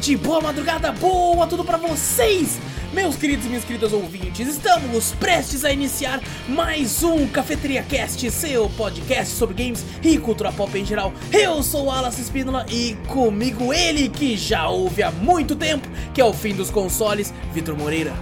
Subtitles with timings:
[0.00, 2.58] tarde, boa madrugada, boa tudo pra vocês!
[2.90, 8.70] Meus queridos e minhas queridas ouvintes, estamos prestes a iniciar mais um Cafeteria Cast, seu
[8.70, 11.12] podcast sobre games e cultura pop em geral.
[11.30, 16.20] Eu sou o Alas Espínola e comigo ele que já ouve há muito tempo, que
[16.20, 18.14] é o fim dos consoles, Vitor Moreira.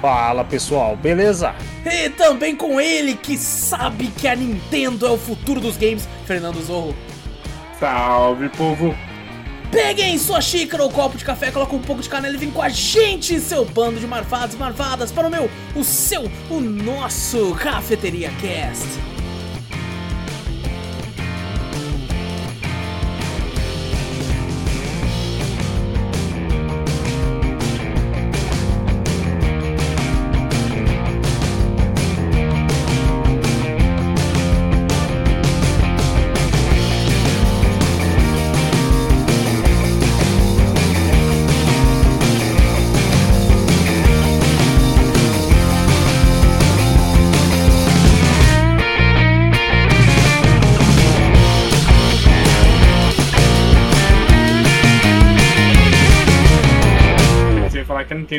[0.00, 1.56] Fala pessoal, beleza?
[1.84, 6.62] E também com ele que sabe que a Nintendo é o futuro dos games, Fernando
[6.62, 6.94] Zorro.
[7.80, 8.94] Salve, povo!
[9.76, 12.62] Peguem sua xícara ou copo de café, coloca um pouco de canela e vem com
[12.62, 17.54] a gente, seu bando de marfados e marvadas, para o meu, o seu, o nosso
[17.56, 19.15] Cafeteria Cast.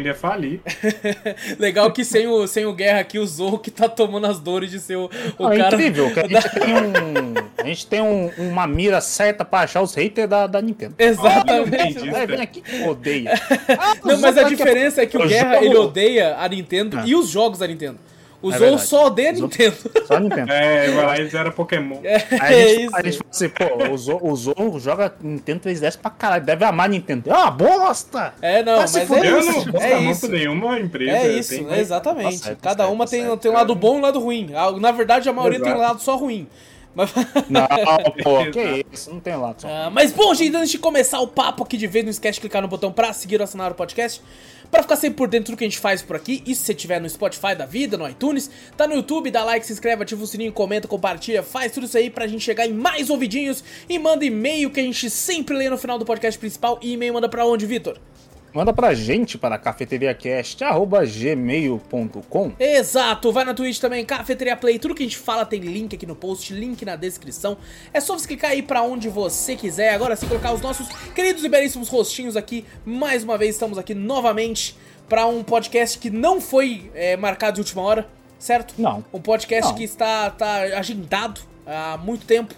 [0.02, 0.60] Que a ia falir.
[1.60, 4.70] Legal que sem o, sem o Guerra aqui, o Zorro que tá tomando as dores
[4.72, 5.76] de ser o, o é cara...
[5.76, 9.82] incrível que a gente tem, um, a gente tem um- uma mira certa pra achar
[9.82, 10.96] os haters da, da Nintendo.
[11.00, 12.10] Exatamente.
[12.10, 13.34] É, vem aqui que odeia.
[14.04, 17.04] Não, mas a diferença é que o o Guerra, jogo- ele odeia a Nintendo Ah.
[17.06, 17.98] e os jogos da Nintendo.
[18.42, 18.88] O É Zorro verdade.
[18.88, 19.76] só odeia a Os Nintendo.
[20.06, 20.52] Só a Nintendo.
[20.54, 21.98] É, vai lá e zera Pokémon.
[22.04, 22.96] Aí a É gente, isso.
[22.96, 23.66] a gente fala assim, pô,
[24.26, 27.30] o o Zorro joga Nintendo 3DS pra caralho, deve amar a Nintendo.
[27.32, 28.34] É uma bosta!
[28.42, 29.72] É, não, mas se é isso.
[29.74, 30.28] não É isso.
[30.28, 31.12] nenhuma empresa.
[31.12, 31.80] É isso, tem- né?
[31.80, 32.38] exatamente.
[32.40, 34.52] Tá certo, Cada tá uma certo, tem, tem um lado bom e um lado ruim.
[34.56, 35.88] Ah, Na verdade, a maioria tem um Exato.
[35.88, 36.48] lado só ruim.
[36.98, 37.12] Mas,
[37.48, 37.68] Não,
[38.24, 39.56] pô, que isso, não tem lá.
[39.64, 42.42] Ah, mas bom, gente, antes de começar o papo aqui de vez, não esquece de
[42.42, 44.20] clicar no botão pra seguir ou assinar o podcast.
[44.72, 46.42] Pra ficar sempre por dentro do que a gente faz por aqui.
[46.46, 49.66] E se você estiver no Spotify da vida, no iTunes, tá no YouTube, dá like,
[49.66, 52.74] se inscreve, ativa o sininho, comenta, compartilha, faz tudo isso aí pra gente chegar em
[52.74, 53.64] mais ouvidinhos.
[53.88, 56.80] E manda e-mail que a gente sempre lê no final do podcast principal.
[56.82, 57.98] E e-mail manda pra onde, Vitor?
[58.58, 65.06] Manda pra gente para cafeteriacast.gmail.com Exato, vai na Twitch também, Cafeteria Play, tudo que a
[65.06, 67.56] gente fala tem link aqui no post, link na descrição.
[67.94, 69.94] É só você clicar aí pra onde você quiser.
[69.94, 72.66] Agora sim, colocar os nossos queridos e belíssimos rostinhos aqui.
[72.84, 74.76] Mais uma vez, estamos aqui novamente
[75.08, 78.10] pra um podcast que não foi é, marcado de última hora,
[78.40, 78.74] certo?
[78.76, 79.06] Não.
[79.14, 79.78] Um podcast Não.
[79.78, 82.56] que está, tá agendado há muito tempo.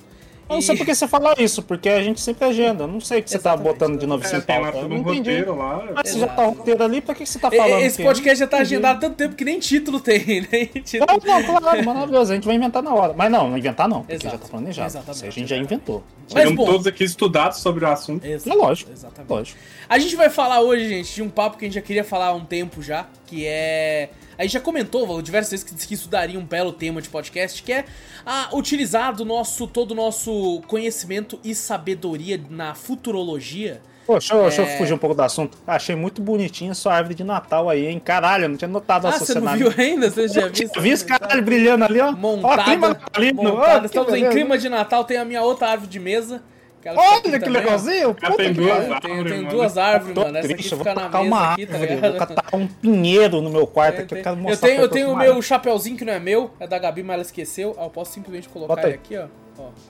[0.50, 2.84] Eu não sei E- por que você fala isso, porque a gente sempre agenda.
[2.86, 3.72] Eu não sei o que você tá Exatamente.
[3.74, 5.20] botando de novo É, sem tem lá um entendi.
[5.20, 5.88] roteiro lá.
[5.94, 7.82] Mas se já tá roteiro ali, pra que você tá falando?
[7.82, 10.20] Esse que- podcast já tá agendado há tanto tempo que nem título tem,
[10.52, 11.06] nem título.
[11.24, 12.32] Não, não, claro, maravilhoso.
[12.32, 13.14] A gente vai inventar na hora.
[13.16, 14.36] Mas não, não inventar não, porque Exato.
[14.38, 14.88] já tá planejado.
[14.90, 15.28] Exatamente.
[15.28, 16.04] A gente já inventou.
[16.28, 16.66] Chegamos bom.
[16.66, 18.26] todos aqui estudados sobre o assunto.
[18.26, 18.92] Exato, É lógico.
[18.92, 19.30] Exatamente.
[19.32, 19.60] Lógico.
[19.88, 22.28] A gente vai falar hoje, gente, de um papo que a gente já queria falar
[22.28, 24.10] há um tempo já, que é.
[24.40, 27.10] A gente já comentou diversas vezes que disse que isso daria um belo tema de
[27.10, 27.84] podcast, que é
[28.26, 33.82] a, utilizar do nosso, todo o nosso conhecimento e sabedoria na futurologia.
[34.08, 34.78] Pô, deixa, eu, deixa eu É.
[34.78, 35.58] fugir um pouco do assunto.
[35.68, 38.00] Achei muito bonitinha sua árvore de Natal aí, hein?
[38.00, 40.10] Caralho, eu não tinha notado a Ah, você não viu ainda?
[40.10, 40.70] Você já viu?
[40.80, 42.12] Vi esse caralho brilhando ali, ó.
[42.42, 43.44] Ó, clima natalino.
[43.44, 43.80] montada.
[43.82, 44.32] que Estamos em beleza.
[44.32, 46.42] clima de Natal, tem a minha outra árvore de mesa.
[46.86, 48.16] Olha que legalzinho.
[48.22, 49.02] Já Puta tem que duas árvores.
[49.02, 49.50] Tem, tem mano.
[49.50, 50.30] duas árvores, mano.
[50.38, 52.12] Essa aqui triste, eu vou fica na tacar mesa uma aqui, tá árvore, eu ligado?
[52.12, 54.78] vou catar um pinheiro no meu quarto Eu aqui, eu tenho, quero eu mostrar tenho,
[54.80, 57.22] pra eu tenho o meu chapeuzinho que não é meu, é da Gabi, mas ela
[57.24, 57.76] esqueceu.
[57.78, 59.00] Ah, eu posso simplesmente colocar Bota ele aí.
[59.04, 59.28] aqui, ó.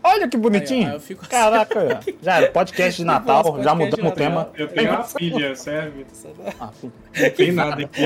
[0.03, 0.79] Olha que bonitinho.
[0.81, 1.29] Aí, ó, aí eu fico assim.
[1.29, 1.79] Caraca,
[2.09, 2.13] ó.
[2.23, 4.49] já era podcast de Natal, Podcast já mudamos o tema.
[4.57, 6.07] Eu tenho uma filha, serve.
[6.59, 6.91] Ah, sim.
[7.15, 8.01] Não tem nada aqui.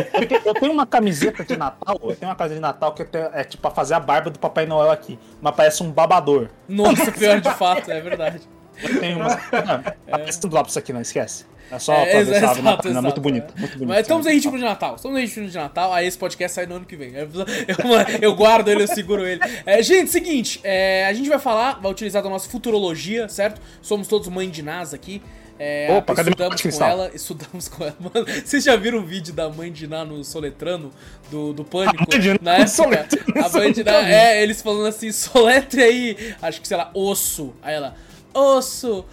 [0.46, 3.30] Eu tenho uma camiseta de Natal, eu tenho uma camiseta de Natal que eu tenho-
[3.34, 6.50] é tipo pra fazer a barba do Papai Noel aqui, mas parece um babador.
[6.68, 8.42] Nossa, pior de fato, é verdade.
[8.82, 9.30] Eu tenho uma.
[9.30, 11.46] Não, aparece tudo lá pra isso aqui, não esquece.
[11.72, 13.54] É só É, pra ver se é muito bonita.
[13.56, 13.60] é.
[13.60, 13.86] Muito bonita.
[13.88, 14.96] Mas estamos em ritmo de Natal.
[14.96, 15.92] Estamos em ritmo de Natal.
[15.94, 17.14] Aí esse podcast sai no ano que vem.
[17.16, 19.40] Eu, eu- eu guardo ele, eu seguro ele.
[19.66, 20.60] É, gente, seguinte.
[20.64, 23.60] é, a gente vai falar, vai utilizar da nossa futurologia, certo?
[23.82, 25.22] Somos todos mãe de Nas aqui.
[25.58, 26.90] É, Opa, cadê estudamos com cristal?
[26.90, 27.96] ela, estudamos com ela.
[28.00, 30.92] Mano, vocês já viram o vídeo da mãe de Ná no Soletrano?
[31.32, 31.96] Do, do Pânico?
[32.04, 36.36] A mãe na época, Soletrano, a mãe de Ná, é, eles falando assim, soletre aí,
[36.42, 37.54] acho que sei lá, osso.
[37.62, 37.96] Aí ela,
[38.34, 39.06] osso,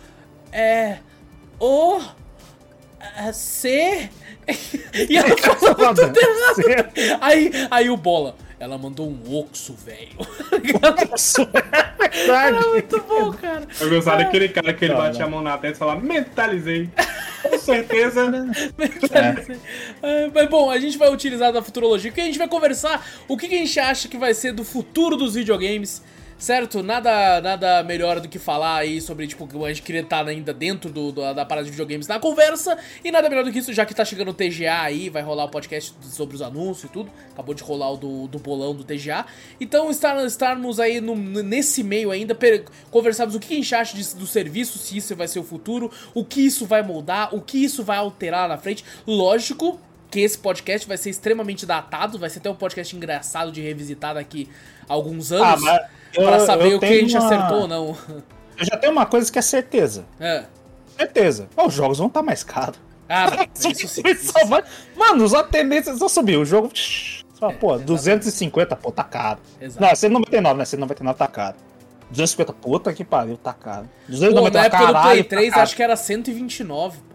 [0.52, 0.98] é,
[1.58, 2.00] o,
[3.16, 4.10] é, C.
[5.08, 6.92] e ela falou tudo errado.
[7.20, 10.18] Aí, aí o Bola, ela mandou um oxo, velho.
[11.16, 12.56] Isso é verdade.
[12.56, 13.66] Era muito bom, cara.
[13.80, 16.90] Eu gostava daquele cara que ele bate a mão na testa e fala, mentalizei.
[17.42, 18.30] Com certeza.
[20.02, 23.36] É, mas bom, a gente vai utilizar da futurologia, porque a gente vai conversar o
[23.36, 26.02] que, que a gente acha que vai ser do futuro dos videogames,
[26.40, 26.82] Certo?
[26.82, 30.54] Nada, nada melhor do que falar aí sobre, tipo, que a gente queria estar ainda
[30.54, 32.78] dentro do, do- da parada de videogames na conversa.
[33.04, 35.44] E nada melhor do que isso, já que tá chegando o TGA aí, vai rolar
[35.44, 37.10] o podcast sobre os anúncios e tudo.
[37.32, 39.26] Acabou de rolar o do, do bolão do TGA.
[39.60, 43.94] Então, estar, estarmos aí no- nesse meio ainda, per- conversarmos o que a gente acha
[43.94, 47.42] disso- do serviço, se isso vai ser o futuro, o que isso vai moldar, o
[47.42, 48.82] que isso vai alterar lá na frente.
[49.06, 49.78] Lógico
[50.10, 54.14] que esse podcast vai ser extremamente datado, vai ser até um podcast engraçado de revisitar
[54.14, 54.48] daqui
[54.88, 55.46] a alguns anos.
[55.46, 57.96] Ah, mas Pra saber o que a gente uma- acertou ou não.
[58.58, 60.04] Eu já tenho uma coisa que é certeza.
[60.18, 60.44] É.
[60.96, 61.48] Certeza.
[61.56, 62.78] Os jogos vão estar mais caros.
[63.08, 64.02] Ah, isso sim.
[64.06, 64.62] Isso vai-
[64.96, 66.36] Mano, só a tendência é só subir.
[66.36, 66.70] O jogo.
[66.74, 67.84] Só, pô, exatamente.
[67.86, 69.38] 250, pô, tá caro.
[69.60, 69.82] Exato.
[69.82, 70.64] Não, 199, né?
[70.64, 71.56] 199 tá caro.
[72.10, 73.84] 250, puta que pariu, tá caro.
[73.84, 77.09] Pô, 299, na época do caralho, Play 3, tá acho que era 129, pô.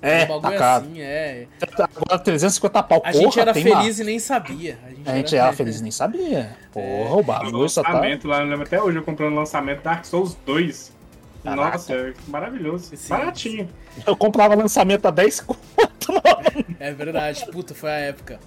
[0.00, 0.84] É, um tá bagulho caro.
[0.84, 1.46] assim, é.
[1.78, 4.04] Agora 350 pau, A porra, gente era feliz lá.
[4.04, 4.78] e nem sabia.
[4.84, 6.56] A gente, A gente era feliz e nem sabia.
[6.72, 7.90] Porra, o bagulho só tá...
[7.90, 10.92] lançamento lá, eu lembro até hoje eu comprando o lançamento Dark Souls 2.
[11.42, 11.72] Caraca.
[11.72, 12.96] Nossa, é maravilhoso.
[12.96, 13.08] Sim.
[13.08, 13.68] Baratinho.
[14.06, 15.60] Eu comprava lançamento a 10 conto.
[16.78, 18.38] É verdade, puta, foi a época.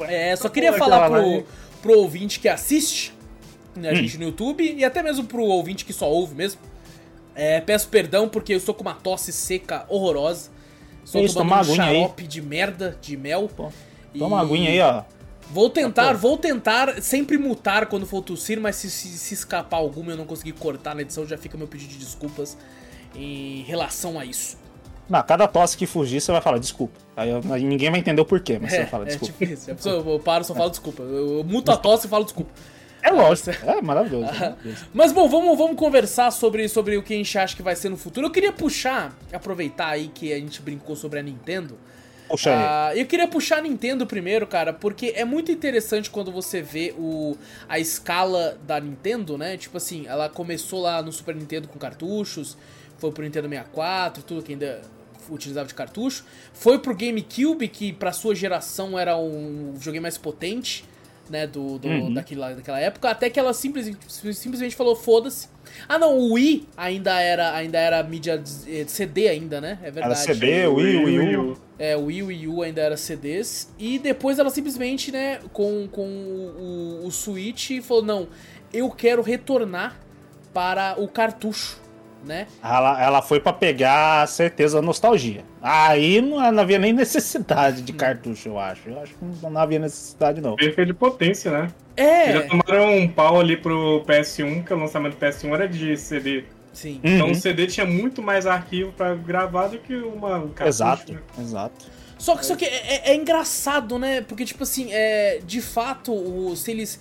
[0.00, 1.44] É, só queria falar pro, live.
[1.80, 3.14] pro ouvinte que assiste
[3.74, 3.92] né, Hum.
[3.92, 6.60] a gente no YouTube e até mesmo pro ouvinte que só ouve mesmo.
[7.34, 10.50] É, peço perdão porque eu estou com uma tosse seca horrorosa.
[11.04, 11.96] Estou Isso, toma um aguinha aí.
[12.00, 13.48] xarope de merda, de mel.
[13.56, 13.72] Toma
[14.14, 15.02] E uma aguinha aí, ó.
[15.50, 16.18] Vou tentar, Pô.
[16.18, 20.16] vou tentar sempre mutar quando for tossir, mas se, se, se escapar alguma e eu
[20.16, 22.56] não conseguir cortar na edição, já fica meu pedido de desculpas
[23.14, 24.56] em relação a isso.
[25.10, 26.98] Na cada tosse que fugir, você vai falar desculpa.
[27.16, 29.32] Aí, eu- aí ninguém vai entender o porquê, mas você É, vai falar é desculpa.
[29.34, 29.70] tipo isso.
[29.70, 31.02] A pessoa- Eu paro, só falo desculpa.
[31.02, 32.50] Eu, eu muto a tosse e falo desculpa.
[33.02, 33.50] É lógico.
[33.50, 34.26] É maravilhoso.
[34.26, 34.86] é maravilhoso.
[34.94, 37.88] Mas bom, vamos, vamos conversar sobre, sobre o que a gente acha que vai ser
[37.88, 38.26] no futuro.
[38.26, 41.76] Eu queria puxar, aproveitar aí que a gente brincou sobre a Nintendo.
[42.28, 42.56] Puxa aí.
[42.56, 46.94] Ah, eu queria puxar a Nintendo primeiro, cara, porque é muito interessante quando você vê
[46.96, 47.36] o,
[47.68, 49.56] a escala da Nintendo, né?
[49.56, 52.56] Tipo assim, ela começou lá no Super Nintendo com cartuchos,
[52.98, 54.80] foi pro Nintendo 64, tudo que ainda
[55.28, 60.84] utilizava de cartucho, foi pro GameCube, que pra sua geração era um videogame mais potente,
[61.30, 62.12] né, do, do- Uhum.
[62.14, 63.98] daquela, daquela época, até que ela simplesmente,
[64.34, 65.48] simplesmente falou, foda-se.
[65.88, 69.78] Ah não, o Wii ainda era, ainda era mídia eh, CD ainda, né?
[69.82, 70.04] É verdade.
[70.06, 71.56] Era CD, Wii, Wii U.
[71.78, 73.72] É, o Wii e Wii U ainda era CDs.
[73.78, 78.28] E depois ela simplesmente, né, com, com o, o, o Switch, falou: não,
[78.72, 79.98] eu quero retornar
[80.52, 81.80] para o cartucho,
[82.24, 82.46] né?
[82.62, 85.44] Ela, ela foi pra pegar a certeza a nostalgia.
[85.60, 87.84] Aí não, não havia nem necessidade Hum.
[87.84, 88.88] de cartucho, eu acho.
[88.88, 90.56] Eu acho que não havia necessidade, não.
[90.56, 91.68] Perfeito de potência, né?
[91.96, 95.96] Já É, tomaram um pau ali pro PS1, que o lançamento do PS1 era de
[95.96, 96.44] CD.
[96.72, 97.00] sim.
[97.04, 97.32] Então Uhum.
[97.32, 101.18] o CD tinha muito mais arquivo pra gravar do que uma um cartucho, Exato, né?
[101.38, 101.86] exato.
[102.18, 102.68] Só que, só que é,
[103.08, 104.20] é- é engraçado, né?
[104.22, 107.00] Porque, tipo assim, é, de fato, o, se eles.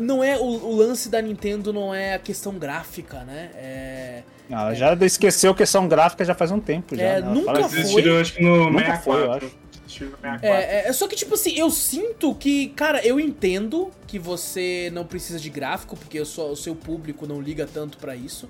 [0.00, 0.36] Não é.
[0.36, 3.50] O, o lance da Nintendo não é a questão gráfica, né?
[3.54, 4.22] É.
[4.48, 6.94] Ela já esqueceu questão gráfica já faz um tempo.
[6.96, 7.26] Já, É, né?
[7.26, 8.20] Ela nunca fala foi.
[8.20, 9.02] acho que no Nunca 64.
[9.02, 9.50] foi, eu acho.
[9.88, 10.46] 64.
[10.46, 15.04] É, é, só que, tipo assim, eu sinto que, cara, eu entendo que você não
[15.04, 18.48] precisa de gráfico, porque o seu, o seu público não liga tanto pra isso.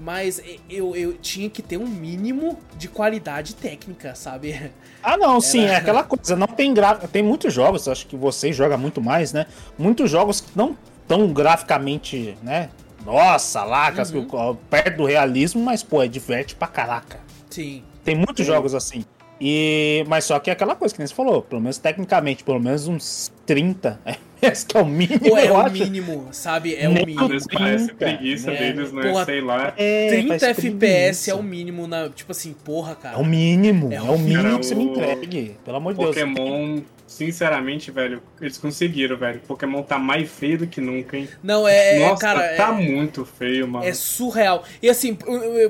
[0.00, 4.72] Mas eu, eu tinha que ter um mínimo de qualidade técnica, sabe?
[5.04, 6.36] Ah, não, sim, Era- é aquela coisa.
[6.36, 7.08] Não tem gráfico.
[7.08, 9.46] Tem muitos jogos, acho que vocês jogam muito mais, né?
[9.76, 12.68] Muitos jogos que não tão graficamente, né?
[13.04, 14.56] Nossa, lá, Uhum.
[14.70, 17.18] perto do realismo, mas, pô, é diverte pra caraca.
[17.50, 17.82] Sim.
[18.04, 19.04] Tem muitos jogos assim.
[19.44, 22.60] E, mas só que é aquela coisa que nem você falou, pelo menos tecnicamente, pelo
[22.60, 25.72] menos uns 30 FPS, que é o mínimo, Ou é o acho.
[25.72, 26.76] mínimo, sabe?
[26.76, 27.28] É o Nem mínimo.
[27.28, 28.56] Eles parecem 30, preguiça né?
[28.56, 29.02] deles, né?
[29.10, 29.74] Porra, Sei lá.
[29.76, 32.08] É, 30 faz FPS é o mínimo na.
[32.08, 33.16] Tipo assim, porra, cara.
[33.18, 35.56] É o mínimo, É é, o o mínimo Cara, que você me o entregue.
[35.64, 36.14] Pelo amor de Deus.
[36.14, 39.40] Pokémon, sinceramente, velho, eles conseguiram, velho.
[39.40, 41.28] Pokémon tá mais feio do que nunca, hein?
[41.42, 41.96] Não, é.
[41.96, 43.84] é, Nossa, cara, tá é, muito feio, mano.
[43.84, 44.64] É surreal.
[44.80, 45.16] E assim,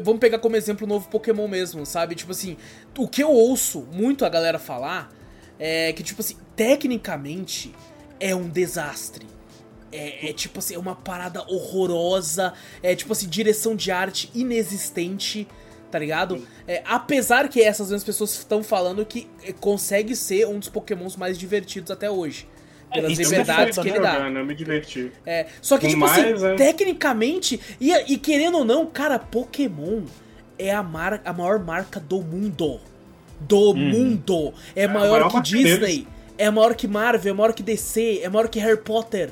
[0.02, 2.14] vamos pegar como exemplo o novo Pokémon mesmo, sabe?
[2.14, 2.56] Tipo assim,
[2.96, 5.12] o que eu ouço muito a galera falar
[5.58, 7.74] é que, tipo assim, tecnicamente
[8.18, 9.26] é um desastre.
[9.90, 12.52] É, é, tipo assim, é uma parada horrorosa.
[12.82, 15.46] É tipo assim, direção de arte inexistente,
[15.90, 16.46] tá ligado?
[16.66, 21.16] É, apesar que essas mesmas pessoas estão falando que é, consegue ser um dos Pokémons
[21.16, 22.48] mais divertidos até hoje.
[22.92, 24.14] Pelas isso é liberdades que né, ele dá.
[24.14, 25.12] jogando, eu me diverti.
[25.24, 26.54] É, só que, tipo mais, assim, é.
[26.56, 30.02] tecnicamente, e, e querendo ou não, cara, Pokémon
[30.66, 32.80] é a, mar, a maior marca do mundo.
[33.40, 34.52] Do mundo.
[34.76, 36.06] É, a maior, maior que Disney, deles.
[36.38, 39.30] é maior que Marvel, é maior que DC, é maior que Harry Potter.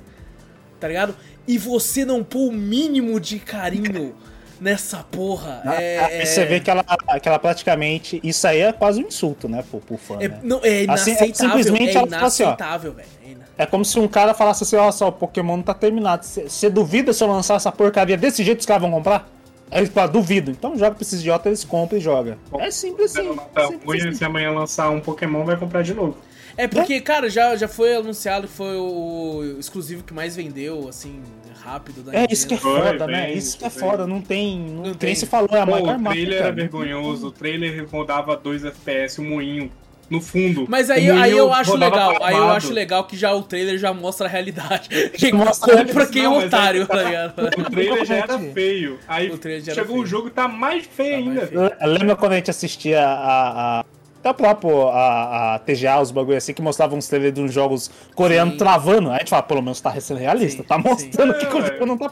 [0.80, 1.14] Tá ligado?
[1.46, 4.14] E você não pôr o mínimo de carinho
[4.60, 5.62] nessa porra.
[5.64, 8.20] Ah, é, aí Você é- vê que ela, que ela praticamente.
[8.22, 10.16] Isso aí é quase um insulto, né, pro, pro fã.
[10.20, 10.40] É, né?
[10.42, 11.34] não, é Assim, é inaceitável.
[11.34, 13.08] simplesmente é assim, inaceitável, velho.
[13.24, 15.74] É ina- É como se um cara falasse assim: ó, só o Pokémon não tá
[15.74, 16.24] terminado.
[16.26, 19.28] Você duvida se eu lançar essa porcaria desse jeito os caras vão comprar?
[19.70, 20.50] Aí eles falam, duvido.
[20.50, 22.36] Então joga pra esses idiotas, eles compram e jogam.
[22.58, 23.28] É simples assim.
[23.32, 24.14] Simples ruim, assim.
[24.14, 26.16] se amanhã lançar um Pokémon, vai comprar de novo.
[26.56, 31.22] É porque, cara, já, já foi anunciado que foi o exclusivo que mais vendeu, assim,
[31.62, 32.56] rápido da É isso que é.
[32.58, 33.26] Foi, foda, né?
[33.28, 33.78] bem, Isso que é bem.
[33.78, 34.06] foda.
[34.06, 34.58] Não tem.
[34.58, 34.94] Não, Não tem.
[34.94, 35.14] tem.
[35.14, 36.54] se falou, é a Pô, maior o marca, trailer era cara.
[36.56, 39.70] vergonhoso, o trailer rodava 2 FPS, um moinho
[40.10, 40.66] no fundo.
[40.68, 43.78] Mas aí, O aí eu acho legal, aí eu acho legal que já o trailer
[43.78, 44.88] já mostra a realidade.
[45.16, 47.34] Quem compra quem é Não, mas otário, tá tá- ligado?
[47.60, 48.98] O trailer já era feio.
[49.06, 51.70] Aí O trailer já era chegou o jogo e tá mais feio Tá mais ainda.
[51.76, 51.92] feio.
[51.92, 53.80] Lembra quando a gente assistia a.
[53.80, 53.84] a...
[54.20, 57.54] Até o próprio a, a TGA, os bagulho assim, que mostravam uns trailers de uns
[57.54, 58.58] jogos coreanos Sim.
[58.58, 59.08] travando.
[59.08, 61.46] Aí a gente fala, pelo menos tá sendo realista, Sim, tá mostrando sim.
[61.46, 62.10] que, o É, jogo não tá.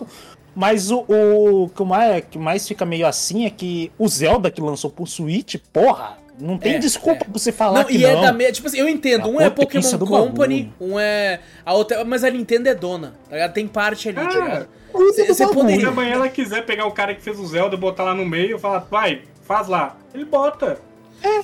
[0.57, 4.59] Mas o, o que mais, que mais fica meio assim é que o Zelda que
[4.59, 7.25] lançou pro Switch, porra, não tem É, desculpa é.
[7.25, 8.09] pra você falar Não, que e não.
[8.09, 8.53] é da mesma.
[8.53, 9.25] Tipo assim, eu entendo.
[9.25, 11.41] A Um é Pokémon Company, um é.
[11.65, 12.05] A outra.
[12.05, 13.53] Mas a Nintendo é dona, tá ligado?
[13.53, 14.69] Tem parte ali, tá Ah, ligado?
[14.95, 15.61] Usa do Você bagulho.
[15.61, 15.89] Se poderia.
[15.89, 18.57] amanhã ela quiser pegar o cara que fez o Zelda e botar lá no meio
[18.57, 19.97] e falar, vai, faz lá.
[20.15, 20.79] Ele bota.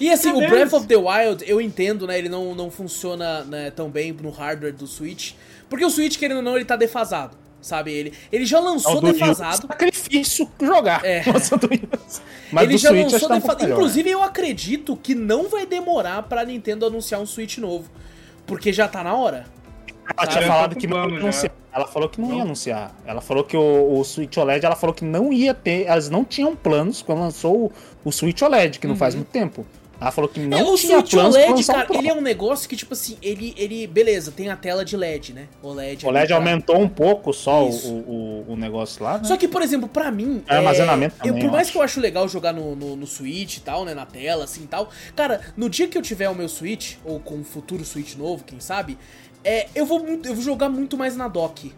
[0.00, 2.16] E assim, o Breath of the Wild, eu entendo, né?
[2.16, 5.32] Ele não, não funciona né, tão bem no hardware do Switch.
[5.68, 7.36] Porque o Switch, querendo ou não, ele tá defasado.
[7.64, 7.92] Sabe?
[7.92, 9.66] Ele, ele já Não, lançou U, defasado.
[9.66, 11.02] Sacrifício jogar.
[11.02, 11.24] É.
[11.32, 11.66] Nossa, do.
[12.52, 13.72] Mas ele do já Switch lançou que tá um defasado.
[13.72, 17.90] Inclusive, eu acredito que não vai demorar pra Nintendo anunciar um Switch novo.
[18.46, 19.46] Porque já tá na hora.
[20.14, 21.52] Ela tinha falado que não ia anunciar.
[21.72, 22.42] Ela falou que não, ia Não?
[22.42, 22.94] anunciar.
[23.06, 25.86] Ela falou que o, o Switch OLED, ela falou que não ia ter.
[25.86, 27.72] Elas não tinham planos quando lançou o,
[28.04, 29.66] o Switch OLED, que não faz muito tempo.
[30.00, 31.96] Ela falou que não é, o tinha planos lançar um cara, Pro.
[31.96, 33.86] ele é um negócio que, tipo assim, ele, ele.
[33.86, 35.46] Beleza, tem a tela de LED, né?
[35.62, 39.24] O OLED ali pra- aumentou um pouco só o, o, o negócio lá, né?
[39.24, 40.42] Só que, por exemplo, pra mim.
[40.48, 41.72] É, armazenamento eu, também, Por eu mais acho.
[41.72, 43.94] que eu acho legal jogar no, no, no Switch e tal, né?
[43.94, 44.90] Na tela, assim e tal.
[45.16, 48.44] Cara, no dia que eu tiver o meu Switch, ou com um futuro Switch novo,
[48.44, 48.98] quem sabe,
[49.42, 51.72] é, eu, vou, eu vou jogar muito mais na dock.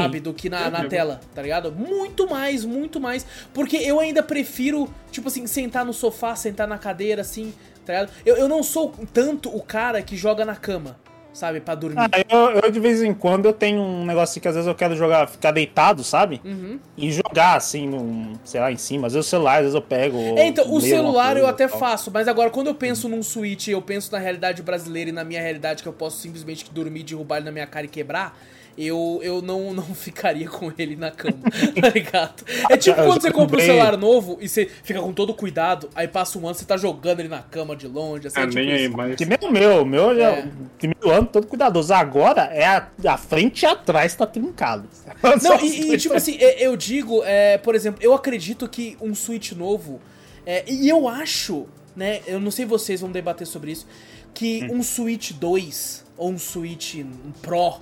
[0.00, 1.72] Sabe, do que na, Eu na tela, tá ligado?
[1.72, 3.26] Muito mais, muito mais.
[3.52, 7.52] Porque eu ainda prefiro, tipo assim, sentar no sofá, sentar na cadeira, assim,
[7.84, 8.12] tá ligado?
[8.24, 10.96] Eu, eu não sou tanto o cara que joga na cama,
[11.32, 11.98] sabe, pra dormir.
[11.98, 14.68] Ah, eu, eu, de vez em quando eu tenho um negócio assim que às vezes
[14.68, 16.40] eu quero jogar, ficar deitado, sabe?
[16.44, 16.78] Uhum.
[16.96, 19.06] E jogar assim, num, sei lá, em cima.
[19.06, 20.18] Às vezes o celular, às vezes eu pego.
[20.38, 21.78] É, então, o celular eu coisa até e tal.
[21.78, 25.24] faço, mas agora quando eu penso num Switch, eu penso na realidade brasileira e na
[25.24, 28.38] minha realidade que eu posso simplesmente dormir, derrubar ele na minha cara e quebrar,
[28.76, 31.38] eu, eu não, não ficaria com ele na cama,
[31.80, 32.44] tá ligado?
[32.70, 36.08] É tipo quando você compra um celular novo e você fica com todo cuidado, aí
[36.08, 38.72] passa um ano você tá jogando ele na cama de longe, assim, é tipo nem
[38.72, 39.16] aí, mas.
[39.16, 40.30] Que nem o meu, o meu já.
[40.30, 40.48] É.
[40.78, 41.92] Primeiro ano, todo cuidadoso.
[41.92, 44.88] Agora é a, a frente e atrás tá trincado.
[45.42, 49.14] Não, e, e, tipo assim, é, eu digo, é, por exemplo, eu acredito que um
[49.14, 50.00] Switch novo,
[50.44, 53.86] é, e eu acho, né, eu não sei vocês vão debater sobre isso,
[54.34, 54.78] que Hum.
[54.78, 56.96] um Switch 2 ou um Switch
[57.40, 57.80] Pro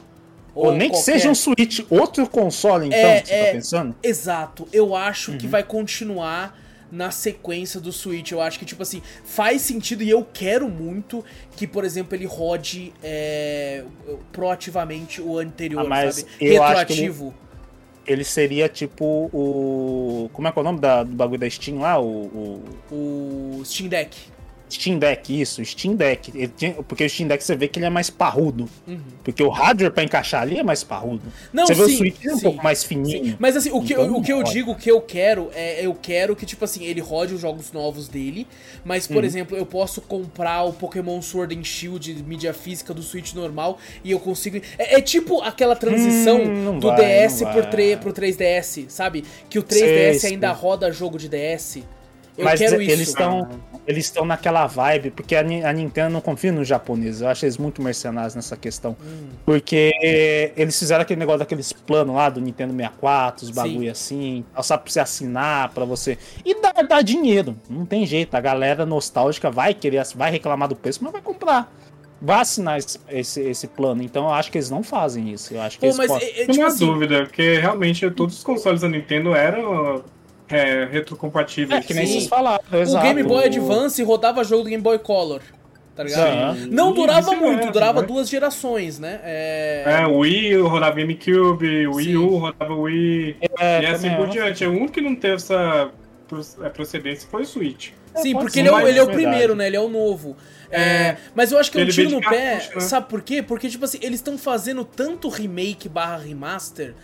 [0.54, 3.45] Ou nem que qualquer- seja um Switch, outro console, então, É, que você é.
[3.47, 3.95] tá pensando?
[4.02, 5.38] Exato, eu acho Uhum.
[5.38, 6.59] que vai continuar
[6.92, 8.33] na sequência do Switch.
[8.33, 11.25] Eu acho que, tipo assim, faz sentido e eu quero muito
[11.57, 13.85] que, por exemplo, ele rode é,
[14.33, 16.28] proativamente o anterior, Ah, mas sabe?
[16.40, 17.35] eu acho que ele- Retroativo.
[18.07, 20.28] Ele seria tipo o.
[20.33, 22.00] Como é que é o nome da- do bagulho da Steam lá?
[22.00, 24.16] O, o O Steam Deck.
[24.71, 26.49] Steam Deck, isso, Steam Deck.
[26.57, 28.69] Tinha- porque o Steam Deck você vê que ele é mais parrudo.
[28.87, 28.99] Uhum.
[29.25, 31.23] Porque o hardware pra encaixar ali é mais parrudo.
[31.53, 33.25] Não, você vê sim, o Switch é um pouco mais fininho.
[33.25, 35.50] Sim, Mas assim, o que, Então eu, o que eu digo, o que eu quero
[35.55, 38.47] é eu quero que, tipo assim, ele rode os jogos novos dele,
[38.85, 39.15] mas, Uhum.
[39.15, 43.79] por exemplo, eu posso comprar o Pokémon Sword and Shield mídia física do Switch normal
[44.05, 44.59] e eu consigo.
[44.79, 47.71] É, é tipo aquela transição Hum, do vai, DS vai.
[47.71, 49.25] 3, pro 3DS, sabe?
[49.49, 51.79] Que o 3DS Sei, ainda roda jogo de DS.
[52.37, 53.11] Eu Mas quero eles isso.
[53.11, 53.49] estão
[53.87, 57.23] eles estão naquela vibe, porque a, a Nintendo não confia nos japoneses.
[57.23, 58.97] Eu acho eles muito mercenários nessa questão.
[59.03, 59.29] Hum.
[59.45, 63.55] Porque eles fizeram aquele negócio daqueles planos lá do Nintendo 64, os Sim.
[63.55, 66.19] bagulho assim, só pra você assinar, pra você.
[66.45, 67.57] E dá, dá dinheiro.
[67.69, 68.35] Não tem jeito.
[68.35, 71.73] A galera nostálgica vai querer, vai reclamar do preço, mas vai comprar.
[72.23, 74.03] Vai assinar esse, esse, esse plano.
[74.03, 75.55] Então eu acho que eles não fazem isso.
[75.55, 78.09] Eu acho que Pô, eles mas podem- é, é, Não tipo assim, dúvida, porque realmente
[78.11, 80.05] todos os consoles da Nintendo eram
[80.50, 81.85] é, retrocompatíveis.
[81.85, 82.62] É, que nem vocês falaram.
[82.71, 83.00] o.
[83.02, 85.42] Game Boy Advance rodava jogo do Game Boy Color.
[85.95, 86.57] Tá ligado?
[86.57, 86.66] Sim.
[86.71, 88.07] Não durava vice-versa, muito, durava né?
[88.07, 89.21] duas gerações, né?
[89.23, 90.00] É...
[90.02, 92.16] É, o Wii rodava GameCube, o Wii.
[92.16, 94.33] U rodava Wii, É, e assim por acho.
[94.33, 94.64] diante.
[94.64, 95.90] O único que não teve essa
[96.26, 97.90] pro- é, procedência foi o Switch.
[98.16, 99.66] Sim, porque ser, ele é, ele é o é primeiro, né?
[99.66, 100.37] Ele é o novo.
[100.71, 101.16] É, É.
[101.35, 102.80] mas eu acho que é um tiro no pé, cartucho, né?
[102.80, 103.42] sabe por quê?
[103.42, 106.95] Porque, tipo assim, eles estão fazendo tanto remake barra remaster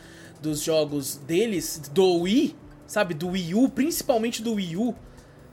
[0.40, 3.14] dos jogos deles, do Wii, sabe?
[3.14, 4.94] Do Wii U, principalmente do Wii U.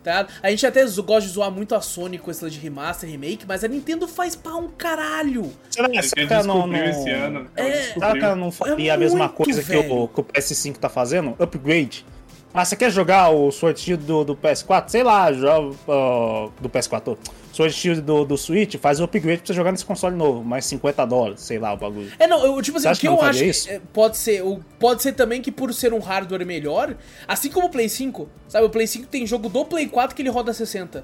[0.04, 0.28] Tá?
[0.42, 3.64] A gente até gosta de zoar muito a Sony com esse de remaster, remake, mas
[3.64, 5.50] a Nintendo faz pra um caralho.
[5.70, 5.98] Será, que
[6.34, 6.90] ela não, descobriu não...
[6.90, 7.48] esse ano.
[7.56, 10.24] É, ela Será que ela não faria É a mesma coisa que o, que o
[10.24, 11.36] PS5 tá fazendo?
[11.40, 12.06] Upgrade.
[12.54, 14.90] Ah, você quer jogar o Shield do, do PS4?
[14.90, 17.18] Sei lá, joga ó, do PS4.
[17.54, 20.66] Sword Shield do, do Switch, faz o upgrade pra você jogar nesse console novo, mais
[20.66, 22.12] 50 dólares, sei lá, o bagulho.
[22.18, 23.70] É, não, eu, tipo assim, o que que eu acho que isso?
[23.70, 24.44] é, pode ser,
[24.80, 28.66] pode ser também que por ser um hardware melhor, assim como o Play 5, sabe,
[28.66, 31.04] o Play 5 tem jogo do Play 4 que ele roda 60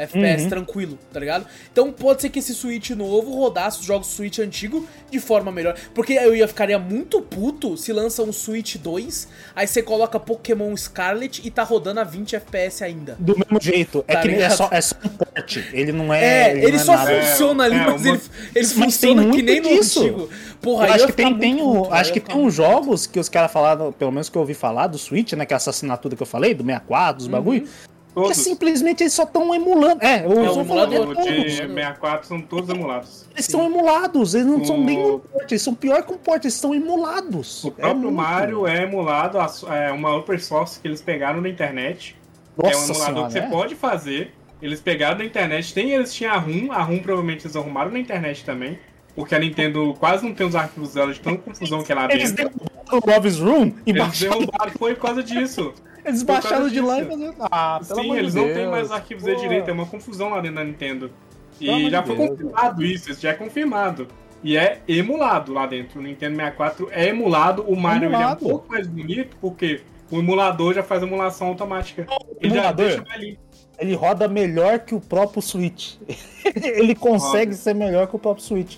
[0.00, 0.48] FPS Uhum.
[0.48, 1.46] tranquilo, tá ligado?
[1.72, 5.76] Então pode ser que esse Switch novo rodasse os jogos Switch antigo de forma melhor,
[5.94, 10.76] porque eu ia ficaria muito puto se lança um Switch 2, aí você coloca Pokémon
[10.76, 13.16] Scarlet e tá rodando a 20 FPS ainda.
[13.18, 15.64] Do mesmo jeito, é Tá que ele é só, é só um porte.
[15.72, 16.20] Ele não é.
[16.50, 17.22] É, ele, não é só nada.
[17.22, 18.20] funciona ali, É, mas uma- ele, ele
[18.54, 20.00] Mas funciona que nem no disso.
[20.00, 20.28] antigo.
[20.60, 23.18] Porra, Eu aí acho que tem, tem o, puto, acho que tem uns jogos que
[23.18, 25.46] os caras falaram, pelo menos que eu ouvi falar do Switch, né?
[25.46, 27.66] Que é essa assinatura que eu falei, do 64, dos bagulho.
[28.10, 28.36] Que Todos.
[28.38, 30.02] simplesmente eles só estão emulando.
[30.04, 31.24] É, eu É, falando, é todos.
[31.24, 33.24] de 64 são todos emulados.
[33.32, 36.18] Eles são emulados, eles não são O- nem um porte, eles são pior que um
[36.18, 37.62] porte, eles são emulados.
[37.64, 38.16] O próprio muito.
[38.16, 39.38] Mario é emulado,
[39.72, 42.16] é uma upper source que eles pegaram na internet.
[42.60, 43.48] Nossa é um emulador senhora, que você é?
[43.48, 44.34] pode fazer.
[44.60, 47.98] Eles pegaram na internet, tem eles tinham a ROM, a ROM provavelmente eles arrumaram na
[48.00, 48.76] internet também.
[49.14, 52.32] Porque a Nintendo quase não tem os arquivos dela de tanta confusão que ela Eles
[52.32, 52.54] dentro.
[52.58, 55.72] derrubaram o Love's Room e Eles derrubaram, foi por causa disso.
[56.04, 57.34] Eles baixaram de lá e fizeram.
[57.40, 58.56] Ah, pelo Sim, eles não Deus.
[58.56, 59.30] têm mais arquivos Pô.
[59.34, 61.10] de direito, é uma confusão lá dentro da Nintendo.
[61.58, 64.08] Pelo E já de foi Deus, confirmado isso, isso já é confirmado.
[64.42, 66.00] E é emulado lá dentro.
[66.00, 68.40] O Nintendo 64 é emulado, o Mario ele é um Emulado.
[68.40, 72.06] pouco mais bonito, porque o emulador já faz emulação automática.
[72.40, 72.86] Ele já emulador?
[72.86, 73.38] deixa ali.
[73.78, 75.94] Ele roda melhor que o próprio Switch.
[76.54, 77.62] ele consegue Roda.
[77.62, 78.76] ser melhor que o próprio Switch.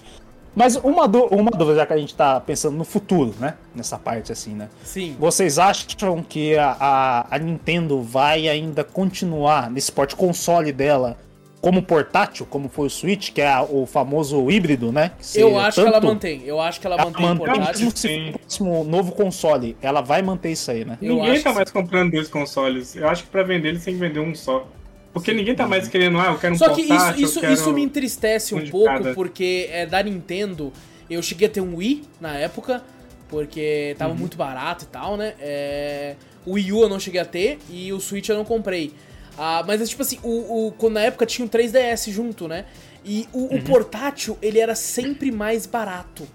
[0.54, 3.54] Mas uma, uma dúvida, já que a gente tá pensando no futuro, né?
[3.75, 4.68] Nessa parte assim, né?
[4.85, 5.16] Sim.
[5.18, 11.16] Vocês acham que a, a, a Nintendo vai ainda continuar nesse porte console dela
[11.61, 15.12] como portátil, como foi o Switch, que é a- o famoso híbrido, né?
[15.34, 16.43] Eu acho que ela tanto- mantém.
[16.45, 17.84] Eu acho que ela ela mantém mantém, portátil.
[17.86, 20.99] mesmo se o próximo novo console, ela vai manter isso aí, né?
[21.00, 22.97] Eu ninguém acho tá mais comprando dois consoles.
[22.97, 24.67] Eu acho que pra vender eles têm que vender um só.
[25.13, 27.73] Porque ninguém tá mais querendo, ah, eu quero um Só que portátil, isso, isso, isso
[27.73, 29.15] me entristece um um pouco, cada.
[29.15, 30.73] porque é da Nintendo.
[31.11, 32.83] Eu cheguei a ter um Wii na época,
[33.29, 33.99] porque Uhum.
[33.99, 35.35] tava muito barato e tal, né?
[35.39, 36.15] É,
[36.47, 38.93] O Wii U eu não cheguei a ter e o Switch eu não comprei.
[39.39, 42.65] Ah, mas é tipo assim, o, o- quando na época tinha um 3DS junto, né?
[43.05, 43.57] E o, Uhum.
[43.59, 46.27] o portátil, ele era sempre mais barato,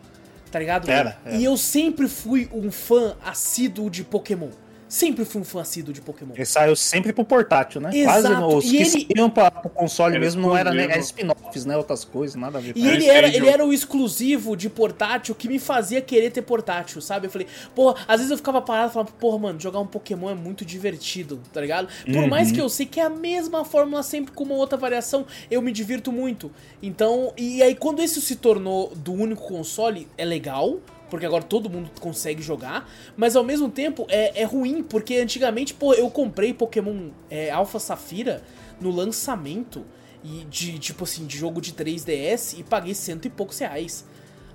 [0.52, 0.90] tá ligado?
[0.90, 1.36] Era, era.
[1.36, 4.50] E eu sempre fui um fã assíduo de Pokémon.
[4.90, 6.34] Sempre fui um fã assíduo de Pokémon.
[6.34, 7.90] Ele saiu sempre pro portátil, né?
[7.94, 10.84] Exato, Quase os e que ele- saíam pra, pro console Era mesmo não era, né?
[10.84, 11.76] Era spin-offs, né?
[11.76, 12.72] Outras coisas, nada a ver.
[12.76, 17.02] E ele era, ele era o exclusivo de portátil que me fazia querer ter portátil,
[17.02, 17.28] sabe?
[17.28, 20.30] Eu falei, porra, às vezes eu ficava parado e falava, porra, mano, jogar um Pokémon
[20.30, 21.90] é muito divertido, tá ligado?
[22.06, 22.28] Por Uhum.
[22.30, 25.62] mais que eu sei que é a mesma fórmula sempre com uma outra variação, eu
[25.62, 26.50] me divirto muito.
[26.82, 30.80] Então, e aí quando esse se tornou do único console, é legal.
[31.10, 35.74] Porque agora todo mundo consegue jogar, mas ao mesmo tempo é, é ruim, porque antigamente,
[35.74, 38.44] pô, eu comprei Pokémon é, Alpha Safira
[38.80, 39.86] no lançamento
[40.24, 44.06] e de tipo assim, de jogo de 3DS e paguei cento e poucos reais.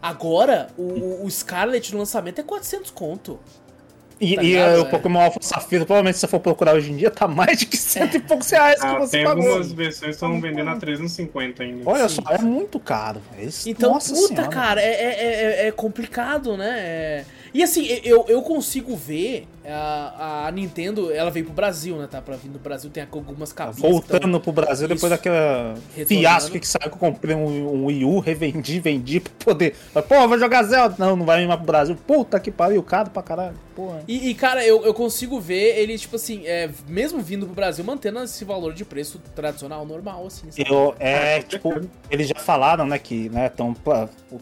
[0.02, 3.38] Agora, o, o Scarlet no lançamento é 400 conto.
[4.22, 4.76] E, Tá e, ligado?
[4.76, 4.78] É.
[4.80, 7.66] o Pokémon Alpha Safira, provavelmente se você for procurar hoje em dia, tá mais de
[7.66, 9.44] que cento e poucos reais que Ah, você tem pagou.
[9.44, 11.82] algumas versões que estão vendendo a 350 ainda.
[11.90, 13.20] Olha Sim, só, é muito caro.
[13.66, 14.48] Então, Nossa puta, Senhora.
[14.48, 16.70] cara, é, é, é- é complicado, né?
[16.78, 22.08] É- E assim, eu, eu consigo ver a, a Nintendo, ela veio pro Brasil, né?
[22.10, 25.74] Tá pra vir no Brasil, tem algumas que tão- Voltando pro Brasil depois daquela
[26.06, 29.74] fiasco que saiu que eu comprei um, um Wii U, revendi, vendi pra poder.
[29.94, 30.96] Mas, Pô, vou jogar Zelda.
[30.98, 31.96] Não, não vai vir mais pro Brasil.
[32.06, 33.54] Puta que pariu, caro pra caralho.
[33.74, 34.02] Porra.
[34.06, 37.82] E, e, cara, eu, eu consigo ver ele, tipo assim, é, mesmo vindo pro Brasil,
[37.82, 40.50] mantendo esse valor de preço tradicional, normal, assim.
[40.50, 40.68] sabe?
[40.70, 41.72] Eu, é, tipo,
[42.10, 43.74] eles já falaram, né, que, né, tão,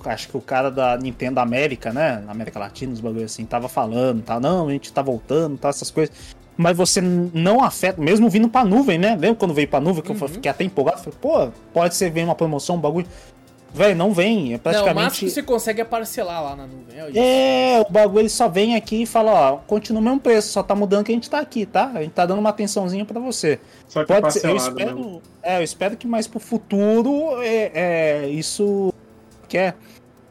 [0.07, 3.69] acho que o cara da Nintendo América, né, na América Latina, os bagulho assim, tava
[3.69, 6.15] falando, tá, não, a gente tá voltando, tá, essas coisas.
[6.57, 9.11] Mas você não afeta, mesmo vindo pra nuvem, né?
[9.19, 10.29] Lembra quando veio pra nuvem, que eu Uhum.
[10.29, 10.99] fiquei até empolgado?
[10.99, 13.07] Falei, pô, pode ser, vem uma promoção, um bagulho.
[13.73, 14.95] Velho, não vem, é Não, o praticamente...
[14.97, 16.99] máximo que você consegue é parcelar lá na nuvem.
[16.99, 17.19] É isso.
[17.19, 20.61] É, o bagulho ele só vem aqui e fala, ó, continua o mesmo preço, só
[20.63, 21.87] tá mudando que a gente tá aqui, tá?
[21.95, 23.61] A gente tá dando uma atençãozinha pra você.
[23.87, 25.23] Só que Pode ser, eu parcelado espero, mesmo.
[25.41, 27.71] é, eu espero que mais pro futuro é,
[28.25, 28.93] é, isso
[29.49, 29.75] que é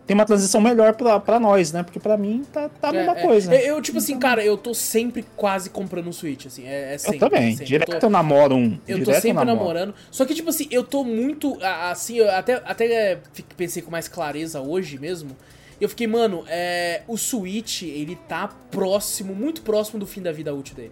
[0.09, 1.83] tem uma transição melhor pra, pra nós, né?
[1.83, 3.27] Porque pra mim tá, tá a mesma É, é.
[3.27, 3.53] coisa.
[3.53, 6.65] Eu, eu, tipo assim, cara, eu tô sempre quase comprando um Switch, assim.
[6.65, 7.65] É, é Eu sempre, também, sempre.
[7.65, 8.79] direto Eu tô- eu namoro um.
[8.87, 9.55] Eu tô direto sempre namoro.
[9.59, 9.93] namorando.
[10.09, 11.59] Só que, tipo assim, eu tô muito.
[11.61, 13.19] Assim, eu até, até é,
[13.55, 15.37] pensei com mais clareza hoje mesmo.
[15.79, 20.51] Eu fiquei, mano, é, o Switch, ele tá próximo, muito próximo do fim da vida
[20.55, 20.91] útil dele.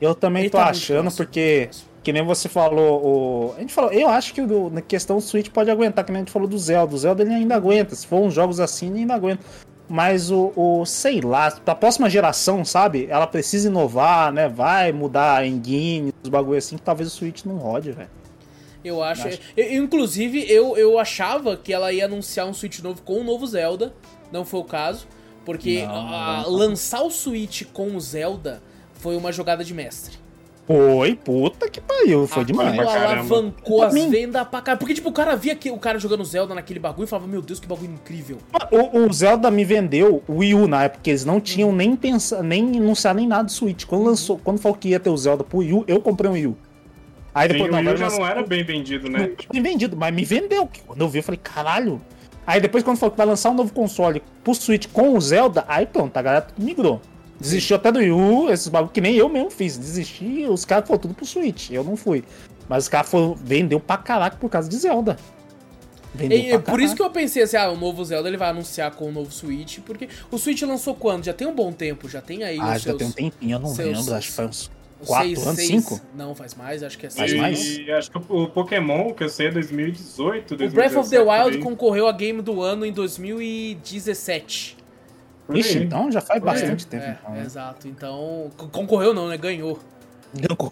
[0.00, 1.26] Eu também Ele tô tá achando, próximo.
[2.02, 3.00] Que nem você falou,
[3.50, 3.54] o...
[3.56, 6.24] a gente falou, eu acho que na questão do Switch pode aguentar, que nem a
[6.24, 6.94] gente falou do Zelda.
[6.94, 9.44] O Zelda ele ainda aguenta, se for uns jogos assim, ele ainda aguenta.
[9.88, 13.06] Mas o, o, sei lá, pra próxima geração, sabe?
[13.10, 14.48] Ela precisa inovar, né?
[14.48, 18.08] Vai mudar engine, os bagulho assim, que talvez o Switch não rode, velho.
[18.84, 19.28] Eu acho.
[19.28, 23.24] Eu- eu- inclusive, eu, eu achava que ela ia anunciar um Switch novo com o
[23.24, 23.92] novo Zelda.
[24.32, 25.06] Não foi o caso.
[25.44, 26.50] Porque Não, a- não.
[26.50, 28.62] lançar o Switch com o Zelda
[28.94, 30.16] foi uma jogada de mestre.
[30.64, 32.76] Foi, puta que pariu, foi Aquilo demais.
[32.76, 33.34] pra caramba.
[33.34, 34.78] alavancou as vendas pra caralho.
[34.78, 37.42] Porque, tipo, o cara via que o cara jogando Zelda naquele bagulho e falava, meu
[37.42, 38.38] Deus, que bagulho incrível.
[38.70, 41.96] O, o Zelda me vendeu o Wii U na época, porque eles não tinham nem
[41.96, 43.84] pensado, nem anunciado nem nada do Switch.
[43.84, 46.34] Quando lançou, quando falou que ia ter o Zelda pro Wii U, eu comprei um
[46.34, 46.56] Wii U.
[47.34, 49.18] Aí Sim, depois o Wii U já não era bem vendido, né?
[49.18, 50.68] Não tinha vendido, mas me vendeu.
[50.86, 52.00] Quando eu vi, eu falei, caralho.
[52.46, 55.64] Aí depois, quando falou que vai lançar um novo console pro Switch com o Zelda,
[55.66, 57.00] aí pronto, a galera migrou.
[57.42, 59.76] Desistiu até do Wii U, esses bagulho que nem eu mesmo fiz.
[59.76, 61.70] Desisti, os caras foram tudo pro Switch.
[61.70, 62.24] Eu não fui.
[62.68, 65.18] Mas os caras foram, vendeu pra caraca por causa de Zelda.
[66.14, 68.50] Vendeu E, pra por isso que eu pensei assim, ah, o novo Zelda ele vai
[68.50, 71.24] anunciar com o novo Switch, porque o Switch lançou quando?
[71.24, 72.98] Já tem um bom tempo, já tem aí Ah, os já seus...
[72.98, 74.14] tem um tempinho, eu não seus- lembro.
[74.14, 76.00] Acho que foi uns os 4 seis- anos, seis- 5?
[76.14, 77.40] Não, faz mais, acho que é Faz seis.
[77.42, 77.76] mais?
[77.78, 81.28] E acho que o Pokémon, que eu sei, é 2018, O Breath of the 2017,
[81.44, 81.62] Wild aí.
[81.62, 84.76] concorreu a Game do Ano em 2017.
[85.46, 85.60] Por aí.
[85.60, 87.04] Ixi, então já faz bastante tempo.
[87.04, 87.42] é, então, né?
[87.44, 87.88] exato.
[87.88, 89.36] Então, co- concorreu não, né?
[89.36, 89.78] Ganhou.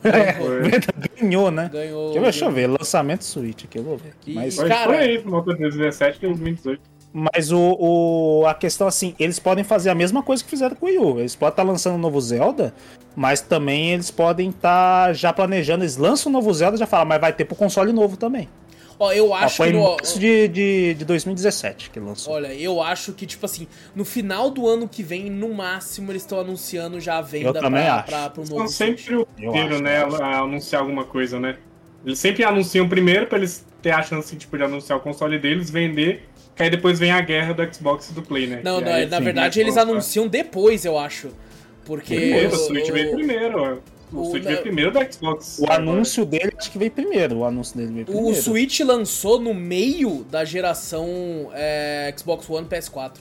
[0.04, 1.68] É, ganhou, né?
[1.70, 2.12] Ganhou.
[2.12, 4.10] Deixa eu ver, deixa eu ver, lançamento Switch aqui, eu vou ver.
[4.20, 4.32] aqui.
[4.32, 6.80] E- Mas, Mas Cara- por aí, de 2017, 2018.
[7.12, 10.86] mas o, o- a questão assim, eles podem fazer a mesma coisa que fizeram com
[10.86, 11.18] o Wii U.
[11.18, 12.72] Eles podem estar lançando um novo Zelda,
[13.14, 15.82] mas também eles podem estar já planejando.
[15.84, 18.48] Eles lançam um novo Zelda e já falam, mas vai ter pro console novo também.
[19.02, 22.34] Ó, eu Ah, acho que no, março de, de, de 2017 que lançou.
[22.34, 26.20] Olha, eu acho que, tipo assim, no final do ano que vem, no máximo, eles
[26.20, 28.06] estão anunciando já a venda Eu também pra, acho.
[28.06, 31.56] pra, pro São novo sempre o primeiro, né, a anunciar alguma coisa, né?
[32.04, 35.70] Eles sempre anunciam primeiro pra eles ter a chance tipo, de anunciar o console deles,
[35.70, 38.60] vender, que aí depois vem a guerra do Xbox e do Play, né?
[38.62, 39.82] Não, não, aí, na sim, verdade né, eles opa.
[39.90, 41.30] anunciam depois, eu acho.
[41.86, 42.14] Porque.
[42.14, 43.76] Primeiro, o o- Switch veio primeiro, ó.
[44.12, 45.58] O, o- Switch veio primeiro do Xbox.
[45.60, 47.38] O anúncio dele acho que veio primeiro.
[47.38, 48.28] O anúncio dele veio primeiro.
[48.30, 51.06] O Switch lançou no meio da geração
[51.52, 53.12] é, Xbox One PS4.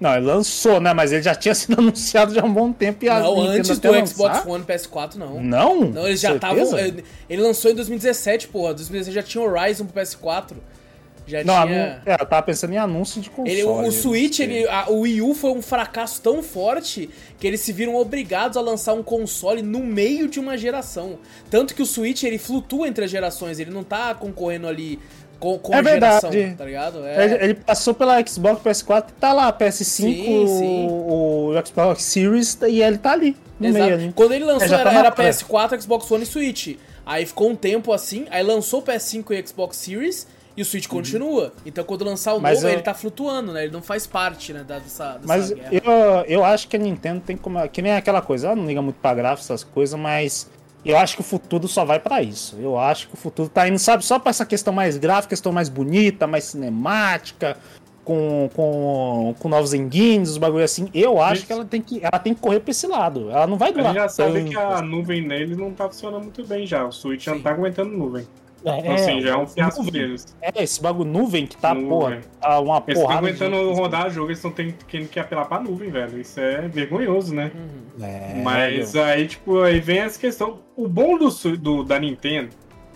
[0.00, 0.92] Não, ele lançou, né?
[0.94, 3.78] Mas ele já tinha sido anunciado já há um bom tempo e a não, antes
[3.78, 4.06] do lançar?
[4.06, 5.42] Xbox One PS4, não.
[5.42, 5.80] Não?
[5.86, 6.30] Não, eles já.
[6.30, 8.74] Ele ele lançou em 2017, porra.
[8.74, 10.52] 2017 já tinha Horizon pro PS4.
[11.28, 12.02] Já Não, tinha.
[12.06, 13.50] é, eu tava pensando em anúncio de console.
[13.52, 17.46] Ele, o, o Switch, ele, a- o Wii U foi um fracasso tão forte que
[17.46, 21.18] eles se viram obrigados a lançar um console no meio de uma geração.
[21.50, 24.98] Tanto que o Switch ele flutua entre as gerações, ele não tá concorrendo ali
[25.38, 26.56] com, com É a geração, verdade.
[26.56, 26.98] tá ligado?
[27.06, 30.86] Ele, É, ele passou pela Xbox PS4 tá lá, PS5, Sim, sim.
[30.88, 33.84] O, o Xbox Series, e ele tá ali, no exato.
[33.84, 34.12] meio ali.
[34.14, 35.30] Quando ele lançou É, tá era, na era pré.
[35.30, 36.76] PS4, Xbox One e Switch.
[37.06, 40.26] Aí ficou um tempo assim, aí lançou o PS5 e Xbox Series
[40.58, 41.52] e o Switch continua.
[41.64, 42.42] Então quando lançar o Uhum.
[42.42, 43.62] Mas novo, eu- ele tá flutuando, né?
[43.64, 45.70] Ele não faz parte, né, da- dessa, dessa Mas guerra.
[45.72, 47.66] eu, eu acho que a Nintendo tem como.
[47.68, 50.50] Que nem aquela coisa, ela não liga muito pra gráfico, essas coisas, mas
[50.84, 52.56] eu acho que o futuro só vai pra isso.
[52.60, 55.52] Eu acho que o futuro tá indo, sabe, só pra essa questão mais gráfica, questão
[55.52, 57.56] mais bonita, mais cinemática,
[58.04, 60.88] com, com, com novos engines, os bagulho assim.
[60.94, 61.46] Eu acho Isso.
[61.46, 63.30] que ela tem que, ela tem que correr pra esse lado.
[63.30, 63.86] Ela não vai A durar.
[63.92, 64.50] gente já sabe tanto.
[64.50, 66.86] que a nuvem neles não tá funcionando muito bem já.
[66.86, 67.38] O Switch já Sim.
[67.38, 68.26] não tá aguentando nuvem.
[68.64, 70.00] É, Então, assim, já é um fiasco nuvem.
[70.02, 70.36] deles.
[70.42, 71.88] É, esse bagulho nuvem que tá, Nuvem.
[71.88, 73.18] porra, tá uma Eles estão porrada.
[73.26, 74.74] aguentando de- rodar jogo, eles estão tendo
[75.08, 76.20] que apelar pra nuvem, velho.
[76.20, 77.52] Isso é vergonhoso, né?
[77.54, 78.04] Uhum.
[78.04, 80.58] É, Mas aí, tipo, aí vem essa questão.
[80.76, 82.48] O bom do, do- da Nintendo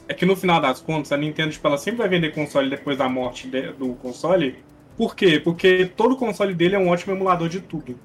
[0.08, 2.98] é que no final das contas, a Nintendo, tipo, ela sempre vai vender console depois
[2.98, 4.56] da morte de- do console.
[4.96, 5.40] Por quê?
[5.42, 7.96] Porque todo console dele é um ótimo emulador de tudo.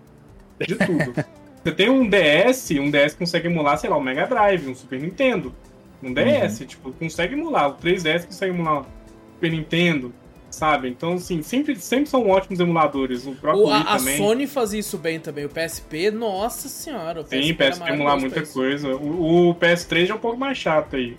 [0.59, 1.13] De tudo.
[1.63, 5.01] Você tem um DS, um DS consegue emular, sei lá, um Mega Drive, um Super
[5.01, 5.53] Nintendo.
[6.03, 7.69] Um DS, tipo, consegue emular.
[7.69, 8.85] O 3DS consegue emular o
[9.33, 10.13] Super Nintendo,
[10.49, 10.87] sabe?
[10.89, 13.25] Então, assim, sempre, sempre são ótimos emuladores.
[13.25, 13.99] O próprio O- Wii a, a.
[13.99, 15.45] Sony fazia isso bem também.
[15.45, 17.21] O PSP, nossa senhora.
[17.21, 18.95] O Sim, era PSP emular maravilhoso muita coisa.
[18.95, 21.17] O, o PS3 é um pouco mais chato aí.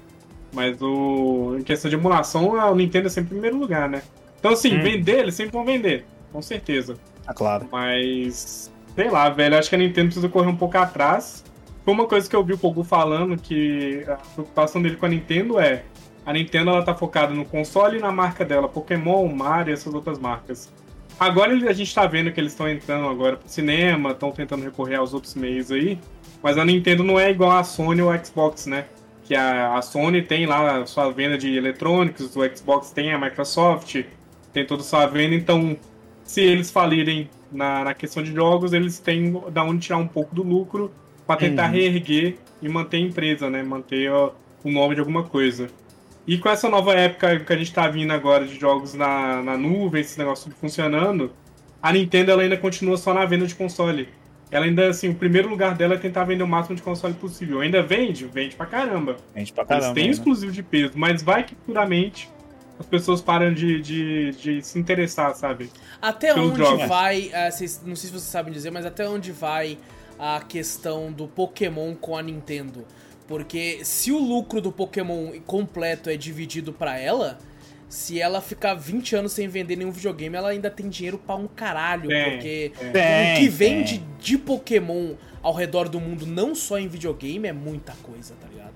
[0.52, 4.00] Mas o, em questão de emulação, a Nintendo é sempre em primeiro lugar, né?
[4.38, 4.82] Então, assim, Hum.
[4.82, 6.94] vender, eles sempre vão vender, com certeza.
[7.26, 7.68] Ah, claro.
[7.70, 11.44] Mas, sei lá, velho, acho que a Nintendo precisa correr um pouco atrás.
[11.88, 15.08] Foi uma coisa que eu vi o Pogu falando, que a preocupação dele com a
[15.08, 15.84] Nintendo é
[16.26, 19.94] a Nintendo ela tá focada no console e na marca dela, Pokémon, Mario e essas
[19.94, 20.70] outras marcas.
[21.18, 24.96] Agora a gente tá vendo que eles estão entrando agora pro cinema, estão tentando recorrer
[24.96, 25.98] aos outros meios aí,
[26.42, 28.84] mas a Nintendo não é igual a Sony ou a Xbox, né?
[29.24, 33.18] Que a, a Sony tem lá a sua venda de eletrônicos, o Xbox tem a
[33.18, 34.04] Microsoft,
[34.52, 35.74] tem toda a sua venda, então
[36.22, 40.34] se eles falirem na, na questão de jogos, eles têm da onde tirar um pouco
[40.34, 40.92] do lucro
[41.28, 41.72] para tentar uhum.
[41.72, 43.62] reerguer e manter a empresa, né?
[43.62, 44.32] Manter ó,
[44.64, 45.68] o nome de alguma coisa.
[46.26, 49.54] E com essa nova época que a gente tá vindo agora de jogos na, na
[49.54, 51.30] nuvem, esse negócio funcionando,
[51.82, 54.08] a Nintendo ela ainda continua só na venda de console.
[54.50, 57.60] Ela ainda, assim, o primeiro lugar dela é tentar vender o máximo de console possível.
[57.60, 58.24] Ainda vende?
[58.24, 59.18] Vende pra caramba.
[59.34, 59.86] Vende pra caramba.
[59.88, 60.10] Eles têm né?
[60.10, 62.30] exclusivo de peso, mas vai que puramente
[62.78, 65.70] as pessoas param de, de, de se interessar, sabe?
[66.00, 66.88] Até onde jogos.
[66.88, 69.76] vai, uh, vocês, não sei se vocês sabem dizer, mas até onde vai
[70.18, 72.84] a questão do Pokémon com a Nintendo?
[73.26, 77.38] Porque se o lucro do Pokémon completo é dividido para ela,
[77.88, 81.46] se ela ficar 20 anos sem vender nenhum videogame, ela ainda tem dinheiro para um
[81.46, 82.08] caralho.
[82.08, 84.08] Tem, porque tem, o que vende tem.
[84.18, 88.74] de Pokémon ao redor do mundo, não só em videogame, é muita coisa, tá ligado?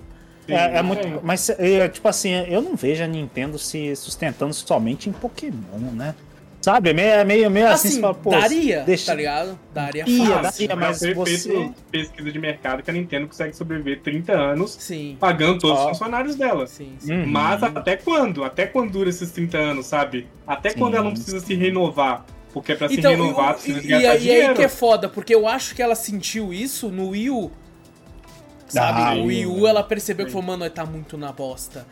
[0.49, 1.21] É, é, muito.
[1.23, 6.15] Mas, é, tipo assim, eu não vejo a Nintendo se sustentando somente em Pokémon, né?
[6.63, 6.91] Sabe?
[6.91, 9.07] É meio, é meio, meio assim, assim fala, daria, deixa...
[9.07, 9.59] tá ligado?
[9.75, 10.69] Daria Ia, fácil.
[10.69, 11.71] Daria, mas você...
[11.91, 15.17] pesquisa de mercado que a Nintendo consegue sobreviver 30 anos sim.
[15.19, 15.83] pagando todos oh.
[15.83, 16.69] os funcionários dela.
[16.69, 17.13] Sim, sim.
[17.13, 17.27] Uhum.
[17.27, 18.45] Mas até quando?
[18.45, 20.29] Até quando dura esses 30 anos, sabe?
[20.47, 20.79] Até sim.
[20.79, 22.25] quando ela não precisa se renovar?
[22.53, 24.43] Porque pra então, se renovar, precisa e, gastar e, dinheiro.
[24.45, 27.51] E aí que é foda, porque eu acho que ela sentiu isso no Wii U.
[28.69, 29.01] Sabe?
[29.01, 31.87] Ah, o Wii U, ela percebeu que falou, mano, tá muito na bosta.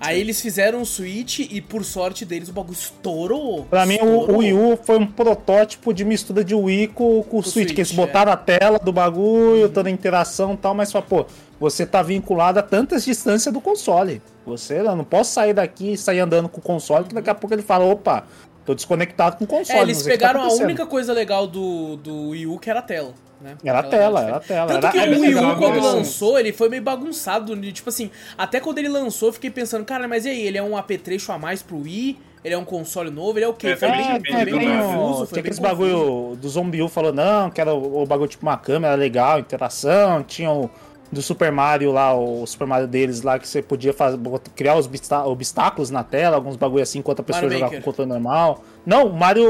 [0.00, 3.66] Aí eles fizeram o Switch e, por sorte deles, o bagulho estourou.
[3.68, 7.38] Pra mim, o, o Wii U foi um protótipo de mistura de Wii com, com
[7.38, 8.34] o, Switch, Switch, que eles botaram é.
[8.34, 9.72] a tela do bagulho, uhum.
[9.72, 11.26] toda a interação e tal, mas só, pô,
[11.60, 14.22] você tá vinculado a tantas distâncias do console.
[14.46, 17.54] Você não posso sair daqui e sair andando com o console, que daqui a pouco
[17.54, 18.24] ele fala, opa,
[18.64, 19.78] tô desconectado com o console.
[19.78, 22.82] É, eles pegaram tá a única coisa legal do, do Wii U, que era a
[22.82, 23.12] tela.
[23.40, 23.56] Né?
[23.64, 24.72] Era a tela, era a tela.
[24.72, 27.56] Tanto era, que o Wii U, quando lançou, ele foi meio bagunçado.
[27.72, 30.46] Tipo assim, até quando ele lançou, eu fiquei pensando, cara, mas e aí?
[30.46, 32.18] Ele é um apetrecho a mais pro Wii?
[32.42, 33.38] Ele é um console novo?
[33.38, 33.68] Ele é o quê?
[33.68, 35.26] É, foi bem, é, foi bem confuso.
[35.26, 38.56] Tinha aqueles bagulho do Zombie U falou, não, que era o, o bagulho tipo uma
[38.56, 40.22] câmera legal, interação.
[40.22, 40.70] Tinha o
[41.12, 44.18] do Super Mario lá, o Super Mario deles lá, que você podia fazer,
[44.54, 44.88] criar os
[45.26, 47.78] obstáculos na tela, alguns bagulho assim, enquanto a pessoa Mario Maker.
[47.78, 48.62] com controle normal.
[48.84, 49.46] Não, o Mario,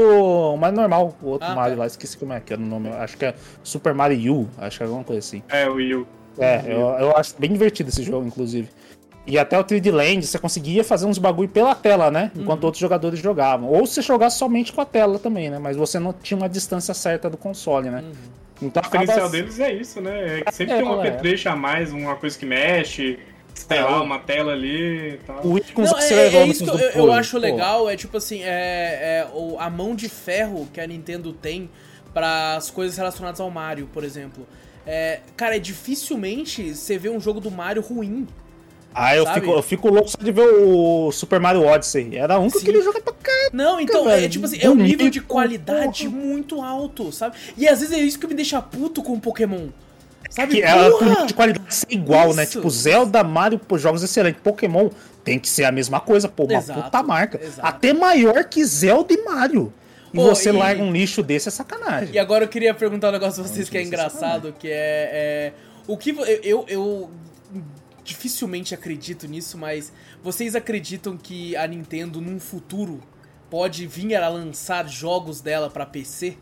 [0.53, 1.81] o Mario normal, o outro ah, Mario tá.
[1.81, 4.77] lá, esqueci como é que era o nome, acho que é Super Mario U, acho
[4.77, 5.41] que é alguma coisa assim.
[5.49, 6.07] É, o U.
[6.37, 8.69] É, eu, eu acho bem divertido esse jogo, inclusive.
[9.25, 12.31] E até o 3D Land, você conseguia fazer uns bagulho pela tela, né?
[12.35, 12.67] Enquanto uhum.
[12.67, 13.69] outros jogadores jogavam.
[13.69, 15.59] Ou você jogasse somente com a tela também, né?
[15.59, 18.01] Mas você não tinha uma distância certa do console, né?
[18.01, 18.67] Uhum.
[18.67, 19.31] Então, o diferencial acaba...
[19.31, 20.39] deles é isso, né?
[20.39, 21.51] É que sempre é, tem uma apetrecho é.
[21.51, 23.19] a mais, uma coisa que mexe,
[23.67, 25.41] sei é, lá, uma tela ali e tal.
[25.45, 28.47] O Não, é, é, é isso que eu, eu acho legal, é tipo assim, é,
[28.47, 29.27] é
[29.59, 31.69] a mão de ferro que a Nintendo tem
[32.13, 34.45] para as coisas relacionadas ao Mario, por exemplo.
[34.85, 38.27] É, cara, é dificilmente você vê um jogo do Mario ruim.
[38.93, 42.17] Ah, eu fico, eu fico louco só de ver o Super Mario Odyssey.
[42.17, 43.49] Era um que eu queria jogar pra caramba.
[43.53, 46.17] Não, então, é tipo assim, é um nível de qualidade porra.
[46.17, 47.37] muito alto, sabe?
[47.57, 49.69] E às vezes é isso que me deixa puto com o Pokémon.
[50.31, 50.55] Sabe?
[50.55, 52.29] Que é de qualidade ser igual, né?
[52.29, 52.37] isso.
[52.37, 52.45] né?
[52.45, 54.41] Tipo, Zelda, Mario, pô, jogos excelentes.
[54.41, 54.89] Pokémon
[55.23, 57.39] tem que ser a mesma coisa, pô, uma exato, puta marca.
[57.43, 57.67] Exato.
[57.67, 59.73] Até maior que Zelda e Mario.
[60.13, 60.53] E pô, você e...
[60.53, 62.15] larga um lixo desse é sacanagem.
[62.15, 64.73] E agora eu queria perguntar um negócio pra vocês que é, é engraçado, que é,
[64.73, 65.53] é.
[65.85, 66.11] O que.
[66.11, 67.11] Eu, eu, eu
[68.03, 69.91] dificilmente acredito nisso, mas
[70.23, 73.01] vocês acreditam que a Nintendo num futuro
[73.49, 76.37] pode vir a lançar jogos dela para PC?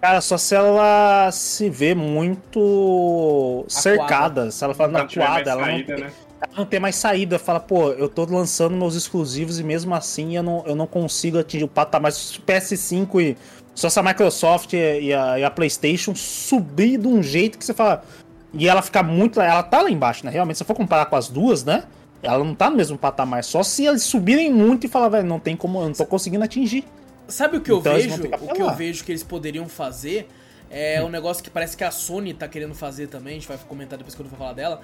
[0.00, 5.84] Cara, só se ela se vê muito cercada, se ela fala na quadra, ela, não
[5.84, 6.12] tem, né?
[6.40, 7.38] ela não tem mais saída.
[7.38, 11.38] Fala, pô, eu tô lançando meus exclusivos e mesmo assim eu não, eu não consigo
[11.38, 13.36] atingir o patamar PS5 e
[13.74, 17.74] só se a Microsoft e a, e a PlayStation subir de um jeito que você
[17.74, 18.04] fala,
[18.52, 19.40] e ela fica muito.
[19.40, 20.30] Ela tá lá embaixo, né?
[20.30, 21.84] Realmente, se for comparar com as duas, né?
[22.22, 23.44] Ela não tá no mesmo patamar.
[23.44, 25.80] Só se eles subirem muito e falar, velho, não tem como.
[25.80, 26.84] Eu não tô conseguindo atingir.
[27.28, 28.22] Sabe o que então, eu vejo?
[28.40, 30.28] O que eu vejo que eles poderiam fazer
[30.70, 31.06] é hum.
[31.06, 33.32] um negócio que parece que a Sony tá querendo fazer também.
[33.32, 34.80] A gente vai comentar depois quando eu for falar dela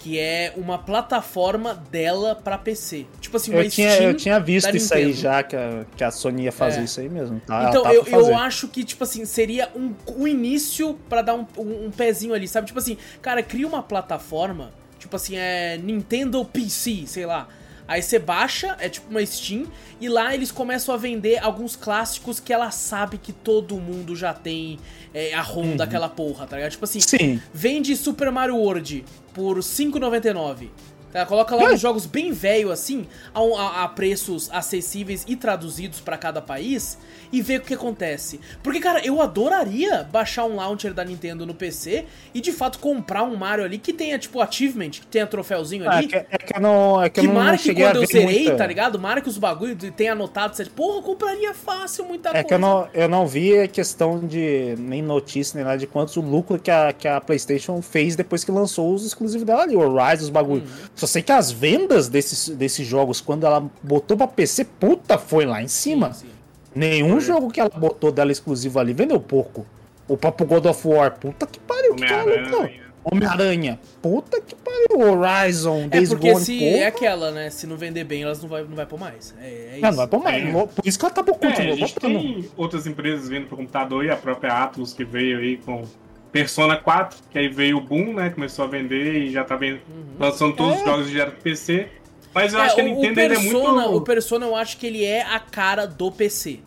[0.00, 3.06] que é uma plataforma dela para PC.
[3.20, 6.10] Tipo assim, eu tinha, Steam Eu tinha visto isso aí já, que a, que a
[6.10, 6.84] Sony ia fazer é.
[6.84, 7.40] isso aí mesmo.
[7.40, 11.46] Tá, então, eu, eu acho que, tipo assim, seria um, um início para dar um,
[11.56, 12.66] um, um, pezinho ali, sabe?
[12.68, 17.48] Tipo assim, cara, cria uma plataforma, tipo assim, é Nintendo PC, sei lá.
[17.88, 19.66] Aí você baixa, é tipo uma Steam,
[19.98, 24.34] e lá eles começam a vender alguns clássicos que ela sabe que todo mundo já
[24.34, 24.78] tem
[25.14, 25.76] é, a ROM uhum.
[25.76, 26.72] daquela porra, tá ligado?
[26.72, 27.40] Tipo assim, Sim.
[27.52, 30.68] vende Super Mario World por 5,99.
[31.12, 36.00] Tá, coloca lá uns jogos bem velho assim, a, a- a preços acessíveis e traduzidos
[36.00, 36.98] pra cada país
[37.32, 38.38] e vê o que acontece.
[38.62, 43.22] Porque, cara, eu adoraria baixar um launcher da Nintendo no PC e de fato comprar
[43.22, 46.06] um Mario ali que tenha, tipo, achievement, que tenha troféuzinho É ali.
[46.08, 48.66] que, é que eu não, é que Que não marque quando eu zerei, muita- tá
[48.66, 48.98] ligado?
[48.98, 50.54] Marque os bagulho e tenha anotado.
[50.56, 52.48] Você, porra, eu compraria fácil muita É coisa.
[52.48, 56.16] que eu não, eu não vi a questão de nem notícia, nem nada de quantos
[56.16, 59.74] o lucro que a, que a PlayStation fez depois que lançou os exclusivos dela ali,
[59.76, 60.62] o Horizon, os bagulho.
[60.62, 60.88] Uhum.
[60.98, 65.46] Só sei que as vendas desses, desses jogos, quando ela botou pra PC, puta, foi
[65.46, 66.12] lá em cima.
[66.12, 66.32] Sim, sim.
[66.74, 69.64] Nenhum jogo que ela botou dela exclusivo ali vendeu pouco.
[70.08, 72.04] O papo God of War, puta que pariu, que
[72.50, 72.88] louco.
[73.04, 73.78] Homem-Aranha.
[74.02, 74.78] Puta que pariu.
[75.00, 76.70] Horizon, É Days porque Gone, se porra.
[76.70, 77.48] é aquela, né?
[77.50, 79.34] Se não vender bem, elas não vai, não vai pôr mais.
[79.40, 79.80] É, é isso.
[79.82, 80.44] Não, não vai pôr mais.
[80.44, 80.50] É.
[80.66, 82.00] Por isso que ela tá por É, a gente botando.
[82.20, 85.84] tem outras empresas vindo pro computador e a própria Atlus que veio aí com
[86.32, 88.30] Persona 4, que aí veio o boom, né?
[88.30, 89.80] Começou a vender e já tá vendo,
[90.18, 90.84] lançando todos os É.
[90.84, 91.88] jogos direto pro PC.
[92.34, 93.96] Mas eu É, acho que a Nintendo o ainda é Persona, muito.
[93.96, 96.60] o Persona eu acho que ele é a cara do PC.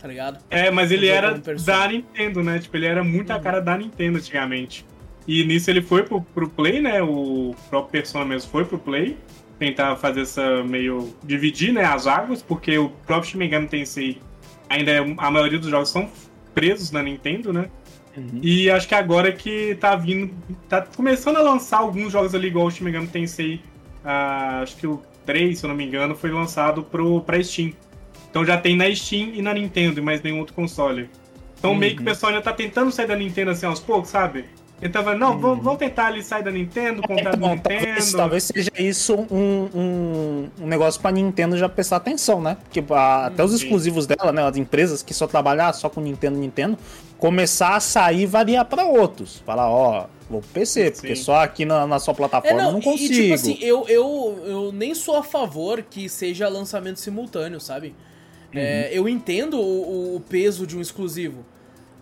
[0.00, 0.38] Tá ligado?
[0.50, 1.78] É, mas ele era Persona.
[1.78, 2.58] da Nintendo, né?
[2.58, 3.36] Tipo, ele era muito Uhum.
[3.36, 4.84] a cara da Nintendo antigamente.
[5.26, 7.02] E nisso ele foi pro, pro Play, né?
[7.02, 9.16] O próprio Persona mesmo foi pro Play.
[9.58, 11.14] Tentar fazer essa meio.
[11.24, 14.20] dividir né, as águas, porque o próprio Shin Megami Tensei
[14.68, 14.98] ainda é.
[15.16, 16.08] A maioria dos jogos são
[16.54, 17.70] presos na Nintendo, né?
[18.16, 18.40] Uhum.
[18.42, 20.32] E acho que agora que tá vindo.
[20.68, 23.60] tá começando a lançar alguns jogos ali, igual o Shin Megami Tensei.
[24.04, 27.72] ah, acho que o 3, se eu não me engano, foi lançado pro, pra Steam.
[28.30, 31.10] Então já tem na Steam e na Nintendo, e mais nenhum outro console.
[31.58, 32.04] Então meio que o Uhum.
[32.06, 34.44] pessoal ainda tá tentando sair da Nintendo assim aos poucos, sabe?
[34.80, 37.84] Então, não, vamos, vamos tentar ali sair da Nintendo, comprar da Então, Nintendo.
[37.86, 42.58] talvez, talvez seja isso um, um, um negócio pra Nintendo já prestar atenção, né?
[42.62, 43.56] Porque ah, até os Sim.
[43.56, 44.42] exclusivos dela, né?
[44.46, 46.76] As empresas que só trabalham só com Nintendo, Nintendo,
[47.18, 49.42] começar a sair e variar pra outros.
[49.46, 51.22] Falar, ó, vou pro PC, porque Sim.
[51.22, 53.14] só aqui na, na sua plataforma eu não e- consigo.
[53.14, 57.94] E, tipo assim, eu, eu, eu nem sou a favor que seja lançamento simultâneo, sabe?
[58.54, 58.60] Uhum.
[58.60, 61.44] É, eu entendo o, o peso de um exclusivo.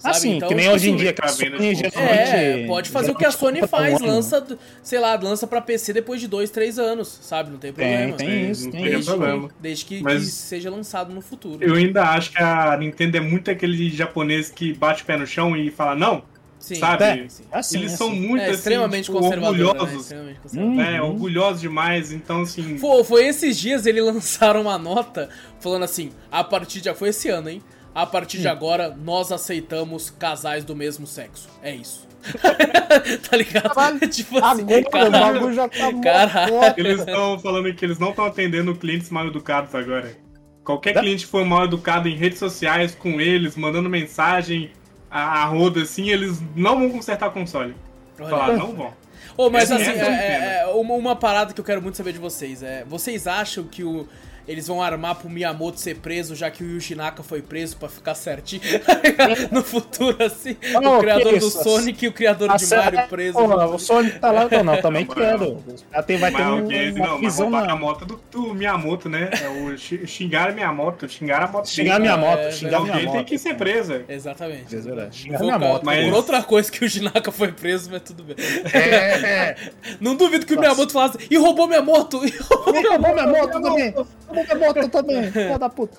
[0.05, 0.17] Sabe?
[0.17, 2.31] assim, Então, que nem tipo hoje em assim, dia que a vendo Sony geralmente...
[2.31, 4.07] É, pode fazer o que a Sony um faz, ano.
[4.07, 4.47] lança,
[4.83, 7.51] sei lá, lança pra PC depois de dois, três anos, sabe?
[7.51, 8.17] Não tem Tem, problema.
[8.19, 9.11] tem Sim, isso, não tem isso.
[9.11, 9.49] problema.
[9.59, 11.65] Desde que, Mas- que seja lançado no futuro.
[11.65, 15.27] Eu ainda acho que a Nintendo é muito aquele japonês que bate o pé no
[15.27, 16.23] chão e fala, não,
[16.59, 17.05] Sim, sabe?
[17.05, 17.45] É, sim.
[17.53, 17.97] assim, eles assim.
[17.99, 19.27] são muito É assim, extremamente tipo, né?
[19.29, 20.01] orgulhosos.
[20.03, 20.75] Extremamente conservador.
[20.77, 20.81] Hum.
[20.83, 22.79] É, orgulhosos demais, então assim.
[22.79, 25.29] Foi, foi esses dias eles lançaram uma nota
[25.61, 26.95] falando assim: a partir de.
[26.95, 27.63] Foi esse ano, hein?
[27.95, 31.49] A partir de agora, nós aceitamos casais do mesmo sexo.
[31.63, 32.07] É isso.
[33.31, 33.75] tá ligado?
[33.75, 35.35] Caralho, tipo assim, Agora o caralho.
[35.35, 36.55] bagulho já tá Caralho.
[36.77, 40.17] Eles estão falando que eles não estão atendendo clientes mal educados agora.
[40.65, 44.71] Qualquer cliente que for mal educado em redes sociais com eles, mandando mensagem
[45.11, 47.77] a, a roda assim, eles não vão consertar o console.
[48.17, 48.93] Falar, não vão.
[49.37, 52.13] Ô, mas Essa assim, é é- é uma, uma parada que eu quero muito saber
[52.13, 54.09] de vocês é: vocês acham que o.
[54.47, 57.89] Eles vão armar pro Miyamoto ser preso, já que o Yuji Naka foi preso pra
[57.89, 58.61] ficar certinho
[59.51, 60.57] no futuro, assim.
[60.83, 61.51] Não, o criador do?
[61.51, 63.39] Sonic e o criador A de Mario preso.
[63.39, 65.65] Porra, o Sonic tá lá, não, também Não, quero.
[65.93, 67.73] Já tem, vai ter Mas, um, ok, uma não, mas visão roubar na...
[67.73, 69.31] a moto do, do Miyamoto, né?
[69.43, 72.99] É o xi- xingar a Miyamoto, xingar a moto Xingar minha moto, É, xingar minha
[73.03, 73.13] moto.
[73.15, 74.05] tem que ser presa.
[74.09, 74.75] Exatamente.
[74.77, 75.17] É verdade.
[75.17, 75.85] Xingar minha moto.
[75.85, 78.37] mas- Por outra coisa que o Jinaka foi preso, mas tudo bem.
[78.75, 79.57] É,
[80.01, 80.69] Não duvido que o Nossa.
[80.69, 82.21] Miyamoto falasse, e roubou minha moto!
[82.27, 83.95] E roubou minha Roubou minha moto também.
[84.35, 85.23] Roubou minha moto também.
[85.33, 85.99] Filha da puta.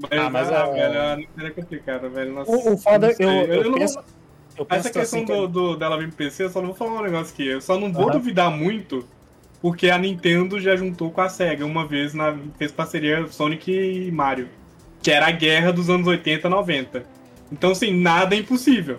[0.00, 2.32] Mas, Ah, mas ah, é- velho, é complicado, velho.
[2.32, 3.98] Nossa, O, o foda, não eu, eu, não vou- penso...
[4.56, 6.68] Eu penso Essa que questão assim, do, do- dela vir pro PC, eu só não
[6.68, 7.46] vou falar um negócio aqui.
[7.46, 8.12] Eu só não vou Aham.
[8.12, 9.06] duvidar muito,
[9.62, 14.10] porque a Nintendo já juntou com a SEGA uma vez, na, fez parceria Sonic e
[14.10, 14.48] Mario.
[15.00, 17.04] Que era a guerra dos anos 80, 90.
[17.52, 18.98] Então, assim, nada é impossível.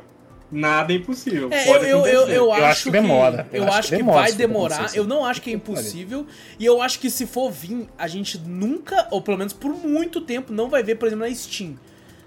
[0.52, 1.48] Nada é impossível.
[1.52, 3.48] É, eu, Pode eu, eu, eu acho acho que demora.
[3.54, 4.96] Eu, Eu acho que, demora vai demorar.
[4.96, 6.26] Eu não acho que é impossível.
[6.58, 10.22] E eu acho que se for vir, a gente nunca, ou pelo menos por muito
[10.22, 11.76] tempo, não vai ver, por exemplo, na Steam.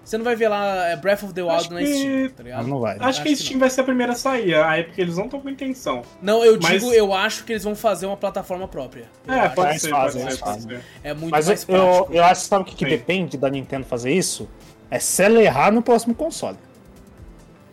[0.04, 2.42] Você não vai ver lá é, Breath of the Wild Acho na que- Steam, tá
[2.42, 2.66] ligado?
[2.66, 2.96] Não, vai.
[2.96, 4.54] Acho, Acho que a que Steam vai ser a primeira a sair.
[4.54, 6.02] A Epic eles não estão com intenção.
[6.20, 9.04] Não, eu Mas- digo, eu acho que eles vão fazer uma plataforma própria.
[9.26, 9.54] Eu É, acho.
[9.54, 10.80] pode ser, fazem, pode ser, pode ser.
[11.04, 12.12] É muito Mas mais eu, prático.
[12.14, 14.48] eu acho sabe o que, que depende da Nintendo fazer isso?
[14.90, 16.58] É se ela errar no próximo console.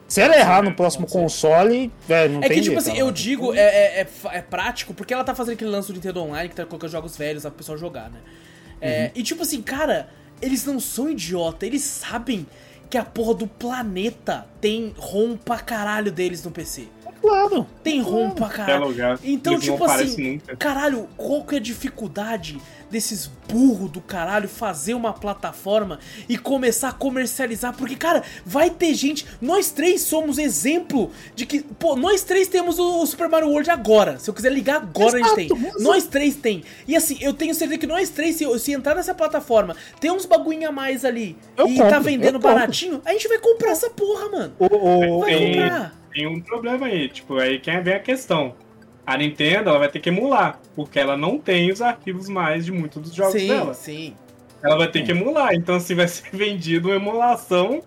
[0.09, 3.11] Se ela errar no próximo console, velho, não É tem que, tipo jeito, assim, eu
[3.11, 6.49] digo, é, é, é é prático, porque ela tá fazendo aquele lance do Nintendo Online,
[6.49, 8.19] que tá colocando jogos velhos lá pro pessoal jogar, né?
[8.81, 9.11] É, Uhum.
[9.15, 10.09] E tipo assim, cara,
[10.41, 12.45] eles não são idiota, eles sabem
[12.89, 16.87] que a porra do planeta tem ROM pra caralho deles no PC.
[17.21, 17.67] Claro.
[17.83, 18.87] Tem ROM pra Qualquer caralho.
[18.87, 19.19] lugar.
[19.23, 20.55] Então, Eles tipo assim, nunca.
[20.55, 22.57] caralho, qual que é a dificuldade
[22.89, 27.75] desses burros do caralho fazer uma plataforma e começar a comercializar?
[27.75, 29.25] Porque, cara, vai ter gente.
[29.41, 31.61] Nós três somos exemplo de que.
[31.61, 34.17] Pô, nós três temos o, o Super Mario World agora.
[34.17, 35.49] Se eu quiser ligar agora, a gente Exato, tem.
[35.73, 36.63] mas- Nós três tem.
[36.87, 40.25] E assim, eu tenho certeza que nós três, se, se entrar nessa plataforma, tem uns
[40.25, 43.89] bagulho a mais ali Eu e compro, tá vendendo baratinho, a gente vai comprar essa
[43.89, 44.53] porra, mano.
[44.57, 45.98] O, o, Vai comprar.
[46.13, 48.55] Tem um problema aí, tipo, aí quem vem a questão.
[49.05, 52.71] A Nintendo, ela vai ter que emular, porque ela não tem os arquivos mais de
[52.71, 53.73] muitos dos jogos sim, dela.
[53.73, 54.15] sim.
[54.63, 57.81] Ela vai ter que emular, então assim vai ser vendido uma emulação.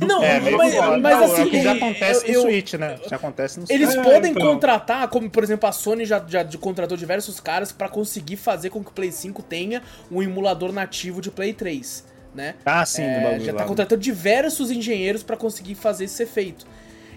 [0.00, 0.98] Não, É, meio mas, foda.
[0.98, 1.40] mas Não, assim.
[1.40, 2.96] é o que já acontece eu- no Switch, né?
[3.08, 4.46] Já acontece no Eles É, podem então.
[4.46, 8.84] contratar, como por exemplo a Sony já, já contratou diversos caras pra conseguir fazer com
[8.84, 12.54] que o Play 5 tenha um emulador nativo de Play 3, né?
[12.64, 13.66] Ah, sim, É, do bagulho já tá lá.
[13.66, 16.64] contratando diversos engenheiros pra conseguir fazer isso ser feito.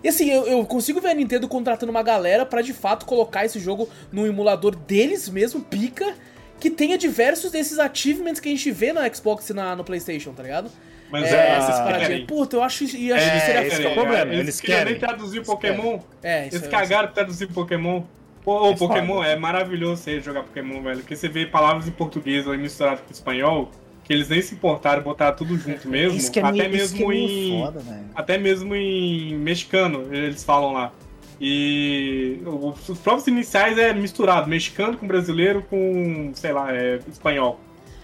[0.04, 3.46] E assim, eu, eu consigo ver a Nintendo contratando uma galera pra de fato colocar
[3.46, 6.14] esse jogo no emulador deles mesmo, pica,
[6.60, 10.34] que tenha diversos desses achievements que a gente vê na Xbox e na, no PlayStation,
[10.34, 10.70] tá ligado?
[11.10, 12.08] Mas é, é, essas paradinhas.
[12.08, 12.26] querem.
[12.26, 14.62] Puta, eu acho, isso- eu acho É, que seria esse é o problema, Eles, eles
[14.62, 14.86] querem.
[14.94, 16.00] nem traduzir Pokémon.
[16.24, 18.02] É, isso Eles é- cagaram pra traduzir Pokémon.
[18.44, 21.00] Pô, É Pokémon é maravilhoso você jogar Pokémon, velho.
[21.00, 23.72] Porque você vê palavras em português aí misturado com espanhol,
[24.04, 26.18] que eles nem se importaram, botaram tudo junto mesmo.
[26.18, 27.62] Isso que é até meio, isso que mesmo é meio em.
[27.62, 28.06] foda, velho.
[28.16, 30.92] Até mesmo em mexicano, eles falam lá.
[31.40, 37.60] E os os próprios iniciais é misturado, mexicano com brasileiro com, sei lá, é espanhol.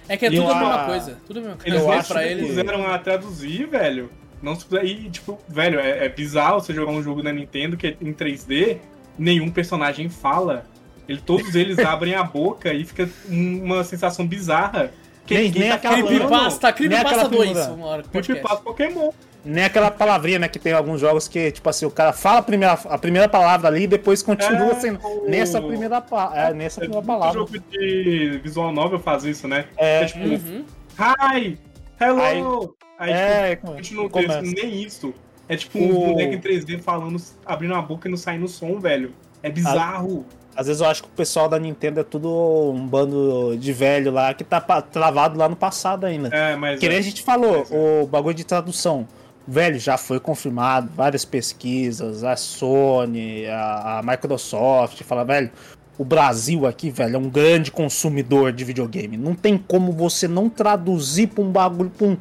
[0.08, 1.18] É que é E tudo a mesma coisa.
[1.28, 1.70] Tudo a mesma coisa.
[1.70, 2.48] Eles Eu acho eles.
[2.48, 4.10] puseram a traduzir, velho.
[4.42, 7.78] Não se puser- E, tipo, velho, é, é bizarro você jogar um jogo da Nintendo
[7.78, 8.78] que é em 3D,
[9.18, 10.66] nenhum personagem fala.
[11.08, 14.92] Ele, todos eles abrem a boca e fica um- uma sensação bizarra.
[15.36, 15.98] Nem- nem tá aquela-.
[16.04, 17.72] Creepypasta, Nem Creepypasta aquela 2, figura.
[17.74, 18.04] uma hora.
[18.04, 18.28] podcast.
[18.32, 19.12] Creepypasta Pokémon.
[19.46, 20.48] Nem aquela palavrinha, né?
[20.50, 23.70] Que tem alguns jogos que, tipo assim, o cara fala a primeira, a primeira palavra
[23.70, 27.34] ali e depois continua É, sendo o- nessa primeira, pa- é, nessa É primeira palavra.
[27.40, 29.66] jogo de visual novel faz isso, né?
[29.78, 30.66] É, É tipo, Uhum.
[31.00, 31.58] hi,
[32.02, 32.76] hello.
[33.00, 34.42] Aí, é, tipo, continua o começa.
[34.42, 35.14] texto, nem isso.
[35.48, 37.16] É tipo O- um boneco em 3D falando,
[37.46, 39.14] abrindo a boca e não saindo som, velho.
[39.42, 40.26] É bizarro.
[40.60, 42.30] Às vezes eu acho que o pessoal da Nintendo é tudo
[42.74, 46.28] um bando de velho lá que tá travado lá no passado ainda.
[46.36, 46.78] É, mas.
[46.82, 47.00] Que nem é.
[47.00, 48.02] a gente falou, é.
[48.04, 49.08] o bagulho de tradução.
[49.48, 55.50] Velho, já foi confirmado, várias pesquisas, a Sony, a, a Microsoft, fala, velho,
[55.98, 59.16] o Brasil aqui, velho, é um grande consumidor de videogame.
[59.18, 62.18] Não tem como você não traduzir pra um bagulho, pra, um-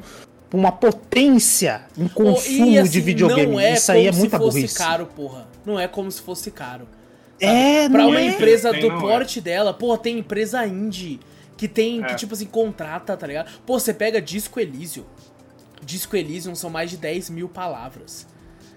[0.49, 3.51] pra uma potência em consumo E, assim, de videogame.
[3.51, 4.77] Não é Isso aí é como muita se fosse burrice.
[4.77, 5.47] caro, porra.
[5.65, 6.87] Não é como se fosse caro.
[7.39, 8.25] É, Pra não uma é.
[8.27, 8.99] empresa Tem, do é.
[8.99, 11.19] porte dela, porra, tem empresa indie
[11.57, 12.15] que tem, que É.
[12.15, 13.49] tipo assim, contrata, tá ligado?
[13.65, 15.03] Pô, você pega Disco Elysium.
[15.83, 18.27] Disco Elysium são mais de 10 mil palavras.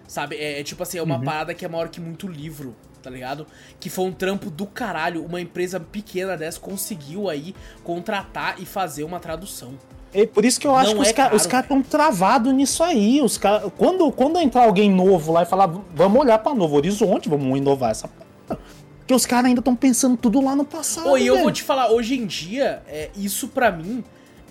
[0.06, 0.36] Sabe?
[0.36, 1.24] É, é tipo assim, é uma Uhum.
[1.24, 3.46] parada que é maior que muito livro, tá ligado?
[3.80, 5.24] Que foi um trampo do caralho.
[5.24, 9.72] Uma empresa pequena dessa conseguiu aí contratar e fazer uma tradução.
[10.14, 12.52] É por isso que eu acho Não que os é caras caro, estão tão travados
[12.52, 13.22] nisso aí.
[13.22, 17.30] Os cara, quando, quando entrar alguém novo lá e falar, vamos olhar pra Novo Horizonte,
[17.30, 18.10] vamos inovar essa.
[19.12, 21.04] Porque os caras ainda estão pensando tudo lá no passado.
[21.04, 21.44] Pô, e eu velho.
[21.44, 24.02] vou te falar, hoje em dia, é, isso pra mim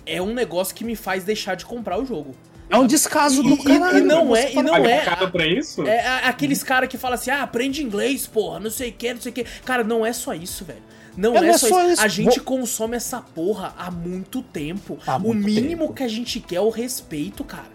[0.06, 2.34] é um negócio que me faz deixar de comprar o jogo.
[2.70, 3.98] É um descaso E- do e- caralho.
[3.98, 5.86] e não é- e não é- pra isso?
[5.86, 9.12] É a- aqueles caras que falam assim, ah, aprende inglês, porra, não sei o que,
[9.12, 9.44] não sei o que.
[9.64, 10.82] Cara, não é só isso, velho.
[11.14, 12.00] Não É, é, só, isso.
[12.00, 14.98] A gente Vou- consome essa porra há muito tempo.
[15.06, 15.92] Há o muito mínimo tempo.
[15.94, 17.70] que a gente quer é o respeito, cara.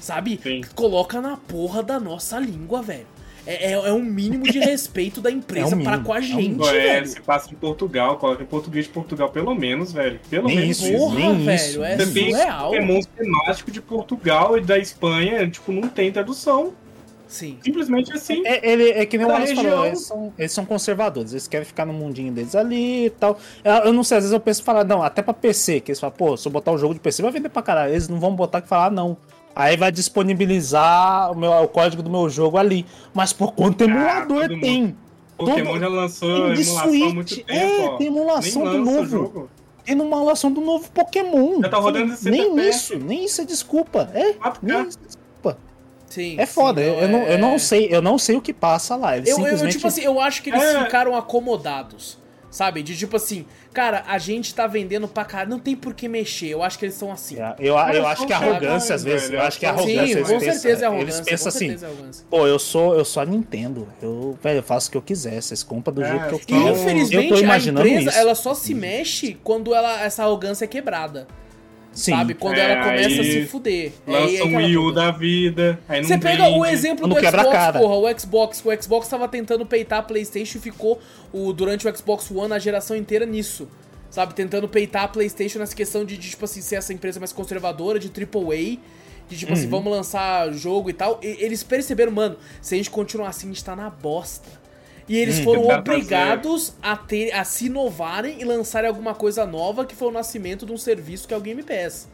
[0.00, 0.40] Sabe?
[0.42, 0.62] Sim.
[0.74, 3.06] Coloca na porra da nossa língua, velho.
[3.48, 6.20] É, é, é um mínimo de respeito da empresa É um para com a é
[6.20, 7.06] um gente, é, velho.
[7.06, 10.20] se passa em Portugal, coloca em português de Portugal, pelo menos, velho.
[10.28, 11.82] Pelo Nem menos isso, Porra, nem velho, isso.
[11.84, 12.70] é tem surreal.
[12.70, 16.74] Pokémon temático de Portugal e da Espanha, tipo, não tem tradução.
[17.26, 17.58] Sim.
[17.62, 18.42] Simplesmente assim.
[18.46, 19.86] É, ele, é que nem o Wallace falou, região.
[19.86, 23.38] eles são, eles são conservadores, eles querem ficar no mundinho deles ali e tal.
[23.62, 26.00] Eu, eu não sei, às vezes eu penso falar, não, até pra PC, que eles
[26.00, 27.92] falam, pô, se eu botar o jogo de PC vai vender pra caralho.
[27.92, 29.16] Eles não vão botar que falar, não.
[29.58, 32.86] Aí vai disponibilizar o, meu, o código do meu jogo ali.
[33.12, 34.60] Mas por quanto emulador todo mundo.
[34.60, 34.96] tem?
[35.36, 37.96] Pokémon todo- já lançou tem de emulação há muito Switch, tempo, é, ó.
[37.96, 39.50] tem emulação Nem do novo.
[39.84, 41.60] Tem emulação do novo Pokémon.
[41.62, 44.10] Já tá rodando Sim, Nem 60 isso, nem isso é desculpa.
[44.14, 44.58] É, 4K.
[44.62, 45.58] nem isso é desculpa.
[46.08, 46.36] Sim.
[46.38, 48.52] É foda, sim, eu, eu não, eu é- não sei, eu não sei o que
[48.52, 49.16] passa lá.
[49.16, 49.72] Eles Eu, eu, simplesmente...
[49.76, 50.84] tipo assim, eu acho que eles É.
[50.84, 52.17] ficaram acomodados.
[52.50, 52.82] Sabe?
[52.82, 53.44] De tipo assim,
[53.74, 56.46] cara, a gente tá vendendo pra caralho, não tem por que mexer.
[56.48, 57.38] Eu acho que eles são assim.
[57.38, 60.12] É, Eu, eu acho que são arrogância, às vezes, eu acho que são- arrogância, Sim,
[60.12, 61.04] eles com pensam, certeza é arrogância.
[61.18, 62.26] eles pensam com assim, certeza é arrogância.
[62.30, 65.42] pô, eu sou, eu sou a Nintendo, eu, velho, eu faço o que eu quiser,
[65.42, 66.76] vocês compram do É, jeito que eu Então, quero.
[66.80, 68.18] infelizmente eu tô a imaginando empresa isso.
[68.18, 71.26] ela só se mexe quando ela, essa arrogância é quebrada.
[71.98, 72.12] Sim.
[72.12, 72.34] Sabe?
[72.34, 73.92] Quando É, ela começa a se fuder.
[74.06, 76.74] Lança aí um Wii U da vida, aí não Você pega o vende.
[76.74, 78.62] exemplo Quando do Xbox, porra, o Xbox.
[78.64, 81.00] O Xbox tava tentando peitar a PlayStation e ficou
[81.32, 83.66] o, durante o Xbox One a geração inteira nisso.
[84.10, 84.32] Sabe?
[84.32, 87.98] Tentando peitar a PlayStation nessa questão de, de, tipo assim, ser essa empresa mais conservadora,
[87.98, 88.78] de AAA.
[89.28, 91.18] De tipo assim, vamos lançar jogo e tal.
[91.20, 94.48] E eles perceberam, mano, se a gente continuar assim, a gente tá na bosta.
[95.08, 99.84] E eles foram tentar obrigados a, ter, a se inovarem e lançarem alguma coisa nova,
[99.86, 102.08] que foi o nascimento de um serviço que é o Game Pass.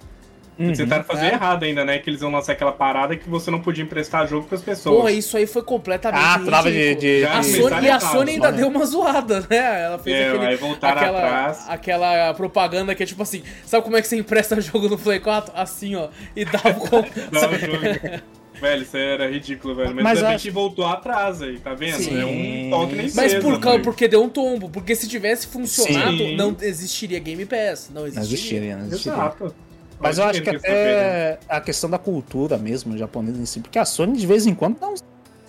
[0.56, 1.32] Eles tentaram fazer É.
[1.32, 1.98] errado ainda, né?
[1.98, 4.94] Que eles iam lançar aquela parada que você não podia emprestar jogo pras pessoas.
[4.96, 6.22] Porra, isso aí foi completamente.
[6.24, 9.40] Ah, trava de- de- A de- Sony, e a errado, Sony ainda deu uma zoada,
[9.50, 9.82] né?
[9.86, 11.64] Ela fez É, aquele, aí voltaram aquela, atrás.
[11.68, 15.18] aquela propaganda que é tipo assim: sabe como é que você empresta jogo no Play
[15.18, 15.52] 4?
[15.56, 16.06] Assim, ó.
[16.36, 17.00] E dava com.
[17.00, 18.22] O jogo-
[18.64, 19.94] velho, isso aí era ridículo, velho.
[19.94, 21.96] Mas, Mas ainda bem acho- que voltou atrás aí, tá vendo?
[22.02, 22.20] Sim.
[22.20, 23.84] É um toque nem Mas por causa, velho.
[23.84, 24.68] porque deu um tombo.
[24.68, 26.36] Porque se tivesse funcionado, Sim.
[26.36, 27.90] não existiria Game Pass.
[27.92, 28.34] Não Não existiria.
[28.34, 29.12] existiria, não existiria.
[29.18, 29.54] Exato.
[30.00, 33.84] Mas eu acho que até a questão da cultura mesmo japonesa em si, porque a
[33.84, 35.00] Sony de vez em quando dá uns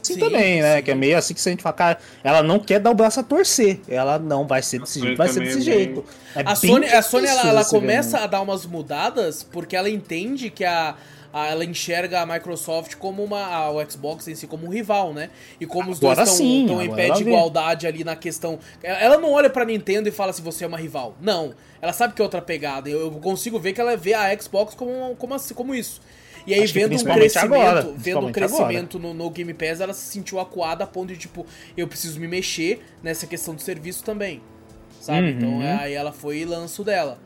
[0.01, 0.77] assim Sim, também, né?
[0.77, 0.83] sim.
[0.83, 2.93] Que é meio assim que se a gente fala, cara, ela não quer dar o
[2.93, 3.79] braço a torcer.
[3.87, 6.05] Ela não vai ser desse jeito, vai ser desse é bem- jeito.
[6.35, 8.23] É A Sony, a Sony ela, ela começa né?
[8.23, 10.95] a dar umas mudadas porque ela entende que a-
[11.35, 15.29] ela enxerga a Microsoft como uma a- o Xbox em si como um rival, né?
[15.59, 18.57] E como os Agora dois estão em pé de igualdade ali na questão.
[18.81, 21.15] Ela não olha pra Nintendo e fala se você é uma rival.
[21.19, 21.53] Não.
[21.81, 22.89] Ela sabe que é outra pegada.
[22.89, 26.01] Eu, consigo ver que ela vê a Xbox como como, assim, como isso.
[26.47, 29.93] E aí, Acho vendo um crescimento, agora, vendo um crescimento no, no Game Pass, ela
[29.93, 31.43] se sentiu acuada a ponto de, tipo,
[31.75, 34.41] eu preciso me mexer nessa questão do serviço também.
[35.01, 35.31] Sabe?
[35.31, 35.37] Uhum.
[35.37, 37.19] Então aí ela foi e lança o dela.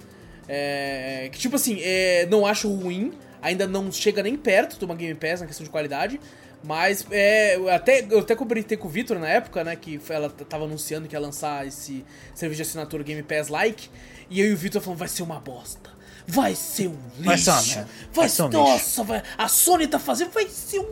[0.47, 3.11] É, que tipo assim, é, não acho ruim,
[3.41, 6.19] ainda não chega nem perto de uma Game Pass na questão de qualidade.
[6.63, 9.75] Mas é, eu até, eu até comentei com o Victor na época, né?
[9.77, 12.03] Que ela tava anunciando que ia lançar esse
[12.35, 13.89] serviço de assinatura Game Pass Like.
[14.29, 15.89] E eu e o Victor falando, vai ser uma bosta.
[16.27, 17.23] Vai ser um lixo.
[17.23, 17.83] Vai ser uma.
[17.85, 20.85] Vai Vai ser um nossa, vai, a Sony tá fazendo, vai ser um.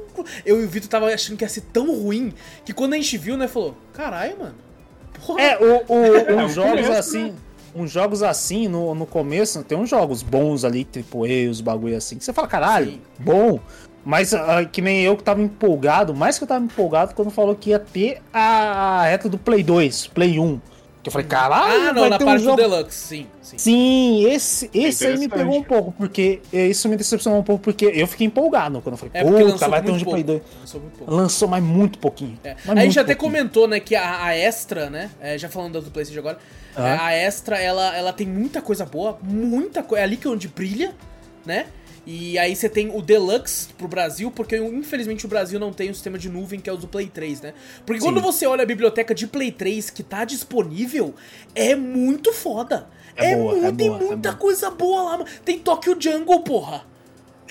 [0.46, 2.34] Eu e o Victor tava achando que ia ser tão ruim
[2.66, 4.56] que quando a gente viu, né, falou: caralho, mano.
[5.26, 5.42] Porra.
[5.42, 7.36] É, o, o- É, uns o jogos assim.
[7.76, 11.96] Uns jogos assim, no, no começo, tem uns jogos bons ali, tipo E, os bagulho
[11.96, 13.02] assim, que você fala, caralho, Sim.
[13.20, 13.60] bom.
[14.04, 17.54] Mas ah, que nem eu que tava empolgado, mais que eu tava empolgado quando falou
[17.56, 20.62] que ia ter a reta do Play 2, Play 1.
[21.04, 22.56] Que eu falei, caralho, ah, não, vai na ter um parte jogo...
[22.56, 23.58] do Deluxe, sim, sim.
[23.58, 27.86] Sim, esse, esse aí me pegou um pouco, porque isso me decepcionou um pouco, porque
[27.86, 30.04] eu fiquei empolgado quando eu falei, É puta, vai ter um de.
[30.04, 30.42] Play 2.
[30.60, 31.14] Lançou muito pouco.
[31.14, 32.40] Lançou, mas muito pouquinho.
[32.44, 32.56] É.
[32.66, 33.18] Mas A gente muito até pouquinho.
[33.18, 36.40] comentou, né, que a, a Extra, né, é, já falando do PlayStation agora,
[36.78, 37.08] Ah.
[37.08, 40.48] a Extra, ela, ela tem muita coisa boa, muita coisa, é ali que é onde
[40.48, 40.94] brilha,
[41.46, 41.68] né,
[42.06, 45.94] e aí você tem o Deluxe pro Brasil, porque infelizmente o Brasil não tem o
[45.94, 47.54] sistema de nuvem que é o do Play 3, né,
[47.86, 48.24] porque quando Sim.
[48.24, 51.14] você olha a biblioteca de Play 3 que tá disponível,
[51.56, 52.88] é muito foda.
[53.16, 54.40] É É, boa, muito, é tem boa, é muita boa.
[54.40, 55.26] coisa boa lá, mano.
[55.44, 56.86] tem Tokyo Jungle, porra.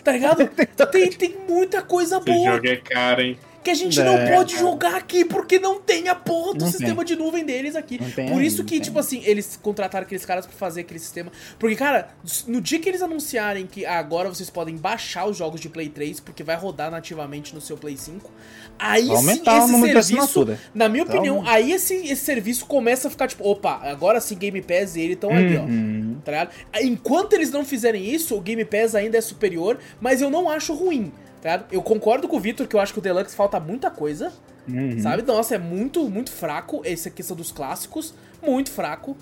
[0.04, 0.48] Tá ligado?
[0.92, 3.36] tem, tem muita coisa Esse boa jogo é caro, hein?
[3.66, 6.70] Que a gente É, não pode jogar aqui porque não tem a porra do Não
[6.70, 7.98] sistema de nuvem deles aqui.
[8.14, 9.00] Tem Por isso que, tipo tem.
[9.00, 11.32] assim, eles contrataram aqueles caras pra fazer aquele sistema.
[11.58, 12.10] Porque, cara,
[12.46, 16.20] no dia que eles anunciarem que agora vocês podem baixar os jogos de Play 3
[16.20, 18.30] porque vai rodar nativamente no seu Play 5,
[18.78, 23.10] aí Vai sim esse serviço, na minha Então- opinião, aí esse, esse serviço começa a
[23.10, 25.62] ficar tipo, opa, agora sim Game Pass e ele estão ali, ó.
[25.62, 26.18] Uhum.
[26.24, 26.50] Tá ligado?
[26.82, 30.72] Enquanto eles não fizerem isso, o Game Pass ainda é superior, mas eu não acho
[30.72, 31.12] ruim.
[31.46, 31.66] Tá ligado?
[31.72, 34.32] Eu concordo com o Victor que eu acho que o Deluxe falta muita coisa.
[34.68, 34.98] Uhum.
[34.98, 35.22] Sabe?
[35.22, 38.12] Nossa, é muito, muito fraco essa questão dos clássicos.
[38.44, 39.16] Muito fraco.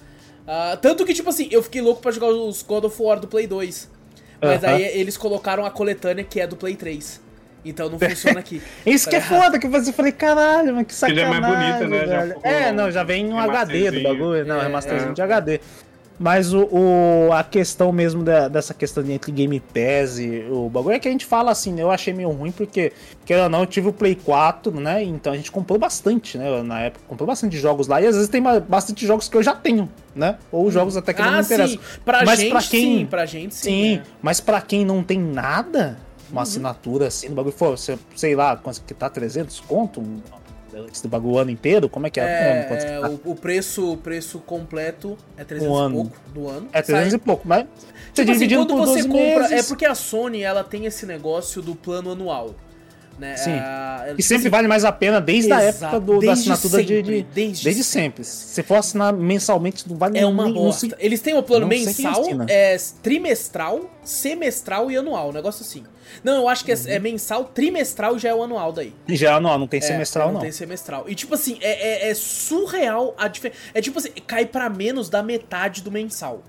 [0.48, 3.28] Ah, tanto que, tipo assim, eu fiquei louco pra jogar os God of War do
[3.28, 3.90] Play 2.
[4.40, 7.20] Mas aí eles colocaram a coletânea que é do Play 3.
[7.62, 8.62] Então não funciona aqui.
[8.86, 9.42] Isso Tá que é ligado?
[9.42, 11.40] foda, que eu falei, caralho, mas que já é sacanagem.
[11.40, 12.06] mais bonita, né?
[12.06, 15.14] Já velho." ficou é, não, já vem um HD do bagulho, não, É, remasterzinho é.
[15.14, 15.60] de HD.
[16.18, 20.68] Mas o, o- a questão mesmo da- dessa questão de entre Game Pass e o
[20.68, 21.82] bagulho é que a gente fala assim, né?
[21.82, 22.92] Eu achei meio ruim porque,
[23.24, 25.02] querendo ou não, eu tive o Play 4, né?
[25.02, 26.62] Então a gente comprou bastante, né?
[26.62, 28.00] Na época, comprou bastante jogos lá.
[28.00, 30.38] E às vezes tem bastante jogos que eu já tenho, né?
[30.52, 31.78] Ou jogos até que não me ah, interessam.
[32.04, 33.06] Pra Mas gente, pra quem- sim.
[33.06, 33.62] Pra gente, sim.
[33.70, 34.02] Sim, é.
[34.22, 35.98] mas pra quem não tem nada,
[36.30, 40.00] uma assinatura assim, no bagulho, for, sei lá, quanto que tá 300 conto?
[40.82, 41.88] Um- Esse bagulho o ano inteiro?
[41.88, 42.24] Como é que é?
[42.24, 43.08] É, tá.
[43.08, 45.94] o, o preço, o preço completo é 300 Um e ano.
[45.94, 46.68] pouco do ano.
[46.72, 49.46] É 300 Sai- e pouco, mas você Tipo assim, dividindo quando por você 12 compra.
[49.46, 52.54] É meses, porque a Sony ela tem esse negócio do plano anual.
[53.16, 53.36] Né?
[53.36, 53.52] Sim.
[53.52, 56.88] Ah, ela- que sempre vale mais a pena desde a época do, da assinatura de,
[56.96, 58.24] sempre, de- desde desde, sempre.
[58.24, 60.96] Se for assinar mensalmente, não vale É uma nem- bosta.
[60.98, 65.28] Eles têm o plano não mensal, é trimestral, semestral e anual.
[65.28, 65.84] Um negócio assim.
[66.22, 66.82] Não, eu acho que é, Uhum.
[66.86, 68.94] é mensal, trimestral e já é o anual daí.
[69.08, 70.34] Já não, não tem É, semestral, não.
[70.34, 70.40] não.
[70.40, 71.04] tem semestral.
[71.08, 73.60] E tipo assim, é, é- é surreal a diferença.
[73.74, 76.42] É tipo assim, cai pra menos da metade do mensal.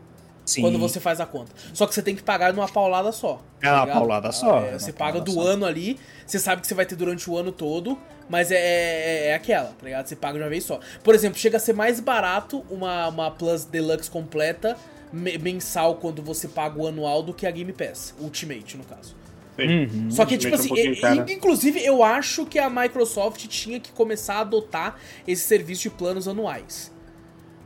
[0.47, 0.61] Sim.
[0.61, 1.51] quando você faz a conta.
[1.73, 3.41] Só que você tem que pagar numa paulada só.
[3.59, 3.97] É uma ligado?
[3.97, 5.41] paulada só, É, é você paga do só.
[5.41, 7.97] ano ali, você sabe que você vai ter durante o ano todo,
[8.29, 10.05] mas é, é, é aquela, tá ligado?
[10.05, 10.79] Você paga de uma vez só.
[11.03, 14.77] Por exemplo, chega a ser mais barato uma, uma Plus Deluxe completa
[15.11, 19.15] me- mensal quando você paga o anual do que a Game Pass, Ultimate no caso.
[19.57, 20.11] Uhum.
[20.11, 23.91] Só que, tipo é assim, um e- inclusive eu acho que a Microsoft tinha que
[23.91, 24.95] começar a adotar
[25.27, 26.93] esse serviço de planos anuais.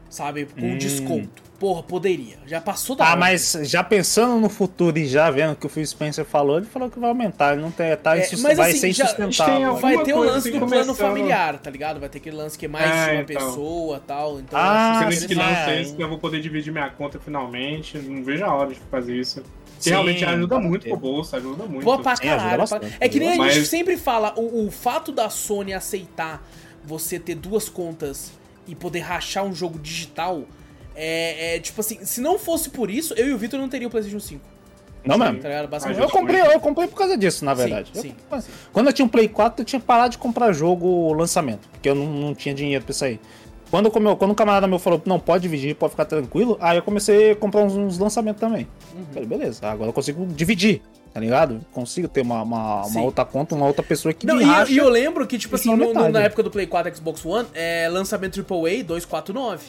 [0.10, 0.48] Sabe?
[0.60, 0.78] Com Hum.
[0.78, 1.50] desconto.
[1.60, 2.38] Porra, poderia.
[2.48, 3.20] Já passou da Ah, hora.
[3.20, 6.66] mas já pensando no futuro e já vendo o que o Phil Spencer falou, ele
[6.66, 9.56] falou que vai aumentar, ele não tem, tá É, mas vai assim, ser já- insustentável.
[9.72, 10.96] alguma Vai ter o lance assim do plano começando.
[10.96, 12.00] familiar, tá ligado?
[12.00, 13.48] Vai ter aquele lance que é mais É, de uma então.
[13.48, 14.40] pessoa e tal.
[14.40, 15.36] Então, Ah, esse que interessante.
[15.60, 15.82] lança é.
[15.82, 17.98] esse, eu vou poder dividir minha conta finalmente.
[18.00, 19.44] Não vejo a hora de fazer isso.
[19.80, 21.84] Que Sim, realmente ajuda muito pro bolso, ajuda muito.
[21.84, 22.94] Boa pra Sim, ajuda caralho.
[23.00, 26.46] É que nem a ajuda gente sempre fala, o, o fato da Sony aceitar
[26.84, 28.32] você ter duas contas
[28.68, 30.44] e poder rachar um jogo digital
[30.96, 33.88] é, é, tipo assim, se não fosse por isso, eu e o Vitor não teria
[33.88, 34.42] o PlayStation 5.
[35.06, 35.40] Não mesmo.
[35.40, 35.66] Tá?
[35.66, 36.02] Basicamente.
[36.02, 37.92] Eu comprei, eu comprei por causa disso, na Sim, verdade.
[37.96, 38.16] Eu- sim,
[38.74, 41.96] Quando eu tinha um Play 4, eu tinha parado de comprar jogo lançamento, porque eu
[41.96, 43.20] não, não tinha dinheiro pra isso aí.
[43.70, 46.78] Quando, como eu- quando um camarada meu falou, não, pode dividir, pode ficar tranquilo, aí
[46.78, 48.68] eu comecei a comprar uns, uns lançamentos também.
[48.96, 49.06] Uhum.
[49.14, 50.82] Falei, beleza, agora eu consigo dividir,
[51.14, 51.62] tá ligado?
[51.72, 54.78] Consigo ter uma, uma, uma outra conta, uma outra pessoa que Não, me e, e
[54.78, 57.24] eu lembro que, tipo assim, na no- no- na época do Play 4 e Xbox
[57.26, 59.66] One, é, lançamento AAA 249.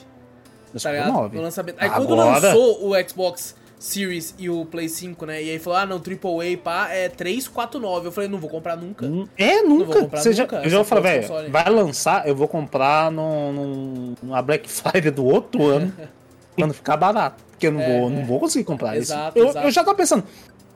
[0.83, 1.29] Tá ligado?
[1.35, 1.77] No lançamento.
[1.81, 5.43] Aí quando Agora- lançou o Xbox Series e o Play 5, né?
[5.43, 8.09] E aí falou, ah, não, AAA, pá, é 349.
[8.09, 9.07] Eu falei, não vou comprar nunca.
[9.07, 10.01] Hum, É, nunca.
[10.03, 11.49] comprar Você já, nunca, eu já falei, velho, console.
[11.51, 15.91] vai lançar, eu vou comprar no, no, numa Black Friday do outro ano,
[16.55, 17.43] quando ficar barato.
[17.53, 18.13] Porque eu não, É, vou, é.
[18.13, 19.13] não vou conseguir comprar isso.
[19.13, 20.25] Exato, Eu, eu já tava pensando.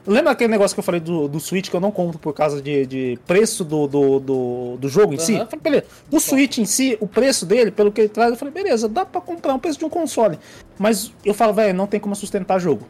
[0.06, 2.60] Lembra aquele negócio que eu falei do, do Switch que eu não compro por causa
[2.60, 5.32] de, de preço do, do, do, do jogo em si?
[5.34, 5.42] Aham.
[5.42, 5.86] Eu falei, beleza.
[6.10, 9.06] O Switch em si, o preço dele, pelo que ele traz, eu falei, beleza, dá
[9.06, 10.38] pra comprar um preço de um console.
[10.78, 12.86] Mas eu falo, velho, não tem como sustentar jogo.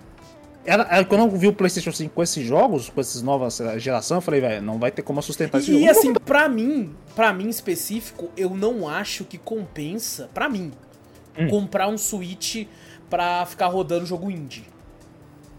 [0.67, 4.17] Era, era quando eu vi o PlayStation 5 com esses jogos, com essas novas geração,
[4.17, 5.85] eu falei, velho, não vai ter como sustentar esse E, jogo.
[5.85, 10.73] Vou assim, pra mim, pra mim específico, eu não acho que compensa, pra mim,
[11.39, 11.49] Hum.
[11.49, 12.67] comprar um Switch
[13.11, 14.65] pra ficar rodando jogo indie.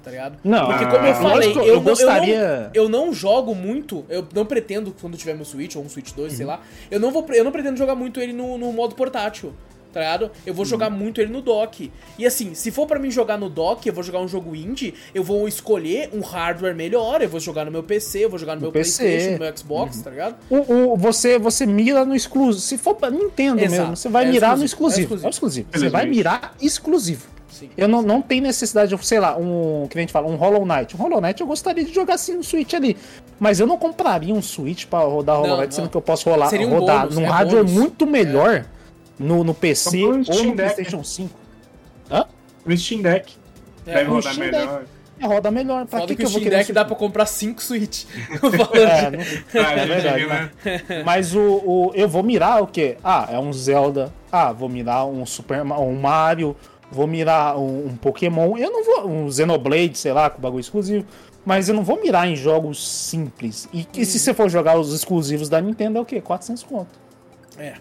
[0.05, 0.37] Tá ligado?
[0.43, 4.05] Não, Porque Ah, como eu falei, eu, eu gostaria- eu, não, eu não jogo muito,
[4.07, 6.37] eu não pretendo, quando tiver meu Switch ou um Switch 2, Uhum.
[6.37, 9.51] sei lá, eu não, vou, eu não pretendo jogar muito ele no, no modo portátil.
[9.91, 10.29] Tá ligado?
[10.45, 10.97] Eu vou jogar Uhum.
[10.97, 11.89] muito ele no dock.
[12.19, 14.93] E assim, se for pra mim jogar no dock, eu vou jogar um jogo indie,
[15.13, 18.55] eu vou escolher um hardware melhor, eu vou jogar no meu PC, eu vou jogar
[18.55, 19.03] no, meu PC.
[19.03, 20.03] PlayStation, no meu Xbox, Uhum.
[20.03, 20.35] tá ligado?
[20.49, 22.59] O, o- você, você mira no exclusivo.
[22.61, 23.71] Se for pra Nintendo Exato.
[23.81, 25.23] mesmo, você vai É mirar no exclusivo, exclusivo.
[25.23, 25.67] é É o exclusivo.
[25.73, 27.33] Você vai mirar exclusivo.
[27.59, 27.69] Sim.
[27.77, 29.87] Eu não, não tenho necessidade de, sei lá, um.
[29.89, 30.95] Que a gente fala, um Hollow Knight.
[30.95, 32.97] Um Hollow Knight eu gostaria de jogar assim no Switch ali.
[33.39, 35.91] Mas eu não compraria um Switch pra rodar Hollow Não, Knight, sendo não.
[35.91, 37.71] que eu posso rolar, um rodar bônus, num é hardware bônus.
[37.79, 38.65] muito melhor
[39.17, 40.73] no, no PC um ou Steam no Deck.
[40.73, 41.39] PlayStation 5.
[42.65, 43.33] No Steam Deck.
[43.85, 44.83] É, Deve rodar Steam melhor.
[45.17, 45.85] É, roda melhor.
[45.85, 47.25] Pra Foda que, que, que o eu vou Steam querer Deck um dá pra comprar
[47.25, 48.03] 5 Switch.
[48.73, 49.19] É, não-
[49.63, 50.51] Ah, É verdade, né?
[51.05, 52.97] Mas o, o- eu vou mirar o quê?
[53.03, 54.11] Ah, é um Zelda.
[54.31, 56.55] Ah, vou mirar um Super um Mario.
[56.95, 58.57] Vou mirar um, um Pokémon.
[58.57, 59.07] Eu não vou.
[59.09, 61.05] Um Xenoblade, sei lá, com bagulho exclusivo.
[61.45, 63.67] Mas eu não vou mirar em jogos simples.
[63.73, 66.21] E, e se você for jogar os exclusivos da Nintendo, é o quê?
[66.21, 66.87] 400 conto.
[67.57, 67.73] É.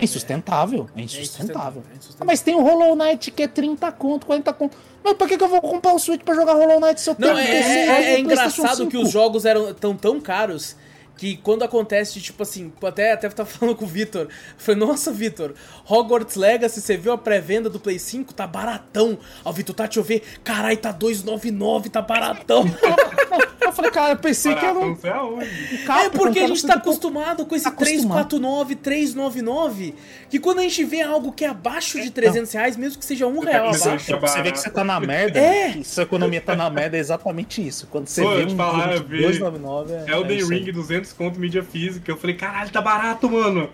[0.00, 0.86] É insustentável.
[0.94, 1.82] É É insustentável.
[1.92, 2.16] é insustentável.
[2.20, 4.76] Ah, mas tem o Hollow Knight que é 30 conto, 40 conto.
[5.02, 7.14] Mas pra que, que eu vou comprar o Switch pra jogar Hollow Knight se eu
[7.16, 9.02] tenho Não, é, PC, é- é tenho engraçado que 5?
[9.02, 10.76] os jogos eram tão tão caros
[11.18, 15.52] que quando acontece, tipo assim, até, até tava falando com o Vitor, falei, nossa, Vitor,
[15.86, 18.32] Hogwarts Legacy, você viu a pré-venda do Play 5?
[18.32, 19.18] Tá baratão.
[19.44, 22.64] Ó, Vitor, tá, deixa eu ver, carai, tá 299, tá baratão.
[23.68, 24.96] Eu falei, cara, eu pensei que era um.
[24.96, 28.26] É porque a gente você tá acostumado com esse Tá acostumado.
[28.28, 29.94] 349, 399,
[30.30, 33.26] que quando a gente vê algo que é abaixo de 300 reais, mesmo que seja
[33.26, 35.38] um real pensando abaixo, é Você vê que você tá na merda.
[35.38, 35.72] É.
[35.72, 37.86] que Sua economia tá na merda, é exatamente isso.
[37.90, 40.40] Quando você Pô, vê te um falar, jogo eu de vi 299, é, Elden é
[40.40, 40.58] isso aí.
[40.60, 42.10] Ring 200 conto mídia física.
[42.10, 43.68] Eu falei, caralho, tá barato, mano.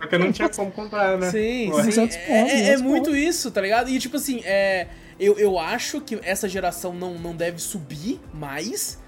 [0.00, 1.30] Só que eu não tinha como comprar, né?
[1.30, 1.82] Sim, Ué.
[1.82, 1.88] sim.
[1.88, 3.88] 200 É, pontos, é- é 200 muito isso, tá ligado?
[3.90, 4.86] E tipo assim, é,
[5.18, 8.98] eu, eu acho que essa geração não, não deve subir mais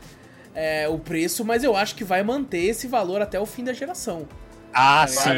[0.54, 3.72] é, o preço, mas eu acho que vai manter esse valor até o fim da
[3.72, 4.26] geração.
[4.72, 5.30] Ah, Vai, sim.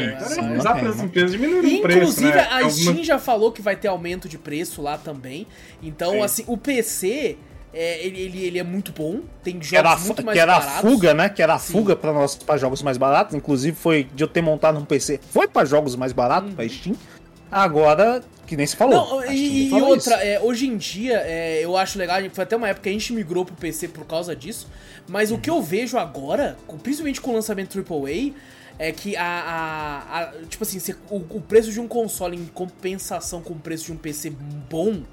[1.87, 2.39] Inclusive, né?
[2.41, 5.47] a Alguma- Steam já falou que vai ter aumento de preço lá também.
[5.81, 6.21] Então, Sim.
[6.21, 7.37] assim, o PC,
[7.73, 9.21] é, ele, ele, ele é muito bom.
[9.43, 10.81] Tem era, a jogos fu- muito mais que era a baratos.
[10.91, 11.29] fuga, né?
[11.29, 11.73] Que era a Sim.
[11.73, 13.33] fuga para jogos mais baratos.
[13.35, 15.19] Inclusive, foi de eu ter montado um PC.
[15.31, 16.95] Foi pra jogos mais baratos, pra Steam.
[17.51, 18.99] Agora, que nem se falou.
[19.03, 19.09] Uhum.
[19.11, 22.55] Não, a e, falou outra, é, hoje em dia, é, eu acho legal, foi até
[22.55, 24.67] uma época que a gente migrou pro PC por causa disso,
[25.07, 28.33] mas o que eu vejo agora, principalmente com o lançamento AAA,
[28.79, 32.45] é que a, a- a- tipo assim, você- o, o preço de um console em
[32.45, 34.31] compensação com o preço de um PC
[34.67, 35.03] bom,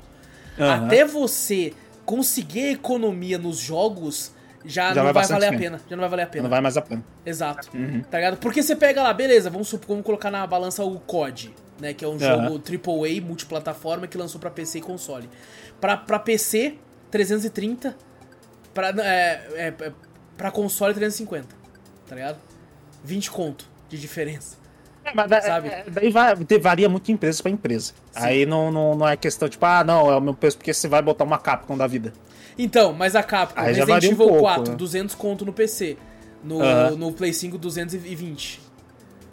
[0.58, 0.86] Aham.
[0.86, 1.74] até você
[2.10, 4.32] conseguir a economia nos jogos,
[4.64, 5.62] já, Já não vai valer a tempo.
[5.62, 5.80] pena.
[5.88, 6.42] Já não vai valer a pena.
[6.42, 7.04] Não vai mais a pena.
[7.24, 7.70] Exato.
[7.72, 8.02] Uhum.
[8.02, 8.36] Tá ligado?
[8.38, 11.94] Porque você pega lá, beleza, vamos, supor, vamos colocar na balança o COD, né?
[11.94, 12.18] Que é um Aham.
[12.18, 15.30] jogo AAA multiplataforma que lançou pra PC e console.
[15.80, 16.74] Pra, pra PC,
[17.12, 17.96] 330.
[18.74, 19.92] Pra, é, é, é,
[20.36, 21.46] pra console, 350.
[22.08, 22.38] Tá ligado?
[23.04, 24.56] 20 conto de diferença.
[25.04, 25.68] É, mas da- Sabe?
[25.68, 27.92] é, daí vai- varia muito de empresa pra empresa.
[28.14, 30.86] Aí não, não, não é questão tipo, ah, não, é o meu preço porque você
[30.88, 32.12] vai botar uma Capcom da vida.
[32.58, 34.76] Então, mas a Capcom, Aí já Resident varia um Evil pouco, 4, né?
[34.76, 35.96] 200 conto no PC.
[36.44, 36.90] No, Aham.
[36.96, 38.60] no Play 5, 220.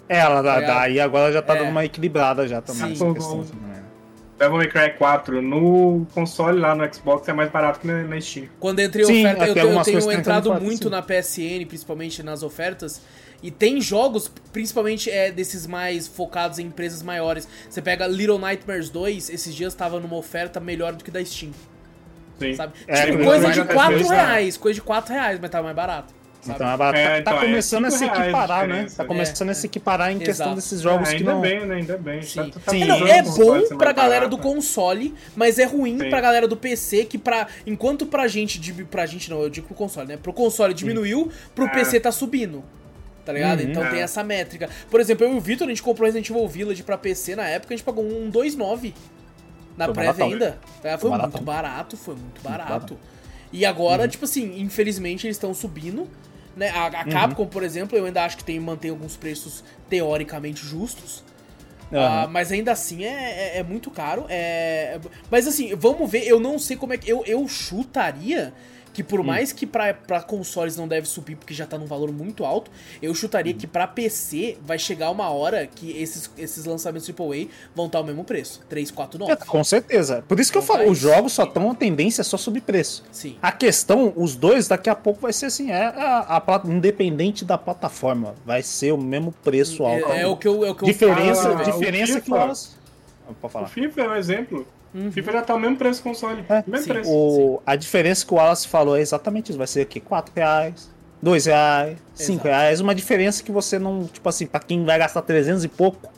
[0.10, 0.76] É, ela dá- ligado?
[0.76, 1.60] daí agora já tá É.
[1.60, 2.96] dando uma equilibrada já também.
[2.96, 3.14] Sim.
[3.14, 3.84] questão, assim, né?
[4.40, 8.48] Devil May Cry 4 no console lá no Xbox é mais barato que na, Steam.
[8.60, 10.90] Quando entrei em Sim, oferta, até eu, eu tenho entrado muito sim.
[10.90, 13.02] na PSN, principalmente nas ofertas.
[13.44, 17.48] E tem jogos, principalmente é, desses mais focados em empresas maiores.
[17.70, 21.52] Você pega Little Nightmares 2, esses dias tava numa oferta melhor do que da Steam,
[22.40, 22.56] Sim.
[22.56, 22.74] sabe?
[22.88, 25.50] É, tipo, que coisa de Nightmares 4 dois tá- reais, coisa de 4 reais, mas
[25.52, 26.18] tava mais barato.
[26.42, 26.56] Sabe?
[26.56, 26.98] Então é barato.
[27.00, 28.88] É, Tá- tá, então, é começando a se equiparar, né?
[28.96, 30.56] Tá começando a se equiparar em questão Exato.
[30.56, 31.42] desses jogos Ah, que ainda não.
[31.42, 31.76] bem, né?
[31.76, 32.22] Ainda bem.
[32.22, 32.50] Sim.
[32.52, 32.84] Tá- tá Sim.
[32.84, 36.10] É, não, é bom pra galera do console, mas é ruim Sim.
[36.10, 37.48] pra galera do PC, que pra.
[37.66, 38.62] Enquanto pra gente.
[38.86, 40.18] Pra gente não, eu digo pro console, né?
[40.18, 41.70] Pro console diminuiu, pro É.
[41.70, 42.64] PC tá subindo.
[43.28, 43.60] Tá ligado?
[43.60, 43.70] Uhum.
[43.72, 43.90] então É.
[43.90, 44.70] tem essa métrica.
[44.90, 47.46] Por exemplo, eu e o Vitor, a gente comprou Resident Evil Village pra PC na
[47.46, 48.94] época, a gente pagou um 2,9
[49.76, 50.58] na Foi pré-venda.
[50.82, 50.98] Tá?
[50.98, 51.32] Foi baratão.
[51.32, 52.70] muito barato, foi muito barato.
[52.72, 53.00] barato.
[53.52, 54.08] E agora, Uhum.
[54.08, 56.08] tipo assim, infelizmente eles estão subindo.
[56.56, 56.70] Né?
[56.70, 61.22] A, a Capcom, por exemplo, eu ainda acho que tem mantém alguns preços teoricamente justos.
[61.92, 62.28] Ah, Aham.
[62.32, 64.26] mas ainda assim é, é- é muito caro.
[64.30, 65.00] É...
[65.30, 66.26] Mas assim, vamos ver.
[66.26, 67.10] Eu não sei como é que.
[67.12, 68.54] Eu, eu chutaria
[68.98, 72.12] que, por mais que pra, pra consoles não deve subir, porque já tá num valor
[72.12, 77.08] muito alto, eu chutaria que pra PC vai chegar uma hora que esses, esses lançamentos
[77.08, 79.32] AAA vão estar ao mesmo preço: 3, 4, 9.
[79.32, 80.24] É, com certeza.
[80.28, 82.38] Por isso que eu Então falo, tá os jogos só estão a tendência é só
[82.38, 83.04] subir preço.
[83.12, 83.38] Sim.
[83.40, 87.46] A questão, os dois, daqui a pouco vai ser assim, é a, a plata- independente
[87.46, 90.10] da plataforma, vai ser o mesmo preço alto.
[90.12, 90.66] É, é o que eu.
[90.66, 92.38] É o que eu diferença, falo, o diferença que FIFA.
[92.38, 92.76] elas.
[93.28, 93.68] Pode O falar.
[93.68, 94.68] FIFA é um exemplo.
[94.94, 95.10] Uhum.
[95.10, 96.44] O FIFA já tá o mesmo preço console.
[96.50, 96.94] É, mesmo sim.
[96.94, 97.10] preço.
[97.12, 99.58] O, a diferença que o Wallace falou é exatamente isso.
[99.58, 100.90] Vai ser aqui 4 reais,
[101.22, 102.48] 2 reais, 5 Exato.
[102.48, 102.80] reais.
[102.80, 106.12] Uma diferença que você não, tipo assim, pra quem vai gastar 300 e pouco,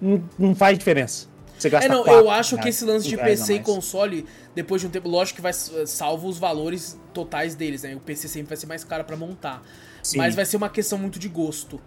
[0.00, 1.26] não, não faz diferença.
[1.58, 4.82] Você gasta É, não, quatro eu acho que esse lance de PC e console, depois
[4.82, 7.94] de um tempo, lógico que vai salvo os valores totais deles, né?
[7.94, 9.62] O PC sempre vai ser mais caro pra montar.
[10.02, 10.18] Sim.
[10.18, 11.80] Mas vai ser uma questão muito de gosto.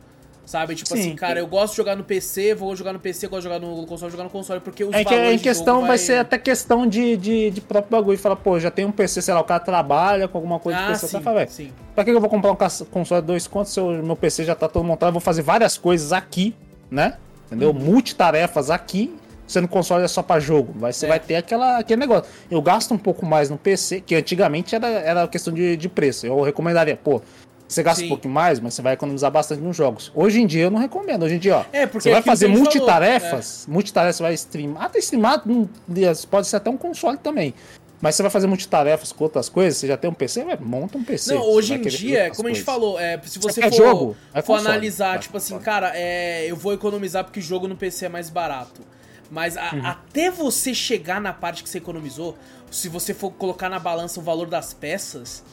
[0.49, 0.73] Sabe?
[0.73, 0.99] Tipo Sim.
[0.99, 3.59] assim, cara, eu gosto de jogar no PC, vou jogar no PC, gosto de jogar
[3.59, 5.95] no console, jogar no console, porque os É que valores em questão vai...
[5.99, 8.17] ser até questão de, de, de próprio bagulho.
[8.17, 10.85] Fala, pô, já tem um PC, sei lá, o cara trabalha com alguma coisa Ah,
[10.87, 11.07] de PC.
[11.07, 11.71] sim, fala, sim.
[11.93, 12.55] pra que eu vou comprar um
[12.89, 15.09] console de dois contos se o meu PC já tá todo montado?
[15.09, 16.55] Eu vou fazer várias coisas aqui,
[16.89, 17.17] né?
[17.45, 17.69] Entendeu?
[17.69, 17.75] Uhum.
[17.79, 20.73] Multitarefas aqui, sendo console é só pra jogo.
[20.79, 21.09] Vai, você É.
[21.09, 22.25] vai ter aquela, aquele negócio.
[22.49, 26.25] Eu gasto um pouco mais no PC, que antigamente era, era questão de, de preço.
[26.25, 27.21] Eu recomendaria, pô.
[27.69, 28.07] Você gasta Sim.
[28.07, 30.11] um pouco mais, mas você vai economizar bastante nos jogos.
[30.15, 31.21] Hoje em dia eu não recomendo.
[31.23, 31.65] Hoje em dia, ó.
[31.71, 34.83] É, porque você vai fazer gente falou, multitarefas, multitarefas, você vai streamar.
[34.85, 35.67] Até streamar hum,
[36.31, 37.53] pode ser até um console também.
[38.01, 40.97] Mas você vai fazer multitarefas com outras coisas, você já tem um PC, vai, monta
[40.97, 41.35] um PC.
[41.35, 42.63] Não, hoje em dia, como a gente coisas.
[42.63, 44.17] falou, é, se você for, jogo?
[44.33, 44.67] É for console.
[44.71, 48.81] analisar, tipo assim, cara, é, eu vou economizar porque jogo no PC é mais barato.
[49.29, 49.85] Mas a- Uhum.
[49.85, 52.35] até você chegar na parte que você economizou,
[52.71, 55.43] se você for colocar na balança o valor das peças,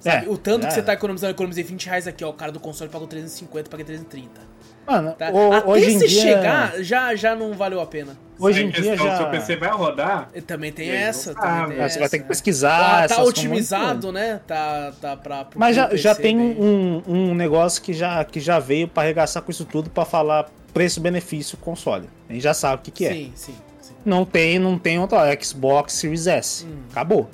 [0.00, 0.26] sabe?
[0.26, 0.74] É, o tanto que é.
[0.74, 2.30] você tá economizando, eu economizei 20 reais aqui, ó.
[2.30, 4.40] O cara do console pagou 350, paguei 330.
[4.86, 5.30] Mano, Tá?
[5.30, 6.22] o- até hoje em você dia.
[6.22, 8.16] chegar, já, já não valeu a pena.
[8.38, 9.16] Hoje em dia questão, já.
[9.18, 12.08] Se o PC vai rodar, E também tem essa, não também tem É, você vai
[12.08, 12.28] ter que essa.
[12.28, 12.78] pesquisar.
[12.78, 14.40] Tá, tá essas coisas, otimizado, né?
[14.46, 15.44] Tá, tá pra.
[15.44, 16.56] pro- Mas já, já tem bem.
[16.58, 20.48] um, um negócio que já, que já veio pra arregaçar com isso tudo pra falar
[20.72, 22.08] preço-benefício console.
[22.28, 23.12] A gente já sabe o que, que é.
[23.12, 23.92] Sim, sim, sim.
[24.04, 25.38] Não tem, não tem outra.
[25.40, 26.64] Xbox Series S.
[26.64, 26.78] Hum.
[26.90, 27.28] Acabou.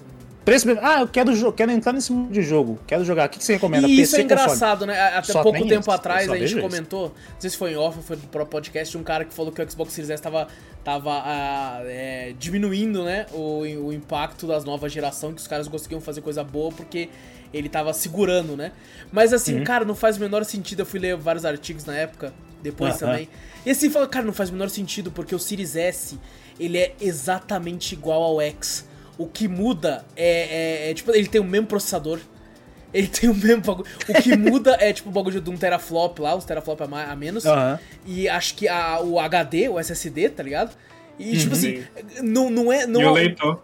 [0.47, 2.79] Preço Ah, eu quero, quero entrar nesse mundo de jogo.
[2.87, 3.27] Quero jogar.
[3.27, 3.89] O que, que você recomenda?
[3.89, 4.45] E isso é PC, console?
[4.45, 4.97] engraçado, né?
[5.01, 6.61] Até Só pouco tem tempo isso, atrás a gente isso.
[6.61, 9.35] comentou, não sei se foi em off ou foi próprio podcast, de um cara que
[9.35, 10.47] falou que o Xbox Series S tava,
[10.85, 13.27] tava ah, é, diminuindo, né?
[13.33, 17.09] O, o impacto das novas gerações, que os caras conseguiam fazer coisa boa porque
[17.53, 18.71] ele tava segurando, né?
[19.11, 19.37] Mas Uhum.
[19.37, 20.83] assim, cara, não faz o menor sentido.
[20.83, 22.33] Eu fui ler vários artigos na época,
[22.63, 23.29] depois também.
[23.65, 26.17] E assim, fala, cara, não faz o menor sentido porque o Series S,
[26.61, 28.87] ele é exatamente igual ao X.
[29.19, 32.21] O que muda é, é- é, tipo, ele tem o mesmo processador.
[32.95, 33.89] Ele tem o mesmo bagulho.
[34.09, 37.11] O que muda é tipo o bagulho de um teraflop lá, uns teraflop a, mais,
[37.11, 37.45] a menos.
[37.45, 37.79] Aham.
[38.07, 40.77] E acho que a- o HD, o SSD, tá ligado?
[41.19, 41.83] E, tipo assim,
[42.23, 42.87] não, não é.
[42.87, 43.01] Não,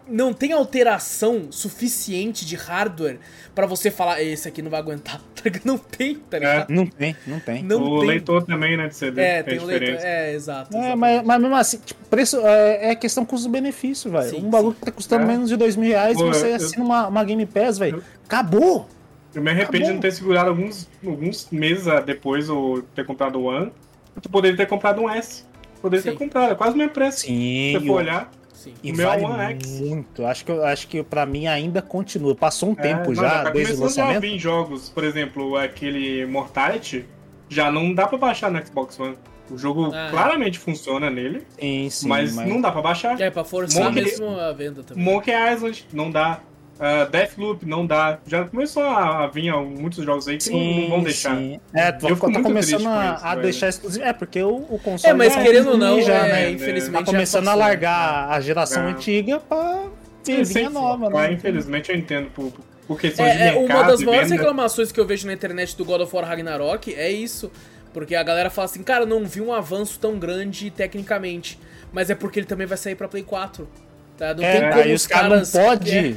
[0.09, 3.18] não tem alteração suficiente de hardware
[3.55, 5.20] pra você falar, esse aqui não vai aguentar.
[5.36, 5.50] tá?
[5.64, 6.70] Não tem, tá ligado?
[6.70, 7.62] Não tem, não tem.
[7.62, 8.09] Não o tem.
[8.09, 9.20] leitor também, né, de CD.
[9.20, 9.98] É, fez tem o leitor.
[10.00, 10.76] É, exato.
[10.76, 14.38] É, mas, mas mesmo assim, tipo, preço é, é questão custo-benefício, velho.
[14.38, 15.26] Um bagulho que tá custando É.
[15.26, 18.03] menos de dois mil reais Pô, e você eu- assina uma, uma Game Pass, velho.
[18.24, 18.88] Acabou!
[19.34, 23.36] Eu me arrependo Tá de não ter segurado alguns, alguns meses depois ou ter comprado
[23.38, 23.72] o One.
[24.16, 25.44] Eu poderia ter comprado um S.
[25.82, 26.10] Poderia Sim.
[26.12, 27.18] ter comprado, é quase o mesmo preço.
[27.20, 28.30] Sim, Se você for olhar.
[28.54, 28.74] Sim.
[28.82, 29.80] E O meu vale One X.
[29.80, 30.24] muito.
[30.24, 32.32] Acho que, eu- acho que pra mim ainda continua.
[32.34, 34.30] Passou um tempo É, não, já, tá desde o começando já a lançamento.
[34.32, 37.04] vir jogos, por exemplo, aquele Mortality,
[37.48, 39.16] já não dá pra baixar no Xbox One.
[39.50, 40.10] O jogo Ah, é.
[40.10, 43.20] claramente funciona nele, Sim, sim, mas, não dá pra baixar.
[43.20, 45.02] É, pra forçar Monkey- mesmo a venda também.
[45.04, 46.38] Monkey Island não dá.
[46.82, 48.18] Uh, Deathloop não dá.
[48.26, 51.36] Já começou a vir muitos jogos aí que não, não vão deixar.
[51.36, 51.60] sim.
[51.72, 53.42] É, tu Eu fico tá começando a, com isso, a velho.
[53.42, 54.04] deixar exclusivo.
[54.04, 55.12] É, porque o, o console.
[55.12, 56.50] É, mas já querendo ou não, já, é, né?
[56.50, 56.92] infelizmente.
[56.94, 57.60] Tá já começando a passou.
[57.60, 58.90] largar a geração É.
[58.90, 59.84] antiga pra
[60.24, 61.32] ter Sim, sim, linha nova, mas, né?
[61.34, 62.52] infelizmente eu entendo por,
[62.88, 64.42] por de É, é, uma das maiores venda.
[64.42, 67.50] reclamações que eu vejo na internet do God of War Ragnarok é isso.
[67.94, 71.60] Porque a galera fala assim, cara, não vi um avanço tão grande tecnicamente.
[71.92, 73.68] Mas é porque ele também vai sair pra Play 4.
[74.16, 74.34] Tá?
[74.34, 76.16] Não É, tem como aí os caras não podem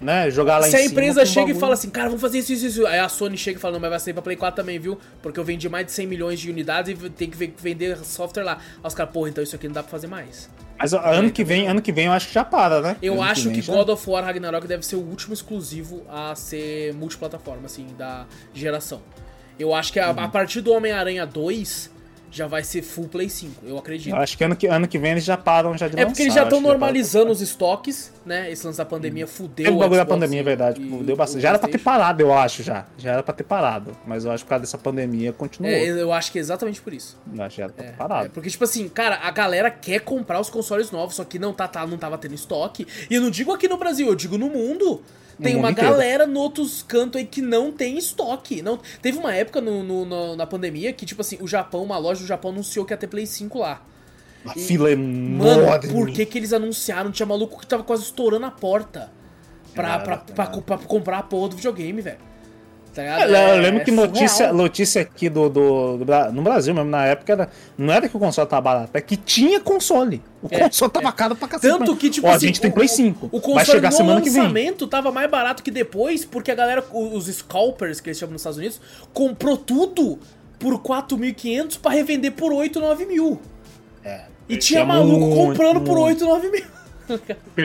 [0.00, 0.90] né, jogar lá Se em a cima.
[0.92, 2.86] empresa com chega e fala assim, cara, vamos fazer isso, isso, isso.
[2.86, 4.98] Aí a Sony chega e fala, não, mas vai sair pra Play 4 também, viu?
[5.22, 8.44] Porque eu vendi mais de 100 milhões de unidades e tem que ve- vender software
[8.44, 8.54] lá.
[8.58, 10.48] Aí os caras, porra, então isso aqui não dá pra fazer mais.
[10.78, 12.96] Mas ó, ano que vem, ano que vem eu acho que já para, né?
[13.00, 16.34] Eu Ano acho que já- God of War Ragnarok deve ser o último exclusivo a
[16.34, 19.00] ser multiplataforma, assim, da geração.
[19.58, 20.20] Eu acho que a, Uhum.
[20.20, 21.90] a partir do Homem-Aranha 2
[22.36, 24.12] já vai ser full Play 5, eu acredito.
[24.14, 26.22] Eu acho que ano que, ano que vem eles já param já de É porque
[26.22, 28.50] eles já estão já normalizando os estoques, né?
[28.50, 29.64] Esse lance da pandemia fudeu.
[29.64, 30.80] Teve o bagulho da pandemia, é verdade.
[30.80, 31.40] Deu o- bastante.
[31.42, 32.86] Já era pra ter parado, eu acho, já.
[32.98, 33.96] Já era pra ter parado.
[34.06, 35.72] Mas eu acho que por causa dessa pandemia continuou.
[35.72, 37.18] É, eu acho que é exatamente por isso.
[37.34, 38.26] Eu acho que já era pra ter É, parado.
[38.26, 41.52] é, porque, tipo assim, cara, a galera quer comprar os consoles novos, só que não,
[41.54, 42.86] tá, tá, não tava tendo estoque.
[43.10, 45.02] E eu não digo aqui no Brasil, eu digo no mundo.
[45.42, 45.90] Tem uma inteiro.
[45.90, 48.62] galera no outros cantos aí que não tem estoque.
[48.62, 51.98] Não, teve uma época no, no- no- na pandemia que, tipo assim, o Japão, uma
[51.98, 53.82] loja do Japão anunciou que ia ter Play 5 lá.
[54.46, 55.88] A fila é Mano, enorme.
[55.92, 57.10] por que que eles anunciaram?
[57.10, 59.10] Tinha maluco que tava quase estourando a porta
[59.74, 60.62] pra, Nada, pra, pra, nada.
[60.62, 62.18] pra comprar a porra do videogame, velho.
[62.96, 63.20] Tá ligado?
[63.20, 66.88] É, eu É- lembro é que notícia, notícia aqui do, do, do No Brasil mesmo,
[66.88, 70.22] na época, era, não era que o console tava barato, é que tinha console.
[70.42, 71.70] O É, console tava caro pra cacete.
[71.76, 73.26] Tanto mas, que, tipo ó, assim, a gente tem o- Play 5.
[73.26, 74.40] O console vai chegar no semana que vem.
[74.40, 78.40] lançamento tava mais barato que depois, porque a galera, os scalpers que eles chamam nos
[78.40, 78.80] Estados Unidos,
[79.12, 80.18] comprou tudo
[80.58, 83.38] por 4.500 pra revender por 8, 9 mil.
[84.02, 84.22] É.
[84.48, 86.24] E tinha é maluco muito, comprando por muito.
[86.24, 86.64] 8, 9 mil.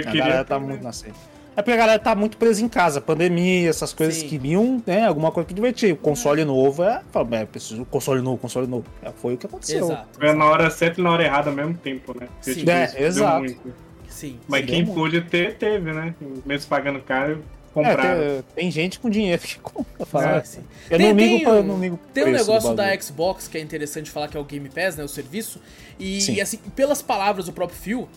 [0.07, 1.15] A galera tá muito na seca.
[1.55, 4.27] É porque a galera tá muito presa em casa, pandemia, essas coisas Sim.
[4.29, 5.93] queriam, né, alguma coisa que divertir.
[5.93, 8.85] O console novo é, fala, é, preciso console novo, console novo.
[9.03, 9.85] É, foi o que aconteceu.
[9.85, 10.07] Exato.
[10.17, 12.27] Foi na hora certa e na hora errada ao mesmo tempo, né?
[12.37, 12.59] Porque, Sim.
[12.59, 13.39] tipo, É, exato.
[13.39, 13.73] muito.
[14.07, 14.39] Sim.
[14.47, 16.15] Mas Sim, quem pôde ter, teve, né?
[16.45, 18.19] Mesmo pagando caro, É, compraram.
[18.21, 20.05] tem, tem gente com dinheiro que compra.
[20.05, 20.61] fala, É, sim.
[20.89, 22.97] Eu Tem- não ligo tem pra, eu um- não ligo Tem um negócio da.
[22.99, 25.03] Xbox que é interessante falar que é o Game Pass, né?
[25.03, 25.59] O serviço.
[25.99, 28.09] E, e, assim, pelas palavras do próprio Phil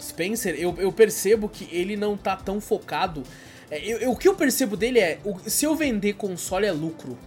[0.00, 3.22] Spencer, eu, eu percebo que ele não tá tão focado.
[3.70, 6.72] É, eu- eu- o que eu percebo dele é: o- se eu vender console é
[6.72, 7.18] lucro,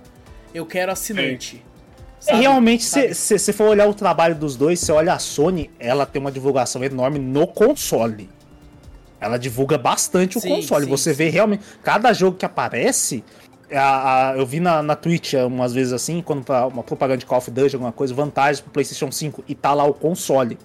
[0.53, 1.63] eu quero assinante.
[2.21, 2.39] É, Sabe?
[2.39, 3.13] realmente, Sabe?
[3.13, 6.31] se você for olhar o trabalho dos dois, você olha a Sony, ela tem uma
[6.31, 8.29] divulgação enorme no console.
[9.21, 10.85] Ela divulga bastante o Sim, console.
[10.85, 11.63] sim, você vê realmente.
[11.83, 13.23] Cada jogo que aparece.
[13.71, 17.25] a- a- eu vi na, na Twitch umas vezes assim, quando tá uma propaganda de
[17.27, 20.57] Call of Duty, alguma coisa, vantagens pro PlayStation 5 e tá lá o console.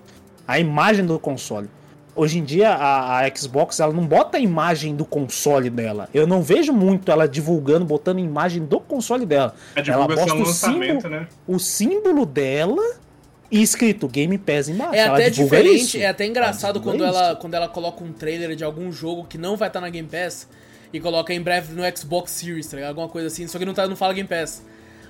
[0.49, 1.69] A imagem do console.
[2.17, 6.09] Hoje em dia, a, a Xbox ela não bota a imagem do console dela.
[6.15, 9.55] Eu não vejo muito ela divulgando, botando a imagem do console dela.
[9.75, 11.29] A ela é o lançamento, símbolo, né?
[11.47, 12.83] o símbolo dela
[13.51, 14.95] e escrito Game Pass embaixo.
[14.95, 15.97] É Ela até diferente, isso.
[15.99, 19.39] é até engraçado Ela quando ela, quando ela coloca um trailer de algum jogo que
[19.39, 20.49] não vai estar na Game Pass
[20.93, 22.91] e coloca em breve no Xbox Series, tá ligado?
[22.91, 24.63] Alguma coisa assim, só que não, tá, não fala Game Pass.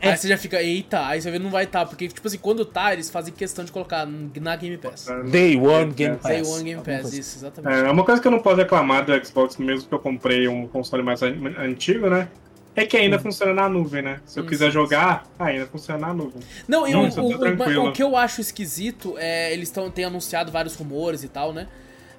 [0.04, 0.10] É.
[0.10, 2.64] Aí você já fica, eita, aí você vê não vai estar, porque, tipo assim, quando
[2.64, 5.06] tá, eles fazem questão de colocar na Game Pass.
[5.30, 6.30] Day One Game Pass.
[6.30, 7.74] Day One Game Pass, isso, exatamente.
[7.74, 10.68] É, uma coisa que eu não posso reclamar do Xbox, mesmo que eu comprei um
[10.68, 12.28] console mais an- antigo, né?
[12.76, 14.20] É que ainda funciona na nuvem, né?
[14.26, 16.42] Se eu Hum, quiser sim, jogar, ainda funciona na nuvem.
[16.66, 20.50] Não, e o, o, tá o que eu acho esquisito é eles tão, têm anunciado
[20.50, 21.68] vários rumores e tal, né?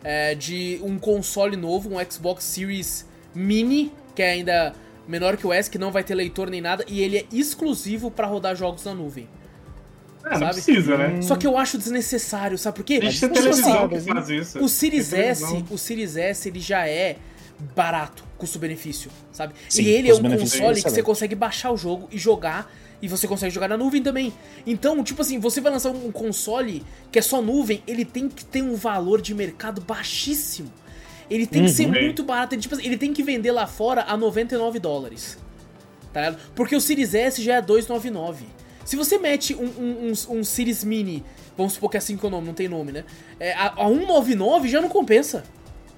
[0.03, 4.73] É, de um console novo, um Xbox Series Mini, que é ainda
[5.07, 8.09] menor que o S, que não vai ter leitor nem nada, e ele é exclusivo
[8.11, 9.27] pra rodar jogos na nuvem.
[10.25, 10.53] É, não Sabe?
[10.53, 11.21] precisa, né?
[11.21, 12.99] Só que eu acho desnecessário, sabe por quê?
[13.01, 14.59] Existe Tipo televisão assim, que faz isso.
[14.59, 17.17] o Series S, o Series S, ele já é
[17.75, 18.23] barato.
[18.37, 19.53] custo-benefício, sabe?
[19.69, 22.71] Sim, e ele é um console que você consegue baixar o jogo e jogar.
[23.01, 24.33] E você consegue jogar na nuvem também.
[24.65, 26.81] Então, tipo assim, você vai lançar um console
[27.11, 30.71] que é só nuvem, ele tem que ter um valor de mercado baixíssimo.
[31.29, 31.91] Ele tem que ser Uhum.
[31.91, 32.53] muito barato.
[32.55, 35.37] Ele, tipo assim, ele tem que vender lá fora a 99 dólares.
[36.13, 36.39] Tá ligado?
[36.55, 38.45] Porque o Series S já é 299.
[38.85, 41.23] Se você mete um, um, um, um Series Mini,
[41.57, 43.03] vamos supor que é assim que é o nome, não tem nome, né?
[43.39, 45.43] É, a, a 199 já não compensa.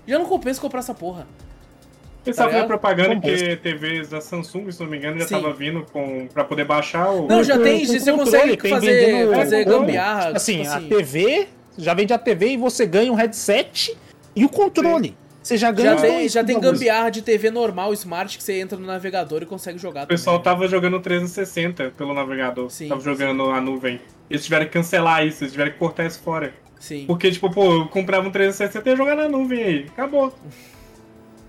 [0.07, 1.28] Já não compensa comprar essa porra.
[2.25, 2.63] Eu estava ligado?
[2.63, 3.38] na propaganda Composto.
[3.45, 5.36] que TVs da Samsung, se não me engano, já Sim.
[5.36, 7.25] tava vindo com, pra poder baixar o.
[7.28, 10.25] Não, já tem, você controle, consegue tem fazer, vendendo fazer gambiarra.
[10.25, 11.47] Tipo assim, tipo a TV,
[11.78, 13.95] já vende a TV e você ganha um headset
[14.39, 15.15] e o controle.
[15.43, 18.59] Você já ganha Já tem, dois já tem gambiarra de TV normal, smart, que você
[18.59, 20.59] entra no navegador e consegue jogar O pessoal também.
[20.59, 22.69] tava jogando 360 pelo navegador.
[22.69, 24.01] Sim, tava jogando a nuvem.
[24.29, 26.53] Eles tiveram que cancelar isso, eles tiveram que cortar isso fora.
[26.79, 27.05] Sim.
[27.07, 29.85] Porque, tipo, pô, eu comprava um 360 e ia jogar na nuvem aí.
[29.88, 30.33] Acabou.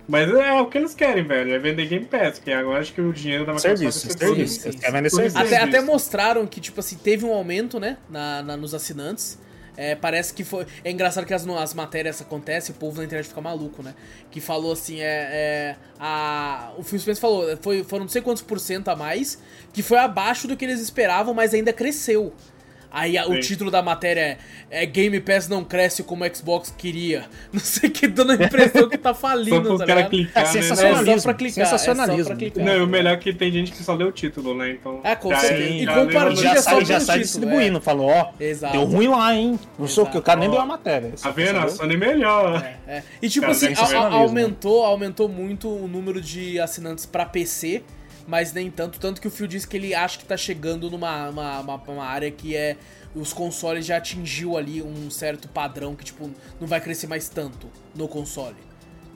[0.07, 1.53] Mas é o que eles querem, velho.
[1.53, 4.55] É vender Game Pass, que agora acho que o dinheiro da Microsoft Serviço, serviço.
[4.55, 4.80] sim, Vocês sim.
[4.80, 5.16] querem vender Sim.
[5.16, 5.39] serviço.
[5.39, 9.39] Até, até mostraram que, tipo assim, teve um aumento, né, na, na- nos assinantes.
[9.81, 10.66] É, parece que foi.
[10.83, 13.95] É engraçado que as, as matérias acontecem, o povo na internet fica maluco, né?
[14.29, 15.05] Que falou assim, é.
[15.07, 19.39] é, a, o Phil Spencer falou, foi, foram não sei quantos por cento a mais,
[19.72, 22.35] que foi abaixo do que eles esperavam, mas ainda cresceu.
[22.91, 23.41] Aí a- o Sim.
[23.41, 24.39] título da matéria
[24.70, 27.26] é, é Game Pass não cresce como o Xbox queria.
[27.53, 30.43] Não sei o que, dando a impressão que tá Só falindo, pro tá cara clicar,
[30.43, 30.53] É né?
[30.53, 31.12] sensacionalismo.
[31.12, 32.26] É só pra clicar, é só sensacionalismo.
[32.26, 32.64] pra clicar.
[32.64, 34.70] Não, e o melhor é que tem gente que só lê o título, né?
[34.70, 35.01] Então.
[35.05, 35.68] É, com já certeza.
[35.70, 38.72] E já compartilha já só sai, já sai título, distribuindo, falou, ó, Exato.
[38.72, 39.59] deu ruim lá, hein?
[39.78, 41.12] Não sei o que, o cara nem deu a matéria.
[41.22, 41.59] Tá vendo?
[41.59, 41.68] A?
[41.68, 42.64] Sony melhor.
[42.86, 43.03] É.
[43.20, 47.82] E tipo Cara, assim, a- aumentou, aumentou muito o número de assinantes pra PC,
[48.29, 49.01] mas nem tanto.
[49.01, 52.05] Tanto que o Phil disse que ele acha que tá chegando numa uma, uma- uma
[52.05, 52.76] área que é.
[53.14, 57.66] Os consoles já atingiu ali um certo padrão que, tipo, não vai crescer mais tanto
[57.97, 58.55] no console.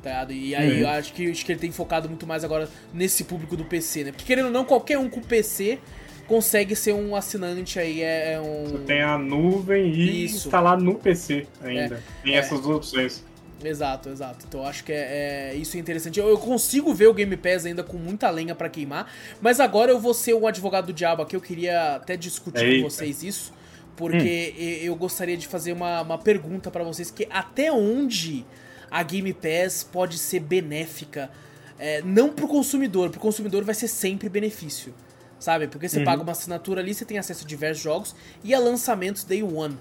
[0.02, 0.32] Tá ligado?
[0.32, 0.78] E aí Uhum.
[0.80, 4.04] eu acho que, acho que ele tem focado muito mais agora nesse público do PC,
[4.04, 4.10] né?
[4.10, 5.78] Porque querendo ou não, qualquer um com PC
[6.26, 8.82] consegue ser um assinante aí, é, é um.
[8.84, 10.46] Tem a nuvem e Isso.
[10.48, 12.02] instalar no PC ainda.
[12.24, 12.38] Tem é.
[12.38, 13.22] essas duas opções.
[13.64, 14.44] Exato, exato.
[14.48, 16.18] Então eu acho que é, é- isso é interessante.
[16.18, 19.10] Eu, eu consigo ver o Game Pass ainda com muita lenha pra queimar,
[19.40, 21.36] mas agora eu vou ser o advogado do diabo aqui.
[21.36, 22.82] Eu queria até discutir Eita.
[22.84, 23.52] com vocês isso,
[23.96, 28.44] porque e- eu gostaria de fazer uma, uma pergunta pra vocês que até onde
[28.90, 31.30] a Game Pass pode ser benéfica,
[31.78, 34.94] é, não pro consumidor, pro consumidor vai ser sempre benefício.
[35.38, 35.66] Sabe?
[35.66, 39.24] Porque você paga uma assinatura ali, você tem acesso a diversos jogos e a lançamentos
[39.24, 39.76] day one.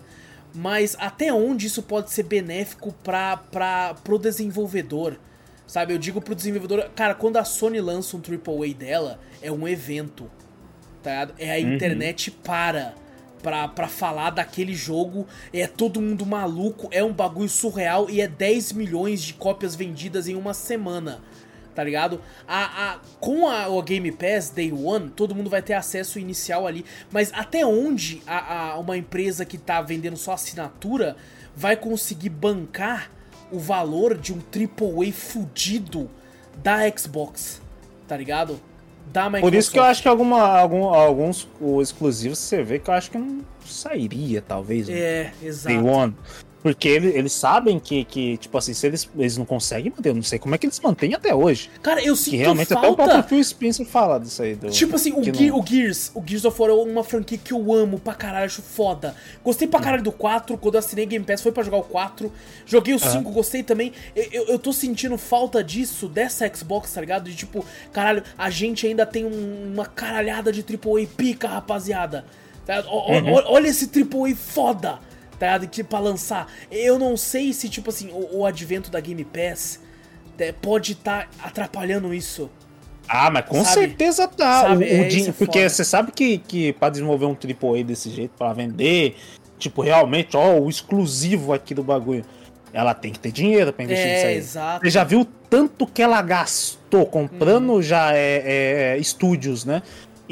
[0.53, 5.17] Mas até onde isso pode ser benéfico pra, pra, pro desenvolvedor?
[5.65, 9.65] Sabe, eu digo pro desenvolvedor, cara, quando a Sony lança um AAA dela, é um
[9.67, 10.29] evento.
[11.01, 11.33] Tá ligado?
[11.39, 12.93] É a internet para
[13.41, 18.27] pra, pra falar daquele jogo, é todo mundo maluco, é um bagulho surreal e é
[18.27, 21.21] 10 milhões de cópias vendidas em uma semana.
[21.73, 22.19] Tá ligado?
[22.47, 26.67] A, a, com a, o Game Pass Day One, todo mundo vai ter acesso inicial
[26.67, 26.83] ali.
[27.11, 31.15] Mas até onde a, a- uma empresa que tá vendendo só assinatura
[31.55, 33.09] vai conseguir bancar
[33.51, 36.09] o valor de um AAA fudido
[36.61, 37.61] da Xbox?
[38.07, 38.59] Tá ligado?
[39.13, 39.41] Da Microsoft.
[39.51, 41.47] Por isso que eu acho que alguma, algum, alguns
[41.81, 44.89] exclusivos você vê que eu acho que não sairia, talvez.
[44.89, 45.85] um É, Day exato.
[45.85, 46.15] One.
[46.61, 50.15] Porque ele- eles sabem que, que, tipo assim, se eles, eles não conseguem manter, eu
[50.15, 51.69] não sei como é que eles mantêm até hoje.
[51.81, 53.03] Cara, eu Que sinto realmente até o falta.
[53.13, 54.55] próprio Phil Spencer fala disso aí.
[54.55, 57.03] Do, Tipo assim, o, que Ge- não- o Gears, o Gears of War é uma
[57.03, 59.15] franquia que eu amo pra caralho, acho foda.
[59.43, 62.31] Gostei pra caralho do 4, quando eu assinei Game Pass foi pra jogar o 4.
[62.65, 63.91] Joguei o 5, gostei também.
[64.15, 67.23] Eu, eu, eu tô sentindo falta disso, dessa Xbox, tá ligado?
[67.29, 72.23] De tipo, caralho, a gente ainda tem um- uma caralhada de AAA pica, rapaziada.
[72.65, 72.81] Tá?
[72.87, 73.33] O- Uhum.
[73.47, 74.99] Olha esse AAA foda,
[75.41, 75.67] tá ligado?
[75.67, 76.47] Que, pra lançar.
[76.71, 79.79] Eu não sei se, tipo assim, o, o advento da Game Pass
[80.37, 82.49] é, pode estar atrapalhando isso.
[83.07, 83.73] Ah, mas com Sabe?
[83.87, 84.61] certeza tá.
[84.61, 87.83] Sabe, O- o é, din- é porque você sabe que, que pra desenvolver um AAA
[87.83, 89.15] desse jeito, pra vender,
[89.59, 92.23] tipo, realmente, ó, o exclusivo aqui do bagulho,
[92.73, 94.37] ela tem que ter dinheiro pra investir nisso É, aí.
[94.37, 94.85] exato.
[94.85, 97.81] Você já viu o tanto que ela gastou comprando Uhum.
[97.81, 99.81] já é, é, estúdios, né?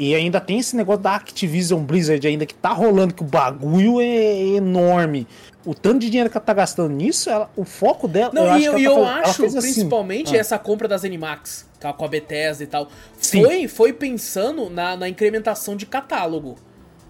[0.02, 4.00] E ainda tem esse negócio da Activision Blizzard ainda que tá rolando, que o bagulho
[4.00, 5.26] é enorme.
[5.62, 8.30] O tanto de dinheiro que ela tá gastando nisso, ela- o foco dela.
[8.32, 9.60] Não, eu e acho eu, que ela eu tá- acho, assim.
[9.60, 10.38] principalmente, Ah.
[10.38, 12.88] essa compra das Animax, com a- Bethesda e tal,
[13.18, 13.44] Sim.
[13.44, 16.56] foi, foi pensando na, na incrementação de catálogo.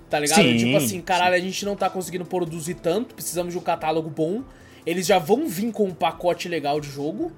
[0.08, 0.42] Tá ligado?
[0.42, 4.10] Sim, tipo assim, caralho, a gente não tá conseguindo produzir tanto, precisamos de um catálogo
[4.10, 4.42] bom.
[4.84, 7.30] Eles já vão vir com um pacote legal de jogo,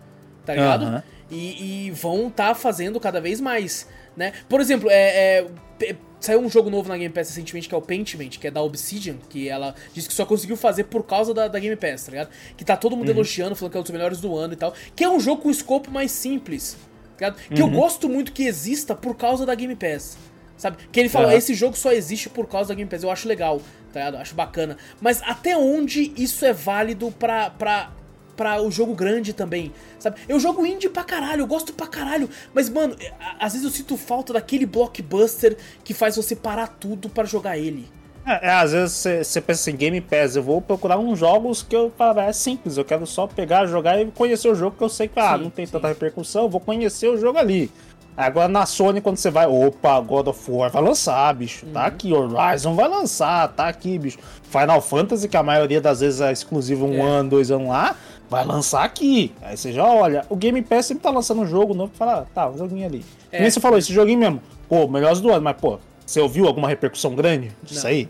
[0.46, 0.84] tá ligado?
[0.86, 1.02] Aham.
[1.30, 3.86] E, e vão tá fazendo cada vez mais,
[4.16, 4.32] né?
[4.48, 5.46] Por exemplo, é,
[5.80, 8.50] é, saiu um jogo novo na Game Pass recentemente que é o Paintment, que é
[8.50, 12.04] da Obsidian, que ela disse que só conseguiu fazer por causa da, da Game Pass,
[12.04, 12.30] tá ligado?
[12.56, 14.72] Que tá todo mundo elogiando, falando que é um dos melhores do ano e tal.
[14.94, 16.76] Que é um jogo com escopo mais simples,
[17.16, 17.36] ligado?
[17.54, 17.72] Que eu Uhum.
[17.72, 20.16] gosto muito que exista por causa da Game Pass.
[20.56, 20.76] Sabe?
[20.92, 21.36] Que ele fala, Aham.
[21.36, 23.02] esse jogo só existe por causa da Game Pass.
[23.02, 23.60] Eu acho legal,
[23.92, 24.14] tá ligado?
[24.14, 24.76] Eu acho bacana.
[25.00, 27.90] Mas até onde isso é válido pra, pra,
[28.36, 30.16] pra o jogo grande também, sabe?
[30.28, 32.28] Eu jogo indie pra caralho, eu gosto pra caralho.
[32.54, 37.08] Mas, mano, a- às vezes eu sinto falta daquele blockbuster que faz você parar tudo
[37.08, 37.88] pra jogar ele.
[38.24, 38.94] É, é, às vezes
[39.26, 42.76] você- pensa assim, Game Pass, eu vou procurar uns jogos que eu falo, é simples,
[42.76, 45.42] eu quero só pegar, jogar e conhecer o jogo que eu sei que ah, Sim,
[45.44, 45.72] não tem sim.
[45.72, 47.68] tanta repercussão, eu vou conhecer o jogo ali.
[48.16, 51.72] Agora na Sony, quando você vai, opa, God of War vai lançar, bicho, Uhum.
[51.72, 54.18] tá aqui, Horizon vai lançar, tá aqui, bicho.
[54.50, 57.00] Final Fantasy, que a maioria das vezes é exclusivo um É.
[57.00, 57.96] ano, dois anos lá,
[58.32, 59.32] vai lançar aqui.
[59.42, 62.20] Aí você já olha, o Game Pass sempre tá lançando um jogo novo e fala,
[62.22, 63.04] ah, tá, um joguinho ali.
[63.30, 63.40] É.
[63.40, 66.68] Nem você falou, esse joguinho mesmo, pô, melhores do ano, mas pô, você ouviu alguma
[66.68, 67.90] repercussão grande disso Não.
[67.90, 68.08] aí?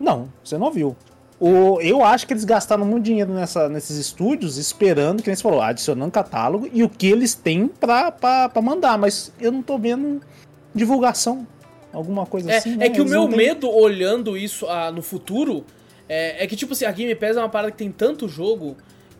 [0.00, 0.96] Não, você não viu.
[1.40, 5.42] O, eu acho que eles gastaram muito dinheiro nessa, nesses estúdios esperando, que nem você
[5.42, 9.62] falou, adicionando catálogo e o que eles têm pra, pra, pra mandar, mas eu não
[9.62, 10.20] tô vendo
[10.74, 11.46] divulgação,
[11.92, 12.74] alguma coisa É, assim.
[12.74, 12.88] é né?
[12.90, 15.64] que o meu têm- medo olhando isso ah, no futuro
[16.08, 18.76] é, é que, tipo assim, a Game Pass é uma parada que tem tanto jogo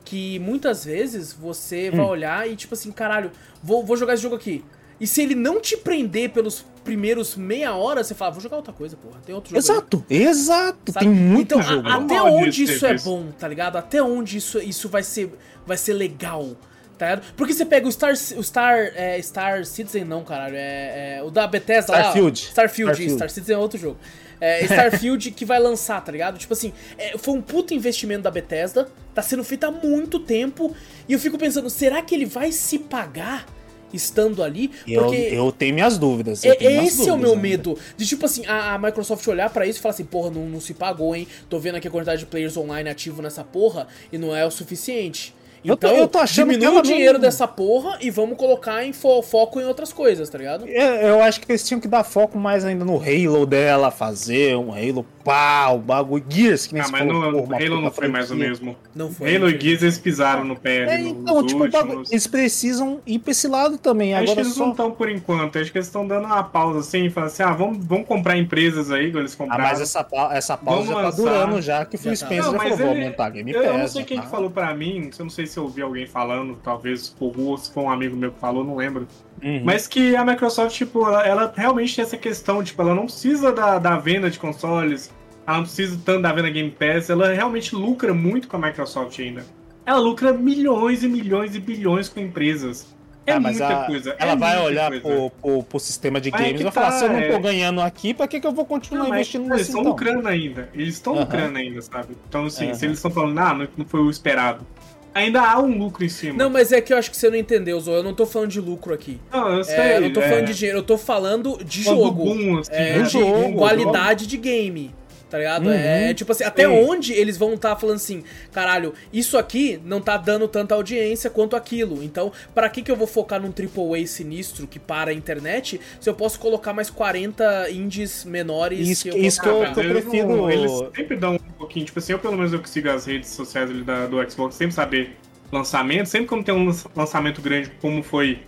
[0.09, 2.09] que muitas vezes você vai Hum.
[2.09, 3.31] olhar e, tipo assim, caralho,
[3.63, 4.65] vou, vou jogar esse jogo aqui.
[5.01, 8.73] E se ele não te prender pelos primeiros meia hora, você fala, vou jogar outra
[8.73, 9.21] coisa, porra.
[9.25, 9.59] Tem outro jogo.
[9.59, 11.07] aí." Exato, exato, Sabe?
[11.07, 11.89] tem muito então, a- jogo.
[11.89, 13.05] até Não pode onde isso é isso.
[13.05, 13.77] bom, tá ligado?
[13.77, 15.33] Até onde isso, isso vai, ser,
[15.67, 16.57] vai ser legal,
[16.97, 17.33] tá ligado?
[17.37, 21.31] Porque você pega o Star, o Star, é, Star Citizen, não, caralho, é, é o
[21.31, 22.43] da Bethesda Starfield.
[22.45, 22.49] lá.
[22.49, 22.91] Starfield.
[22.91, 23.15] Starfield.
[23.17, 23.99] Star Citizen é outro jogo.
[24.41, 26.39] É, Starfield que vai lançar, tá ligado?
[26.39, 30.75] Tipo assim, é, foi um puto investimento da Bethesda, tá sendo feito há muito tempo,
[31.09, 33.47] e eu fico pensando, será que ele vai se pagar
[33.93, 34.71] estando ali?
[34.87, 36.45] Eu, eu tenho minhas dúvidas.
[36.45, 37.79] É, tenho esse é o meu dúvidas medo.
[37.97, 40.61] De tipo assim, a, a Microsoft olhar pra isso e falar assim, porra, não, não
[40.61, 41.27] se pagou, hein?
[41.49, 44.51] Tô vendo aqui a quantidade de players online ativo nessa porra e não é o
[44.51, 45.35] suficiente.
[45.65, 48.93] Eu tô- Então, eu tô achando diminui o dinheiro dessa porra e vamos colocar em
[48.93, 50.67] fo- foco em outras coisas, tá ligado?
[50.69, 54.57] É, Eu acho que eles tinham que dar foco mais ainda no Halo dela, fazer
[54.57, 56.25] um Halo pá, o bagulho.
[56.29, 58.77] Gears, que nem Ah, mas falou, não, pô, uma Halo não foi mais o mesmo.
[58.99, 59.37] Não foi.
[59.37, 59.61] Halo e né?
[59.61, 62.11] Gears eles pisaram no pé É, então, nos tipo, últimos.
[62.11, 64.13] eles precisam ir pra esse lado também.
[64.15, 64.65] Acho que Agora eles só.
[64.65, 65.57] não estão por enquanto.
[65.59, 68.91] Acho que eles estão dando uma pausa assim, falando assim, ah, vamos, vamos comprar empresas
[68.91, 69.63] aí, igual eles Ah, compraram.
[69.65, 71.23] mas essa, pa- essa pausa Vamos já tá lançar.
[71.23, 72.17] durando já, que o Phil tá.
[72.17, 73.71] Spencer Não, já mas falou, vou ele- aumentar a Game Eu, Pass.
[73.73, 74.23] eu não sei quem tá.
[74.25, 77.57] que falou pra mim, eu não sei se eu ouvi alguém falando, talvez por rua,
[77.57, 79.07] se foi um amigo meu que falou, não lembro.
[79.41, 79.63] Uhum.
[79.65, 83.53] Mas que a Microsoft, tipo, ela, ela realmente tem essa questão, tipo, ela não precisa
[83.53, 85.17] da, da venda de consoles,
[85.49, 89.19] ela não precisa tanto da venda Game Pass, ela realmente lucra muito com a Microsoft
[89.19, 89.45] ainda.
[89.87, 92.87] Ela lucra milhões e milhões e bilhões com empresas.
[93.27, 94.15] É Ah, mas muita a- coisa.
[94.19, 96.99] Ela é vai olhar pro, pro, pro sistema de Aí games e vai falar: tá,
[96.99, 97.39] se eu não tô é.
[97.39, 99.93] ganhando aqui, pra que, que eu vou continuar Não, mas investindo eles nisso estão então?
[99.93, 100.69] lucrando ainda.
[100.75, 101.23] Eles estão Aham.
[101.23, 102.17] lucrando ainda, sabe?
[102.29, 102.75] Então, assim, Aham.
[102.75, 104.67] se eles estão falando, ah, não, não foi o esperado.
[105.15, 106.37] Ainda há um lucro em cima.
[106.39, 107.91] Não, mas é que eu acho que você não entendeu, Zo.
[107.91, 109.19] Eu não tô falando de lucro aqui.
[109.33, 109.75] Não, eu sei.
[109.75, 112.25] É, eu não tô é, falando de dinheiro, eu tô falando de falando do jogo.
[112.25, 114.95] boom, assim, É, de jogo, qualidade de game.
[115.31, 115.67] Tá ligado?
[115.67, 115.73] Uhum.
[115.73, 116.69] É tipo assim, até Sim.
[116.89, 121.55] onde eles vão estar falando assim, caralho, isso aqui não tá dando tanta audiência quanto
[121.55, 122.03] aquilo.
[122.03, 126.09] Então, pra que que eu vou focar num AAA sinistro que para a internet se
[126.09, 129.77] eu posso colocar mais 40 indies menores Isso- que eu isso que eu- Ah, colocar?
[129.77, 132.61] mas eles prefiro- não- Eles sempre dão um pouquinho, tipo assim, eu pelo menos eu
[132.63, 135.15] que sigo as redes sociais ali da- do Xbox, sempre saber
[135.53, 138.39] lançamento, sempre quando tem um lança- lançamento grande, como foi,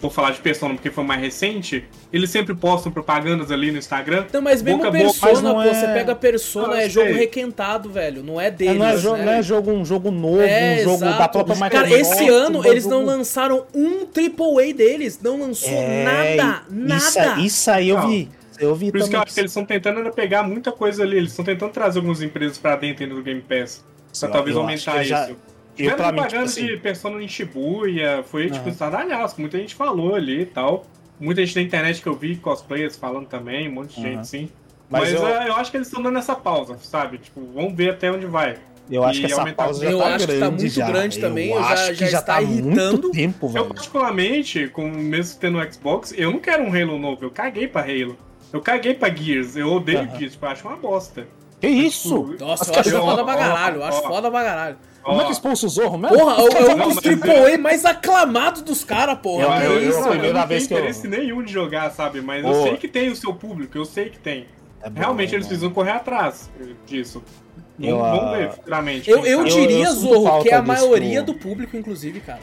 [0.00, 4.24] vou falar de Persona porque foi mais recente, eles sempre postam propagandas ali no Instagram.
[4.32, 6.74] Não, mas mesmo Boca a boca, Persona, mas não pô, é- você pega Persona, Não,
[6.74, 7.16] eu é jogo sei.
[7.16, 8.22] requentado, velho.
[8.22, 9.24] Não é É, deles, não, é jogo, né?
[9.26, 11.32] não é jogo, um jogo novo, É, um jogo da exato.
[11.44, 15.20] própria Cara, Microsoft, esse ano eles jogo- não lançaram um AAA deles.
[15.22, 16.04] Não lançou É,
[16.36, 16.62] nada,
[16.96, 17.40] Isso, nada.
[17.42, 18.08] isso aí eu Não.
[18.08, 18.28] vi.
[18.58, 21.16] Eu vi Por isso que eu acho que eles estão tentando pegar muita coisa ali,
[21.16, 23.82] eles estão tentando trazer algumas empresas pra dentro do Game Pass.
[24.18, 25.30] Pra Eu- talvez eu aumentar já- isso.
[25.30, 25.36] Eu,
[25.82, 28.68] Tiveram mim, tipo propaganda assim, de Persona em Shibuya, foi tipo Aham.
[28.70, 30.84] estardalhaço, muita gente falou ali e tal.
[31.18, 34.14] Muita gente na internet que eu vi, cosplayers falando também, um monte de Aham.
[34.16, 34.48] gente sim.
[34.88, 37.18] Mas Mas, eu- é, eu acho que eles estão dando essa pausa, sabe?
[37.18, 38.56] Tipo, vamos ver até onde vai.
[38.90, 40.62] eu acho e que essa aumentar pausa o- já Eu tá acho que tá grande
[40.62, 40.86] muito já.
[40.88, 42.90] grande também, Eu eu já- acho já que já está tá irritando.
[43.02, 43.64] muito tempo, Eu, velho.
[43.66, 48.16] particularmente, com mesmo tendo Xbox, eu não quero um Halo novo, eu caguei pra Halo.
[48.52, 50.18] Eu caguei pra Gears, eu odeio Aham.
[50.18, 51.24] Gears, tipo, eu acho uma bosta.
[51.60, 52.08] Que isso?
[52.32, 54.76] Tipo, Nossa, eu acho foda pra caralho, eu acho foda pra caralho.
[55.02, 56.18] Como é que expulsa o Zorro mesmo?
[56.18, 59.64] Porra, é um Não, dos AAA mais aclamados dos caras, porra.
[59.64, 62.20] Eu- eu- isso, eu- primeira não vez que tenho eu- interesse nenhum de jogar, sabe?
[62.20, 64.46] Mas eu sei que tem o seu público, eu sei que tem.
[64.82, 66.50] É bom, Realmente é eles precisam correr atrás
[66.86, 67.22] disso.
[67.78, 69.10] Eu, Vamos, vamos ah, ver futuramente.
[69.10, 72.40] Eu, eu diria, eu Zorro, que é a maioria do- do público, inclusive, cara.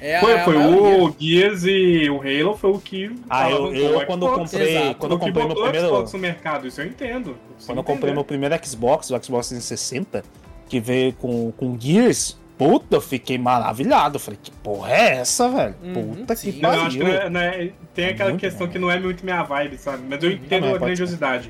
[0.00, 3.14] É a, Foi, é foi o Gears e o Halo foi o que.
[3.28, 4.50] Ah, eu- eu quando Xbox.
[4.50, 4.94] comprei- Exato.
[4.96, 7.36] quando eu comprei meu primeiro- Xbox no mercado, isso eu entendo.
[7.58, 10.24] Isso Quando eu comprei meu primeiro Xbox, o Xbox 360,
[10.70, 14.16] que veio com, com Gears, Puta, eu fiquei maravilhado.
[14.16, 15.74] Eu falei, que porra é essa, velho?
[15.82, 16.52] Uhum, Puta sim.
[16.52, 16.86] que Não, eu pariu.
[16.88, 18.72] acho que não é- não é- tem aquela Muito questão bom.
[18.74, 20.02] que não é muito minha vibe, sabe?
[20.06, 21.48] Mas eu entendo Também a grandiosidade.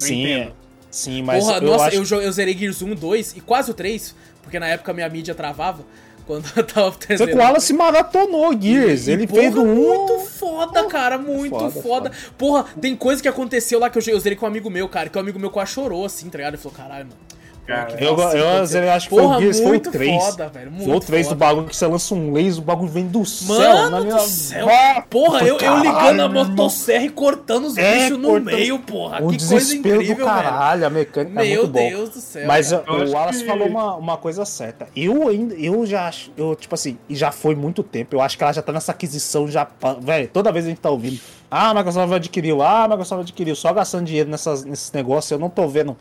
[0.00, 0.52] Eu Sim, entendo.
[0.92, 3.74] sim, mas Porra, eu nossa, acho eu, eu zerei Gears 1, 2 e quase o
[3.74, 5.84] 3, porque na época minha mídia travava.
[6.24, 7.30] Quando eu tava Você trazendo.
[7.32, 9.08] com o Wallace maratonou Gears.
[9.08, 9.74] E, Ele porra, fez do 1.
[9.74, 14.20] muito foda, cara, muito foda, foda, Porra, tem coisa que aconteceu lá que eu, eu
[14.20, 16.54] zerei com um amigo meu, cara, que o amigo meu quase chorou, assim, tá ligado?
[16.54, 17.16] Ele falou, caralho, mano.
[17.66, 20.22] Cara, Eu, eu, eu acho que foi Porra, o Gears, foi o muito 3.
[20.24, 21.38] foda, velho, muito foi o 3 do foda.
[21.46, 23.56] bagulho que você lança um laser, o bagulho vem do céu.
[23.56, 24.14] Mano na minha...
[24.16, 24.66] do céu.
[24.68, 28.78] Ah, Porra, eu, eu ligando a motosserra e cortando os É, bichos no cortando- meio,
[28.80, 29.16] porra.
[29.16, 31.88] O que coisa desespero incrível, do caralho, a mecânica é Meu muito bom.
[31.88, 32.46] Deus do céu.
[32.46, 32.84] Mas cara.
[32.86, 34.86] Eu o acho Wallace que- falou uma, uma coisa certa.
[34.94, 38.14] Eu ainda, eu já acho, eu, tipo assim, e já foi muito tempo.
[38.14, 39.66] Eu acho que ela já tá nessa aquisição, já.
[40.02, 41.18] Velho, toda vez a gente tá ouvindo.
[41.50, 45.38] Ah, a Microsoft adquiriu, ah, a Microsoft adquiriu, só gastando dinheiro nessas, nesses negócios, eu
[45.38, 45.96] não tô vendo.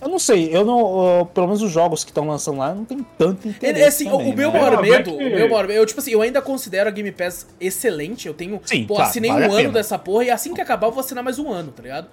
[0.00, 1.22] Eu não sei, eu não.
[1.22, 3.78] uh, pelo menos os jogos que estão lançando lá, não tem tanto interesse.
[3.80, 4.60] Ele, assim, o- também, o meu né?
[4.60, 7.46] maior medo, que- o meu maior eu, tipo assim, eu ainda considero a Game Pass
[7.60, 8.28] excelente.
[8.28, 10.86] Eu tenho, Sim, pô, claro, assinei vale um ano dessa porra e assim que acabar
[10.86, 12.06] eu vou assinar mais um ano, tá ligado?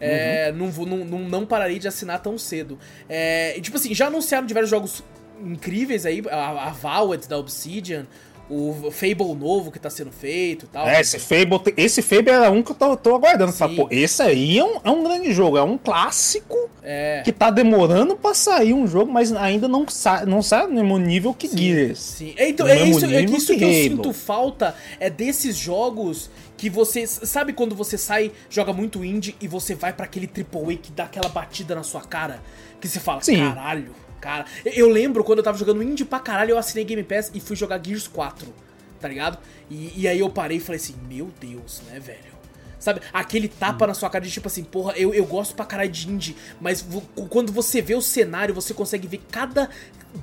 [0.00, 0.70] É, Uhum.
[0.72, 2.78] não, não, não, não pararei de assinar tão cedo.
[3.08, 5.02] É, e, tipo assim, já anunciaram diversos jogos
[5.42, 8.06] incríveis aí, a, a Valvet da Obsidian,
[8.48, 10.86] o Fable novo que tá sendo feito e tal.
[10.86, 13.50] É, esse Fable, esse Fable era um que eu tô, tô aguardando.
[13.52, 13.58] Sim.
[13.58, 17.22] Fala, pô, esse aí é um, é um grande jogo, é um clássico É.
[17.24, 20.98] que tá demorando pra sair um jogo, mas ainda não sai, não sai no mesmo
[20.98, 21.98] nível que Gears.
[21.98, 22.34] Sim.
[22.36, 26.70] É, então, é isso, é isso que que eu sinto falta é desses jogos que
[26.70, 27.06] você.
[27.06, 31.04] Sabe quando você sai, joga muito indie e você vai pra aquele AAA que dá
[31.04, 32.40] aquela batida na sua cara?
[32.80, 33.38] Que você fala, Sim.
[33.38, 34.44] caralho, cara.
[34.64, 37.56] Eu lembro quando eu tava jogando indie pra caralho, eu assinei Game Pass e fui
[37.56, 38.52] jogar Gears 4,
[39.00, 39.38] tá ligado?
[39.70, 42.36] E, e aí eu parei e falei assim, meu Deus, né, velho?
[42.78, 45.90] Sabe, aquele tapa na sua cara de tipo assim, porra, eu, eu gosto pra caralho
[45.90, 46.86] de indie, mas
[47.30, 49.68] quando você vê o cenário, você consegue ver cada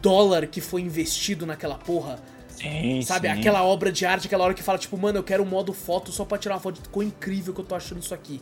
[0.02, 2.20] dólar que foi investido naquela porra.
[2.48, 3.40] Sim, Sabe, sim.
[3.40, 6.11] aquela obra de arte, aquela hora que fala, tipo, mano, eu quero um modo foto
[6.11, 6.82] só pra tirar uma foto.
[6.82, 8.41] Ficou incrível que eu tô achando isso aqui.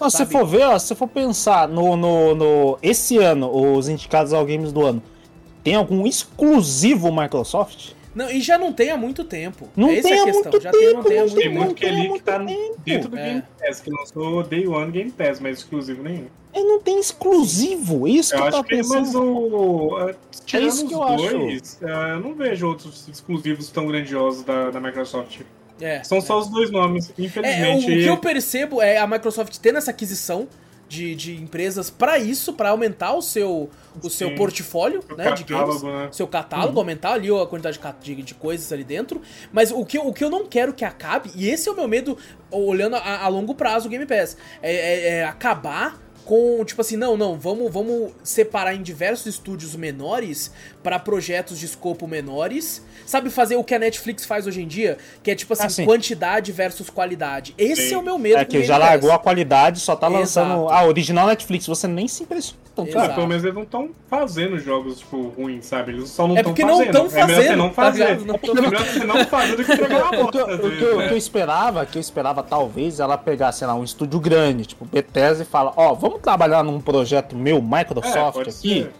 [0.00, 0.32] Não, se você sabe?
[0.32, 4.44] for ver, ó, se você for pensar no, no, no- Esse ano, os indicados ao
[4.46, 5.02] Games do ano,
[5.62, 7.92] tem algum exclusivo Microsoft?
[8.12, 9.68] Não, e já não tem há muito tempo.
[9.76, 10.50] Não Essa tem é a há questão.
[10.50, 12.12] muito já tem, não tempo, tem há não muito Tem Não muito que tem ali
[12.12, 12.76] que tá tempo.
[12.84, 13.24] dentro do É.
[13.24, 16.24] Game Pass, que lançou Day One Game Pass, mas exclusivo nenhum.
[16.52, 19.22] Ele não tem exclusivo, isso que Eu eu acho tava que mas pensando.
[19.22, 20.04] o.
[20.10, 20.14] uh,
[20.44, 21.38] Tirando isso que os eu acho.
[21.38, 25.42] dois, uh, eu não vejo outros exclusivos tão grandiosos da, da Microsoft.
[25.80, 26.02] É.
[26.04, 27.86] São só os dois nomes, É, o, infelizmente.
[27.86, 30.46] que eu percebo é a Microsoft tendo essa aquisição
[30.88, 33.70] de, de empresas pra isso, pra aumentar o seu,
[34.02, 35.76] o seu portfólio O né, de games.
[35.76, 36.08] catálogo, né?
[36.10, 39.22] seu catálogo, aumentar ali a quantidade de de, de coisas ali dentro.
[39.52, 41.76] Mas o que, eu- o que eu não quero que acabe, e esse é o
[41.76, 42.18] meu medo
[42.50, 46.96] olhando a, a longo prazo o Game Pass, é, é- é acabar com, tipo assim,
[46.96, 50.52] não, não, vamos, vamos separar em diversos estúdios menores
[50.82, 52.84] pra projetos de escopo menores.
[53.06, 54.96] Sabe fazer o que a Netflix faz hoje em dia?
[55.22, 55.84] Que é tipo assim, Ah, sim.
[55.84, 57.54] quantidade versus qualidade.
[57.58, 57.94] Esse Sim.
[57.94, 60.68] é o meu medo É que já largou a qualidade, só tá lançando Exato.
[60.72, 61.66] a original Netflix.
[61.66, 62.60] Você nem se impressiona.
[62.96, 65.92] Ah, pelo menos eles não estão fazendo jogos, tipo, ruins, sabe?
[65.92, 66.84] Eles só não É estão porque fazendo.
[66.86, 67.98] não tão É melhor você fazendo, não tá fazer.
[68.04, 68.24] ligado?
[68.24, 70.70] Não tão- É melhor você não fazer do que uma O que, eu- às o
[70.70, 71.08] que eu- o né?
[71.08, 74.86] que eu esperava, que eu esperava talvez ela pegasse, sei lá, um estúdio grande, tipo
[74.86, 78.82] Bethesda e fala, ó, vamos trabalhar num projeto meu É, Microsoft pode aqui.
[78.84, 78.92] ser.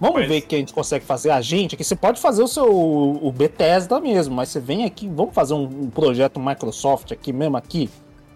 [0.00, 1.82] Vamos Mas- ver o que a gente consegue fazer a gente aqui.
[1.82, 5.64] Você pode fazer o seu o Bethesda mesmo, mas você vem aqui, vamos fazer um,
[5.64, 7.88] um projeto Microsoft aqui mesmo aqui,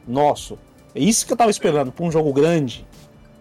[0.09, 0.59] nosso.
[0.95, 2.87] É isso que eu tava esperando pra um jogo grande.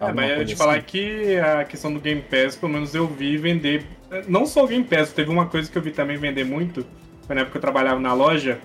[0.02, 0.84] É, mas eu coisa te falar assim.
[0.86, 3.86] que a questão do Game Pass, pelo menos eu vi vender.
[4.28, 6.86] Não só o Game Pass, teve uma coisa que eu vi também vender muito,
[7.26, 8.60] foi na época que eu trabalhava na loja: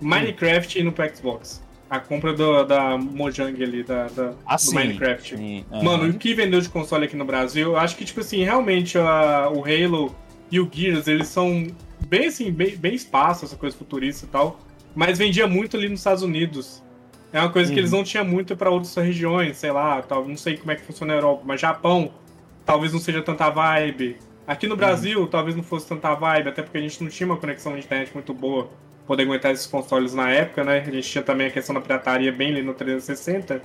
[0.00, 1.62] Minecraft indo pro Xbox.
[1.90, 4.74] A compra do- da Mojang ali, da, da- Ah, do sim.
[4.74, 5.36] Minecraft.
[5.36, 6.10] Sim, Mano, aham.
[6.10, 9.50] o que vendeu de console aqui no Brasil, eu acho que, tipo assim, realmente a-
[9.54, 10.14] o Halo
[10.50, 11.66] e o Gears, eles são
[12.08, 14.58] bem assim, bem, bem espaço, essa coisa futurista e tal,
[14.94, 16.82] mas vendia muito ali nos Estados Unidos.
[17.32, 17.80] É uma coisa que Uhum.
[17.80, 20.82] eles não tinham muito pra outras regiões, sei lá, tal, não sei como é que
[20.82, 22.12] funciona na Europa, mas Japão
[22.64, 24.16] talvez não seja tanta vibe.
[24.46, 27.36] Aqui no Brasil, talvez não fosse tanta vibe, até porque a gente não tinha uma
[27.36, 28.70] conexão de internet muito boa
[29.06, 30.78] poder aguentar esses consoles na época, né?
[30.86, 33.60] A gente tinha também a questão da pirataria bem ali no 360.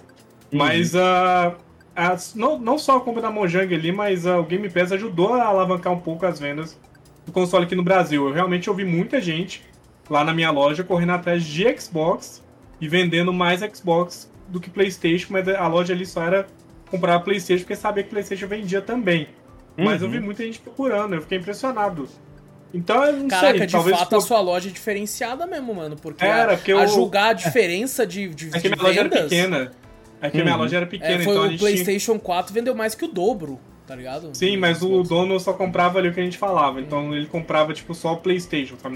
[0.51, 1.55] Mas ah,
[1.95, 5.33] as- não, não só a compra da Mojang ali, mas ah, o Game Pass ajudou
[5.33, 6.77] a alavancar um pouco as vendas
[7.25, 8.27] do console aqui no Brasil.
[8.27, 9.63] Eu realmente ouvi muita gente
[10.09, 12.43] lá na minha loja correndo atrás de Xbox
[12.81, 16.47] e vendendo mais Xbox do que PlayStation, mas a loja ali só era
[16.89, 19.27] comprar PlayStation porque sabia que PlayStation vendia também.
[19.77, 20.13] Mas eu Uhum.
[20.13, 22.09] vi muita gente procurando, eu fiquei impressionado.
[22.73, 25.73] Então, eu não Caraca, sei, de talvez fato for- a sua loja é diferenciada mesmo,
[25.73, 25.95] mano.
[25.95, 28.83] Porque Era, a, porque a eu- julgar a diferença de, de, É que de minha
[28.83, 29.71] loja era vendas, pequena.
[30.21, 30.61] É que minha Uhum.
[30.61, 31.59] loja era é, pequena, foi então a o tinha...
[31.59, 34.29] PlayStation 4 vendeu mais que o dobro, tá ligado?
[34.33, 36.79] Sim, mas o dono só comprava ali o que a gente falava.
[36.79, 38.95] Então ele comprava, tipo, só o PlayStation, sabe?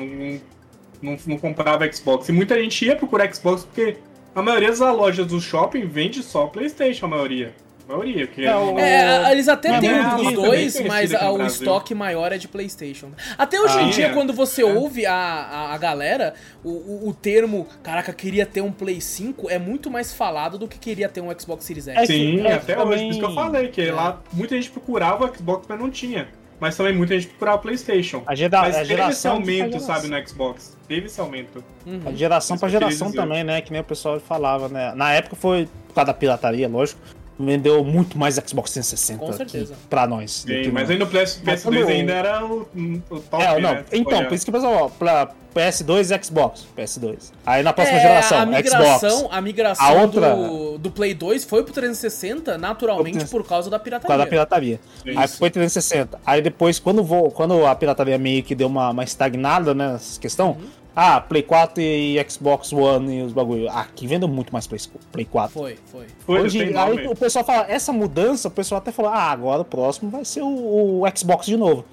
[1.02, 2.30] Não, não, não comprava Xbox.
[2.30, 3.98] E muita gente ia procurar Xbox porque
[4.36, 7.54] a maioria das lojas do shopping vende só PlayStation, a maioria.
[7.88, 11.12] A maioria, porque É, o- É, eles até têm é os também dois, conhecida mas
[11.14, 11.46] o Brasil.
[11.48, 13.10] estoque maior é de PlayStation.
[13.38, 14.14] Até hoje em Ah, dia, é.
[14.14, 14.66] quando você É.
[14.66, 16.34] ouve a, a, a galera,
[16.64, 20.68] o, o, o termo, caraca, queria ter um Play 5 é muito mais falado do
[20.68, 21.98] que queria ter um Xbox Series X.
[21.98, 22.90] É Sim, que- é até que hoje.
[22.92, 23.92] também- Por isso que eu falei, que É.
[23.92, 26.28] lá muita gente procurava o Xbox, mas não tinha.
[26.60, 28.24] Mas também muita gente procurava o PlayStation.
[28.26, 30.10] A, gera, mas a teve esse geração aumento, sabe, geração.
[30.22, 30.78] no Xbox.
[30.88, 31.62] Teve esse aumento.
[31.86, 32.00] Uhum.
[32.06, 33.60] A geração que queria geração também, né?
[33.60, 34.94] Que nem o pessoal falava, né?
[34.96, 37.02] Na época foi por causa da pirataria, lógico.
[37.40, 39.74] Vendeu muito mais Xbox 360 Com certeza.
[39.90, 40.44] pra nós.
[40.48, 42.68] Sim, que mas aí no PS, Mas PS2 quando- ainda era o,
[43.10, 43.86] o top, É, não, né?
[43.92, 44.28] então, Olha.
[44.28, 47.32] por isso que o pessoal, ó, pra PS2 e Xbox, PS2.
[47.46, 49.36] Aí na próxima É, geração, a migração, Xbox.
[49.36, 53.80] a migração A outra- do, do Play 2 foi pro 360 naturalmente por causa da
[53.80, 54.08] Por pirataria.
[54.10, 54.80] causa da pirataria.
[55.06, 55.20] Isso.
[55.20, 56.20] Aí foi 360.
[56.26, 60.20] Aí depois, quando, vou, quando a pirataria meio que deu uma, uma estagnada né, nessa
[60.20, 60.83] questão, Uhum.
[60.96, 63.70] Ah, Play 4 e Xbox One e os bagulho.
[63.70, 65.52] Aqui vendeu muito mais Play, Play 4.
[65.52, 66.06] Foi, foi.
[66.20, 69.66] Foi, Hoje, aí o pessoal fala, essa mudança, o pessoal até falou, ah, agora o
[69.66, 71.84] próximo vai ser o, o Xbox de novo.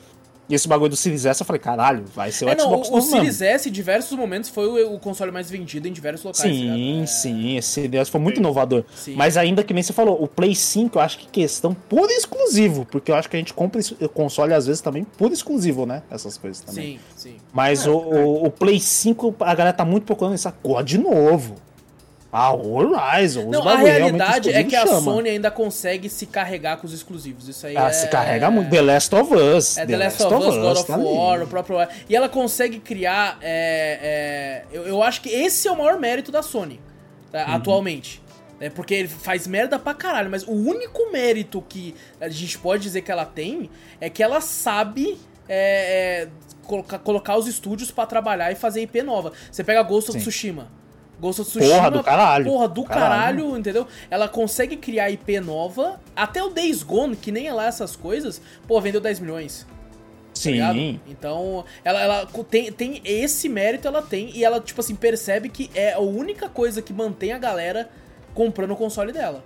[0.51, 2.89] E esse bagulho do Series S, eu falei, caralho, vai ser o É, não, Xbox
[2.89, 3.11] o, o mesmo.
[3.13, 6.43] Series S, em diversos momentos, foi o, o console mais vendido em diversos locais.
[6.43, 7.03] tá Sim, ligado?
[7.03, 8.41] É, sim, esse Series S foi muito Sim.
[8.43, 8.85] inovador.
[8.95, 9.15] Sim.
[9.15, 12.17] Mas ainda que nem você falou, o Play 5 eu acho que questão pura e
[12.17, 15.33] exclusivo, porque eu acho que a gente compra isso- o console às vezes também puro
[15.33, 16.03] exclusivo, né?
[16.11, 16.99] Essas coisas também.
[17.17, 17.37] Sim, sim.
[17.53, 21.55] Mas o, o, o Play 5, a galera tá muito procurando essa cor de novo.
[22.32, 25.01] Ah, o Horizon, Não, a realmente realidade é que a chama.
[25.01, 27.48] Sony ainda consegue se carregar com os exclusivos.
[27.48, 27.93] Isso aí Ah, é...
[27.93, 28.70] se carrega muito.
[28.70, 29.77] The Last of Us.
[29.77, 31.02] É The Last of Us, God of tá ali.
[31.05, 31.78] War, o próprio.
[32.09, 33.36] E ela consegue criar.
[33.43, 36.81] é, é, eu, eu acho que esse é o maior mérito da Sony,
[37.32, 37.55] tá, Uhum.
[37.55, 38.23] atualmente.
[38.61, 42.82] É porque ele faz merda pra caralho, mas o único mérito que a gente pode
[42.82, 43.70] dizer que ela tem
[44.01, 46.28] é que ela sabe é, é,
[46.65, 49.32] colocar, colocar os estúdios pra trabalhar e fazer IP nova.
[49.51, 50.23] Você pega Ghost of Sim.
[50.23, 50.69] Tsushima.
[51.21, 51.75] Ghost of Tsushima.
[51.75, 52.45] Porra do caralho.
[52.45, 53.11] Porra do Caralho.
[53.11, 53.87] caralho, entendeu?
[54.11, 56.01] Ela consegue criar IP nova.
[56.17, 59.67] Até o Days Gone, que nem é lá essas coisas, pô, vendeu 10 milhões
[60.33, 60.73] tá?
[60.73, 61.01] Sim.
[61.07, 65.71] Então, ela, ela tem, tem esse mérito, ela tem, e ela, tipo assim, percebe que
[65.75, 67.91] é a única coisa que mantém a galera
[68.35, 69.45] comprando o console dela.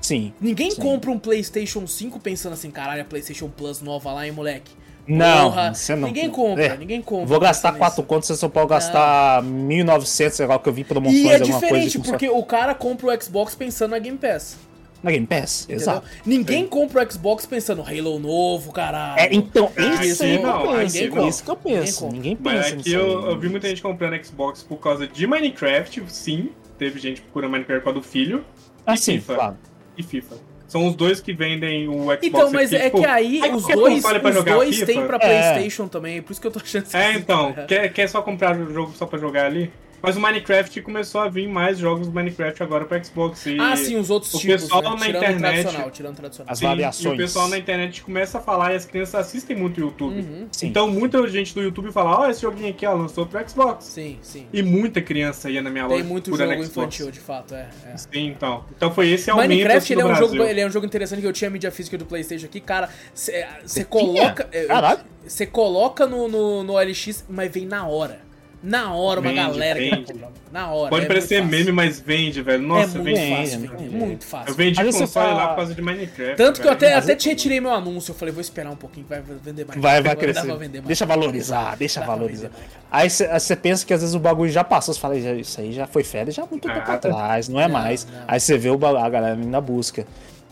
[0.00, 0.32] Sim.
[0.40, 0.80] Ninguém Sim.
[0.80, 4.72] compra um PlayStation 5 pensando assim, caralho, a PlayStation Plus nova lá, hein, moleque?
[5.06, 6.08] Não, Porra, você não.
[6.08, 6.76] Ninguém compra, É.
[6.76, 7.26] ninguém compra.
[7.26, 8.08] Vou gastar pensando 4 nisso.
[8.08, 11.48] contos, você só pode gastar 1.900, sei lá, que eu vi promoções, E é alguma
[11.52, 11.66] coisa.
[11.66, 12.18] diferente, de console.
[12.18, 14.56] porque o cara compra o Xbox pensando na Game Pass.
[15.02, 15.82] Na Game Pass, Entendeu?
[15.82, 16.06] exato.
[16.24, 19.20] Ninguém compra o Xbox pensando Halo novo, caralho.
[19.20, 20.94] É, então, Ah, isso aí que eu não, penso.
[20.94, 21.28] ninguém compra.
[21.28, 22.08] Isso que eu Ninguém penso.
[22.08, 23.24] Ninguém Mas pensa aqui nisso eu, aí.
[23.32, 26.48] eu vi muita gente comprando Xbox por causa de Minecraft, sim.
[26.78, 28.44] Teve gente procurando Minecraft por causa do filho.
[28.84, 29.34] Ah, e sim, FIFA.
[29.34, 29.56] claro.
[29.96, 30.34] E FIFA.
[30.68, 33.66] São os dois que vendem o Xbox Então, mas aqui, é tipo, que aí os
[33.66, 35.18] dois, pra os dois tem pra É.
[35.20, 37.66] Playstation também, por isso que eu tô achando É, então, cara.
[37.66, 39.70] quer, quer só comprar o jogo só pra jogar ali?
[40.02, 43.44] Mas o Minecraft começou a vir mais jogos do Minecraft agora pra Xbox.
[43.46, 44.88] E, Ah, sim, os outros o tipos, pessoal né?
[44.90, 46.52] na tirando o internet- tradicional, tirando o tradicional.
[46.52, 47.04] As sim, variações.
[47.04, 50.20] E o pessoal na internet começa a falar e as crianças assistem muito o YouTube.
[50.20, 50.68] Uhum, Sim.
[50.68, 53.84] Então muita gente do YouTube fala, ó, esse joguinho aqui, ó, lançou pro Xbox.
[53.84, 54.46] sim, sim.
[54.52, 56.76] E muita criança ia na minha Tem loja muito procurando jogo Xbox.
[56.94, 57.68] infantil, de fato, é.
[57.86, 57.96] é.
[57.96, 58.64] Sim, então.
[58.76, 60.28] Então foi esse aumento Minecraft assim, ele é, um Brasil.
[60.28, 62.60] jogo, ele é um jogo interessante que eu tinha a mídia física do Playstation aqui,
[62.60, 62.88] cara.
[63.14, 64.48] Você coloca.
[64.52, 65.00] é, Caralho.
[65.26, 68.20] Você coloca no, no, no LX, mas vem na hora.
[68.66, 70.12] Na hora, uma Vende, galera que vende.
[70.12, 70.28] compra.
[70.52, 70.90] Na hora.
[70.90, 71.50] Pode é parecer fácil.
[71.58, 72.62] meme, mas vende, velho.
[72.62, 73.36] Nossa, é muito vende.
[73.36, 73.76] fácil, vende.
[73.76, 74.48] vende, muito fácil.
[74.50, 76.36] Eu vendi Às console fala- lá por causa de Minecraft.
[76.36, 76.76] Tanto que eu velho.
[76.76, 78.10] até, Às até vezes- tinha tirei meu anúncio.
[78.10, 79.80] Eu falei, vou esperar um pouquinho que vai vender mais.
[79.80, 80.44] Vai, vai crescer.
[80.46, 80.86] pra vender mais.
[80.88, 82.50] Deixa valorizar, deixa Dá valorizar.
[82.90, 85.72] Aí você pensa que às vezes o bagulho já passou, você fala, "Já- isso aí
[85.72, 88.04] já foi férias já há muito tempo Ah, atrás, não é não, mais.
[88.04, 88.24] não.
[88.26, 90.04] Aí você vê o a galera ainda busca.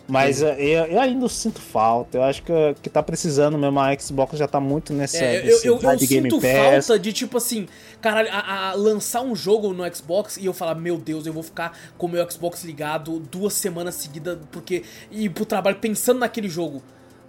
[0.06, 2.52] Mas eh, eu, eu ainda sinto falta, eu acho que,
[2.82, 5.96] que tá precisando mesmo, a Xbox já tá muito nessa É, eu, eu, necessidade eu
[5.96, 6.86] de Game sinto Pass.
[6.86, 7.66] falta de, tipo assim,
[8.00, 11.42] caralho, a, a lançar um jogo no Xbox e eu falar, meu Deus, eu vou
[11.42, 14.82] ficar com o meu Xbox ligado duas semanas seguidas, porque.
[15.10, 16.82] ir pro trabalho pensando naquele jogo,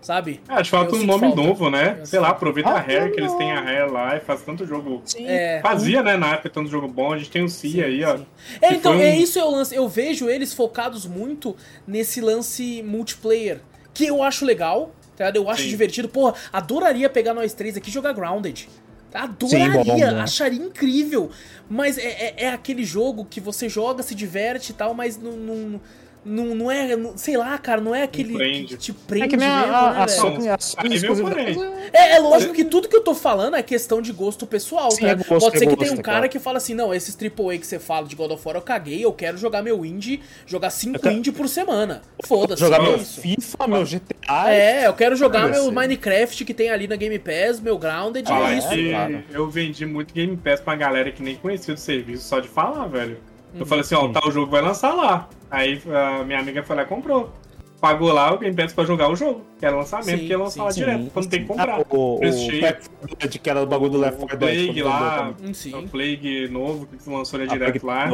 [0.06, 0.40] sabe?
[0.48, 1.36] Ah, te falta Eu um nome falta.
[1.36, 1.98] novo, né?
[2.00, 4.42] Eu Sei lá, aproveita Ah, a Rare, que eles têm a Rare lá e faz
[4.44, 5.02] tanto jogo.
[5.18, 5.60] É.
[5.64, 7.12] Fazia, né, na época, tanto jogo bom.
[7.14, 8.18] A gente tem o Cia aí, ó.
[8.18, 8.26] Sim.
[8.62, 9.74] É, que então, um- é isso é o lance.
[9.76, 11.56] Eu vejo eles focados muito
[11.88, 13.62] nesse lance multiplayer,
[13.94, 15.38] que eu acho legal, tá ligado?
[15.38, 15.70] Eu acho Sim.
[15.70, 16.08] divertido.
[16.08, 18.70] Porra, adoraria pegar nós três aqui e jogar Grounded.
[19.14, 20.22] Adoraria, Sim, bom, bom.
[20.22, 21.30] acharia incrível.
[21.70, 25.32] Mas é, é, é aquele jogo que você joga, se diverte e tal, mas não,
[25.32, 25.82] não,
[26.26, 28.68] não, não é, não- sei lá, cara, não é aquele prende.
[28.76, 30.30] que te prende É que nem a, mesmo, a, né, a velho?
[30.78, 34.46] A o é- É, lógico que tudo que eu tô falando é questão de gosto
[34.48, 35.12] pessoal, Sim, cara.
[35.14, 36.30] é gosto, Pode ser é que gosto, tenha um é cara claro.
[36.32, 39.06] que fala assim, não, esses AAA que você fala de God of War eu caguei,
[39.06, 42.02] eu quero jogar meu indie, jogar 5 Eu quero- indie por semana.
[42.26, 43.22] Foda-se, jogar é meu isso.
[43.22, 44.52] FIFA, meu GTA.
[44.52, 45.72] É, eu quero jogar meu ser.
[45.72, 48.70] Minecraft que tem ali na Game Pass, meu Grounded, Falar é isso.
[48.70, 49.24] que claro.
[49.32, 52.88] eu vendi muito Game Pass pra galera que nem conhecia do serviço, só de falar,
[52.88, 53.18] velho.
[53.60, 55.30] Eu falei assim, ó, tal jogo vai lançar lá.
[55.50, 55.82] Aí
[56.20, 57.32] a minha amiga foi lá e comprou.
[57.80, 60.40] Pagou lá o Game Pass pra jogar o jogo, que era lançamento, Sim, que ia
[60.40, 61.82] lançar lá sim, direto, quando tem que comprar.
[61.82, 62.62] Ah, o, o Preço cheio.
[62.62, 64.64] Back 4 Blood, que era o bagulho do Left 4 Dead.
[64.66, 65.88] Plague lá, o Sim.
[65.88, 67.68] Plague novo que lançou ali também.
[67.68, 68.08] direto lá.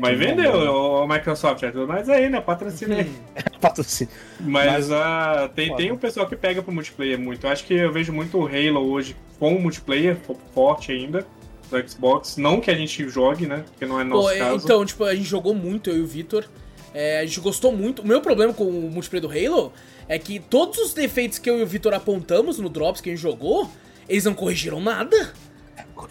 [0.00, 0.70] Mas vendeu, né?
[0.70, 2.40] o Microsoft, é tudo mais aí, né?
[2.40, 3.10] Patrocina aí.
[3.60, 4.12] Patrocínio.
[4.38, 7.46] Mas, Mas- ah, tem, tem um pessoal que pega pro multiplayer muito.
[7.46, 11.26] Eu acho que eu vejo muito o Halo hoje com o multiplayer fo- forte ainda
[11.70, 12.36] do Xbox.
[12.36, 13.64] Não que a gente jogue, né?
[13.70, 14.64] Porque não é nosso Pô, caso.
[14.64, 16.44] então, tipo, a gente jogou muito, eu e o Vitor.
[16.92, 18.02] É, a gente gostou muito.
[18.02, 19.72] O meu problema com o multiplayer do Halo
[20.08, 23.12] é que todos os defeitos que eu e o Vitor apontamos no Drops que a
[23.12, 23.70] gente jogou,
[24.08, 25.32] eles não corrigiram nada.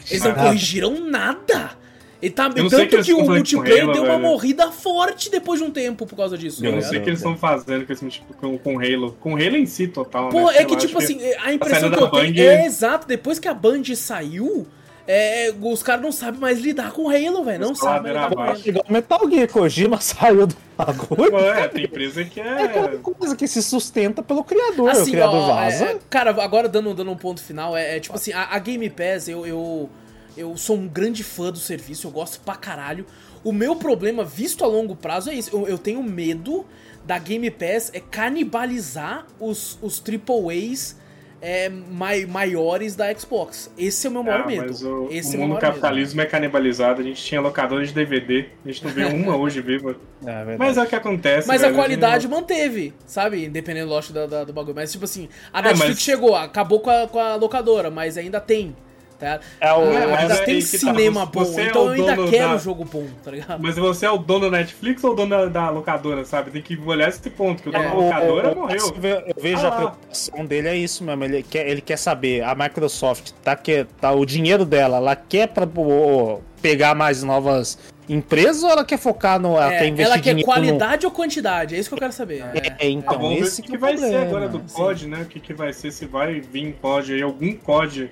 [0.10, 1.78] Eles não corrigiram nada.
[2.22, 4.28] E tá, que tanto eles que o multiplayer Halo, deu uma velho.
[4.28, 6.60] morrida forte depois de um tempo por causa disso.
[6.60, 6.90] Eu tá não ligado?
[6.90, 9.18] sei o que eles estão fazendo com, esse, com, com o Halo.
[9.22, 10.28] Com o Halo em si, total.
[10.30, 10.58] Pô, né?
[10.58, 13.54] é que lá, tipo assim, a impressão que eu tenho é exato, depois que a
[13.54, 14.68] Band saiu,
[15.12, 17.60] é, os caras não sabem mais lidar com Halo, velho.
[17.60, 18.16] Não sabem.
[18.16, 18.34] Halo.
[18.64, 21.36] Igual o Metal Gear, Kojima saiu do bagulho.
[21.40, 22.98] É, tem empresa que É aquela é.
[22.98, 24.86] coisa que se sustenta pelo criador.
[24.86, 25.86] o Assim, criador ó, vaza.
[25.86, 28.88] é, cara, agora dando, dando um ponto final, é, é tipo assim, a, a Game
[28.92, 29.90] Pass, eu, eu,
[30.38, 33.04] eu sou um grande fã do serviço, eu gosto pra caralho.
[33.44, 35.50] O meu problema, visto a longo prazo, é isso.
[35.52, 36.64] Eu, eu tenho medo
[37.04, 40.96] da Game Pass é canibalizar os, os AAAs
[41.42, 43.72] é, mai, maiores da Xbox.
[43.78, 44.66] Esse é o meu maior Ah, medo.
[44.68, 45.72] mas o, Esse o é mundo maior medo.
[45.74, 47.02] capitalismo é canibalizado.
[47.02, 48.46] A gente tinha locadores de DVD.
[48.66, 49.96] A gente não vê uma hoje viva.
[50.22, 50.58] É verdade.
[50.58, 51.48] Mas é o que acontece.
[51.48, 53.46] Mas a velho, qualidade manteve, sabe?
[53.46, 54.76] Independendo, lógico, da, da- do bagulho.
[54.76, 58.18] Mas, tipo assim, a É, Netflix mas- chegou, acabou com a, com a locadora, mas
[58.18, 58.76] ainda tem,
[59.20, 59.40] tá?
[59.60, 61.86] É o- É, mas ainda é tem tá, cinema você- bom, você é então o
[61.88, 63.62] eu ainda quero da- um jogo bom, tá ligado?
[63.62, 66.52] Mas você é o dono da Netflix ou o dono da, da locadora, sabe?
[66.52, 68.94] Tem que olhar esse ponto, que o dono É, da locadora o- o- morreu.
[69.28, 71.24] Eu vejo Ah a preocupação dele é isso mesmo.
[71.24, 75.48] Ele quer, ele quer saber, a Microsoft tá, que, tá o dinheiro dela, ela quer
[75.48, 77.78] pra, pô, pegar mais novas
[78.08, 79.56] empresas ou ela quer focar no.
[79.56, 81.76] Ela É, quer investir ela quer qualidade ou quantidade?
[81.76, 82.40] É isso que eu quero saber.
[82.40, 82.46] É.
[82.46, 82.76] No...
[82.80, 84.26] É, então, Ah, vamos ver esse o que que, é vai ser problema.
[84.26, 85.22] agora do COD, né?
[85.22, 88.10] O que, que vai ser, se vai vir COD aí, algum COD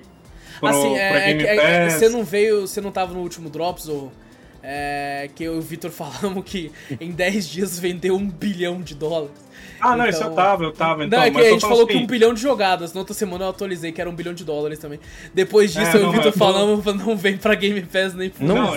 [0.60, 1.92] pro, Assim, é, é, Game que- é, Pass.
[1.94, 4.12] você não veio, você não tava no último Drops, ou.
[4.60, 8.92] É, que eu e o Vitor falamos que em 10 dias vendeu um bilhão de
[8.94, 9.30] dólares.
[9.80, 11.04] Ah, não, Então- isso eu tava, eu tava.
[11.04, 12.92] Então, não, é que mas a gente falou falando que um assim, bilhão de jogadas.
[12.92, 14.98] Na outra semana eu atualizei que era um bilhão de dólares também.
[15.32, 18.28] Depois disso, É, eu e o não, Vitor falamos, não vem pra Game Pass nem
[18.30, 18.74] por Não Não, não,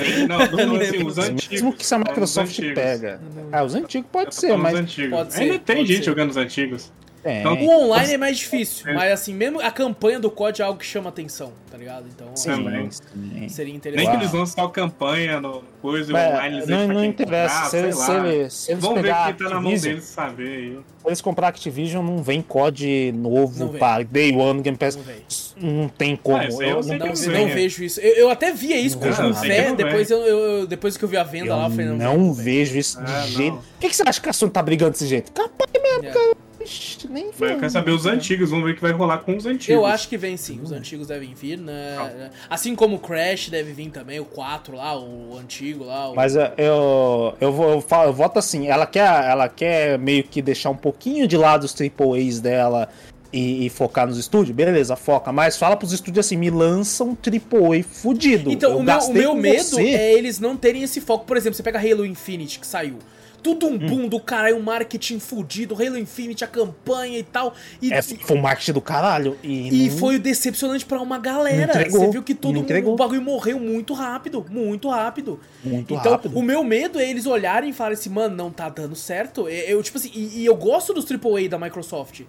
[0.51, 1.49] não, não, assim, os antigos.
[1.49, 3.19] Mesmo que se a os Microsoft pega.
[3.51, 4.73] Ah, os antigos pode tô ser, mas.
[4.75, 5.09] os antigos.
[5.17, 6.03] Pode ser, Ainda tem pode gente ser.
[6.03, 6.91] jogando os antigos.
[7.23, 8.93] É, Então, O online é mais difícil, É.
[8.93, 12.05] mas assim, mesmo a campanha do COD é algo que chama atenção, tá ligado?
[12.07, 12.89] Então, sim, também.
[12.91, 13.49] sim.
[13.49, 14.09] seria Nem interessante.
[14.09, 17.53] que eles lançam só campanha no coisa, Mas, online, eles não, não interessa.
[17.63, 18.27] comprar, se, sei se lá.
[18.27, 20.79] eles, se eles Vamos ver pegar o que tá na mão deles saber aí.
[20.99, 23.79] se eles comprar Activision, não vem COD novo Não vem.
[23.79, 24.95] para Day One Game Pass.
[24.95, 25.71] Não.
[25.71, 26.37] Não tem como.
[26.37, 27.99] Ah, eu eu não, Não, não vejo isso.
[27.99, 30.97] Eu, eu até via isso com Não, com não, sei fé, depois, eu, eu- depois
[30.97, 33.27] que eu vi a venda lá, eu falei, não, não vejo isso Ah, de não.
[33.27, 33.57] jeito.
[33.57, 35.31] Por que, que você acha que a Sony tá brigando desse jeito?
[35.31, 36.11] Capaz mesmo, É.
[36.11, 36.35] cara.
[36.63, 39.45] Ixi, nem eu quero saber os antigos, vamos ver o que vai rolar com os
[39.45, 39.69] antigos.
[39.69, 42.29] Eu acho que vem sim, os antigos devem vir, né?
[42.49, 46.09] Assim como o Crash deve vir também, o 4 lá, o antigo lá.
[46.09, 46.15] O...
[46.15, 50.23] Mas é, eu, eu, vou, eu, falo, eu voto assim, ela quer, ela quer meio
[50.23, 52.89] que deixar um pouquinho de lado os AAAs dela
[53.33, 57.11] e, e focar nos estúdios, beleza, foca, mas fala pros estúdios assim, me lança um
[57.11, 58.51] AAA fudido.
[58.51, 59.81] Então, Eu o meu, o meu medo você.
[59.81, 61.25] é eles não terem esse foco.
[61.25, 62.97] Por exemplo, você pega Halo Infinite, que saiu.
[63.43, 67.53] Tudo um boom do caralho, um marketing fudido, Halo Infinite, a campanha e tal.
[67.81, 69.37] E, É, foi um marketing do caralho.
[69.41, 71.71] E, e não- foi decepcionante pra uma galera.
[71.71, 75.39] Entregou, Você viu que todo mundo, o bagulho morreu muito rápido, muito rápido.
[75.63, 76.37] Muito então, rápido.
[76.37, 79.49] o meu medo é eles olharem e falarem assim, mano, não tá dando certo.
[79.49, 82.21] Eu, tipo assim, e, e eu gosto dos AAA da Microsoft.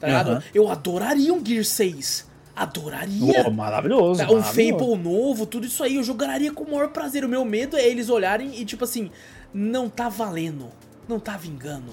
[0.00, 0.42] Tá ligado?
[0.54, 2.26] Eu adoraria um Gear 6.
[2.54, 3.44] Adoraria.
[3.44, 4.22] Pô, maravilhoso.
[4.24, 4.78] um maravilhoso.
[4.78, 7.24] Fable novo, tudo isso aí, eu jogaria com o maior prazer.
[7.24, 9.10] O meu medo é eles olharem e, tipo assim,
[9.52, 10.68] não tá valendo,
[11.08, 11.92] não tá vingando.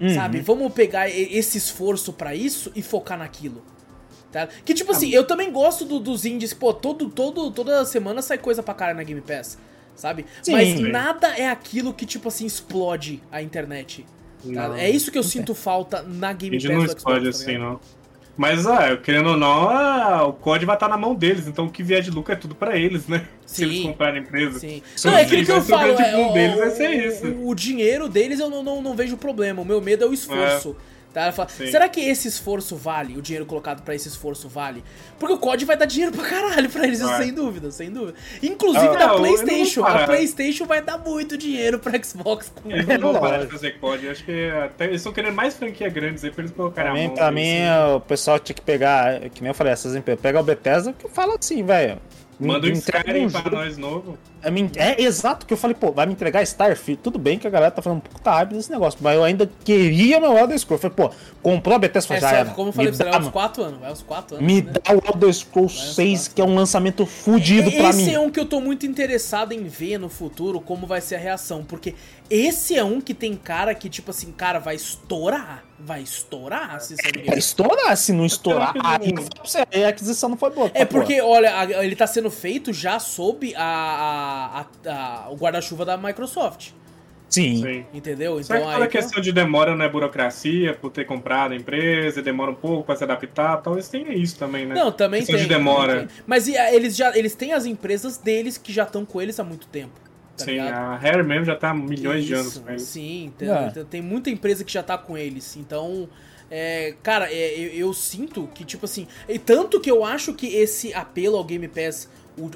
[0.00, 0.14] Uhum.
[0.14, 0.40] Sabe?
[0.40, 3.62] Vamos pegar esse esforço pra isso e focar naquilo.
[4.30, 4.46] Tá?
[4.64, 8.20] Que tipo Ah, assim, eu também gosto do- dos indies, pô, todo, todo, toda semana
[8.20, 9.56] sai coisa pra cara na Game Pass,
[9.94, 10.26] sabe?
[10.42, 10.52] Sim.
[10.52, 14.04] Mas nada é aquilo que, tipo assim, explode a internet.
[14.54, 14.78] tá?
[14.78, 17.58] É isso que eu sinto falta na Game A gente Pass não explode tá assim,
[17.58, 17.80] não.
[18.36, 21.70] Mas, ah, querendo ou não, ah, o código vai estar na mão deles, então o
[21.70, 23.26] que vier de lucro é tudo pra eles, né?
[23.46, 23.82] Se eles Sim.
[23.84, 24.58] comprarem a empresa.
[24.58, 24.82] Sim.
[24.94, 25.92] Sim, Não, é aquilo que eu falo.
[25.92, 27.26] É, o, deles vai ser isso.
[27.26, 29.62] o, o dinheiro deles eu não, não, não vejo problema.
[29.62, 30.76] O meu medo é o esforço.
[31.16, 31.22] Tá?
[31.22, 31.70] Ela fala, Sim.
[31.70, 33.16] Será que esse esforço vale?
[33.16, 34.84] O dinheiro colocado pra esse esforço vale?
[35.18, 37.24] Porque o COD vai dar dinheiro pra caralho pra eles, Vai.
[37.24, 38.18] sem dúvida, sem dúvida.
[38.42, 39.82] Inclusive Ah, da PlayStation.
[39.82, 40.04] A.
[40.04, 44.12] PlayStation vai dar muito dinheiro pra Xbox com Eles não vão parar de fazer código.
[44.12, 47.02] Acho que até, eles estão querendo mais franquia grandes aí pra eles colocarem Pra a
[47.02, 47.16] mim, mão.
[47.16, 50.42] pra mim, o pessoal tinha que pegar, que nem eu falei, essas empresas, pega o
[50.42, 51.98] Bethesda que fala assim, velho.
[52.38, 54.18] Manda um Skyrim um pra jogo- nós novo.
[54.42, 57.00] É, me- é exato que eu falei, pô, vai me entregar Starfield.
[57.02, 59.24] Tudo bem que a galera tá falando um pouco tá hype desse negócio, mas eu
[59.24, 60.84] ainda queria meu Elder Scrolls.
[60.86, 62.50] Eu falei, pô, comprou a Bethesda, É, já só, era.
[62.50, 63.80] como eu falei me pra você, dá, vai uns 4 anos.
[63.80, 64.46] Vai uns 4 anos.
[64.46, 64.72] me né?
[64.72, 66.34] dá o Elder Scrolls Vai uns 6, quatro.
[66.34, 68.12] que é um lançamento fudido pra Esse mim.
[68.12, 71.18] é um que eu tô muito interessado em ver no futuro como vai ser a
[71.18, 71.94] reação, porque
[72.28, 75.64] esse é um que tem cara que, tipo assim, cara, vai estourar.
[75.78, 77.38] Vai estourar se É videogame.
[77.38, 78.72] estourar, se não estourar,
[79.70, 80.70] aí, a aquisição não foi boa.
[80.72, 85.30] É tá, porque, olha, a- ele tá sendo feito já sob a, a- a- a-
[85.30, 86.70] o guarda-chuva da Microsoft.
[87.28, 87.60] Sim.
[87.62, 87.84] Sim.
[87.92, 88.42] Entendeu?
[88.42, 88.90] Só que Então toda aí.
[88.90, 92.96] questão de demora não é burocracia, por ter comprado a empresa, demora um pouco pra
[92.96, 94.74] se adaptar, talvez tenha isso também, né?
[94.74, 95.42] Não, também questão tem.
[95.42, 95.92] de demora.
[95.92, 96.16] também tem.
[96.26, 99.38] Mas e, a- eles já eles têm as empresas deles que já estão com eles
[99.38, 100.05] há muito tempo.
[100.36, 100.72] Tá Sim, ligado?
[100.74, 102.82] a Rare mesmo já tá há milhões de anos Isso, com eles.
[102.82, 103.70] Sim, tem, É.
[103.70, 105.56] tem- tem muita empresa que já tá com eles.
[105.56, 106.08] Então,
[106.50, 109.06] é, cara, é, eu, eu sinto que, tipo assim.
[109.28, 112.08] E tanto que eu acho que esse apelo ao Game Pass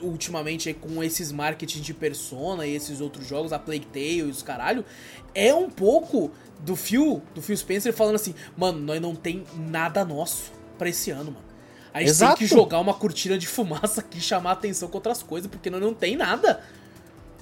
[0.03, 4.23] ultimamente aí, com esses marketing de Persona e esses outros jogos, a Plague Tale e
[4.25, 4.85] os caralho,
[5.35, 10.05] é um pouco do Phil, do Phil Spencer falando assim, mano, nós não tem nada
[10.05, 11.45] nosso pra esse ano, mano.
[11.95, 12.37] A gente Exato.
[12.39, 15.71] tem que jogar uma cortina de fumaça aqui e chamar atenção com outras coisas, porque
[15.71, 16.63] nós não tem nada.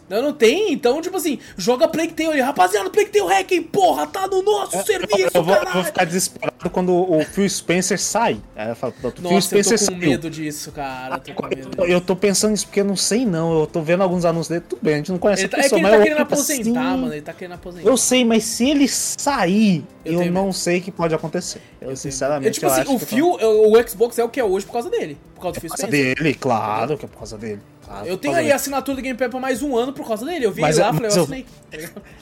[0.08, 4.26] Não, não tem, então, tipo assim, joga Plague Tale, rapaziada, Plague Tale Hacking, porra, tá
[4.26, 8.40] no nosso serviço, Eu vou, eu vou ficar desesperado quando o Phil Spencer sai.
[8.56, 10.10] Aí eu falo, o Phil Nossa, eu Spencer tô com saiu.
[10.10, 11.86] medo disso, cara, eu tô com medo Eu-.
[11.86, 13.60] Eu tô pensando nisso porque eu não sei não.
[13.60, 15.56] Eu tô vendo alguns anúncios dele, tudo bem, a gente não conhece Ele a tá,
[15.58, 17.54] é que pessoa, ele mas tá eu querendo fico aposentar, assim, mano, ele tá querendo
[17.54, 17.88] aposentar.
[17.88, 21.60] Eu sei, mas se ele sair, Eu eu, não sei o que pode acontecer.
[21.80, 24.40] Eu, sinceramente É, tipo eu assim, acho o que Phil, o, Xbox é o que
[24.40, 26.14] é hoje por causa dele, por causa do Phil por causa Spencer.
[26.16, 27.60] dele, claro que é por causa dele.
[27.88, 30.24] Claro, Eu tenho aí a assinatura do Game Pass por mais um ano por causa
[30.26, 30.44] dele.
[30.46, 31.46] Eu vi Mas ele lá, é- falei, eu eu- assinei.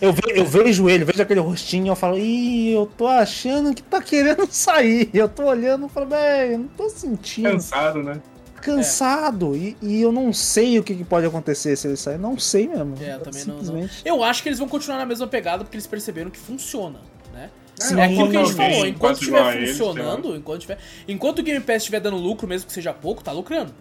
[0.01, 3.83] Eu, ve- eu vejo ele, vejo aquele rostinho, eu falo, ih, eu tô achando que
[3.83, 5.11] tá querendo sair.
[5.13, 7.51] Eu tô olhando e falo, velho, eu não tô sentindo.
[7.51, 8.21] Cansado, né?
[8.63, 9.57] cansado.
[9.57, 12.19] E, e eu não sei o que, que pode acontecer se ele sair.
[12.19, 12.95] Não sei mesmo.
[13.01, 13.89] É, eu também não, não.
[14.05, 16.99] Eu acho que eles vão continuar na mesma pegada porque eles perceberam que funciona,
[17.33, 17.51] né?
[17.77, 21.43] Sim, é aquilo que a gente falou, enquanto estiver eles, funcionando, enquanto, tiver, enquanto o
[21.43, 23.73] Game Pass estiver dando lucro, mesmo que seja pouco, tá lucrando.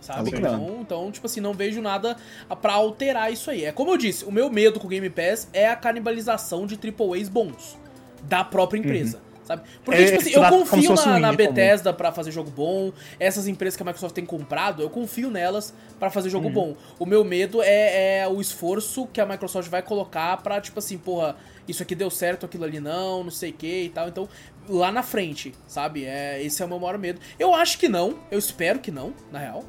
[0.00, 0.30] Sabe?
[0.30, 0.38] Tá.
[0.38, 2.16] Então, então, tipo assim, não vejo nada
[2.62, 3.64] pra alterar isso aí.
[3.64, 6.76] É como eu disse, o meu medo com o Game Pass é a canibalização de
[6.76, 7.76] AAAs bons
[8.22, 9.20] da própria empresa.
[9.44, 9.62] Sabe?
[9.82, 11.32] Porque, É, tipo assim, eu confio na, na.
[11.32, 15.72] Bethesda pra fazer jogo bom, essas empresas que a Microsoft tem comprado, eu confio nelas
[15.98, 16.32] pra fazer Uhum.
[16.32, 16.76] jogo bom.
[16.98, 20.98] O meu medo é, é o esforço que a Microsoft vai colocar pra, tipo assim,
[20.98, 21.34] porra,
[21.66, 24.06] isso aqui deu certo, aquilo ali não, não sei o que e tal.
[24.08, 24.28] Então,
[24.68, 26.04] lá na frente, sabe?
[26.04, 27.18] É, esse é o meu maior medo.
[27.38, 29.64] Eu acho que não, eu espero que não, na real.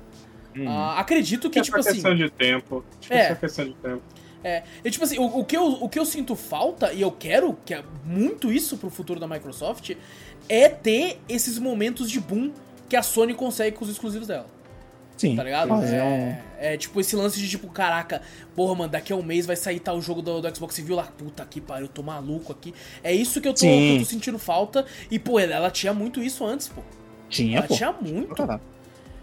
[0.68, 1.94] Ah, acredito que, é tipo assim.
[1.94, 2.84] questão de tempo.
[3.02, 3.32] Que É.
[3.32, 4.02] é questão de tempo.
[4.44, 7.12] É, e tipo assim, o, o que eu, o que eu sinto falta, e eu
[7.12, 9.92] quero, que é muito isso pro futuro da Microsoft,
[10.48, 12.52] é ter esses momentos de boom
[12.88, 14.46] que a Sony consegue com os exclusivos dela.
[15.18, 15.36] Sim.
[15.36, 15.74] Tá ligado?
[15.74, 18.22] Um- É, é tipo esse lance de tipo, caraca,
[18.56, 21.04] porra, mano, daqui a um mês vai sair tal jogo do, do Xbox Civil lá.
[21.04, 22.74] Puta que pariu, eu tô maluco aqui.
[23.04, 24.86] É isso que eu tô, que eu tô sentindo falta.
[25.12, 26.82] E, pô, ela, ela tinha muito isso antes, pô.
[27.28, 27.76] Tinha, Ela pô.
[27.76, 28.34] tinha muito.
[28.34, 28.62] Caralho.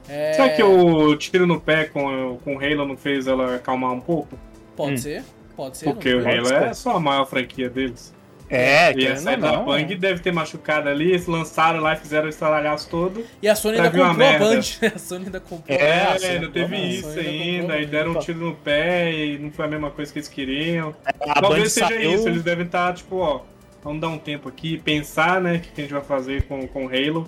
[0.08, 3.92] É, Será que o tiro no pé com, com o Halo não fez ela acalmar
[3.92, 4.38] um pouco?
[4.76, 4.98] Pode Hum.
[4.98, 5.24] ser,
[5.56, 5.86] pode ser.
[5.86, 6.20] Porque o.
[6.26, 8.14] Halo é só a maior franquia deles.
[8.48, 12.28] É, E a não, Bang deve ter machucado ali, eles lançaram lá e fizeram o
[12.28, 13.24] estralhaço todo.
[13.42, 14.38] E a Sony ainda comprou a.
[14.38, 14.60] Band.
[14.94, 15.76] a Sony ainda comprou.
[15.76, 18.20] É, É, assim, ainda teve não, isso ainda ainda, comprou, aí deram um né?
[18.20, 20.94] tiro no pé e não foi a mesma coisa que eles queriam.
[21.04, 23.40] A Band Talvez seja saiu- isso, eles devem estar, tipo, ó,
[23.82, 26.86] vamos dar um tempo aqui, pensar, né, o que a gente vai fazer com, com
[26.86, 27.26] Halo.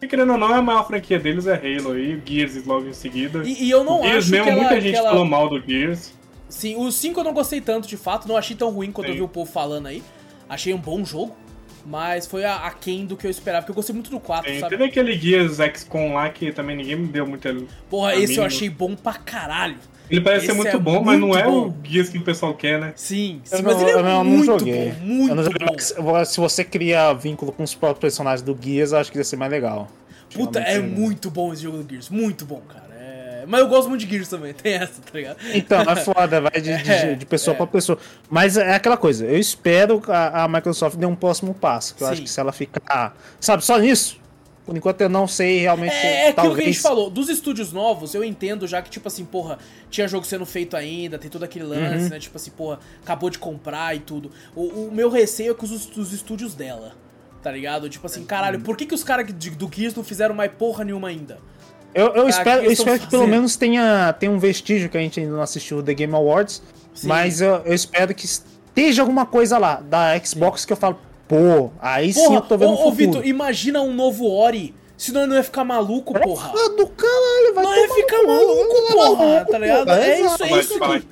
[0.00, 2.92] E querendo ou não, a maior franquia deles é Halo aí, o Gears logo em
[2.92, 3.42] seguida.
[3.44, 5.60] E, e eu não Gears acho mesmo, que ela, muita gente ela- falou mal do
[5.60, 6.12] Gears.
[6.48, 8.26] Sim, o 5 eu não gostei tanto, de fato.
[8.28, 9.18] Não achei tão ruim quanto eu Sim.
[9.18, 10.02] vi o povo falando aí.
[10.48, 11.36] Achei um bom jogo.
[11.84, 13.62] Mas foi a- aquém do que eu esperava.
[13.62, 14.70] Porque eu gostei muito do 4, Tem, sabe?
[14.76, 17.54] teve aquele Gears XCOM lá que também ninguém me deu muita.
[17.90, 18.46] Porra, esse eu mínima.
[18.46, 19.76] achei bom pra caralho.
[20.10, 21.68] Ele parece ser Esse muito é bom, mas não muito é bom.
[21.68, 22.92] o Gears que o pessoal quer, né?
[22.96, 24.90] Sim, sim Eu mas não- ele é eu não- não muito joguei.
[24.92, 25.04] bom.
[25.06, 26.12] Muito Eu não joguei, bom.
[26.12, 29.24] mas se você cria vínculo com os próprios personagens do Gears, eu acho que ia
[29.24, 29.88] ser mais legal.
[30.32, 32.08] Puta, é Realmente, muito bom esse jogo do Gears.
[32.10, 32.84] Muito bom, cara.
[32.98, 33.44] É...
[33.46, 34.52] Mas eu gosto muito de Gears também.
[34.54, 35.36] Tem essa, tá ligado?
[35.54, 37.56] Então, é foda, vai de, de- É, de pessoa é.
[37.56, 37.98] pra pessoa.
[38.28, 41.94] Mas é aquela coisa, eu espero que a, a Microsoft dê um próximo passo.
[41.94, 42.12] Que eu Sim.
[42.12, 44.18] acho que se ela ficar, sabe, só nisso,
[44.68, 45.94] Por enquanto eu não sei realmente.
[45.94, 46.56] É, é aquilo talvez...
[46.56, 47.08] que a gente falou.
[47.08, 49.58] Dos estúdios novos, eu entendo já que, tipo assim, porra,
[49.88, 52.08] tinha jogo sendo feito ainda, tem todo aquele lance, Uhum.
[52.10, 52.18] né?
[52.18, 54.30] Tipo assim, porra, acabou de comprar e tudo.
[54.54, 56.92] O, o meu receio é com os, os estúdios dela,
[57.42, 57.88] tá ligado?
[57.88, 61.08] Tipo assim, caralho, por que, que os caras do Gears não fizeram mais porra nenhuma
[61.08, 61.38] ainda?
[61.94, 64.98] Eu, eu Ah, espero, que eu espero que pelo menos tenha, tenha um vestígio que
[64.98, 66.62] a gente ainda não assistiu The Game Awards.
[66.92, 67.08] Sim.
[67.08, 70.98] Mas eu, eu espero que esteja alguma coisa lá da Xbox que eu falo,
[71.28, 72.96] pô, aí sim eu tô vendo ô, o ô futuro.
[72.96, 74.74] Vitor, imagina um novo Ori.
[74.96, 76.50] Senão ele não ia ficar maluco, porra.
[76.52, 79.84] Ah, do caralho, vai Não ia ficar maluco, porra, tá ligado?
[79.84, 81.06] porra, É isso, é Mas isso falar que...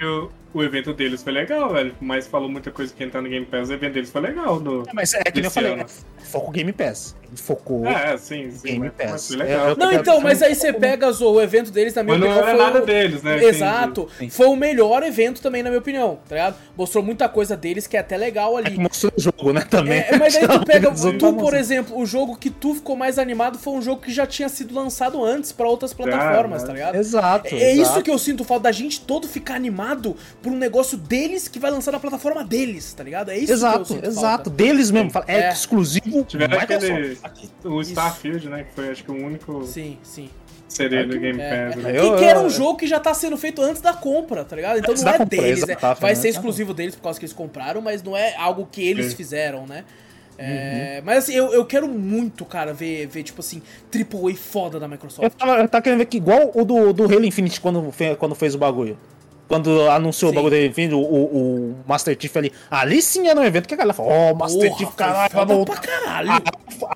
[0.57, 1.95] o, evento deles foi legal, velho.
[2.01, 4.59] Mas falou muita coisa que entrar no Game Pass, o evento deles foi legal.
[4.61, 4.85] Do...
[4.93, 5.83] Mas é que nem eu falei, ano.
[5.83, 7.15] é foco Game Pass.
[7.29, 8.67] Ele focou É, sim, sim.
[8.69, 9.29] Game mas, mas Pass.
[9.29, 9.71] foi legal.
[9.71, 12.49] É, Não, então, mas aí você pega o evento deles, na minha Mas não opinião,
[12.49, 13.45] era foi nada o- deles, né?
[13.45, 14.09] Exato.
[14.19, 14.29] Sim.
[14.31, 16.57] Foi o melhor evento também, na minha opinião, tá ligado?
[16.77, 18.79] Mostrou muita coisa deles que é até legal É que ali.
[18.79, 20.01] mostrou o jogo, né, também.
[20.01, 22.75] É, mas aí tu pega, Os outros tu, não por exemplo, o jogo que tu
[22.75, 26.63] ficou mais animado foi um jogo que já tinha sido lançado antes pra outras plataformas,
[26.63, 26.67] né?
[26.69, 26.95] tá ligado?
[26.97, 27.55] Exato.
[27.55, 28.03] É, é isso exato.
[28.03, 30.17] que eu sinto falta da gente todo ficar animado
[30.47, 33.31] por um negócio deles que vai lançar na plataforma deles, tá ligado?
[33.31, 34.27] É isso que eu Exato, sinto exato.
[34.45, 34.51] falta.
[34.51, 35.11] Deles mesmo.
[35.27, 35.53] É, É.
[35.53, 37.19] exclusivo Tiveram Microsoft.
[37.25, 37.75] aquele.
[37.75, 38.63] O Starfield, né?
[38.65, 40.31] Que foi acho que o único Sim, sim.
[40.69, 41.79] CD do Game É, Pass.
[41.79, 41.83] é.
[41.93, 41.99] né?
[41.99, 44.45] Eu- que, que era um eu- jogo que já tá sendo feito antes da compra,
[44.45, 44.79] tá ligado?
[44.79, 46.15] Então Antes não é compra, deles, é- exato, vai né?
[46.15, 49.17] ser exclusivo deles por causa que eles compraram, mas não é algo que eles Sim.
[49.17, 49.85] fizeram, né?
[50.39, 51.07] É, Uhum.
[51.07, 53.61] Mas assim, eu, eu quero muito, cara, ver, ver tipo assim,
[53.91, 55.33] AAA foda da Eu Microsoft.
[55.37, 58.55] tava, eu tava querendo ver que igual o do, do Halo Infinite quando, quando fez
[58.55, 58.97] o bagulho.
[59.49, 60.37] Quando anunciou Sim.
[60.37, 61.25] o bagulho do Halo Infinite, o, o,
[61.71, 62.53] o Master Chief ali.
[62.71, 65.33] Ali sim era um evento que a galera falou: Ó, oh, Master Porra, Chief, caralho,
[65.33, 65.73] vai voltar.
[65.73, 66.31] pra caralho.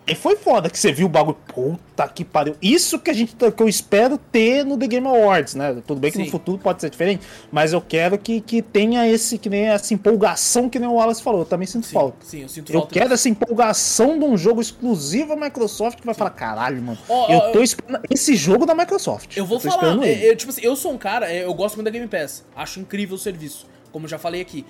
[0.07, 1.37] Aí foi foda que você viu o bagulho.
[1.47, 2.57] Puta que pariu.
[2.61, 5.77] Isso que a gente que eu espero ter no The Game Awards, né?
[5.87, 6.25] Tudo bem que Sim.
[6.25, 9.95] no futuro pode ser diferente, mas eu quero que, que tenha esse, que nem essa
[9.95, 11.41] empolgação que nem o Wallace falou.
[11.41, 12.17] Eu também sinto sim, falta.
[12.23, 12.95] sim, eu sinto Eu falta.
[12.95, 16.99] quero essa empolgação de um jogo exclusivo à Microsoft que vai falar, caralho, mano.
[17.09, 19.37] Ó, eu tô esperando esse jogo da Microsoft.
[19.37, 21.55] Eu vou tô falar, esperando é, eu, tipo assim, eu sou um cara, é, eu
[21.55, 24.65] gosto muito da Game Pass, acho incrível o serviço, como já falei aqui.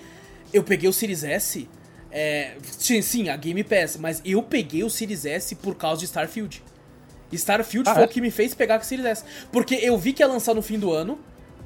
[0.53, 1.67] Eu peguei o Series S,
[2.11, 6.05] é, sim, sim, a Game Pass, mas eu peguei o Series S por causa de
[6.05, 6.61] Starfield.
[7.31, 8.05] Starfield Ah, foi é?
[8.05, 9.23] o que me fez pegar com o Series S.
[9.51, 11.17] Porque eu vi que ia lançar no fim do ano,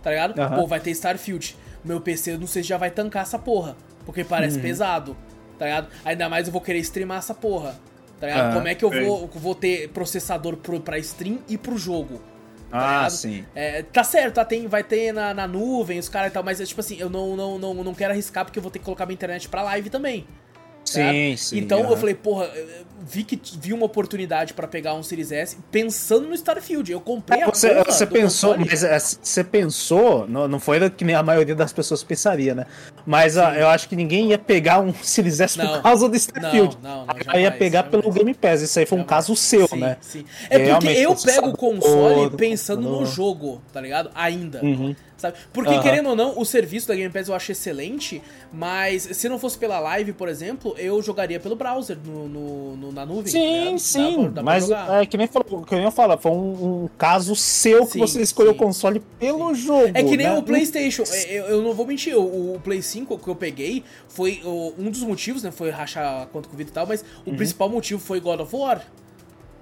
[0.04, 0.40] tá ligado?
[0.40, 0.56] Aham.
[0.62, 1.58] Pô, vai ter Starfield.
[1.84, 3.76] Meu PC, não sei se já vai tancar essa porra,
[4.06, 4.28] porque Uhum.
[4.28, 5.16] parece pesado,
[5.58, 5.88] tá ligado?
[6.04, 7.80] Ainda mais eu vou querer streamar essa porra,
[8.20, 8.52] tá ligado?
[8.52, 12.22] Ah, Como é que eu vou, vou ter processador pro, pra stream e pro jogo?
[12.80, 13.12] Tá Ah, ligado?
[13.12, 13.46] sim.
[13.56, 16.60] É, tá certo, tá, tem, vai ter na, na nuvem, os caras e tal, mas
[16.62, 18.86] é tipo assim, eu não, não, não, não quero arriscar porque eu vou ter que
[18.86, 20.28] colocar minha internet pra live também.
[20.86, 21.58] Sim, sim.
[21.58, 21.98] Então eu aham.
[21.98, 26.34] falei, porra, eu vi que vi uma oportunidade pra pegar um Series S pensando no
[26.36, 26.92] Starfield.
[26.92, 28.70] Eu comprei a Você, porra você pensou, console.
[28.70, 32.66] mas é, você pensou, não, não foi que nem a maioria das pessoas pensaria, né?
[33.06, 35.68] Mas ah, eu acho que ninguém ia pegar um Series S Não.
[35.74, 36.78] por causa do Starfield.
[36.82, 38.02] Não, não, não, ia pegar jamais.
[38.02, 38.62] pelo Game Pass.
[38.62, 39.10] Isso aí foi um Jamais.
[39.10, 39.98] caso seu, Sim, né?
[40.02, 40.26] sim.
[40.50, 43.14] É porque Realmente, eu pego o console processador, pensando no computador.
[43.14, 44.10] jogo, tá ligado?
[44.16, 44.62] Ainda.
[44.64, 44.96] Uhum.
[45.18, 45.38] Sabe?
[45.54, 45.82] Porque, Aham.
[45.82, 48.22] querendo ou não, o serviço da Game Pass eu acho excelente,
[48.52, 52.92] mas se não fosse pela live, por exemplo, eu jogaria pelo browser no, no- no-
[52.92, 53.24] na nuvem.
[53.26, 53.80] tá Sim, ligado?
[53.80, 56.84] sim, Dá pra- dá mas é que nem, falou, que nem eu falo, foi um,
[56.84, 58.58] um caso seu que Sim, você escolheu sim.
[58.58, 59.92] o console pelo jogo.
[59.94, 60.38] É que nem né?
[60.38, 61.04] o PlayStation.
[61.10, 64.74] é, Eu, eu não vou mentir, o, o Play 5 que eu peguei foi o-
[64.78, 65.52] um dos motivos, né?
[65.52, 67.36] Foi rachar conta com o Vitor e tal, mas o Uhum.
[67.38, 68.82] principal motivo foi God of War.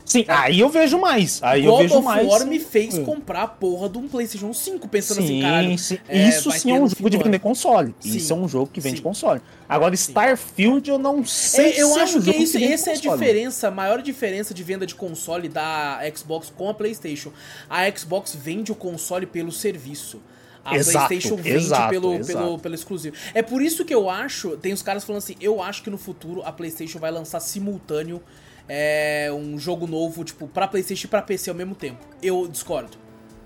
[0.06, 1.40] Sim, aí eu vejo mais.
[1.42, 2.28] Aí eu God vejo of mais.
[2.28, 3.06] War me fez Hum.
[3.06, 5.78] comprar a porra de um PlayStation 5, pensando Sim, assim, caralho.
[5.80, 5.98] sim.
[6.10, 7.96] é, Isso sim é um jogo de vender console.
[8.00, 8.18] Sim.
[8.18, 9.04] Isso é um jogo que vende Sim.
[9.04, 9.42] console.
[9.68, 12.92] Agora, Starfield eu não sei É, eu se é um acho que isso, vende essa
[12.92, 17.32] é a diferença, a maior diferença de venda de console da Xbox com a PlayStation.
[17.70, 20.22] A Xbox vende o console pelo serviço.
[20.66, 22.38] A Exato, PlayStation vende exato, pelo, exato.
[22.40, 23.16] Pelo, pelo exclusivo.
[23.34, 25.98] É por isso que eu acho, tem os caras falando assim, eu acho que no
[25.98, 28.22] futuro a PlayStation vai lançar simultâneo
[28.68, 32.06] é, um jogo novo, tipo, pra PlayStation e pra PC ao mesmo tempo.
[32.22, 32.98] Eu discordo.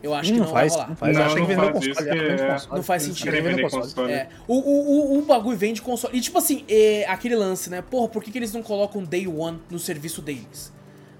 [0.03, 0.89] Eu acho que Não faz, vai rolar.
[0.89, 1.17] não faz.
[1.17, 1.95] Não, Acho que não vendeu faz console.
[1.95, 2.75] que que vende é- console.
[2.75, 3.31] Não faz sentido.
[3.31, 3.83] que vender console.
[3.83, 4.11] console.
[4.13, 6.15] É, o, o, o, o bagulho vende console.
[6.17, 7.81] E tipo assim, é, aquele lance, né?
[7.81, 10.71] Porra, por que, que eles não colocam Day One no serviço deles?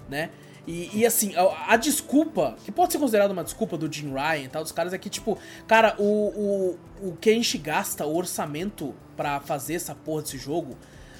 [0.08, 0.30] Né?
[0.64, 4.44] E, e, assim, a, a desculpa, que pode ser considerada uma desculpa do Jim Ryan
[4.44, 8.06] e tal, dos caras, é que, tipo, cara, o, o, o que a gente gasta,
[8.06, 10.76] o orçamento pra fazer essa porra desse jogo,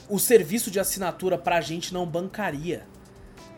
[0.09, 2.87] o serviço de assinatura pra gente não bancaria.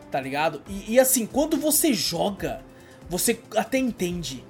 [0.09, 0.61] Tá ligado?
[0.67, 2.61] E, e assim, quando você joga,
[3.09, 4.43] você até entende.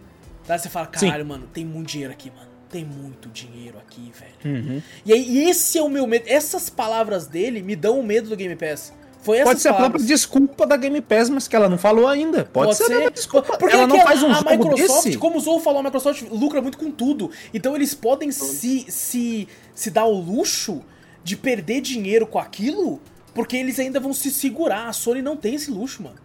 [0.45, 0.57] Tá?
[0.57, 1.07] Você fala, Sim.
[1.07, 2.49] caralho, mano, tem muito dinheiro aqui, mano.
[2.69, 4.56] Tem muito dinheiro aqui, velho.
[4.57, 4.82] Uhum.
[5.06, 6.26] E aí, e esse é o meu medo.
[6.28, 8.94] Essas palavras dele me dão o medo do Game Pass.
[9.22, 9.91] Foi essas Pode ser a palavras.
[10.02, 12.45] própria desculpa da Game Pass, mas que ela não falou ainda.
[12.45, 13.57] Pode, ser, a própria desculpa.
[13.57, 15.18] Porque ela não faz um a jogo Microsoft, desse.
[15.18, 17.30] como o Zou falou, a Microsoft lucra muito com tudo.
[17.53, 20.82] Então eles podem se, se, se dar o luxo
[21.23, 23.02] de perder dinheiro com aquilo,
[23.34, 24.88] porque eles ainda vão se segurar.
[24.88, 26.15] A Sony não tem esse luxo, mano.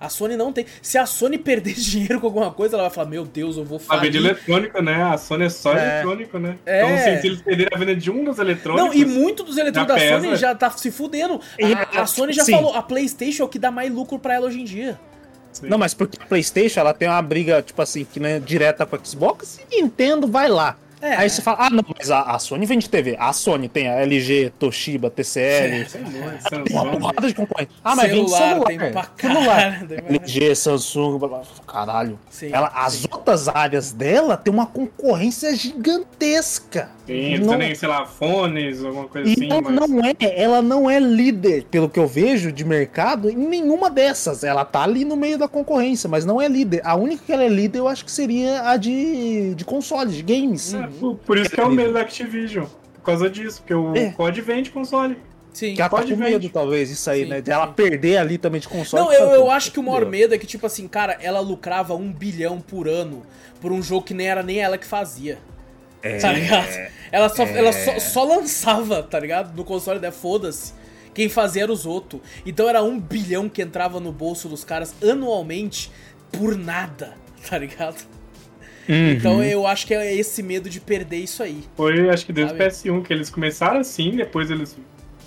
[0.00, 0.66] A Sony não tem.
[0.82, 3.80] Se a Sony perder dinheiro com alguma coisa, ela vai falar: Meu Deus, eu vou
[3.88, 5.02] A venda eletrônico, né?
[5.02, 5.92] A Sony é só É.
[5.94, 6.58] eletrônico, né?
[6.66, 6.82] É.
[6.82, 8.86] Então, assim, se eles perderem a venda de um dos eletrônicos.
[8.86, 10.40] Não, e muito dos eletrônicos da Já Sony pesa.
[10.40, 11.40] já tá se fudendo.
[11.58, 12.52] E, A, a Sony já sim.
[12.52, 15.00] falou: a PlayStation é o que dá mais lucro pra ela hoje em dia.
[15.52, 15.68] Sim.
[15.68, 18.84] Não, mas porque a PlayStation ela tem uma briga, tipo assim, que não é direta
[18.84, 20.76] com a Xbox e Nintendo vai lá.
[21.04, 21.16] É.
[21.16, 23.16] Aí você fala, ah, não, mas a, a Sony vende TV.
[23.18, 27.70] A Sony tem a LG, Toshiba, TCL, muito, tem uma porrada de concorrente.
[27.84, 28.66] Ah, mas vende Celular, celular.
[28.66, 29.86] tem pra celular.
[29.86, 32.18] pra- LG, Samsung, blá, blá, caralho.
[32.30, 33.08] Sim, ela, as sim.
[33.12, 36.90] outras áreas dela tem uma concorrência gigantesca.
[37.06, 39.90] Sim, não, nem, sei lá, fones, alguma coisa e assim, ela mas.
[39.90, 44.42] não é, ela não é líder, pelo que eu vejo de mercado, em nenhuma dessas.
[44.42, 46.80] Ela tá ali no meio da concorrência, mas não é líder.
[46.82, 50.22] A única que ela é líder, eu acho que seria a de, de consoles, de
[50.22, 50.72] games.
[50.72, 52.64] É, por, por isso que é o medo da Activision.
[52.94, 54.10] Por causa disso, porque o É.
[54.12, 55.16] COD vende console.
[55.52, 55.74] Sim.
[55.74, 57.40] Que ela tá com medo, talvez, isso aí, Sim, né?
[57.40, 59.04] De ela perder ali também de console.
[59.04, 60.10] Não, eu, eu acho que o maior fudeu.
[60.10, 63.22] medo é que, tipo assim, cara, ela lucrava um bilhão por ano
[63.60, 65.38] por um jogo que nem era nem ela que fazia.
[66.02, 66.68] É, Tá ligado?
[67.12, 69.54] Ela, só, ela só, só lançava, tá ligado?
[69.56, 70.72] No console dela, foda-se.
[71.14, 72.20] Quem fazia era os outros.
[72.44, 75.90] Então era um bilhão que entrava no bolso dos caras anualmente
[76.32, 77.14] por nada,
[77.48, 78.04] tá ligado?
[78.88, 79.10] Uhum.
[79.12, 81.62] Então eu acho que é esse medo de perder isso aí.
[81.76, 82.70] Foi, acho que desde o Sabe?
[82.70, 84.76] PS1 que eles começaram assim, depois eles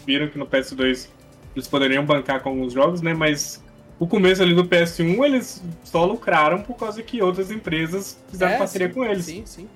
[0.06, 1.08] viram que no PS2
[1.56, 3.14] eles poderiam bancar com alguns jogos, né?
[3.14, 3.64] Mas
[4.00, 8.58] o começo ali do PS1 eles só lucraram por causa que outras empresas fizeram É,
[8.58, 9.26] parceria sim, com eles.
[9.26, 9.68] Sim, sim.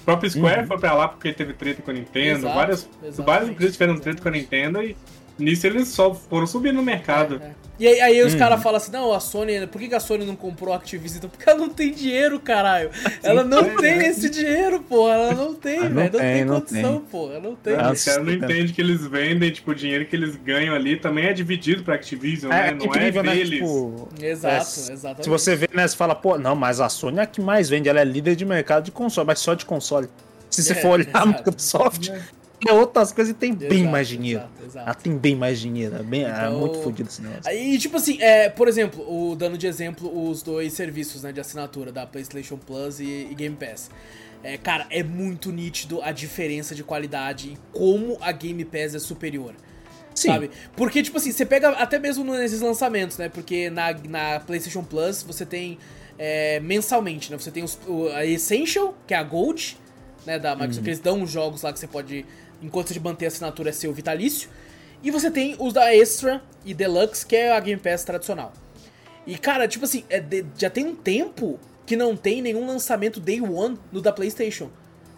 [0.00, 0.66] O próprio Square Uhum.
[0.66, 2.88] foi pra lá porque teve treta com a Nintendo, Exato, várias,
[3.18, 4.96] várias empresas tiveram treta com a Nintendo e
[5.38, 7.40] nisso eles só foram subindo no mercado.
[7.42, 7.68] É, é.
[7.80, 8.26] E aí, aí Hum.
[8.26, 11.18] os caras falam assim, não, a Sony, por que, a Sony não comprou a Activision?
[11.18, 12.90] Então, Porque ela não tem dinheiro, caralho.
[13.22, 14.08] Ela não é, tem né?
[14.08, 15.12] esse dinheiro, porra.
[15.14, 15.94] Ela não tem, velho.
[15.94, 17.00] não Não, tem, não condição, tem.
[17.08, 17.32] porra.
[17.34, 17.74] Ela não tem.
[17.76, 20.96] Ah, Os caras não entendem que eles vendem, tipo, o dinheiro que eles ganham ali
[20.98, 22.72] também é dividido pra Activision, né?
[22.72, 23.34] Não é incrível, né?
[23.36, 23.50] deles.
[23.60, 25.22] Tipo, Exato, é, se- exatamente.
[25.24, 27.68] Se você vê, né, você fala, pô, não, mas a Sony é a que mais
[27.68, 30.08] vende, ela é líder de mercado de console, mas só de console.
[30.50, 31.24] Se você É, for olhar a.
[31.26, 32.10] Microsoft,
[32.66, 34.40] é outras coisas e tem bem Exato, mais dinheiro.
[34.40, 34.86] exato, exato.
[34.86, 37.42] Ela tem bem mais dinheiro, é, bem, é Então- muito fodido esse negócio.
[37.46, 41.40] Aí, tipo assim, é, por exemplo, o, dando de exemplo os dois serviços né, de
[41.40, 43.90] assinatura da PlayStation Plus e, e Game Pass.
[44.42, 48.98] É, cara, é muito nítido a diferença de qualidade e como a Game Pass é
[48.98, 49.54] superior.
[50.14, 50.50] Sim, Sabe?
[50.76, 53.28] Porque, tipo assim, você pega até mesmo nesses lançamentos, né?
[53.28, 55.78] Porque na, na PlayStation Plus você tem
[56.18, 57.38] é, mensalmente, né?
[57.38, 59.76] Você tem os, o, a Essential, que é a Gold,
[60.26, 60.38] né?
[60.38, 62.26] Da Microsoft, que eles dão uns jogos lá que você pode,
[62.62, 64.48] enquanto você manter a assinatura, é seu vitalício.
[65.02, 68.52] E você tem os da Extra e Deluxe, que é a Game Pass tradicional.
[69.26, 73.20] E, cara, tipo assim, é de- já tem um tempo que não tem nenhum lançamento
[73.20, 74.70] Day One no da PlayStation.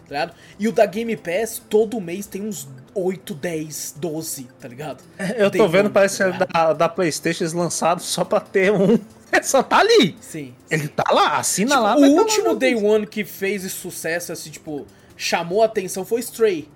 [0.07, 0.33] Tá ligado?
[0.59, 5.01] E o da Game Pass, todo mês tem uns 8, 10, 12, tá ligado?
[5.37, 8.39] eu Day tô vendo, One, parece que tá é da, da Playstation lançaram só pra
[8.39, 8.99] ter um.
[9.43, 10.17] Só tá ali.
[10.19, 10.53] Sim.
[10.69, 11.95] Ele tá lá, assina lá.
[11.95, 14.85] Tipo, vai o tá lá último Day One que fez esse sucesso, assim, tipo,
[15.15, 16.67] chamou a atenção foi Stray.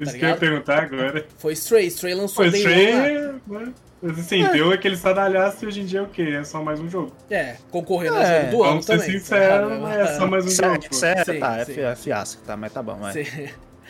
[0.00, 1.26] Isso Tá que eu ia perguntar agora.
[1.38, 1.86] Foi Stray.
[1.88, 3.64] Stray lançou Foi Day Stray, One.
[3.66, 3.72] né?
[4.00, 6.36] Mas assim, deu aquele sadalhaço e hoje em dia é o quê?
[6.40, 7.12] É só mais um jogo.
[7.28, 9.06] É, concorrendo É, ao jogo do ano Vamos ser também.
[9.12, 10.84] tá sinceros, é só mais um é, jogo.
[10.88, 13.12] isso é- Sim, tá, é é fiasco, tá, mas tá bom, vai.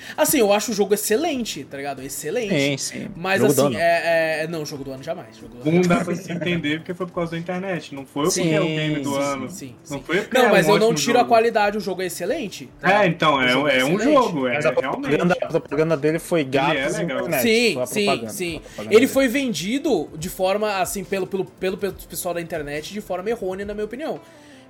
[0.06, 0.14] Sim.
[0.16, 2.02] Assim, eu acho o jogo excelente, tá ligado?
[2.02, 2.54] Excelente.
[2.54, 3.08] Sim, sim.
[3.16, 5.36] Mas Jogo assim, é, é- Não, jogo do ano jamais.
[5.36, 5.88] Jogo do ano jamais.
[5.88, 7.94] dá pra se entender porque foi por causa da internet.
[7.94, 9.50] Não foi Sim, porque é o game do sim, ano.
[9.50, 10.04] Sim, Não sim.
[10.04, 11.28] foi porque Não, é mas um eu não tiro a jogo.
[11.28, 12.68] qualidade, o jogo é excelente.
[12.80, 15.44] tá É, então, é, jogo é um jogo, é Mas a propaganda, realmente.
[15.44, 17.38] a propaganda dele foi gatos é.
[17.40, 18.60] Sim, foi a sim, sim.
[18.74, 19.06] foi a Ele dele.
[19.08, 23.74] foi vendido de forma, assim, pelo, pelo, pelo pessoal da internet, de forma errônea, na
[23.74, 24.20] minha opinião.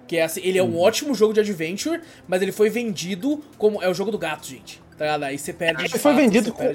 [0.06, 0.80] Que é assim, ele é um Uhum.
[0.80, 3.82] ótimo jogo de adventure, mas ele foi vendido como.
[3.82, 4.80] É o jogo do gato, gente.
[4.98, 5.22] Tá ligado?
[5.22, 5.84] Aí você perde.
[5.84, 6.74] de Ele foi vendido como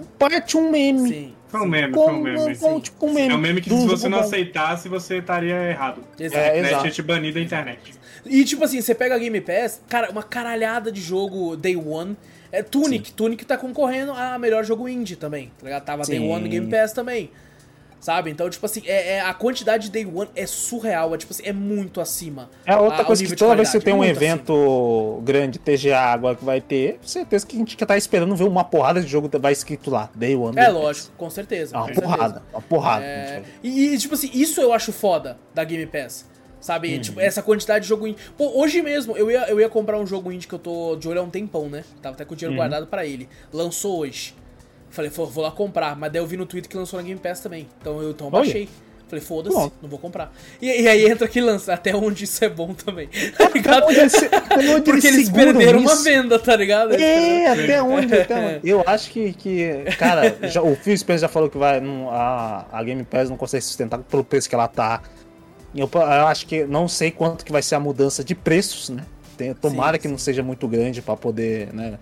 [0.00, 0.08] fato.
[0.18, 1.08] parte um meme.
[1.08, 1.34] Sim.
[1.48, 2.56] Foi um meme, Como, foi um meme.
[2.56, 3.32] como, tipo um meme.
[3.32, 6.02] É um meme que se você não aceitasse, você estaria errado.
[6.18, 6.40] Exato.
[6.40, 6.90] É, A internet exato.
[6.90, 7.94] te banir da internet.
[8.26, 12.16] E tipo assim, você pega a Game Pass, cara, uma caralhada de jogo Day One.
[12.50, 15.84] É Tunic, Tunic tá concorrendo a melhor jogo indie também, tá ligado?
[15.84, 16.30] Tava Day Sim.
[16.30, 17.30] One no Game Pass também.
[18.02, 18.30] Sabe?
[18.32, 21.44] Então, tipo assim, é, é- a quantidade de Day One é surreal, é tipo assim,
[21.46, 22.50] é muito acima.
[22.66, 26.00] É outra a- coisa que toda vez que você tem um muito evento grande TGA
[26.12, 29.30] agora que vai ter, certeza que a gente tá esperando ver uma porrada de jogo
[29.40, 30.50] vai escrito lá, Day One.
[30.50, 30.60] acima.
[30.64, 31.76] É Day lógico, com certeza.
[31.76, 32.12] É uma com certeza.
[32.16, 33.04] porrada, uma porrada.
[33.04, 36.30] É, e, e, tipo assim, isso eu acho foda da Game Pass.
[36.60, 36.96] Sabe?
[37.00, 38.20] Tipo, essa quantidade de jogo indie.
[38.38, 41.08] Pô, hoje mesmo eu ia, eu ia comprar um jogo indie que eu tô de
[41.08, 41.82] olho há um tempão, né?
[42.00, 43.28] Tava até com o dinheiro guardado pra ele.
[43.52, 44.32] Lançou hoje.
[44.92, 45.96] Falei, "Pô, vou lá comprar.
[45.96, 47.66] Mas daí eu vi no Twitter que lançou na Game Pass também.
[47.80, 48.68] Então eu então eu baixei.
[49.08, 50.32] Falei, foda-se, não vou comprar.
[50.60, 53.10] E, e aí entra que lança até onde isso é bom também.
[53.36, 53.82] Tá ligado?
[53.84, 56.02] Até onde até onde Porque eles perderam uma isso?
[56.04, 56.94] venda, tá ligado?
[56.94, 58.60] É, até onde, até onde.
[58.70, 62.64] Eu acho que, que cara, já- o Phil Spencer já falou que vai, não- a,
[62.72, 65.02] a Game Pass não consegue sustentar pelo preço que ela tá.
[65.74, 69.04] Eu, eu acho que não sei quanto que vai ser a mudança de preços, né?
[69.36, 70.12] Tem, tomara sim, que sim.
[70.12, 71.98] não seja muito grande para poder, né?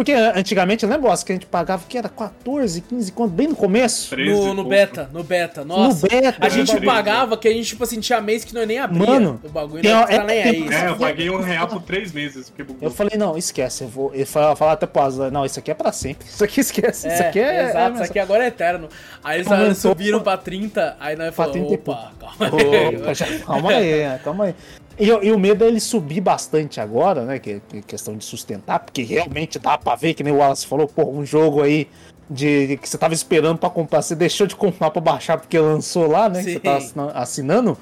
[0.00, 3.54] Porque antigamente, eu lembro que a gente pagava que era 14, 15 conto, bem no
[3.54, 4.16] começo.
[4.16, 5.62] No, no beta, no beta.
[5.62, 6.06] Nossa.
[6.06, 6.38] No beta.
[6.40, 9.06] A gente é, pagava que a gente, tipo assim, tinha mês que nós nem abria
[9.06, 9.82] Mano, o bagulho.
[9.84, 10.68] Não tá nem aí.
[10.72, 12.50] É, eu paguei um real por três meses.
[12.80, 13.84] Eu falei, não, esquece.
[13.84, 16.26] Eu vou eu falar até pro Aslan, não, isso aqui é pra sempre.
[16.26, 17.06] Isso aqui esquece.
[17.06, 17.68] É, isso aqui é.
[17.68, 18.88] Exato, é, isso aqui agora é eterno.
[19.22, 23.44] Aí eles Aumentou, subiram pra 30, aí nós falamos, opa, calma aí.
[23.44, 24.54] calma aí, calma aí.
[25.00, 27.38] E, e, o medo é ele subir bastante agora, né?
[27.38, 30.86] Que, que questão de sustentar, porque realmente dá pra ver, que nem o Wallace falou,
[30.86, 31.88] pô, um jogo aí
[32.28, 36.06] de que você tava esperando para comprar, você deixou de comprar para baixar porque lançou
[36.06, 36.44] lá, né?
[36.44, 37.78] Que você tava assinando.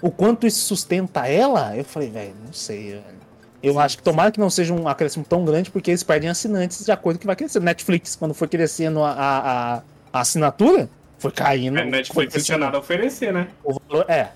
[0.00, 3.22] O quanto isso sustenta ela, eu falei, velho, não sei, velho.
[3.62, 6.28] Eu sim, acho que tomara que não seja um acréscimo tão grande, porque eles perdem
[6.28, 7.62] assinantes de acordo com que vai crescendo.
[7.64, 9.82] Netflix, quando foi crescendo a, a,
[10.12, 10.88] a assinatura,
[11.18, 11.78] foi caindo.
[11.78, 13.48] É, Netflix não tinha nada a oferecer, né?
[13.62, 14.30] O valor, é,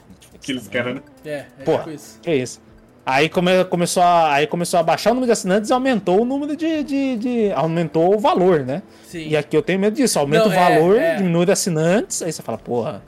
[0.47, 1.03] que eles querem, né?
[1.25, 2.19] É, é Pô, tipo isso.
[2.23, 2.61] Que isso.
[3.05, 6.25] Aí come, começou, a, aí começou a baixar o número de assinantes e aumentou o
[6.25, 8.83] número de, de, de, Aumentou o valor, né?
[9.05, 9.29] Sim.
[9.29, 10.19] E aqui eu tenho medo disso.
[10.19, 11.17] Aumenta Não, o valor, é, é.
[11.17, 13.03] diminui de assinantes, aí você fala, porra,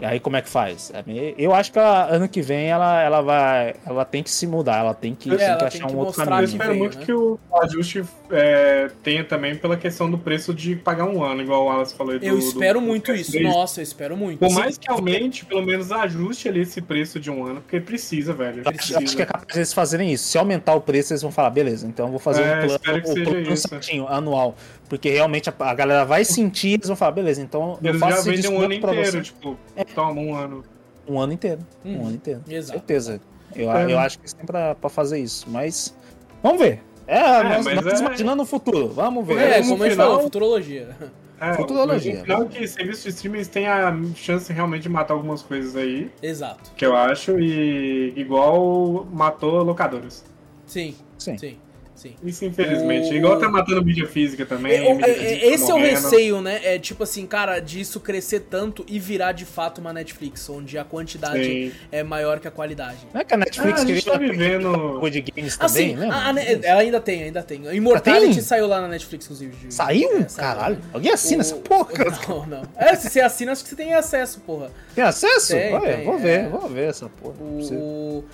[0.00, 0.92] e aí como é que faz?
[0.94, 3.74] É, eu acho que ela, ano que vem ela, ela vai.
[3.84, 5.98] Ela tem que se mudar, ela tem que, é, tem que achar tem que um
[5.98, 6.40] outro caminho.
[6.40, 7.04] Eu espero muito né?
[7.04, 11.62] que o ajuste é, tenha também pela questão do preço de pagar um ano, igual
[11.62, 13.40] o Wallace falou do, Eu espero do, muito do isso.
[13.40, 14.38] Nossa, eu espero muito.
[14.38, 18.32] Por mais que aumente, pelo menos ajuste ali esse preço de um ano, porque precisa,
[18.32, 18.62] velho.
[18.62, 19.00] Precisa.
[19.00, 20.28] Eu acho que é capaz de eles fazerem isso.
[20.28, 22.98] Se aumentar o preço, eles vão falar, beleza, então eu vou fazer é, um plano,
[22.98, 24.54] um plano certinho, anual.
[24.88, 28.24] Porque realmente a, a, galera vai sentir, eles vão falar, beleza, então eles eu faço
[28.24, 29.20] já vendem um ano inteiro, você.
[29.20, 29.84] tipo, é.
[29.84, 30.64] toma um ano.
[31.06, 31.60] Um ano inteiro.
[31.84, 32.06] Hum, um uhum.
[32.06, 32.42] ano inteiro.
[32.48, 32.78] Exato.
[32.78, 33.20] Certeza.
[33.54, 33.92] Eu, é.
[33.92, 35.46] eu acho que tem pra, pra fazer isso.
[35.48, 35.94] Mas.
[36.42, 36.82] Vamos ver.
[37.06, 38.04] É, é nós, nós é...
[38.04, 38.88] imaginando o futuro.
[38.88, 39.38] Vamos ver.
[39.38, 40.96] É, como a gente falou, futurologia.
[41.40, 42.22] É, futurologia.
[42.24, 46.10] Claro que serviços de streaming tem a chance realmente de matar algumas coisas aí.
[46.22, 46.70] Exato.
[46.76, 50.24] Que eu acho, e igual matou locadoras.
[50.66, 50.94] Sim.
[51.16, 51.38] Sim.
[51.38, 51.58] Sim.
[51.98, 52.14] Sim.
[52.22, 53.10] Isso, infelizmente.
[53.10, 53.16] O...
[53.16, 54.72] Igual tá matando mídia física também.
[54.72, 56.60] É, mídia física esse tá é o receio, né?
[56.62, 60.84] É tipo assim, cara, disso crescer tanto e virar de fato uma Netflix, onde a
[60.84, 61.72] quantidade Sim.
[61.90, 62.98] é maior que a qualidade.
[63.12, 65.10] Não é que a Netflix ah, a gente tá vivendo.
[65.10, 66.08] de games também, né?
[66.08, 67.66] A, a, ela ainda tem, ainda tem.
[67.74, 68.42] Immortality tem?
[68.42, 69.56] saiu lá na Netflix, inclusive.
[69.56, 69.74] De...
[69.74, 70.18] Saiu?
[70.18, 70.78] É, Caralho.
[70.92, 71.40] Alguém assina o...
[71.40, 71.92] essa porra?
[72.28, 72.62] Não, não.
[72.76, 74.70] É, se você assina, acho que você tem acesso, porra.
[74.94, 75.52] Tem acesso?
[75.52, 76.48] Tem, tem, vou ver, é.
[76.48, 77.34] vou ver essa porra.
[77.40, 78.24] O...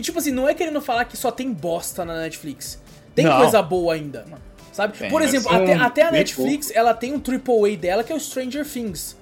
[0.00, 2.78] Tipo assim, não é querendo falar que só tem bosta na Netflix.
[3.22, 3.38] Tem não.
[3.38, 4.24] coisa boa ainda.
[4.72, 4.96] Sabe?
[4.96, 8.20] Tem, Por exemplo, até, até a Netflix, ela tem um AAA dela que é o
[8.20, 9.16] Stranger Things.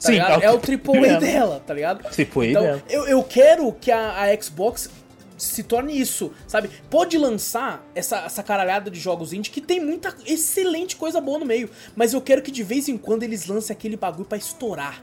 [0.00, 0.42] Tá Sim, ligado?
[0.42, 2.04] é o AAA dela, tá ligado?
[2.04, 2.82] AAA então, dela.
[2.90, 4.90] Eu, eu quero que a, a Xbox
[5.36, 6.70] se torne isso, sabe?
[6.88, 11.46] Pode lançar essa, essa caralhada de jogos indie que tem muita excelente coisa boa no
[11.46, 15.02] meio, mas eu quero que de vez em quando eles lancem aquele bagulho para estourar.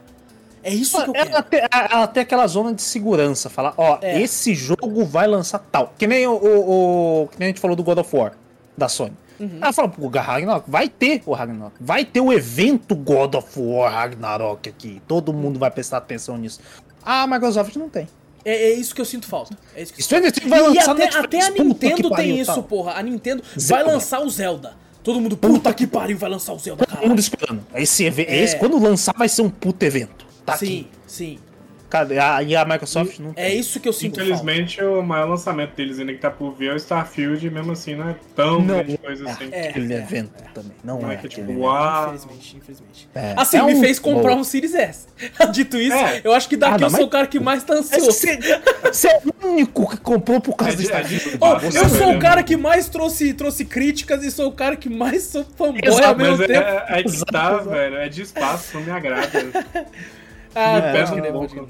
[0.62, 1.30] É isso que eu quero.
[1.90, 4.20] Ela tem, aquela zona de segurança, falar, ó, é.
[4.20, 5.94] esse jogo vai lançar tal.
[5.98, 8.32] Que nem o, o, o, que nem a gente falou do God of War,
[8.76, 9.12] da Sony.
[9.38, 9.58] Uhum.
[9.60, 13.90] Ela fala, pô, Ragnarok, vai ter o Ragnarok, vai ter o evento God of War
[13.90, 15.00] Ragnarok aqui.
[15.08, 16.60] Todo mundo vai prestar atenção nisso.
[17.02, 18.06] A Microsoft não tem.
[18.44, 19.56] É, é, isso que eu sinto falta.
[19.74, 22.62] É isso que Stranger Things vai lançar até, até a Nintendo tem isso, tal.
[22.62, 22.92] porra.
[22.92, 23.84] A Nintendo Zelda.
[23.84, 24.74] vai lançar o Zelda.
[25.02, 27.00] Todo mundo, puta que pariu, vai lançar o Zelda, cara.
[27.00, 27.64] Todo mundo esperando.
[27.74, 28.42] Esse, é.
[28.42, 30.26] esse, quando lançar, vai ser um puto evento.
[30.44, 30.88] Tá sim, aqui.
[31.06, 31.38] sim.
[32.46, 34.92] E a Microsoft não É isso que eu sinto Infelizmente, falta.
[34.92, 37.96] o maior lançamento deles ainda que tá por vir é o Starfield, e mesmo assim
[37.96, 39.48] não é tão não, grande coisa é, assim.
[39.50, 40.72] É, aquele é, evento é, também.
[40.84, 42.14] Não, não é, é que tipo, uau.
[42.14, 43.08] Infelizmente, infelizmente.
[43.12, 43.80] É, assim, é me um...
[43.80, 45.08] fez comprar um Series S.
[45.50, 47.08] Dito isso, eu acho que daqui ah, não, eu sou mas...
[47.08, 48.12] o cara que mais tá ansioso.
[48.12, 51.38] Você é o único que comprou por causa do Starfield.
[51.40, 54.88] Oh, eu sou o cara que mais trouxe, trouxe críticas e sou o cara que
[54.88, 56.68] mais sou fanboy ao mesmo mas tempo.
[56.68, 57.96] É, é que tá, velho.
[57.96, 59.30] É de espaço, não me agrada.
[60.54, 61.68] Ah, me pesa um pouco.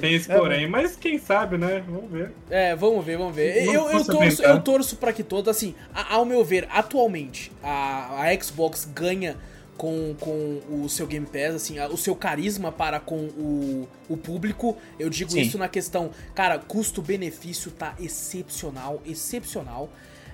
[0.00, 1.82] Tem esse é, porém, mas quem sabe, né?
[1.86, 2.32] Vamos ver.
[2.50, 3.64] É, vamos ver, vamos ver.
[3.64, 8.40] eu, eu, torço, eu torço pra que todos, assim, ao meu ver, atualmente, a, a
[8.40, 9.36] Xbox ganha
[9.76, 14.76] com, com o seu Game Pass, assim, o seu carisma para com o, o público.
[14.98, 15.40] Eu digo Sim.
[15.40, 19.88] isso na questão, cara, custo-benefício tá excepcional, excepcional.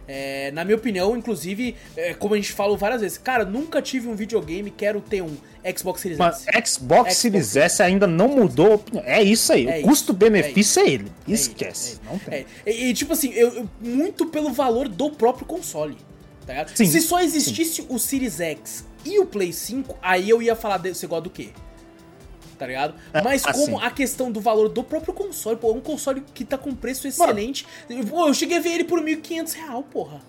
[0.06, 4.08] É, na minha opinião, inclusive, é, como a gente falou várias vezes, cara, nunca tive
[4.08, 5.36] um videogame, quero ter um
[5.76, 6.42] Xbox Series S.
[6.42, 8.82] Xbox, Xbox Series S ainda não mudou.
[9.04, 11.12] É isso aí, é o custo-benefício é, é, ele.
[11.28, 12.00] É Esquece.
[12.04, 12.46] não tem.
[12.66, 15.96] E, tipo assim, eu, eu, muito pelo valor do próprio console.
[16.46, 17.86] Tá sim, Se só existisse sim.
[17.88, 21.48] o Series X e o Play 5, aí eu ia falar desse igual do quê?
[22.64, 22.94] Tá ligado?
[23.12, 23.66] É, Mas assim.
[23.66, 26.74] como a questão do valor do próprio console, pô, é um console que tá com
[26.74, 27.66] preço excelente.
[27.88, 28.06] Mano.
[28.06, 30.20] Pô, eu cheguei a ver ele por 1.500 real, porra.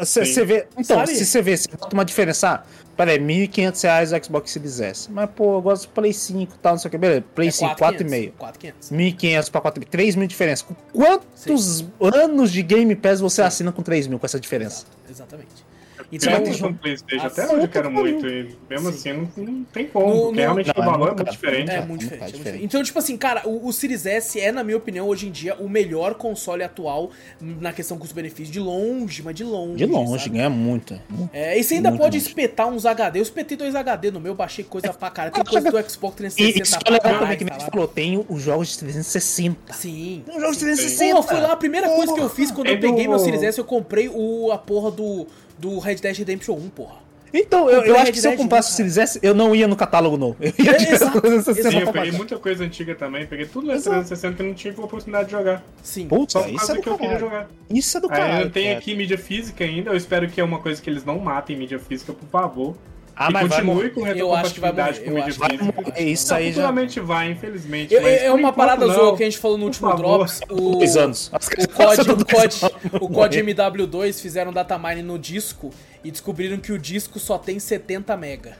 [0.00, 0.44] Você Sim.
[0.44, 0.66] vê.
[0.76, 1.14] Então, Sabe?
[1.14, 2.48] se você vê, você bota uma diferença.
[2.48, 2.64] Ah,
[2.96, 5.12] peraí, 1.500 reais o Xbox Series S.
[5.12, 6.98] Mas, pô, eu gosto do Play 5 e tal, não sei o que.
[6.98, 8.32] Beleza, Play É 5, 4.500.
[8.32, 8.32] 4,5.
[8.32, 8.72] 4.500.
[8.90, 9.84] 1.500 pra 4.000.
[9.88, 10.64] 3 mil de diferença.
[10.64, 14.86] Com Quantos anos de Game Pass você assina com 3 mil com essa diferença?
[15.08, 15.65] Exatamente.
[16.12, 18.26] Então, eu tenho um PlayStation, até hoje eu quero muito.
[18.26, 19.10] E mesmo Sim.
[19.10, 21.16] assim, não, não tem como, No- porque no- realmente Não, o é valor é muito
[21.18, 21.70] muito diferente.
[21.70, 22.64] É É, muito muito diferente, é muito diferente.
[22.64, 25.54] Então, tipo assim, cara, o, o Series S é, na minha opinião, hoje em dia,
[25.56, 27.10] o melhor console atual
[27.40, 28.52] na questão custo-benefício.
[28.52, 29.76] De longe, mas de longe.
[29.76, 30.36] De longe, sabe?
[30.36, 31.00] ganha muito.
[31.10, 31.30] muito.
[31.34, 32.28] É, e você ainda Muito pode longe.
[32.28, 33.18] espetar uns HD.
[33.18, 35.30] Eu espetei dois HD no meu, baixei coisa pra cara.
[35.30, 37.70] Tem coisa do Xbox E 360 isso que é pra legal caralho, também, que lá.
[37.70, 39.72] falou, tem os jogos de 360.
[39.72, 40.22] Sim.
[40.24, 40.66] Tem os jogos de Sim.
[40.76, 41.16] 360.
[41.16, 43.18] Pô, foi lá a primeira coisa que eu fiz quando É eu peguei do- meu
[43.18, 45.26] Series S, eu comprei o, a porra do,
[45.58, 47.06] do Red Dead Redemption 1, porra.
[47.34, 48.74] Então, eu, eu acho que se eu comprasse o.
[48.76, 50.36] Series S, eu não ia no catálogo novo.
[50.40, 53.46] Eu ia É, direto exato, no 360 Sim, eu peguei muita coisa antiga também, peguei
[53.46, 53.96] tudo Exato.
[54.06, 55.62] 360 e não tive a oportunidade de jogar.
[55.82, 56.06] Sim.
[56.08, 57.26] Putz, Só por isso é causa do que eu queria caralho.
[57.30, 57.50] jogar.
[57.68, 58.44] Isso é do Aí caralho.
[58.46, 58.78] eu tenho cara.
[58.78, 61.78] aqui mídia física ainda, eu espero que é uma coisa que eles não matem mídia
[61.78, 62.76] física, por favor.
[63.18, 63.90] Ah, mas vai continue morrer.
[63.90, 65.82] com Eu acho que vai retrocompatibilidade morrer, com eu mídia acho Vai que física.
[65.90, 66.04] morrer.
[66.12, 66.52] Isso aí já.
[66.52, 67.94] futuramente vai, infelizmente.
[67.94, 70.02] Eu- mas é uma parada zoa que a gente falou no Por último favor.
[70.18, 70.40] Drops.
[70.50, 71.28] O, Dois anos.
[71.32, 72.56] O COD, o COD,
[73.00, 73.08] o.
[73.08, 75.70] COD MW2 fizeram datamine no disco
[76.04, 78.58] e descobriram que o disco só tem 70 mega.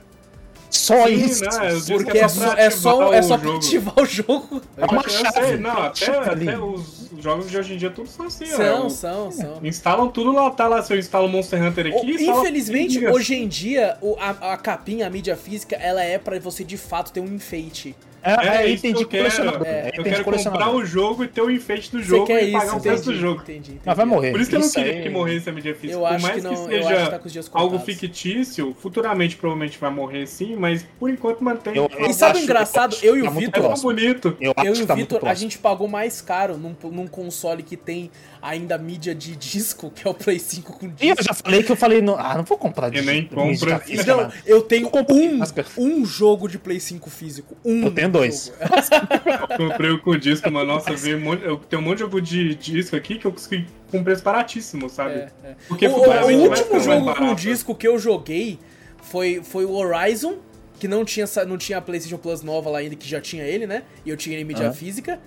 [0.69, 1.43] Só Sim, isso.
[1.45, 4.05] né, eu disse Porque que é pra só, é só, é o só ativar o
[4.05, 4.61] jogo.
[4.77, 5.57] É uma Eu sei, chave.
[5.57, 6.49] Não, até, ali.
[6.49, 8.89] até os jogos de hoje em dia tudo são assim, São, ó.
[8.89, 9.59] são, são.
[9.63, 10.81] Instalam tudo lá, tá lá.
[10.83, 15.07] Se eu instalo Monster Hunter aqui, instala Infelizmente, hoje em dia, o- a, a capinha,
[15.07, 17.95] a mídia física, ela é pra você de fato ter um enfeite.
[18.27, 19.23] É, É, é item que de eu quero.
[19.23, 19.67] colecionador.
[19.67, 22.43] É, É eu quero comprar o jogo e ter o enfeite do Você jogo quer
[22.43, 23.41] e pagar isso, o preço do jogo.
[23.41, 23.79] entendi, entendi.
[23.85, 24.31] Mas vai morrer.
[24.31, 25.93] Por isso que eu não queria aí- que morresse a mídia física.
[25.93, 29.77] Eu Por acho mais que que, não- eu seja que tá algo fictício, futuramente provavelmente
[29.77, 31.75] vai morrer sim, mas por enquanto mantém.
[31.75, 32.93] Eu- E eu sabe o engraçado?
[32.95, 34.37] acho Eu que e o tá Vitor- É bonito.
[34.39, 37.77] Eu e que o tá Vitor, a gente pagou mais caro num, num console que
[37.77, 41.23] tem ainda mídia de disco, que é o Play 5 com E eu disco.
[41.23, 42.15] já falei que eu falei, no...
[42.15, 43.79] ah, não vou comprar E nem mídia compra.
[43.79, 45.41] física, Então, eu tenho comprei, um,
[45.77, 47.55] um jogo de Play 5 físico.
[47.65, 48.45] Um Eu tenho dois.
[48.47, 48.57] jogo.
[49.57, 52.21] Comprei o com disco, mas nossa, veio um monte, eu tenho um monte de jogo
[52.21, 55.15] de disco aqui que eu consegui com preço baratíssimo, sabe?
[55.15, 55.55] É, é.
[55.67, 58.59] Porque o, o- último jogo com disco que eu joguei
[59.01, 60.37] foi, foi o Horizon,
[60.79, 63.65] que não tinha, não tinha a PlayStation Plus nova lá ainda, que já tinha ele,
[63.65, 63.83] né?
[64.05, 64.73] E eu tinha ele em mídia Aham.
[64.73, 65.19] física.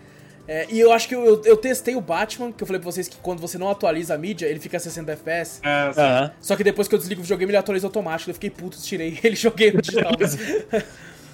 [0.52, 3.06] É, e eu acho que eu, eu, testei o Batman, que eu falei pra vocês
[3.06, 5.60] que quando você não atualiza a mídia, ele fica a 60 FPS.
[5.62, 6.32] É, assim, Aham.
[6.40, 8.30] Só que depois que eu desligo o videogame, ele atualiza automático.
[8.30, 10.10] Eu fiquei puto, tirei ele e joguei no digital.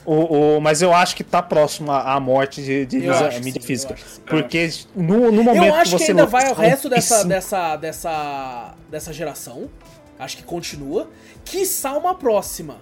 [0.09, 3.61] O, o- mas eu acho que tá próximo à morte de, de mídia- que sim,
[3.61, 3.95] física.
[3.95, 4.21] que sim.
[4.25, 8.75] Porque no, no momento Eu acho que que ainda vai o resto dessa, dessa, dessa,
[8.89, 9.69] dessa geração.
[10.17, 11.11] Acho que continua.
[11.45, 12.77] Quiçá uma próxima.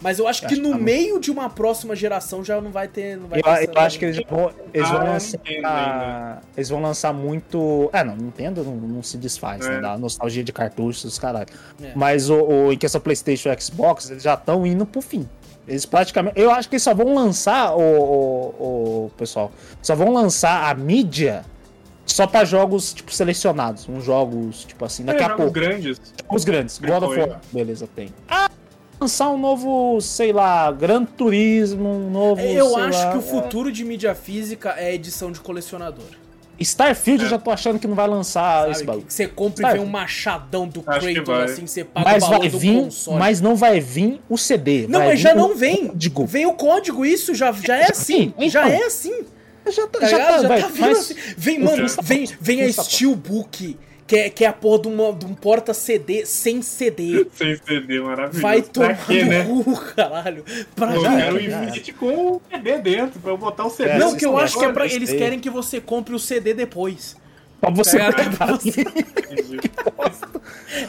[0.00, 2.60] Mas eu acho que Acho que no tá muito- meio de uma próxima geração já
[2.60, 3.16] não vai ter.
[3.16, 5.40] Não vai Eu, ter eu acho que eles já vão, eles vão Ah, eu lançar.
[5.44, 6.38] ainda.
[6.56, 7.90] Eles vão lançar muito.
[7.92, 9.70] É, não, Nintendo não, não se desfaz, É.
[9.70, 9.80] né?
[9.80, 11.48] Da nostalgia de cartuchos, os caralho.
[11.82, 11.92] É.
[11.96, 15.28] Mas o, o, em questão PlayStation e Xbox, eles já estão indo pro fim.
[15.66, 16.38] Eles praticamente.
[16.40, 19.50] Eu acho que eles só vão lançar, o, o, o pessoal.
[19.82, 21.44] Só vão lançar a mídia
[22.06, 23.86] só pra jogos, tipo, selecionados.
[23.88, 25.52] Uns jogos, tipo assim, daqui é, a jogos pouco.
[25.52, 26.00] grandes.
[26.30, 26.78] Os grandes.
[26.78, 27.18] God of.
[27.20, 27.40] War.
[27.52, 28.08] Beleza, tem.
[28.28, 28.48] Ah,
[29.00, 32.40] lançar um novo, sei lá, Gran Turismo, um novo.
[32.40, 33.22] Eu sei acho lá, que o é.
[33.22, 36.04] futuro de mídia física é edição de colecionador.
[36.60, 37.26] Starfield É.
[37.26, 38.70] eu já tô achando que não vai lançar Sabe?
[38.72, 39.06] esse bagulho.
[39.08, 39.78] você compra e Sabe?
[39.78, 42.82] vem um machadão do Acho Kratos, assim, você paga Mas o valor vai do vir,
[42.82, 43.18] console.
[43.18, 44.86] mas não vai vir o CD.
[44.88, 45.86] Não, vai mas já não vem.
[45.86, 46.26] código.
[46.26, 48.34] Vem o código, isso já, já é assim.
[48.36, 48.80] Sim, Já então.
[48.82, 49.24] é assim.
[49.70, 50.30] Já tá, Tá já ligado?
[50.34, 51.14] tá, Já vai, tá vindo mas- assim.
[51.36, 53.76] Vem, mano, Ufa, vem, vem a Steelbook,
[54.08, 57.26] que é, que é a porra de, uma, de um porta-CD sem CD.
[57.34, 58.40] Sem CD, maravilhoso.
[58.40, 59.44] Vai tomar quê, né?
[59.44, 60.44] no cu, caralho.
[60.74, 63.90] Pra Eu quero o Infinity com o CD dentro, pra eu botar o CD.
[63.90, 64.86] É, Não, que eu acho que é pra.
[64.86, 67.16] Eles querem que você compre o CD depois.
[67.60, 68.16] Pra você ligado?
[68.16, 68.48] pegar.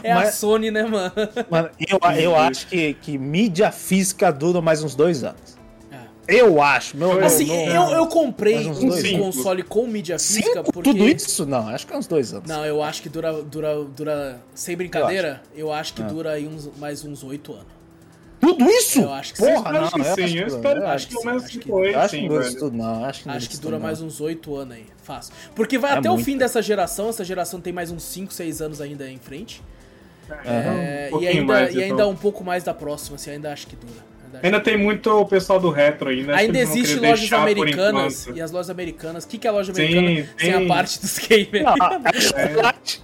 [0.04, 1.12] É a Sony, né, mano?
[1.50, 5.59] Mano, eu, eu acho que, que mídia física dura mais uns dois anos.
[6.30, 6.96] Eu acho.
[6.98, 9.12] Meu, Assim, meu- eu, eu comprei um dois.
[9.18, 10.72] console com mídia física Cinco?
[10.72, 10.92] porque.
[10.92, 11.46] Tudo isso?
[11.46, 12.48] Não, acho que é uns dois anos.
[12.48, 14.42] Não, eu acho que dura, dura, dura.
[14.54, 16.06] Sem brincadeira, eu acho, que Ah.
[16.06, 17.80] dura aí uns, mais uns oito anos.
[18.40, 19.02] Tudo isso?
[19.02, 19.82] Eu acho que Porra, Eu não.
[19.84, 21.44] acho que eu sim, acho eu que- espero eu que acho acho que pelo menos
[21.44, 23.04] acho que- Eu acho que sim, não dura tudo, não.
[23.06, 24.08] Acho que, não Acho que dura mais não.
[24.08, 25.34] uns oito anos aí, fácil.
[25.54, 26.26] Porque vai É até o muito.
[26.26, 29.62] fim dessa geração, essa geração tem mais uns 5, 6 anos ainda em frente.
[30.46, 32.12] É, É, um e ainda, mais, e ainda então.
[32.12, 34.00] um pouco mais da próxima, assim, ainda acho que dura.
[34.32, 34.46] Verdade.
[34.46, 36.34] Ainda tem muito o pessoal do retro ainda.
[36.34, 38.28] que Ainda vão existe lojas americanas.
[38.34, 39.24] E as lojas americanas.
[39.24, 40.68] O que, que é loja Sim, americana sem a tem.
[40.68, 41.66] parte dos gamers?
[41.66, 43.02] Não, é chocolate.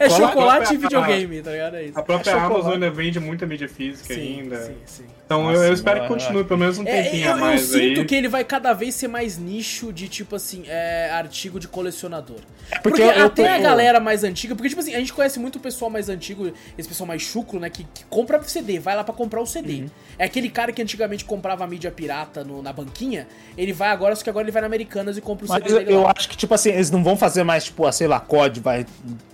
[0.00, 1.76] É chocolate e A- videogame, tá ligado?
[1.76, 1.98] É isso.
[1.98, 2.34] A própria É.
[2.34, 4.56] Amazon ainda vende muita mídia física Sim, ainda.
[4.62, 5.04] sim, sim.
[5.24, 7.40] Então Nossa, eu, eu espero que continue pelo menos um É, tempinho eu, a eu
[7.40, 8.04] mais sinto aí.
[8.06, 12.36] que ele vai cada vez ser mais nicho de, tipo assim, é, artigo de colecionador.
[12.70, 15.12] É Porque, porque eu- eu até a galera mais antiga, porque, tipo assim, a gente
[15.12, 18.78] conhece muito o pessoal mais antigo, esse pessoal mais chucro, né, que, que compra CD,
[18.78, 19.75] vai lá pra comprar o CD.
[19.82, 19.90] Uhum.
[20.18, 23.26] É aquele cara que antigamente comprava a mídia pirata no- na banquinha,
[23.56, 25.74] ele vai agora, só que agora ele vai na Americanas e compra o Mas CD
[25.74, 28.18] eu, eu acho que, tipo assim, eles não vão fazer mais, tipo, a, sei lá,
[28.18, 28.86] COD, vai.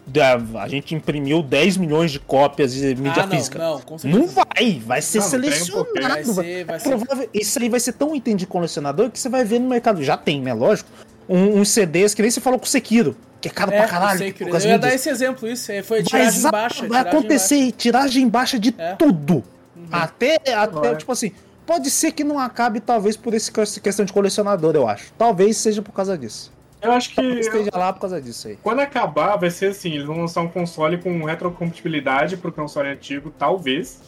[0.05, 3.59] da- A gente imprimiu 10 milhões de cópias de mídia Ah, não, física.
[3.59, 4.21] não, com certeza.
[4.23, 5.87] Não vai, vai ser Não, um selecionado.
[6.03, 9.19] Vai ser- vai É ser- provável- Isso aí vai ser tão item de colecionador que
[9.19, 10.03] você vai ver no mercado.
[10.03, 10.53] Já tem, né?
[10.53, 10.91] Lógico.
[11.29, 13.85] Um- uns CDs que nem você falou com o Sekiro, que é caro É, pra
[13.87, 14.19] eu caralho.
[14.19, 15.71] sei eu ia dar esse exemplo, isso.
[15.71, 16.81] é, Foi Vai, tiragem exa- baixa.
[16.81, 18.95] vai tiragem acontecer tiragem baixa de É.
[18.97, 19.45] tudo.
[19.91, 20.97] Até, até Vai.
[20.97, 21.33] tipo assim,
[21.67, 25.13] pode ser que não acabe, talvez, por esse essa questão de colecionador, eu acho.
[25.19, 26.53] Talvez seja por causa disso.
[26.81, 28.59] Eu acho que Talvez esteja lá por causa disso aí.
[28.61, 33.33] quando acabar vai ser assim, eles vão lançar um console com retrocompatibilidade pro console antigo,
[33.39, 34.01] talvez.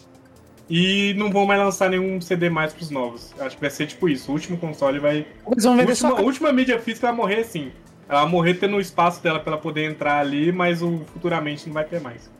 [0.68, 3.32] E não vão mais lançar nenhum CD mais pros novos.
[3.38, 4.30] Eu Acho que vai ser tipo isso.
[4.30, 5.26] O último console vai.
[5.52, 6.16] Eles vão vender última, só.
[6.16, 7.70] a última mídia física vai morrer assim.
[8.08, 11.66] Ela vai morrer tendo o espaço dela pra ela poder entrar ali, mas o futuramente
[11.66, 12.30] não vai ter mais.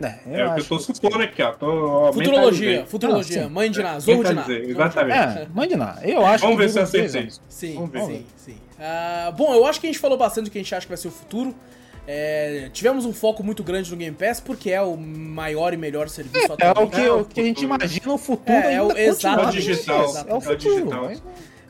[0.00, 1.52] É, É, o que eu tô que- supondo aqui, ó.
[1.52, 4.42] Tô, ó, Futurologia, futurologia, Ah, mãe de Ná, zorro de Ná.
[4.42, 4.68] De Ná.
[4.70, 5.18] exatamente.
[5.40, 5.98] É, mande lá.
[6.04, 7.20] Eu acho Vamos que ver se eu acertei.
[7.22, 7.40] anos.
[7.48, 8.04] Sim, Vamos ver.
[8.06, 8.56] sim, sim.
[8.78, 10.88] Ah, bom, eu acho que a gente falou bastante do que a gente acha que
[10.90, 11.52] vai ser o futuro.
[12.06, 16.08] É, tivemos um foco muito grande no Game Pass, porque é o maior e melhor
[16.08, 16.94] serviço É o atualmente.
[16.94, 19.44] que, É, o o que a gente imagina o futuro É, é o- ainda exatamente,
[19.56, 20.30] continua digital, É o exatamente.
[20.32, 20.74] é o futuro.
[20.76, 21.04] digital.
[21.04, 21.22] mas-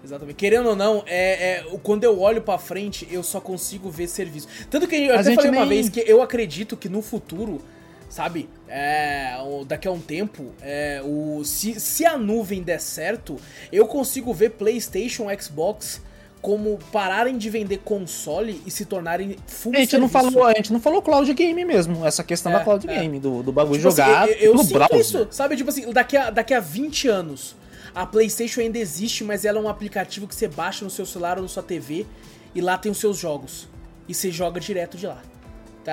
[0.05, 0.37] Exatamente.
[0.37, 4.07] Querendo ou não, é, é, o- quando eu olho pra frente, eu só consigo ver
[4.07, 4.47] serviço.
[4.71, 7.03] Tanto que eu A até gente falei uma nem- vez que eu acredito que no
[7.03, 7.61] futuro,
[8.09, 9.33] sabe, é,
[9.67, 13.37] daqui a um tempo, é, o, se, se a nuvem der certo,
[13.73, 16.01] eu consigo ver PlayStation, Xbox
[16.41, 20.33] como pararem de vender console e se tornarem full A gente, não serviço.
[20.33, 23.01] falou, a gente não falou cloud game mesmo, essa questão É, da cloud é.
[23.01, 24.99] game, do, do bagulho Tipo assim, jogado eu, eu no sinto browser.
[25.01, 25.57] isso, sabe?
[25.57, 27.57] Tipo assim, daqui a, daqui a 20 anos,
[27.93, 31.39] a PlayStation ainda existe, mas ela é um aplicativo que você baixa no seu celular
[31.39, 32.07] ou na sua TV
[32.55, 33.69] e lá tem os seus jogos.
[34.09, 35.21] E você joga direto de lá.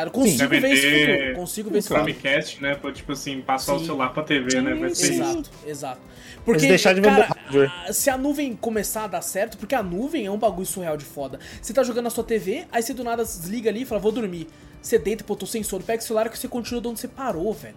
[0.01, 0.07] Tá?
[0.07, 1.35] Eu consigo Deve ver esse futuro.
[1.35, 2.05] Consigo ver esse futuro.
[2.13, 2.75] Chromecast, né?
[2.75, 3.85] Pra, tipo assim, passar o Sim.
[3.85, 4.73] celular pra TV, né?
[4.75, 5.21] Vai ser isso.
[5.21, 6.01] Exato, exato.
[6.43, 7.27] Porque, deixarem de cara,
[7.87, 10.97] a- se a nuvem começar a dar certo, porque a nuvem é um bagulho surreal
[10.97, 11.39] de foda.
[11.61, 14.11] Você tá jogando na sua TV, aí você do nada desliga ali e fala, vou
[14.11, 14.47] dormir.
[14.81, 17.07] Você deita, pô, tô sem sono, pega o celular que você continua de onde você
[17.07, 17.73] parou, velho.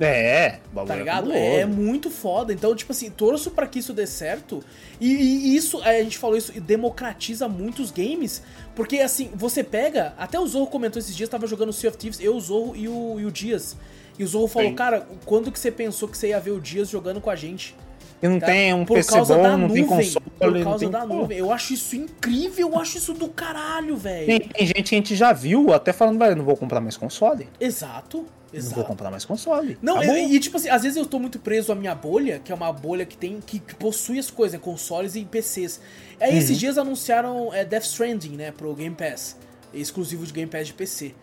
[0.00, 1.16] É, o bagulho Tá é ligado?
[1.24, 1.38] cabuloso.
[1.58, 2.52] É muito foda.
[2.52, 4.62] Então, tipo assim, torço pra que isso dê certo.
[5.00, 8.40] E, e isso, a gente falou isso, e democratiza muitos games.
[8.78, 10.14] Porque, assim, você pega.
[10.16, 12.88] Até o Zorro comentou esses dias, tava jogando Sea of Thieves, eu, o Zorro e
[12.88, 13.76] o, e o Dias.
[14.16, 14.76] E o Zorro falou, Sim.
[14.76, 17.74] cara, quando que você pensou que você ia ver o Dias jogando com a gente?
[18.22, 18.46] E não tá?
[18.46, 20.90] tem um Por PC causa bom, da não nuvem, tem console, Por não causa tem...
[20.90, 21.38] da nuvem.
[21.38, 24.26] Eu acho isso incrível, eu acho isso do caralho, velho.
[24.26, 26.96] Tem, tem gente que a gente já viu até falando, velho, não vou comprar mais
[26.96, 27.48] console.
[27.58, 28.84] Exato, Não vou exato.
[28.84, 29.78] comprar mais console.
[29.82, 30.16] Não, Acabou.
[30.16, 32.72] e, tipo assim, às vezes eu tô muito preso à minha bolha, que é uma
[32.72, 35.80] bolha que tem que, que possui as coisas, né, consoles e PCs.
[36.20, 36.38] Aí Uhum.
[36.38, 39.36] esses dias anunciaram é, Death Stranding, né, pro Game Pass,
[39.74, 41.14] exclusivo de Game Pass de PC.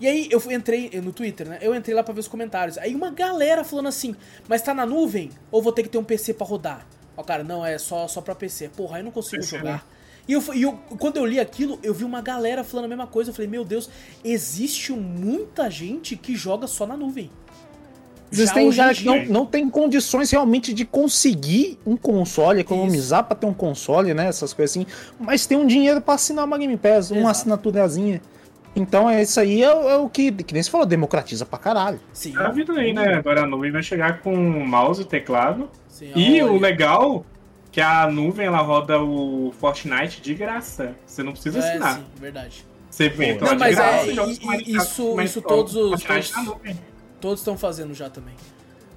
[0.00, 1.58] E aí eu entrei no Twitter, né?
[1.62, 2.76] Eu entrei lá pra ver os comentários.
[2.76, 4.14] Aí uma galera falando assim:
[4.46, 6.86] "Mas tá na nuvem ou vou ter que ter um PC pra rodar?"
[7.16, 8.68] Ó, cara, não, é só só para PC.
[8.76, 9.72] Porra, aí eu não consigo PC, jogar.
[9.72, 9.80] né?
[10.28, 13.06] E, eu, e eu, quando eu li aquilo, eu vi uma galera falando a mesma
[13.06, 13.30] coisa.
[13.30, 13.88] Eu falei, meu Deus,
[14.24, 17.30] existe muita gente que joga só na nuvem.
[18.32, 23.46] Existem já que não, não tem condições realmente de conseguir um console, economizar pra ter
[23.46, 24.26] um console, né?
[24.26, 24.86] Essas coisas assim.
[25.18, 27.30] Mas tem um dinheiro pra assinar uma Game Pass, uma Exato.
[27.30, 28.20] assinaturazinha.
[28.74, 31.58] Então, é isso aí é, o- é o que, que nem você falou, democratiza pra
[31.58, 32.00] caralho.
[32.12, 32.32] Sim.
[32.32, 33.14] Tá vindo aí, né?
[33.14, 35.70] Agora a nuvem vai chegar com mouse e teclado.
[35.88, 36.52] sim E olha.
[36.52, 37.24] o legal
[37.76, 40.94] que a nuvem ela roda o Fortnite de graça.
[41.04, 41.96] Você não precisa É, assinar.
[41.96, 42.66] sim, verdade.
[42.88, 46.46] Você vem Não, mas de graça é, e e- isso- isso todos os- Fortnite todos-
[46.46, 46.80] na nuvem.
[47.20, 48.32] Todos estão fazendo já também.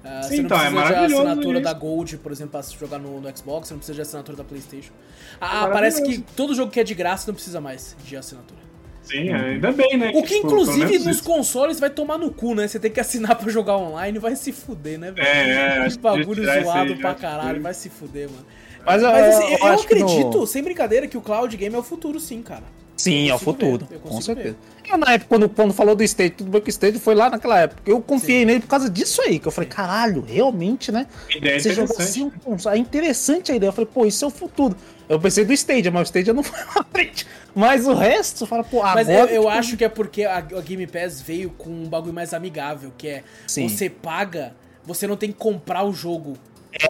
[0.02, 1.62] Ah, Sim, você não então, é precisa de maravilhoso assinatura isso.
[1.64, 4.44] da Gold, por exemplo, pra jogar no, no Xbox, você não precisa de assinatura da
[4.44, 4.92] Playstation.
[5.38, 5.72] Ah, Maravilhoso.
[5.74, 8.60] parece que todo jogo que é de graça não precisa mais de assinatura.
[9.02, 10.10] Sim, ainda bem, né?
[10.14, 11.24] O que, tipo, inclusive, nos isso.
[11.24, 12.66] consoles vai tomar no cu, né?
[12.66, 15.26] Você tem que assinar pra jogar online, vai se fuder, né, velho?
[15.26, 18.46] É, é, Que bagulho zoado aí pra caralho, vai se fuder, mano.
[18.84, 21.78] Mas, Mas eu, assim, eu, que no- acredito, sem brincadeira, que o cloud game é
[21.78, 22.64] o futuro, sim, cara.
[22.96, 23.86] Sim, Eu é o futuro.
[23.88, 24.56] ver, eu com certeza.
[24.86, 27.30] Eu, na época, quando, quando falou do Stage, tudo bem que o Stage foi lá
[27.30, 27.80] naquela época.
[27.86, 29.38] Eu confiei nele por causa disso aí.
[29.38, 31.06] Que eu falei, caralho, realmente, né?
[31.32, 32.02] A ideia é Você interessante.
[32.02, 32.56] assim um.
[32.70, 33.68] É interessante a ideia.
[33.68, 34.76] Eu falei, pô, isso é o futuro.
[35.08, 37.26] Eu pensei do Stadia, mas o Stadia não foi pra frente.
[37.54, 38.94] Mas o resto, você fala, pô, agora.
[38.96, 41.88] Mas eu, eu tipo, acho que é porque a, a Game Pass veio com um
[41.88, 43.66] bagulho mais amigável, que é Sim.
[43.68, 44.52] você paga,
[44.84, 46.34] você não tem que comprar o jogo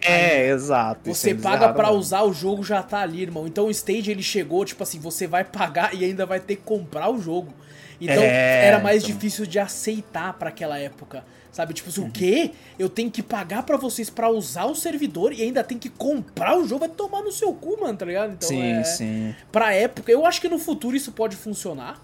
[0.03, 1.09] É, exato.
[1.09, 1.91] isso Você é paga mano.
[1.97, 3.47] usar o jogo já tá ali, irmão.
[3.47, 6.61] Então o stage ele chegou, tipo assim, você vai pagar e ainda vai ter que
[6.63, 7.53] comprar o jogo.
[7.99, 9.15] Então É, era mais então.
[9.15, 11.23] difícil de aceitar pra aquela época.
[11.51, 12.07] Sabe, tipo assim, Uhum.
[12.07, 12.51] o quê?
[12.79, 16.57] Eu tenho que pagar pra vocês pra usar o servidor e ainda tem que comprar
[16.57, 16.79] o jogo?
[16.79, 18.31] Vai tomar no seu cu, mano, tá ligado?
[18.33, 18.83] Então sim, é.
[18.85, 19.35] sim.
[19.51, 22.01] Pra época, eu acho que no futuro isso pode funcionar.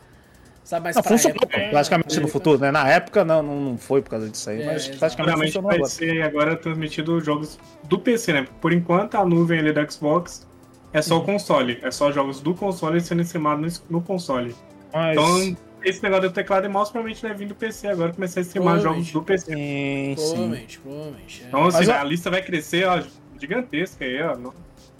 [0.67, 1.69] Sabe, mas Não, pra funcionou época.
[1.69, 2.71] praticamente no futuro, né?
[2.71, 5.77] Na época não, não, não foi por causa disso aí, É, mas praticamente funcionou vai
[5.77, 5.89] agora.
[5.89, 8.45] ser agora transmitido jogos do PC, né?
[8.59, 10.45] Por enquanto, a nuvem ali do Xbox
[10.91, 11.03] é Uhum.
[11.03, 11.79] só o console.
[11.81, 14.53] É só jogos do console sendo streamados no, no console.
[14.93, 18.41] Mas, Então, esse negócio do teclado e mouse provavelmente vai vir do PC agora, começar
[18.41, 19.13] a streamar jogos Provavelmente.
[19.13, 19.45] do PC.
[19.53, 20.25] sim, sim.
[20.33, 21.43] Provavelmente, provavelmente.
[21.43, 21.47] é.
[21.47, 23.01] Então, assim, Mas, a lista vai crescer, ó,
[23.39, 24.35] gigantesca aí, ó.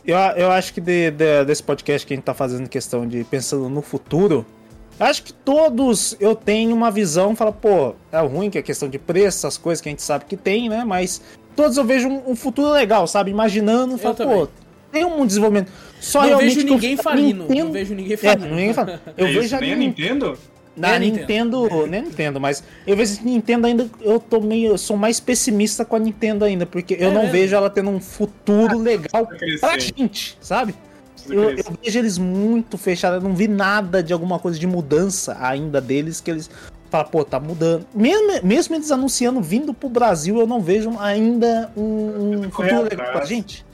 [0.06, 3.26] Eu, eu acho que de- de- desse podcast que a gente tá fazendo questão de
[3.26, 4.46] pensando no futuro,
[5.00, 8.98] acho que todos eu tenho uma visão, fala, pô, é ruim que é questão de
[9.00, 10.84] preço, essas coisas que a gente sabe que tem, né?
[10.86, 11.22] Mas
[11.56, 13.32] todos eu vejo um, um futuro legal, sabe?
[13.32, 14.36] Imaginando, fala, também.
[14.36, 14.48] pô,
[14.92, 15.72] tem um desenvolvimento.
[16.00, 17.44] Só não realmente vejo eu- ninguém falindo.
[17.44, 18.48] Nintendo- Não vejo ninguém É, falindo.
[18.50, 19.02] ninguém fala.
[19.18, 20.26] Eu é vejo isso, a nem a Nintendo.
[20.28, 20.58] Nintendo?
[20.78, 24.74] Na Nem a Nintendo, nem Nintendo, mas eu vejo que Nintendo ainda, eu tô meio,
[24.74, 27.32] eu sou mais pessimista com a Nintendo ainda, porque eu É não mesmo?
[27.32, 29.60] vejo ela tendo um futuro legal crescer.
[29.60, 30.76] pra gente, sabe?
[31.30, 35.38] Eu, eu vejo eles muito fechados, eu não vi nada de alguma coisa de mudança
[35.40, 36.50] ainda deles que eles
[36.90, 37.86] falam, pô, tá mudando.
[37.94, 43.12] Mesmo, mesmo eles anunciando vindo pro Brasil, eu não vejo ainda um, um futuro legal
[43.12, 43.66] pra gente.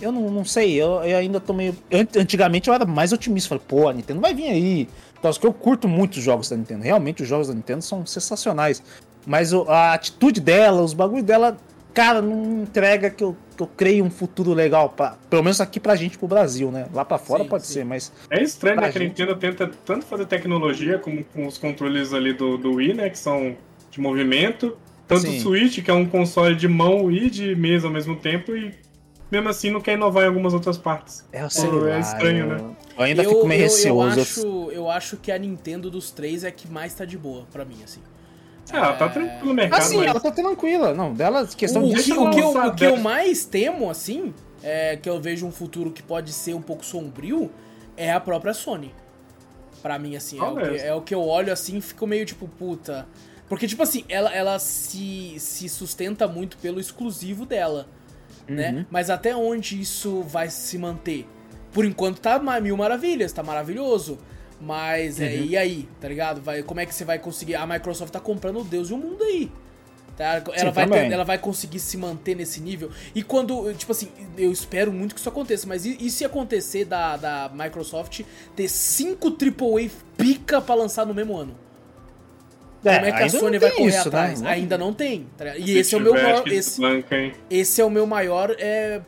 [0.00, 1.76] Eu não, não sei, eu, eu ainda tô meio.
[1.92, 4.88] ant- Antigamente eu era mais otimista, falei, pô, a Nintendo vai vir aí.
[5.18, 6.84] Então, que eu curto muito os jogos da Nintendo.
[6.84, 8.80] Realmente os jogos da Nintendo são sensacionais.
[9.26, 11.56] Mas a atitude dela, os bagulhos dela,
[11.98, 15.80] cara, não entrega que eu, que eu creio um futuro legal, pra, pelo menos aqui
[15.80, 16.86] pra gente, pro Brasil, né?
[16.94, 17.72] Lá pra fora Sim, pode sim.
[17.72, 18.12] ser, mas.
[18.30, 18.92] É estranho, né?
[18.92, 22.94] Que a Nintendo tenta tanto fazer tecnologia como com os controles ali do, do Wii,
[22.94, 23.10] né?
[23.10, 23.56] Que são
[23.90, 24.78] de movimento.
[25.08, 25.38] Tanto Sim.
[25.38, 28.74] o Switch, que é um console de mão e de mesa ao mesmo tempo, e
[29.32, 31.26] mesmo assim não quer inovar em algumas outras partes.
[31.32, 32.76] É, eu sei sei lá, lá, é estranho, eu, né?
[32.96, 34.18] Eu ainda eu, fico meio eu- receoso.
[34.18, 37.16] Eu acho, eu acho que a Nintendo dos três é a que mais tá de
[37.16, 38.00] boa pra mim, assim.
[38.72, 40.94] Ah, tá tranquilo no mercado, Assim, mas ela tá tranquila.
[40.94, 42.02] Não, dela, questão o, de.
[42.02, 45.52] que, o, que eu, o que eu mais temo, assim, é que eu vejo um
[45.52, 47.50] futuro que pode ser um pouco sombrio,
[47.96, 48.94] é a própria Sony.
[49.82, 52.26] Pra mim, assim, é o, que, é o que eu olho assim e fico meio
[52.26, 53.06] tipo, puta.
[53.48, 57.86] Porque, tipo assim, ela, ela se, se sustenta muito pelo exclusivo dela,
[58.46, 58.72] né?
[58.72, 58.86] Uhum.
[58.90, 61.26] Mas até onde isso vai se manter?
[61.72, 64.18] Por enquanto tá mil maravilhas, tá maravilhoso.
[64.60, 65.44] Mas, é, Uhum.
[65.44, 66.40] e aí, tá ligado?
[66.40, 67.54] Vai, como é que você vai conseguir?
[67.54, 69.50] A Microsoft tá comprando o Deus e o mundo aí.
[70.16, 70.42] Tá?
[70.52, 72.90] Ela, Sim, vai ter- ela vai conseguir se manter nesse nível.
[73.14, 76.84] E quando, tipo assim, eu espero muito que isso aconteça, mas e, e se acontecer
[76.84, 78.22] da, da Microsoft
[78.56, 81.54] ter cinco AAA pica pra lançar no mesmo ano?
[82.82, 84.06] Como é que a Sony vai correr isso, né?
[84.06, 84.42] atrás?
[84.44, 85.26] Ainda não tem.
[85.36, 85.56] tá?
[85.56, 86.48] E se esse é o meu maior.
[86.48, 86.80] Esse,
[87.50, 89.00] esse é o meu maior é,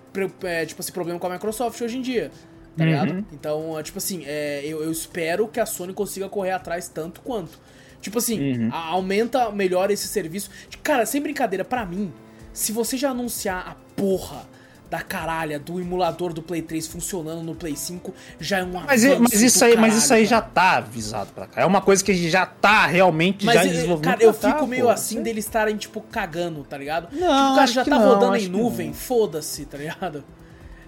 [0.43, 2.31] é, tipo assim, problema com a Microsoft hoje em dia.
[2.77, 2.91] Tá Uhum.
[2.91, 3.27] ligado?
[3.33, 7.21] Então, é, tipo assim, é, eu, eu espero que a Sony consiga correr atrás tanto
[7.21, 7.59] quanto.
[8.01, 8.69] Tipo assim, Uhum.
[8.73, 10.51] a- aumenta melhor esse serviço.
[10.83, 12.13] Cara, sem brincadeira, pra mim,
[12.53, 14.49] se você já anunciar a porra
[14.89, 19.05] da caralha do emulador do Play 3 funcionando no Play 5, já é um Mas,
[19.05, 21.61] mas isso aí, mas caralho, isso aí já tá avisado pra cá.
[21.61, 24.19] É uma coisa que já tá realmente Mas, já em eh, desenvolvimento.
[24.19, 24.91] cara, eu tá, fico meio pô.
[24.91, 27.09] assim deles estarem, tipo, cagando, tá ligado?
[27.13, 30.25] Não, tipo, o cara já tá não, rodando em nuvem, foda-se, tá ligado?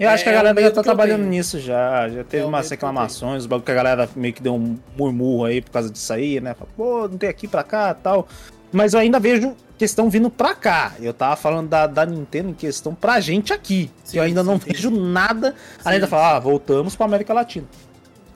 [0.02, 2.08] Eu acho que a É, é galera já tá trabalhando nisso já.
[2.08, 5.44] Já teve É umas reclamações, o bagulho que a galera meio que deu um murmurro
[5.44, 6.54] aí por causa disso aí, né?
[6.54, 8.26] Fala, Pô, não tem aqui pra cá tal.
[8.72, 10.92] Mas eu ainda vejo questão vindo pra cá.
[11.00, 13.90] Eu tava falando da, da Nintendo em questão pra gente aqui.
[14.02, 14.72] Sim, eu ainda sim, não entendi.
[14.76, 15.54] vejo nada.
[15.84, 17.66] Além de Sim, falar, ah, voltamos pra América Latina.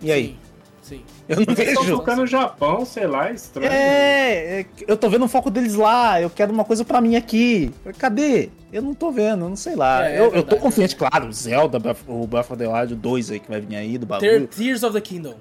[0.01, 0.37] E aí?
[0.83, 1.16] Sim, sim.
[1.29, 1.97] Eu não Eles estão vejo.
[1.97, 3.69] focando no Japão, sei lá, estranho.
[3.71, 7.17] É, é, eu tô vendo o foco deles lá, eu quero uma coisa pra mim
[7.17, 7.73] aqui.
[7.99, 8.49] Cadê?
[8.73, 10.07] Eu não tô vendo, eu não sei lá.
[10.09, 13.31] É, é eu, eu tô confiante, claro, o Zelda, o Breath of the Wild 2
[13.33, 14.47] aí que vai vir aí do bagulho.
[14.47, 15.35] Ter- Tears of the Kingdom.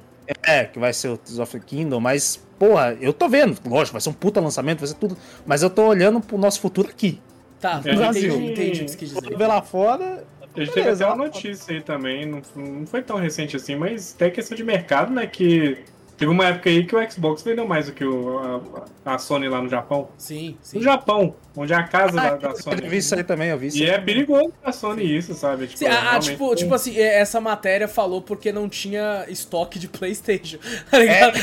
[0.44, 3.56] É, que vai ser o Tears of the Kingdom, mas, porra, eu tô vendo.
[3.66, 5.16] Lógico, vai ser um puta lançamento, vai ser tudo.
[5.46, 7.22] Mas eu tô olhando pro nosso futuro aqui.
[7.62, 8.36] Tá, É, entendi, Brasil.
[8.42, 9.38] entendi o que você quis Vou dizer.
[9.38, 10.24] ver lá fora.
[10.56, 14.14] A gente teve até uma notícia aí também, não, não foi tão recente assim, mas
[14.16, 15.28] até questão de mercado, né?
[15.28, 15.84] Que
[16.18, 18.62] teve uma época aí que o Xbox vendeu mais do que o,
[19.06, 20.10] a, a Sony lá no Japão.
[20.18, 20.78] Sim, sim.
[20.78, 22.88] No Japão, onde é a casa Ah, da, da eu Sony.
[22.88, 25.68] vi isso aí também, eu vi isso E é perigoso pra Sony isso, sabe?
[25.68, 29.26] Tipo, Sim, ah, realmente tipo, tem- tipo assim, é, essa matéria falou porque não tinha
[29.28, 30.58] estoque de Playstation,
[30.90, 31.38] tá ligado?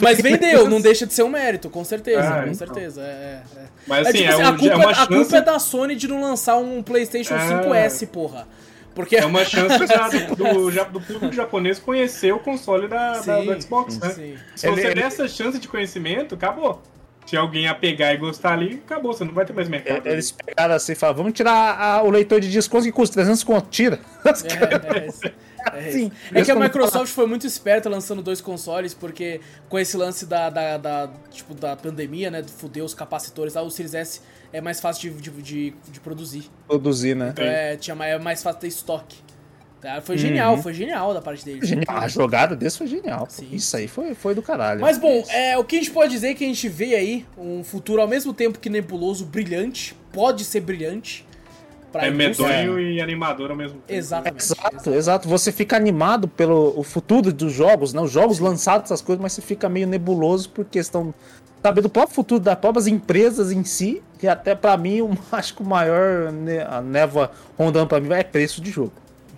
[0.00, 2.54] Mas vendeu, não deixa de ser um mérito, com certeza, Ah, com então.
[2.54, 3.02] certeza.
[3.02, 3.62] É, é.
[3.86, 5.08] Mas É, assim, tipo é, assim, um- a, culpa, é uma a chance.
[5.08, 7.48] culpa é da Sony de não lançar um PlayStation É.
[7.62, 8.46] 5S, porra.
[8.94, 9.16] Porque.
[9.16, 13.44] É uma chance da- do, do, do público japonês conhecer o console da, da- Sim,
[13.46, 14.10] do Xbox, né?
[14.10, 14.36] Sim.
[14.56, 16.82] Se você Ele- der essa chance de conhecimento, acabou.
[17.24, 20.06] Se alguém a pegar e gostar ali, acabou, você não vai ter mais mercado.
[20.08, 23.14] É, Eles pegaram assim e falaram, vamos tirar a- o leitor de discos que custa
[23.14, 24.00] 300 conto, tira.
[24.24, 24.98] É,
[25.28, 25.32] é.
[25.88, 26.10] É, Sim.
[26.34, 30.50] É que a Microsoft foi muito esperta lançando dois consoles, porque com esse lance da,
[30.50, 34.20] da, da, tipo, da pandemia, né, de fuder os capacitores lá, o Series S
[34.52, 36.50] é mais fácil de, de, de, de produzir.
[36.66, 37.30] Produzir, né?
[37.32, 39.16] Então é, tinha, mais- é mais fácil ter estoque.
[39.80, 40.00] Tá?
[40.00, 40.62] Foi genial, Uhum.
[40.62, 41.68] foi genial da parte deles.
[41.68, 41.96] Genial.
[41.96, 43.26] A jogada desse foi genial.
[43.28, 43.48] Sim.
[43.50, 44.80] Isso aí foi, foi do caralho.
[44.80, 47.26] Mas bom, é, o que a gente pode dizer é que a gente vê aí
[47.36, 51.26] um futuro ao mesmo tempo que nebuloso, brilhante, pode ser brilhante.
[51.90, 53.98] Pra É medonho e animador ao mesmo tempo.
[53.98, 54.42] Exatamente.
[54.44, 55.28] Exato, exato.
[55.28, 58.00] Você fica animado pelo o futuro dos jogos, né?
[58.00, 61.12] Os jogos lançados, essas coisas, mas você fica meio nebuloso por questão,
[61.60, 64.00] sabe, do próprio futuro das próprias empresas em si.
[64.22, 68.12] E até pra mim, eu acho que o maior né, a névoa rondando pra mim
[68.12, 68.92] é preço de jogo.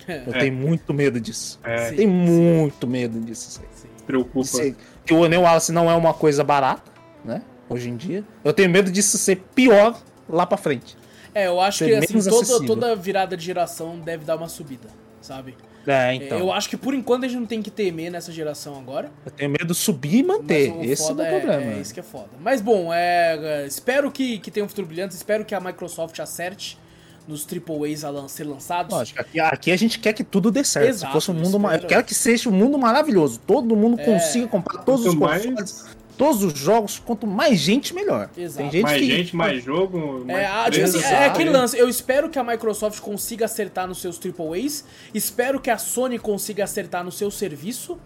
[0.06, 0.38] Eu É.
[0.40, 1.58] tenho muito medo disso.
[1.64, 1.96] É, Sim.
[1.96, 3.50] Tenho muito medo disso.
[3.52, 3.62] Sim.
[3.74, 4.44] se preocupa.
[4.44, 6.90] Se- que o Neo Wallace não é uma coisa barata,
[7.24, 7.42] né?
[7.70, 8.22] Hoje em dia.
[8.44, 9.98] Eu tenho medo disso ser pior
[10.28, 10.96] lá pra frente.
[11.34, 14.88] É, eu acho Ser que assim, toda, toda virada de geração deve dar uma subida,
[15.22, 15.56] sabe?
[15.86, 16.38] É, É, então.
[16.38, 19.10] Eu Eu, acho que por enquanto a gente não tem que temer nessa geração agora.
[19.36, 20.74] tenho medo de subir e manter.
[20.84, 21.72] Esse é o foda meu problema.
[21.72, 22.28] É, isso que é foda.
[22.40, 26.18] Mas bom, é, é, espero que, que tenha um futuro brilhante, espero que a Microsoft
[26.20, 26.78] acerte
[27.26, 28.92] nos AAAs a lan ser lançados.
[28.94, 30.88] Lógico, aqui, aqui a gente quer que tudo dê certo.
[30.90, 31.82] Exato, Se fosse um eu mundo espero.
[31.82, 33.40] Eu quero que seja um mundo maravilhoso.
[33.46, 34.04] Todo mundo É.
[34.04, 35.84] consiga comprar todos os mais- consoles,
[36.16, 36.98] todos os jogos.
[37.04, 38.30] Quanto mais gente, melhor.
[38.36, 38.62] Exato.
[38.62, 39.06] Tem gente mais que.
[39.06, 41.76] gente, mais jogo, mais É, tipo preço, assim, é aquele lance.
[41.78, 44.84] Eu espero que a Microsoft consiga acertar nos seus AAAs.
[45.12, 47.98] Espero que a Sony consiga acertar no seu serviço,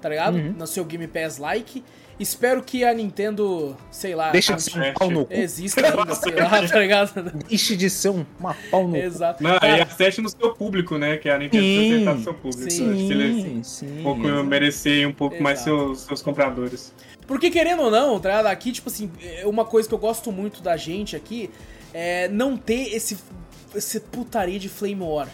[0.00, 0.36] tá ligado?
[0.36, 0.54] Uhum.
[0.58, 1.82] No seu Game Pass like.
[2.18, 5.34] Espero que a Nintendo, sei lá, Deixa de ser um pau no cu.
[5.34, 7.30] exista ainda, sei lá, tá ligado?
[7.46, 8.96] Deixe de ser um, uma pau no cu.
[8.96, 9.42] Exato.
[9.42, 11.18] Não, Cara, e acerte no seu público, né?
[11.18, 11.76] Que a Nintendo Sim.
[11.76, 12.70] precisa acertar no seu público.
[12.70, 13.10] Sim.
[13.10, 14.00] Ele Sim, sim.
[14.00, 14.44] um pouco exato.
[14.44, 15.76] merecer um pouco mais Exato.
[15.88, 16.94] seus, seus compradores.
[17.26, 18.46] Porque querendo ou não, tá ligado?
[18.46, 21.50] Aqui, tipo assim, é uma coisa que eu gosto muito da gente aqui
[21.92, 23.16] é não ter esse,
[23.74, 25.28] esse putaria de Flame War.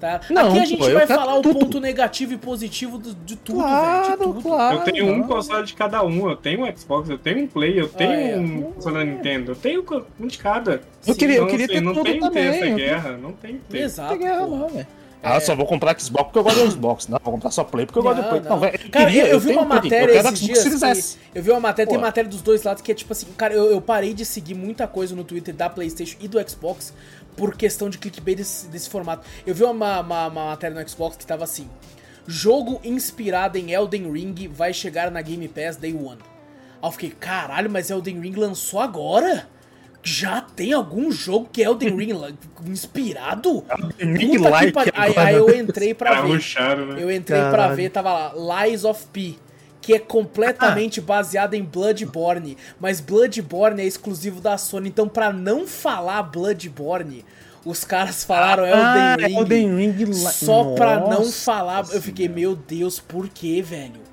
[0.00, 0.20] Tá?
[0.30, 1.50] Não, aqui a gente pô, eu vai falar tudo.
[1.50, 4.16] o ponto negativo e positivo do- de tudo, Claro, velho.
[4.16, 4.42] De tudo.
[4.42, 4.76] claro.
[4.78, 6.30] eu tenho um console de cada um.
[6.30, 8.36] Eu tenho um Xbox, eu tenho um Play, eu tenho é.
[8.36, 9.50] um console da Nintendo.
[9.50, 9.84] Eu tenho
[10.20, 10.82] um de cada.
[11.04, 12.46] Eu queria, eu Então, queria assim, ter não tudo tem que ter também.
[12.48, 13.16] essa eu- guerra.
[13.16, 13.78] Não tem que ter.
[13.80, 14.12] Exato.
[14.12, 14.86] Não tem guerra, não, velho.
[15.22, 17.08] Ah, só vou comprar Xbox porque eu gosto do Xbox.
[17.08, 18.40] Não, vou comprar só Play porque eu gosto do Não, Play.
[18.42, 18.50] não.
[18.50, 20.62] Não, Cara, queria, eu, eu vi uma um matéria eu esses dias.
[20.62, 22.04] Que- eu vi uma matéria, tem Pô.
[22.04, 24.86] matéria dos dois lados que é tipo assim, cara, eu, eu parei de seguir muita
[24.86, 26.94] coisa no Twitter da PlayStation e do Xbox
[27.36, 29.26] por questão de clickbait desse, desse formato.
[29.46, 31.68] Eu vi uma, uma, uma matéria no Xbox que tava assim:
[32.26, 36.18] jogo inspirado em Elden Ring vai chegar na Game Pass Day One.
[36.80, 39.48] Aí eu fiquei, caralho, mas Elden Ring lançou agora?
[40.10, 42.12] Já tem algum jogo que é Elden Ring
[42.66, 43.62] inspirado?
[43.98, 44.92] Ring like pariu.
[44.96, 46.32] aí, aí eu entrei pra Cara, ver.
[46.34, 47.02] ruxaram, né?
[47.02, 47.76] Eu entrei pra Caralho.
[47.76, 49.34] ver, tava lá, Lies of P,
[49.82, 55.66] que é completamente baseado em Bloodborne, mas Bloodborne é exclusivo da Sony, então pra não
[55.66, 57.24] falar Bloodborne,
[57.64, 59.36] os caras falaram Ah, Elden Ring.
[59.38, 59.76] Elden
[60.06, 64.07] Ring Só pra não Nossa falar, eu fiquei, meu Deus, por que, velho?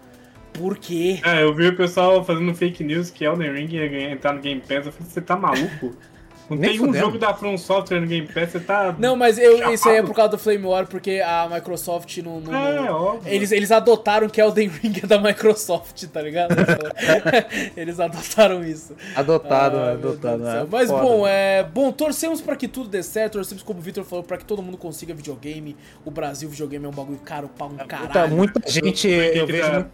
[0.58, 1.20] Por quê?
[1.24, 4.62] É, eu vi o pessoal fazendo fake news que Elden Ring ia entrar no Game
[4.62, 4.86] Pass.
[4.86, 5.96] Eu falei, você tá maluco?
[6.48, 7.06] Não Nem tem um fudendo.
[7.06, 8.96] jogo da From Software no Game Pass, você tá.
[9.00, 9.74] Não, mas eu, Chapado.
[9.74, 12.40] isso aí é por causa do Flame War, porque a Microsoft não.
[12.40, 13.34] não- É, não- óbvio.
[13.34, 16.54] Eles, eles adotaram que Elden Ring é da Microsoft, tá ligado?
[17.76, 18.96] eles adotaram isso.
[19.16, 20.48] Adotado, Ah, adotado.
[20.48, 21.02] É Mas foda.
[21.02, 21.64] bom, é.
[21.64, 24.62] Bom, torcemos pra que tudo dê certo, torcemos como o Victor falou, pra que todo
[24.62, 25.76] mundo consiga videogame.
[26.06, 28.36] O Brasil, videogame é um bagulho caro pra um Muita, caralho.
[28.36, 29.90] muita gente, Eu- eu eu- vejo muito-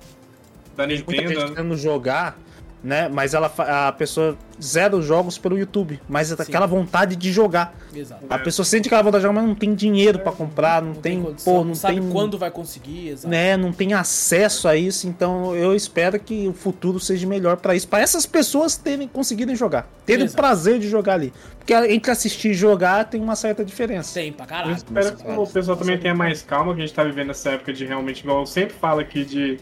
[0.75, 1.39] Da muita gente Nintendo.
[1.49, 1.55] né?
[1.55, 2.37] querendo jogar,
[2.83, 3.07] né?
[3.09, 3.51] Mas ela,
[3.87, 7.75] a pessoa zera os jogos pelo YouTube, mas é aquela vontade de jogar.
[7.93, 8.25] Exato.
[8.29, 11.21] A pessoa sente aquela vontade de jogar, mas não tem dinheiro pra comprar, não, tem,
[11.21, 13.27] condição, pô, não sabe tem, quando vai conseguir, exato.
[13.27, 17.75] né, não tem acesso a isso, então eu espero que o futuro seja melhor pra
[17.75, 20.37] isso, pra essas pessoas terem conseguirem jogar, terem o Exato.
[20.41, 24.13] prazer de jogar ali, porque entre assistir e jogar tem uma certa diferença.
[24.13, 24.75] Tem pra Eu caralho.
[24.75, 27.73] espero que o pessoal também tenha mais calma, que a gente tá vivendo essa época
[27.73, 29.59] de realmente, igual eu sempre falo aqui, de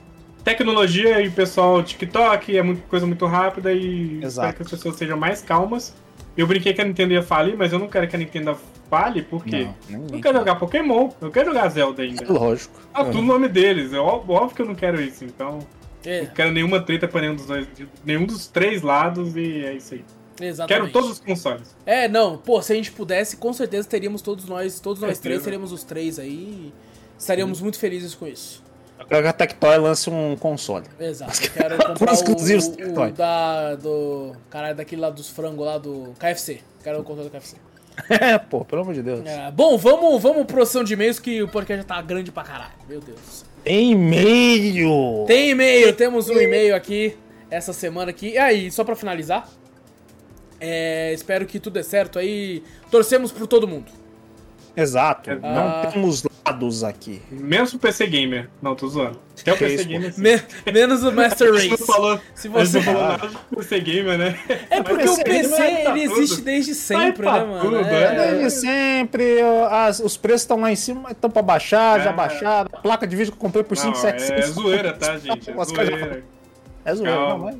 [0.49, 4.47] tecnologia e o pessoal TikTok, é muito, coisa muito rápida e Exato.
[4.49, 5.93] espero que as pessoas sejam mais calmas.
[6.37, 8.57] Eu brinquei que a Nintendo ia falir, mas eu não quero que a Nintendo
[8.89, 9.67] fale, por quê?
[9.89, 10.21] Não, Eu ninguém.
[10.21, 12.31] quero jogar Pokémon, eu quero jogar Zelda ainda.
[12.31, 12.79] Lógico.
[12.93, 15.59] Ah, tudo o nome deles, é óbvio, que eu não quero isso, então.
[16.05, 17.67] É, Não quero nenhuma treta pra nenhum dos dois,
[18.05, 20.05] nenhum dos três lados e é isso aí.
[20.39, 20.81] exatamente.
[20.81, 21.75] Quero todos os consoles.
[21.85, 25.43] É, não, pô, se a gente pudesse, com certeza teríamos todos nós, todos nós três,
[25.43, 26.73] teríamos os três aí.
[27.17, 28.63] Estaríamos muito felizes com isso.
[28.99, 30.85] Eu quero que a Tectoy lance um console.
[30.99, 31.31] Exato.
[31.45, 33.11] Eu quero comprar o, Exclusivos o, o Tectoy.
[33.13, 33.75] da.
[33.75, 34.35] do.
[34.49, 36.59] Caralho, daquele lá dos frangos lá do KFC.
[36.83, 37.55] Quero o controle do KFC.
[38.09, 39.25] É, pô, pelo amor de Deus.
[39.25, 42.43] É, bom, vamos, vamos pro sessão de e-mails que o podcast já tá grande pra
[42.43, 42.71] caralho.
[42.87, 43.43] Meu Deus.
[43.61, 45.25] Tem e-mail!
[45.27, 47.17] Tem e-mail, temos um e-mail aqui
[47.51, 48.29] essa semana aqui.
[48.29, 49.49] E aí, só pra finalizar,
[50.61, 52.63] É, espero que tudo dê certo aí.
[52.91, 53.91] Torcemos por todo mundo.
[54.77, 55.29] Exato.
[55.43, 55.81] Ah.
[55.83, 57.21] Não temos lados aqui.
[57.31, 58.49] Menos o PC Gamer.
[58.61, 59.19] Não, tô zoando.
[59.39, 60.13] Até o PC Gamer.
[60.13, 60.21] sim.
[60.21, 60.41] Me-
[60.73, 61.85] menos o Master não Race.
[61.85, 64.39] falou, Se você não falou nada do PC Gamer, né?
[64.69, 67.61] É porque Mas o PC aí tá ele existe desde sempre, Vai né, mano?
[67.61, 68.31] tudo, É, é.
[68.35, 69.37] Desde sempre,
[69.69, 72.13] as- os preços estão lá em cima, estão pra baixar, já É.
[72.13, 72.69] baixaram.
[72.73, 74.43] A placa de vídeo que eu comprei por Não, 5,700.
[74.43, 75.49] é zoeira, tá, gente?
[75.51, 76.23] É zoeira.
[76.85, 77.55] É zoeira, não, mas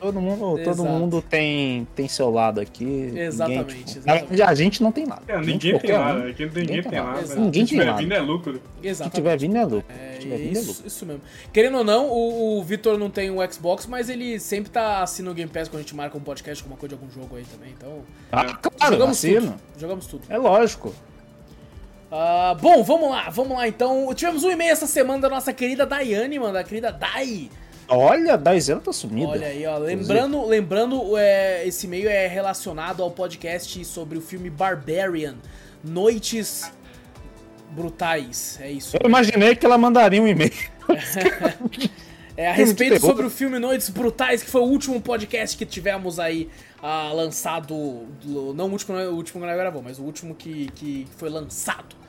[0.00, 3.12] todo mundo, todo mundo tem, tem seu lado aqui.
[3.14, 4.42] Exatamente, Ninguém, tipo, exatamente.
[4.42, 5.22] A gente não tem nada.
[5.28, 5.98] É, ninguém tem um.
[5.98, 6.24] nada.
[6.24, 7.34] Ninguém, Ninguém tem nada.
[7.36, 8.52] Ninguém Se tem tiver vindo é lucro.
[8.82, 9.14] Se Exatamente.
[9.14, 9.84] tiver vindo é lucro.
[9.88, 10.86] É, Se tiver vindo é isso, lucro.
[10.86, 11.22] isso mesmo.
[11.52, 15.32] Querendo ou não, o, o Vitor não tem o Xbox, mas ele sempre tá assinando
[15.32, 17.44] o Game Pass quando a gente marca um podcast, alguma coisa de algum jogo aí
[17.44, 17.74] também.
[17.76, 17.98] Então,
[18.32, 19.40] Ah, claro, jogamos assino.
[19.52, 19.60] tudo.
[19.78, 20.22] Jogamos tudo.
[20.28, 20.94] É lógico.
[22.12, 24.12] Ah, bom, vamos lá, vamos lá então.
[24.14, 27.48] Tivemos um e-mail essa semana da nossa querida Daiane, mano, da querida Dai.
[27.90, 29.28] Olha, a Daizena tá sumida.
[29.30, 29.76] Olha aí, ó.
[29.78, 35.34] Lembrando, lembrando é, esse e-mail é relacionado ao podcast sobre o filme Barbarian
[35.82, 36.70] Noites
[37.72, 38.58] Brutais.
[38.60, 38.96] É isso.
[38.96, 40.52] Eu imaginei que ela mandaria um e-mail.
[42.36, 46.18] É a respeito sobre o filme Noites Brutais, que foi o último podcast que tivemos
[46.18, 46.48] aí
[46.82, 48.06] ah, lançado.
[48.24, 51.28] do- Não o último, o último que nós gravou, mas o último que, que foi
[51.28, 51.99] lançado.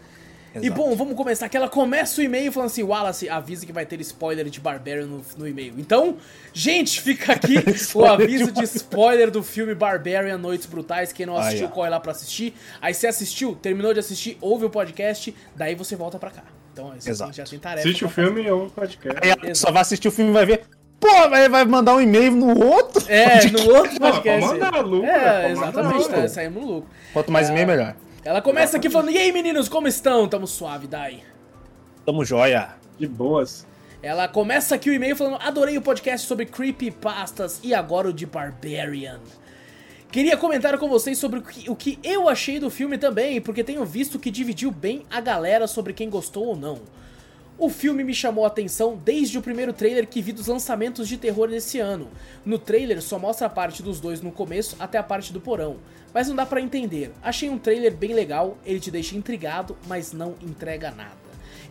[0.53, 0.73] E Exato.
[0.81, 1.47] bom, vamos começar.
[1.47, 5.05] Que ela começa o e-mail falando assim: Wallace, avisa que vai ter spoiler de Barbarian
[5.05, 5.73] no, no e-mail.
[5.77, 6.17] Então,
[6.53, 7.55] gente, fica aqui
[7.95, 11.13] o aviso de spoiler do filme Barbarian Noites Brutais.
[11.13, 11.69] Quem não assistiu, ó.
[11.69, 12.53] corre lá pra assistir.
[12.81, 16.43] Aí você assistiu, terminou de assistir, ouve o podcast, daí você volta pra cá.
[16.73, 17.33] Então, isso Exato.
[17.33, 17.87] já tem tarefa.
[17.87, 19.19] Assiste o pra filme ou o podcast.
[19.23, 20.63] Aí ela só vai assistir o filme e vai ver.
[20.99, 23.03] Pô, vai, vai mandar um e-mail no outro?
[23.09, 24.47] É, no outro Não, podcast.
[24.47, 26.21] pode mandar, lucro, É, mandar exatamente, lucro.
[26.21, 26.89] tá, saímos no lucro.
[27.11, 27.95] Quanto mais e-mail, melhor.
[28.23, 30.27] Ela começa aqui falando, e aí meninos, como estão?
[30.27, 31.23] Tamo suave, Dai.
[32.05, 32.75] Tamo joia.
[32.99, 33.65] De boas.
[34.03, 38.27] Ela começa aqui o e-mail falando, adorei o podcast sobre creepypastas e agora o de
[38.27, 39.19] Barbarian.
[40.11, 43.63] Queria comentar com vocês sobre o que, o que eu achei do filme também, porque
[43.63, 46.79] tenho visto que dividiu bem a galera sobre quem gostou ou não.
[47.63, 51.15] O filme me chamou a atenção desde o primeiro trailer que vi dos lançamentos de
[51.15, 52.07] terror desse ano.
[52.43, 55.77] No trailer só mostra a parte dos dois no começo até a parte do porão,
[56.11, 57.11] mas não dá pra entender.
[57.21, 61.11] Achei um trailer bem legal, ele te deixa intrigado, mas não entrega nada.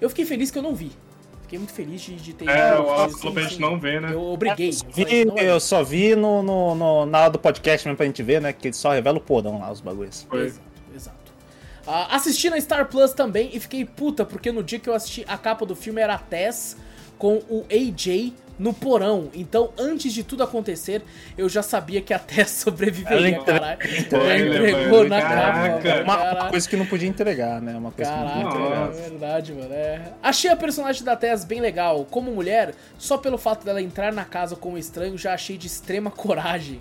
[0.00, 0.92] Eu fiquei feliz que eu não vi.
[1.42, 3.48] Fiquei muito feliz de, de ter É, o Wallace sim, falou pra sim.
[3.48, 4.12] gente não ver, né?
[4.12, 4.70] Eu obriguei.
[4.70, 8.06] eu Vi, não eu só vi no, no, no- na hora do podcast mesmo pra
[8.06, 8.52] gente ver, né?
[8.52, 10.24] Que ele só revela o porão lá, os bagulhos.
[10.30, 10.44] Foi.
[10.46, 10.60] Exato,
[10.94, 11.32] exato.
[11.86, 15.24] Ah, assisti na Star Plus também e fiquei puta, porque no dia que eu assisti
[15.26, 16.76] a capa do filme era a Tess
[17.18, 19.30] com o AJ no porão.
[19.34, 21.02] Então, antes de tudo acontecer,
[21.36, 23.80] eu já sabia que a Tess sobreviveria, Ela entre- caralho.
[23.90, 25.08] Já Spoiler, entregou mano.
[25.08, 25.82] na Caraca.
[25.82, 27.74] capa, Uma, coisa que não podia entregar, né?
[27.76, 28.88] Uma coisa que não podia Caraca, entregar.
[29.06, 29.72] É verdade, mano.
[29.72, 30.12] é.
[30.22, 32.04] Achei a personagem da Tess bem legal.
[32.10, 35.66] Como mulher, só pelo fato dela entrar na casa com um estranho, já achei de
[35.66, 36.80] extrema coragem.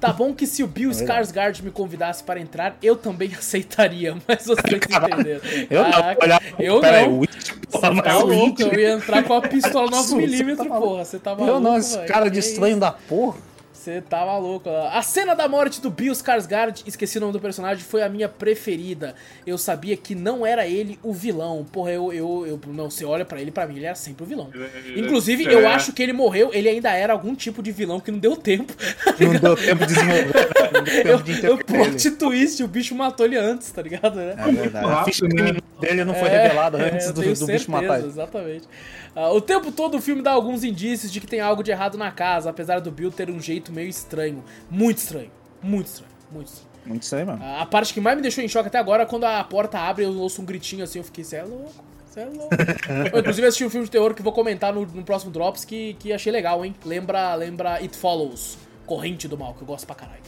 [0.00, 1.28] Tá bom que se o Bill verdade.
[1.28, 5.40] Skarsgård me convidasse para entrar, eu também aceitaria, mas vocês entenderam.
[5.68, 7.18] Eu não, Caraca, eu pera aí, não.
[7.18, 10.80] Witch, porra, Tá louco, eu ia entrar com a pistola Você tá 9mm, maluco?
[10.80, 11.04] porra.
[11.04, 13.36] Você tá maluco, Eu não, esse cara de estranho da porra.
[13.80, 14.68] Você tá maluco.
[14.68, 18.28] A cena da morte do Bill Skarsgård, esqueci o nome do personagem, foi a minha
[18.28, 19.14] preferida.
[19.46, 21.64] Eu sabia que não era ele o vilão.
[21.72, 24.26] Porra, eu, eu, eu não, você olha pra ele, pra mim ele era sempre o
[24.26, 24.50] vilão.
[24.94, 25.54] Inclusive, É.
[25.54, 28.36] eu acho que ele morreu, ele ainda era algum tipo de vilão que não deu
[28.36, 28.70] tempo.
[29.18, 32.94] Não deu tempo de desenvolver, não deu Eu, tempo de eu plot twist, o bicho
[32.94, 34.16] matou ele antes, tá ligado?
[34.16, 34.34] né?
[34.36, 34.86] É verdade.
[34.90, 35.54] A ficha né?
[35.80, 38.08] dele não foi É, revelada é, antes eu do, do bicho matar ele.
[38.08, 38.68] Exatamente.
[39.14, 41.98] Ah, o tempo todo o filme dá alguns indícios de que tem algo de errado
[41.98, 44.44] na casa, apesar do Bill ter um jeito meio estranho.
[44.70, 45.30] Muito estranho.
[45.62, 46.12] Muito estranho.
[46.30, 46.70] Muito estranho.
[46.86, 47.44] Muito estranho mesmo.
[47.44, 50.04] A parte que mais me deixou em choque até agora é quando a porta abre
[50.04, 52.48] e eu ouço um gritinho assim, eu fiquei, cê é louco, cê é louco.
[53.12, 55.94] eu, inclusive assisti um filme de terror que vou comentar no, no próximo Drops que,
[55.94, 56.74] que achei legal, hein?
[56.84, 58.56] Lembra, lembra It Follows,
[58.86, 60.20] Corrente do Mal, que eu gosto pra caralho.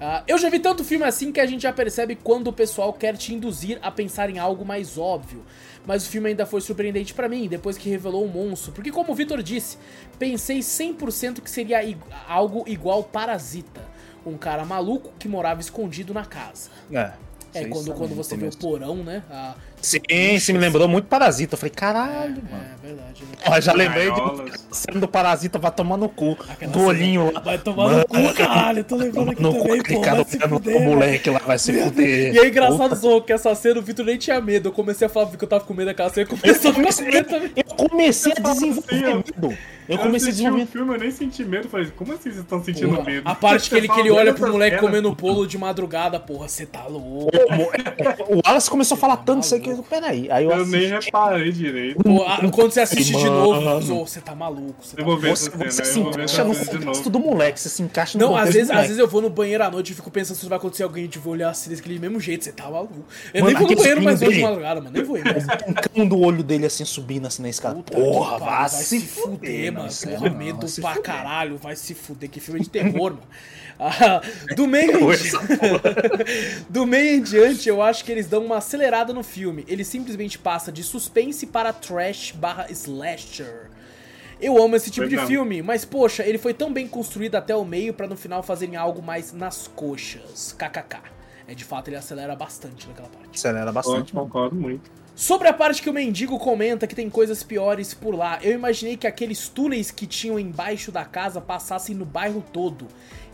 [0.00, 2.92] Ah, eu já vi tanto filme assim que a gente já percebe quando o pessoal
[2.92, 5.42] quer te induzir a pensar em algo mais óbvio.
[5.86, 8.72] Mas o filme ainda foi surpreendente pra mim, depois que revelou o monstro.
[8.72, 9.78] Porque como o Vitor disse,
[10.18, 11.96] pensei 100% que seria i-
[12.28, 13.80] algo igual Parasita.
[14.26, 16.68] Um cara maluco que morava escondido na casa.
[16.92, 17.12] É.
[17.54, 19.22] É, quando, quando você vê o porão, né?
[19.30, 21.54] A- Sim, sim, me lembrou muito Parasita.
[21.54, 22.64] Eu falei, caralho, mano.
[22.82, 23.36] É verdade, né?
[23.46, 26.36] Ó, já lembrei de cena do Parasita, vai tomar no cu.
[26.48, 27.40] Aquela do olhinho lá.
[27.40, 28.78] Vai tomar no cu, caralho.
[28.80, 30.00] Eu tô lembrando aqui No cu, também, aquele pô.
[30.04, 32.34] cara Vai se fuder, moleque lá, vai se fuder.
[32.34, 34.68] E é engraçado só que essa cena o Vitor nem tinha medo.
[34.68, 36.26] Eu comecei a falar que eu tava com medo daquela cena.
[36.26, 37.50] Começou a ficar com medo também.
[37.56, 39.58] Eu comecei a desenvolver medo.
[39.88, 40.66] Eu comecei a assisti o desenvolver.
[40.66, 41.68] filme, eu nem senti medo.
[41.68, 43.22] Falei, como assim vocês estão sentindo Porra, medo?
[43.28, 44.88] a parte que ele, que ele olha vendo pro moleque cena.
[44.88, 47.30] comendo bolo de madrugada, porra, você tá louco.
[48.28, 49.54] O Wallace começou a falar tanto isso
[49.88, 50.28] Peraí.
[50.30, 51.06] Aí eu, Eu nem assisti.
[51.06, 52.02] reparei direito.
[52.02, 53.80] Pô, a- quando você assiste de novo, Mano.
[54.06, 54.74] Você tá maluco.
[54.80, 57.68] Você tá Eu vou ver Você, você se encaixa no de contexto do moleque, você
[57.68, 59.92] se encaixa no Não, às contexto vezes, às vezes eu vou no banheiro à noite
[59.92, 62.52] e fico pensando se vai acontecer alguém e vou olhar assim daquele mesmo jeito, você
[62.52, 62.94] tá maluco.
[63.34, 64.92] Eu Mano, nem vou no banheiro mais hoje de madrugada, mano.
[64.92, 65.24] Nem vou ir.
[65.26, 67.74] O cão do olho dele assim subindo assim na escada.
[67.76, 69.86] Puta Porra, vai, vai se fuder, mano.
[69.88, 72.28] isso Porra, medo pra caralho, vai se fuder.
[72.30, 73.20] Que filme de terror, mano.
[73.98, 74.22] Ah,
[74.54, 75.38] do meio em Essa
[76.68, 79.66] do meio em diante, eu acho que eles dão uma acelerada no filme.
[79.68, 83.70] Ele simplesmente passa de suspense para trash barra slasher.
[84.40, 87.64] Eu amo esse tipo de filme, mas poxa, ele foi tão bem construído até o
[87.64, 90.54] meio pra no final fazerem algo mais nas coxas.
[90.58, 90.98] KKK.
[91.48, 93.30] É de fato, ele acelera bastante naquela parte.
[93.34, 94.90] Acelera bastante, concordo muito.
[95.14, 98.98] Sobre a parte que o mendigo comenta que tem coisas piores por lá, eu imaginei
[98.98, 102.86] que aqueles túneis que tinham embaixo da casa passassem no bairro todo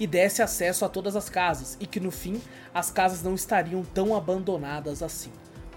[0.03, 2.43] e desse acesso a todas as casas, e que no fim
[2.75, 5.31] as casas não estariam tão abandonadas assim.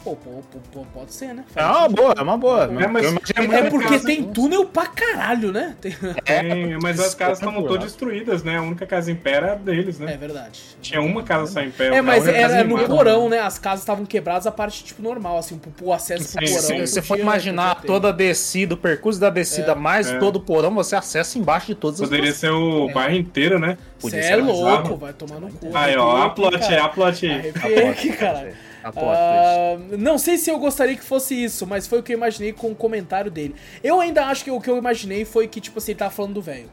[0.06, 1.44] Pô, pô, pô, pô, pode ser, né?
[1.56, 2.66] É uma boa, é uma boa.
[2.66, 3.06] É, mas-
[3.36, 5.76] é É porque tem túnel pra caralho, né?
[5.82, 8.58] Tem- Tem, mas as casas é estavam todas destruídas, né?
[8.58, 10.14] A única casa em pé era deles, né?
[10.14, 10.62] É verdade.
[10.80, 11.88] Tinha uma casa só em pé.
[11.88, 12.88] É, mas era no animada.
[12.88, 13.40] porão, né?
[13.40, 16.68] As casas estavam quebradas, a parte, tipo, normal, assim, o, o acesso pro Sim, porão.
[16.68, 16.86] sim.
[16.86, 20.20] Se você for podia- imaginar toda a descida, o percurso da descida, mais é.
[20.20, 23.76] todo o porão, você acessa embaixo de todas as Poderia ser o bairro inteiro, né?
[23.98, 25.72] Você é louco, vai tomar no cu.
[25.74, 27.50] Aí, ó, a plot a plot aí.
[27.56, 28.54] Arrepiei aqui, cara.
[28.94, 32.54] Ah, não sei se eu gostaria que fosse isso, mas foi o que eu imaginei
[32.54, 33.56] com o comentário dele.
[33.84, 36.34] Eu ainda acho que o que eu imaginei foi que, tipo assim, ele tava falando
[36.34, 36.70] do velho.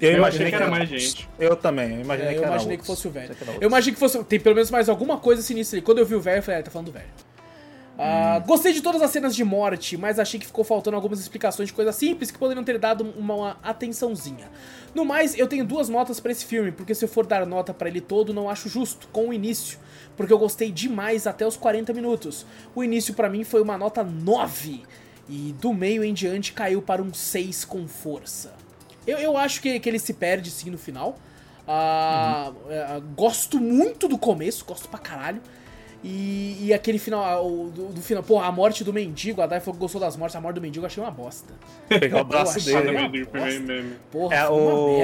[0.00, 1.28] Eu achei que era mais gente.
[1.38, 3.34] Eu também, eu imaginei É, que eu era imaginei que fosse o velho.
[3.60, 4.22] Eu imaginei que fosse.
[4.24, 5.84] Tem pelo menos mais alguma coisa sinistra ali.
[5.84, 7.06] Quando eu vi o velho, eu falei, ah, ele tá falando do velho.
[7.98, 11.68] Ah, Gostei de todas as cenas de morte, mas achei que ficou faltando algumas explicações
[11.68, 14.50] de coisas simples que poderiam ter dado uma, uma atençãozinha.
[14.94, 17.72] No mais, eu tenho duas notas pra esse filme, porque se eu for dar nota
[17.72, 19.78] pra ele todo, não acho justo com o início,
[20.16, 22.46] porque eu gostei demais até os 40 minutos.
[22.74, 24.82] O início pra mim foi uma nota 9
[25.28, 28.54] e do meio em diante caiu para um 6 com força.
[29.06, 31.18] Eu, eu acho que, que ele se perde sim no final.
[31.66, 35.40] Ah, é, gosto muito do começo, gosto pra caralho.
[36.08, 39.58] E, e aquele final, o- do, do final, pô, a morte do mendigo, a Dai
[39.58, 41.52] falou que gostou das mortes, a morte do mendigo eu achei uma bosta.
[41.88, 42.90] Pegar o braço dele.
[42.96, 43.10] uma.
[44.12, 44.52] Porra, É, merda.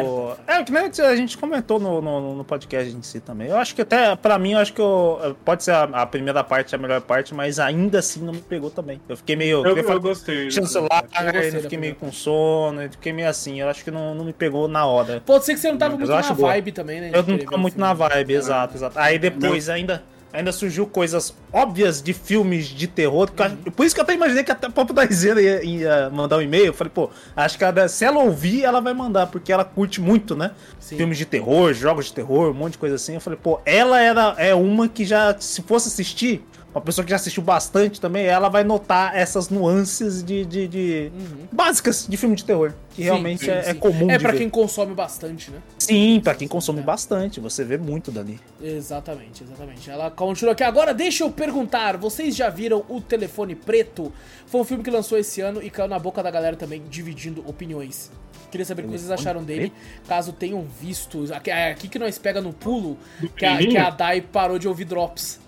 [0.09, 0.37] o...
[0.47, 3.49] é, que nem a gente comentou no, no, no podcast em si também.
[3.49, 6.45] Eu acho que até, pra mim, eu acho que eu- pode ser a, a primeira
[6.45, 9.01] parte a melhor parte, mas ainda assim não me pegou também.
[9.09, 9.67] Eu fiquei meio.
[9.67, 10.47] Eu, eu, eu gostei.
[10.49, 13.61] Tinha celular, Eu da fiquei meio com sono, eu fiquei meio assim.
[13.61, 15.21] Eu acho que não, não me pegou na hora.
[15.27, 16.49] Pode ser que você não tava Mas muito eu na acho boa.
[16.51, 17.11] vibe também, né?
[17.13, 18.97] Eu não tava muito na vibe, exato, exato.
[19.01, 23.29] Aí depois ainda, ainda surgiu coisas óbvias de filmes de terror.
[23.67, 25.05] eu Por isso que eu até imaginei que até a Papo da
[25.41, 26.67] ia, ia mandar um e-mail.
[26.67, 30.01] Eu falei, pô, acho que ela- se ela ouvir, ela vai mandar, porque ela curte
[30.01, 30.53] muito, né?
[30.81, 30.97] Sim.
[30.97, 33.15] Filmes de terror, jogos de terror, um monte de coisa assim.
[33.15, 36.45] Eu falei, pô, ela era, é uma que já, se fosse assistir,
[36.75, 41.13] uma pessoa que já assistiu bastante também, ela vai notar essas nuances de, de, de-
[41.53, 42.73] básicas de filme de terror.
[42.91, 43.75] Que Sim, realmente sim, é, é sim.
[43.75, 44.39] comum É de pra ver.
[44.39, 45.59] quem consome bastante, né?
[45.79, 48.39] Sim, pra quem consome bastante, você vê muito dali.
[48.63, 49.91] Exatamente, exatamente.
[49.91, 50.63] Ela continua aqui.
[50.65, 54.13] Agora deixa eu perguntar: vocês já viram o Telefone Preto?
[54.47, 57.43] Foi um filme que lançou esse ano e caiu na boca da galera também, dividindo
[57.49, 58.11] opiniões.
[58.51, 59.73] Queria saber o que vocês acharam dele,
[60.07, 61.25] caso tenham visto.
[61.33, 62.99] Aqui, é aqui que nós pega no pulo,
[63.35, 65.41] que a, que a Dai parou de ouvir Drops.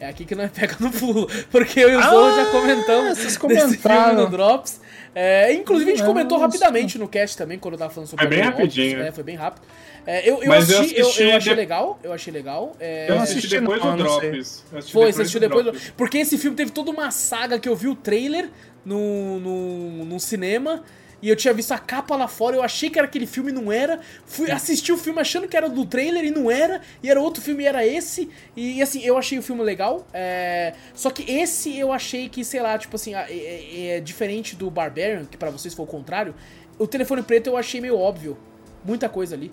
[0.00, 1.28] É aqui que nós pega no pulo.
[1.50, 4.14] Porque eu e o Zou já comentamos vocês desse filme comentaram.
[4.24, 4.80] no Drops.
[5.14, 6.46] É, inclusive, a gente comentou Nossa.
[6.52, 8.58] rapidamente no cast também, quando eu tava falando sobre Foi bem Drops.
[8.60, 9.02] rapidinho.
[9.02, 9.62] É, foi bem rápido.
[10.06, 12.76] É, eu, eu, Mas eu assisti, eu, assisti eu achei de- legal, eu achei legal.
[12.78, 14.02] É, Eu assisti assisti, depois não, do.
[14.04, 14.64] Drops.
[14.72, 15.64] Assisti foi, você assistiu depois.
[15.64, 15.92] do- Drops.
[15.96, 18.48] Porque esse filme teve toda uma saga que eu vi o trailer
[18.84, 20.82] no, no, no cinema.
[21.20, 23.52] E eu tinha visto a capa lá fora, eu achei que era aquele filme e
[23.54, 23.98] não era.
[24.24, 26.80] Fui assistir o filme achando que era do trailer e não era.
[27.02, 28.30] E era outro filme e era esse.
[28.56, 30.06] E assim, eu achei o filme legal.
[30.12, 34.54] é, Só que esse eu achei que, sei lá, tipo assim, é, é- é diferente
[34.54, 36.34] do Barbarian, que pra vocês foi o contrário.
[36.78, 38.38] O telefone preto eu achei meio óbvio.
[38.84, 39.52] Muita coisa ali.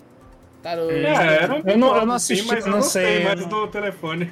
[0.62, 3.24] Tá, eu- É, era um Eu não- eu não sim, assisti, mas eu não sei,
[3.24, 4.30] mais não- do telefone.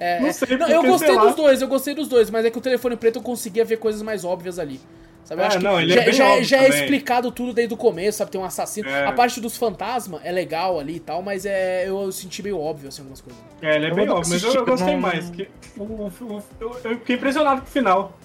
[0.00, 0.32] É, Não é.
[0.32, 1.24] sei, Não, eu porque, gostei sei lá.
[1.26, 3.76] dos dois, eu gostei dos dois, mas é que o telefone preto eu conseguia ver
[3.76, 4.80] coisas mais óbvias ali.
[5.24, 5.40] Sabe?
[5.42, 7.76] É, acho que não, ele é já, bem já- já é explicado tudo desde o
[7.76, 8.30] começo, sabe?
[8.30, 8.88] Tem um assassino.
[8.88, 9.06] É.
[9.06, 12.88] A parte dos fantasmas é legal ali e tal, mas é, eu senti meio óbvio
[12.88, 13.40] assim, algumas coisas.
[13.62, 15.30] É, ele é Eu bem óbvio, mas eu, eu gostei mais.
[15.30, 18.18] Que, o, o- o- eu, eu fiquei impressionado com o final.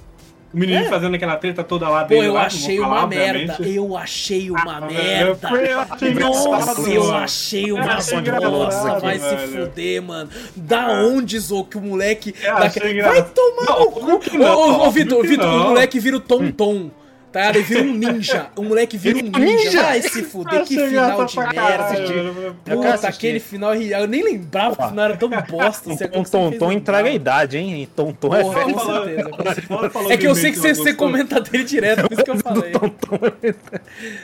[0.52, 0.90] O menino É.
[0.90, 2.26] fazendo aquela treta toda lá Pô, dele.
[2.28, 3.54] eu lá, achei vou uma falar, merda.
[3.54, 3.76] obviamente.
[3.76, 5.50] Eu achei uma Ah, merda.
[5.62, 8.16] eu- achei Nossa, eu achei uma bosta.
[8.16, 10.30] engraçado, Vai se fuder, mano.
[10.56, 12.34] Da onde, Zô, que o moleque.
[12.42, 14.44] Vai tomar Não, no cu.
[14.44, 16.90] Ô, Vitor, o moleque vira o Tom Tom.
[17.32, 17.56] Tá ligado?
[17.56, 18.48] Ele vira um ninja.
[18.56, 19.40] O moleque vira um ninja.
[19.40, 19.84] Ninja?
[19.84, 20.64] Vai se fuder.
[20.66, 22.56] Que final de merda.
[22.66, 23.76] Puta, aquele final.
[23.76, 25.90] Eu nem lembrava que o final era tão bosta.
[26.14, 27.88] Um, Tonton entrega a idade, hein?
[27.96, 32.14] Tonton é com certeza, falou É que eu sei que você, comenta dele direto, por
[32.14, 32.74] isso que eu falei.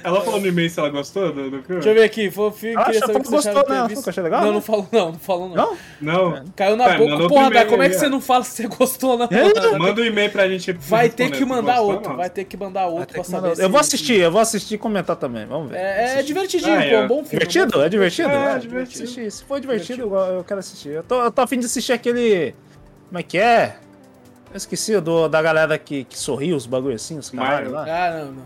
[0.04, 2.86] Ela falou no e-mail se ela gostou do, do Deixa eu ver aqui, foi, Ah,
[2.86, 3.88] queria saber que você gostou, né?
[3.88, 4.10] visto.
[4.10, 5.56] Achei legal, Não, não falou não, não falou não.
[5.56, 6.32] Não?
[6.34, 6.46] Não.
[6.56, 7.28] Caiu na Tá, boca.
[7.28, 8.10] Porra, Dá, como é que você ó.
[8.10, 9.28] não fala se você gostou, não?
[9.78, 10.72] Manda um e-mail pra gente.
[10.74, 13.70] Vai ter que mandar outro, vai ter que mandar outro pra Tem que saber Eu
[13.70, 15.46] vou assistir, eu vou assistir e comentar também.
[15.46, 15.78] Vamos ver.
[15.78, 17.02] É, é divertidinho, Ah, pô, é.
[17.04, 17.30] um bom filme.
[17.46, 17.82] Divertido?
[17.82, 18.30] É divertido?
[18.30, 19.04] É, Ah, divertido.
[19.04, 19.32] assistir.
[19.32, 20.90] Se for divertido, eu- eu quero assistir.
[20.90, 22.56] Eu tô, eu tô afim de assistir aquele.
[23.10, 23.78] Como é que é?
[24.52, 27.84] Eu esqueci do, da galera que, que sorriu, os bagulho assim, os caralho lá.
[27.88, 28.44] Ah, não, não.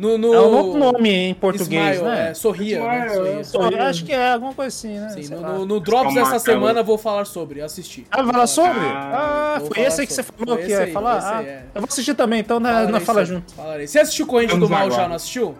[0.00, 0.32] No, no...
[0.32, 2.30] É um outro nome em português, Smile, né?
[2.30, 3.06] é, sorria, né?
[3.06, 3.44] Smile, Sorria, é.
[3.44, 3.78] sorria.
[3.78, 5.08] Eu acho que é alguma coisa assim, né?
[5.10, 8.06] Sim, no, no, no Drops Calma, dessa semana eu vou falar sobre, assistir.
[8.10, 8.80] Ah, vai falar sobre?
[8.80, 11.18] Ah, Ah, foi esse aí que você falou que ia aí, falar?
[11.18, 11.64] esse Ah, aí, é.
[11.74, 13.52] eu vou assistir também, então né, Falarei nós fala sobre, junto.
[13.54, 13.86] falarei.
[13.86, 15.08] Você assistiu Corrente Vamos do Mal já, aguardar.
[15.10, 15.54] não assistiu?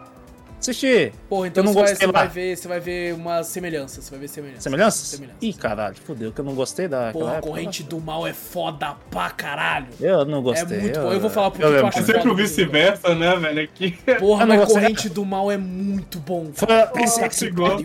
[0.61, 1.13] Assisti.
[1.29, 2.19] Porra, então Eu não você, vai, gostei você lá.
[2.21, 4.61] vai ver, você vai ver uma semelhança, você vai ver semelhança.
[4.61, 5.07] Semelhanças?
[5.09, 5.39] Semelhança.
[5.41, 7.13] Ih, caralho, fodeu, que eu não gostei da.
[7.13, 9.87] Porra, Corrente do Mal é foda pra caralho.
[10.01, 10.79] Eu não gostei.
[10.79, 11.13] É muito bom.
[11.13, 13.63] Eu vou falar por que eu eu acho É sempre o vice-versa, né, velho?
[13.63, 13.99] Aqui.
[14.19, 14.71] Porra, Eu mas.
[14.71, 16.51] Corrente do Mal é muito bom.
[16.53, 16.69] Foi
[17.03, 17.83] esse que gosta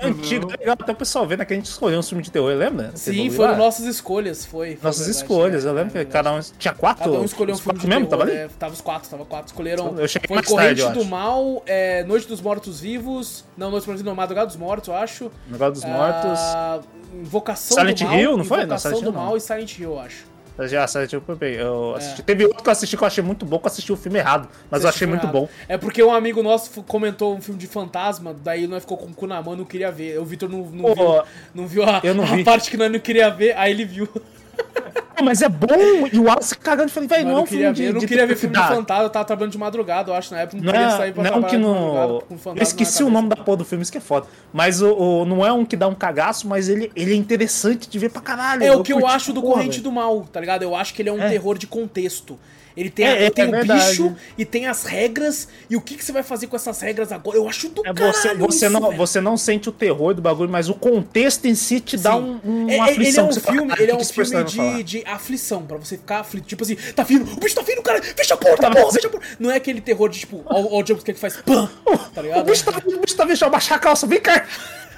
[0.00, 0.56] é antigo, não.
[0.56, 0.76] legal.
[0.78, 2.92] Até o pessoal vendo que a gente escolheu um filme de terror, lembra?
[2.94, 4.78] Sim, foram nossas escolhas, foi.
[4.82, 5.64] Nossas escolhas.
[5.64, 7.04] é, Eu lembro é que cada um tinha quatro.
[7.04, 8.06] Cada um escolheu um filme de terror.
[8.06, 8.32] tava ali?
[8.32, 9.46] é, tava os quatro, tava quatro.
[9.48, 9.98] Escolheram.
[9.98, 11.04] Eu cheguei Foi Corrente eu do.
[11.04, 13.42] Mal, é, Noite dos Mortos Vivos.
[13.56, 15.30] Não, Noite dos Mortos Vivos, não, Madrugada dos Mortos, eu acho.
[15.48, 16.38] Negócio dos mortos.
[16.38, 16.80] Ah,
[17.14, 18.18] Invocação Silent do Mal.
[18.18, 18.58] Hill, não foi?
[18.58, 19.24] Não, Invocação Silent do Hill, não.
[19.26, 20.32] Mal e Silent Hill, eu acho.
[20.68, 21.98] Já, sabe, tipo, eu eu É.
[21.98, 22.22] assisti.
[22.22, 24.18] Teve outro que eu assisti que eu achei muito bom, que eu assisti o filme
[24.18, 24.46] errado.
[24.70, 25.32] Mas Você eu achei muito errado.
[25.32, 25.48] bom.
[25.66, 29.14] É porque um amigo nosso comentou um filme de fantasma, daí nós ficou com o
[29.14, 30.18] cu na mão, não queria ver.
[30.20, 31.22] O Vitor não, não Pô, viu,
[31.54, 32.44] não viu a, eu não a vi.
[32.44, 34.06] parte que nós não queria ver, aí ele viu.
[35.22, 35.66] Mas é bom!
[36.12, 37.72] E o Wallace cagando, eu falei, velho, não é um filme ver.
[37.72, 37.84] de.
[37.84, 40.32] Eu não de queria ver filme de fantasma, eu tava trabalhando de madrugada, eu acho,
[40.32, 40.56] na época.
[40.56, 42.22] Não, Não queria é, sair pra não é um que no.
[42.56, 44.26] Eu esqueci o nome da porra do filme, isso que é foda.
[44.52, 47.88] Mas o, o- não é um que dá um cagaço, mas ele, ele é interessante
[47.88, 48.62] de ver pra caralho.
[48.62, 50.62] É o que eu acho do Corrente do Mal, tá ligado?
[50.62, 52.38] Eu acho que ele é um terror de contexto.
[52.76, 53.86] Ele tem, É, a- é, tem é o verdade.
[53.90, 55.48] bicho e tem as regras.
[55.68, 57.36] E o que, que você vai fazer com essas regras agora?
[57.36, 58.96] Eu acho do É você, você, isso, não, velho.
[58.96, 62.40] você não sente o terror do bagulho, mas o contexto em si te dá Sim.
[62.44, 63.24] um, um, É, uma é, aflição.
[63.28, 65.62] Ele é um fala, filme, "Caralho, ele é o um filme de, falar?" de aflição,
[65.66, 66.46] pra você ficar aflito.
[66.46, 69.10] Tipo assim, tá vindo, o bicho tá vindo, cara, fecha a porta, porra, fecha a
[69.10, 69.26] porta.
[69.38, 71.68] Não é aquele terror de tipo, ó, ó o jumpscare que faz pam,
[72.14, 72.44] tá O ligado?
[72.44, 74.46] bicho tá vindo, o bicho tá vindo, deixa eu baixar a calça, vem cá.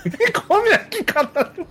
[0.04, 1.66] Me come aqui, caralho.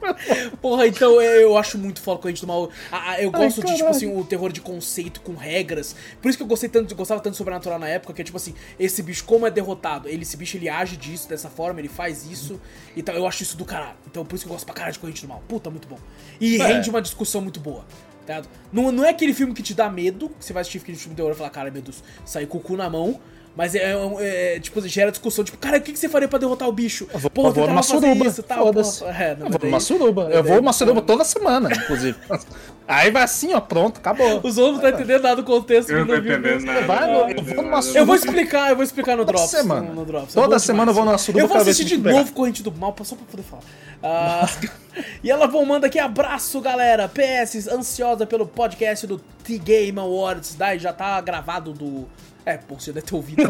[0.62, 2.70] Porra, então é, eu acho muito foda Corrente do Mal.
[2.92, 5.96] A- a- Eu Ai, gosto de, tipo assim, o terror de conceito com regras.
[6.22, 8.38] Por isso que eu gostei tanto, gostava tanto de Sobrenatural na época, que é tipo
[8.38, 10.08] assim, esse bicho, como é derrotado?
[10.10, 12.60] Ele, esse bicho, ele age disso, dessa forma, ele faz isso.
[12.98, 13.96] Então eu acho isso do caralho.
[14.08, 15.44] Então por isso que eu gosto pra caralho de Corrente do Mal.
[15.48, 15.98] Puta, muito bom.
[16.40, 16.66] E É.
[16.66, 17.86] rende uma discussão muito boa.
[18.26, 18.42] Tá?
[18.72, 21.12] Não, não é aquele filme que te dá medo, que você vai assistir aquele filme
[21.14, 23.20] de terror e falar, cara, meu Deus, sair com o cu na mão.
[23.56, 26.40] Mas é, é, é, tipo, gera discussão, tipo, cara, o que, que você faria pra
[26.40, 27.08] derrotar o bicho?
[27.14, 28.26] Eu vou, Porra, eu vou tentava numa fazer suruba.
[28.28, 29.24] isso e tal, porra.
[29.24, 30.22] É, não, eu vou daí- numa suruba.
[30.32, 32.18] Eu vou numa suruba toda semana, inclusive.
[32.88, 34.42] Aí vai assim, ó, pronto, acabou.
[34.44, 35.90] Os outros não tá entendendo nada do contexto.
[35.92, 36.82] Eu não tô viu entendendo nada.
[36.82, 38.00] Vai, não eu vou numa suruba.
[38.00, 39.52] Eu vou explicar, eu vou explicar no Toda Drops.
[39.52, 39.94] semana.
[39.94, 40.34] No, Drops.
[40.34, 42.94] Toda É semana eu vou numa suruba Eu vou assistir de novo Corrente do Mal,
[43.04, 43.62] só pra poder falar.
[44.02, 44.50] Ah,
[45.24, 47.08] e ela vão manda aqui abraço, galera.
[47.08, 50.56] PS, ansiosa pelo podcast do T-Game Awards.
[50.56, 52.08] Daí já tá gravado do.
[52.46, 53.44] É, pô, você deve ter ouvido.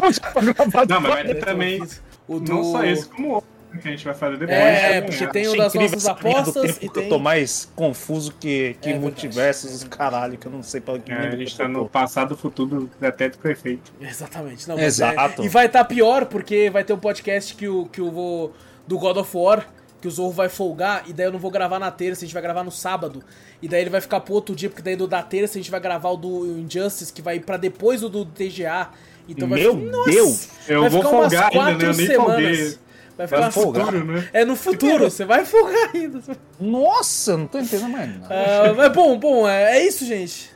[0.86, 1.82] tá mas também.
[2.26, 2.52] O do...
[2.52, 4.56] Não só esse, como outro que a gente vai fazer depois.
[4.56, 5.30] É, também, porque né?
[5.32, 7.02] tem o das nossas apostas tempo e que tem.
[7.04, 11.12] Eu tô mais confuso que, que É multiversos, caralho, que eu não sei pra que
[11.12, 13.92] É, a gente eu tá no passado, futuro, até do prefeito.
[14.00, 14.68] Exatamente.
[14.68, 15.42] Não, Exato.
[15.42, 18.54] é- e vai estar pior, porque vai ter um podcast que o, que eu vou.
[18.86, 19.66] do God of War,
[20.00, 22.34] que o Zorro vai folgar, e daí eu não vou gravar na terça, a gente
[22.34, 23.24] vai gravar no sábado.
[23.64, 25.70] E daí ele vai ficar pro outro dia, porque daí do da terça a gente
[25.70, 28.90] vai gravar o do Injustice, que vai ir pra depois o do TGA.
[29.26, 30.10] Então vai Meu ficar- Nossa!
[30.10, 30.48] Deus!
[30.68, 31.70] Eu vai vou ficar umas folgar ainda, né?
[31.72, 32.34] quatro Eu nem semanas.
[32.58, 32.78] folguei.
[33.16, 33.84] Vai ficar Vai folgar?
[33.86, 34.28] futuro, né?
[34.34, 36.20] É no futuro, você vai folgar ainda.
[36.60, 38.26] Nossa, não tô entendendo mais nada.
[38.28, 40.50] Ah, mas bom, bom, é, é isso, gente.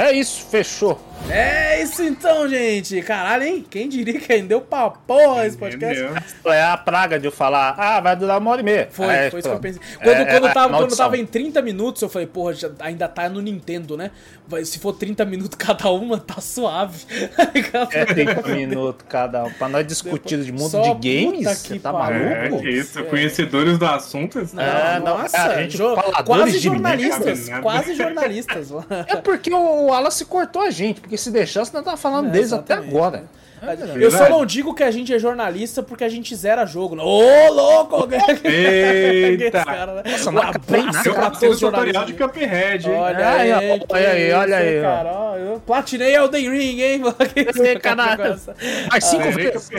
[0.00, 1.00] É isso, fechou.
[1.28, 3.02] É isso então, gente.
[3.02, 3.64] Caralho, hein?
[3.68, 6.02] Quem diria que rendeu pra porra esse podcast?
[6.02, 6.52] Entendeu?
[6.52, 8.88] É a praga de eu falar, ah, vai durar uma hora e meia.
[8.90, 9.80] Foi, É, foi isso que eu pensei.
[10.02, 13.06] Quando, É, quando, é, tava, quando tava em 30 minutos, eu falei, porra, já- ainda
[13.06, 14.10] tá no Nintendo, né?
[14.64, 17.04] Se for 30 minutos cada uma, tá suave.
[17.92, 19.50] É 30 minutos cada um.
[19.52, 21.90] Pra nós discutir de mundo de games, você tá.
[21.90, 21.92] É,
[22.48, 22.62] maluco?
[22.62, 24.38] que isso, conhecedores do assunto.
[24.54, 28.68] Não, É, nossa, a gente jo- faladores quase jornalistas, quase jornalistas.
[29.06, 32.52] É porque o Wallace cortou a gente, porque se deixasse, nós tava falando É, deles
[32.52, 32.94] até exatamente.
[33.62, 33.98] Agora.
[34.02, 36.96] eu só não digo que a gente é jornalista porque a gente zera jogo.
[37.00, 38.08] Ô, louco!
[38.44, 39.64] Eita!
[39.64, 40.02] Cara, né?
[40.10, 42.26] Nossa, um abraço pra todos no os tutorial de jornalistas.
[42.26, 42.94] Cuphead, hein?
[42.96, 44.82] Olha Aí, aí, olha aí, isso, olha aí, ó.
[44.82, 47.02] cara, ó, Eu platinei Elden Ring, hein?
[48.90, 49.70] Mais cinco Ah, vezes.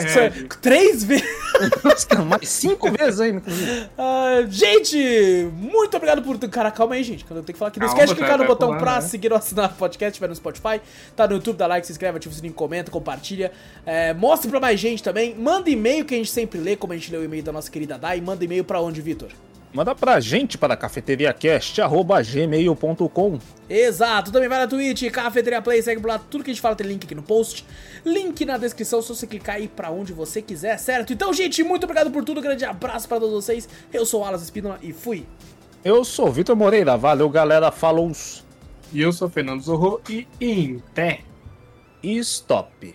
[0.62, 1.26] Três vezes.
[2.28, 3.90] Mais cinco vezes ainda, inclusive.
[3.98, 6.38] Ah, gente, muito obrigado por.
[6.50, 7.26] Cara, calma aí, gente.
[7.30, 7.80] Eu tenho que falar aqui.
[7.80, 9.02] Não esquece de clicar tá- no tá botão pra né?
[9.02, 10.82] seguir ou assinar o podcast, vai no Spotify,
[11.16, 13.52] tá no YouTube, dá like, se inscreve, ativa o sininho, comenta, compartilha.
[13.86, 15.36] É, mostre pra mais gente também.
[15.36, 17.72] Manda e-mail que a gente sempre lê, como a gente leu o e-mail da nossa
[17.72, 18.22] querida Dai.
[18.22, 19.30] Manda e-mail pra onde, Vitor?
[19.74, 26.20] Manda pra gente para cafeteriacast.gmail.com Exato, também vai na Twitch, Cafeteria Play, segue por lá,
[26.20, 27.66] tudo que a gente fala tem link aqui no post,
[28.06, 31.14] link na descrição, se você clicar aí pra onde você quiser, certo?
[31.14, 34.42] Então, gente, muito obrigado por tudo, grande abraço pra todos vocês, eu sou o Alas
[34.42, 35.26] Espínola e fui!
[35.86, 38.12] Eu sou o Vitor Moreira, valeu galera, falou
[38.94, 41.22] E eu sou o Fernando Zorro e em pé.
[42.04, 42.94] e stop.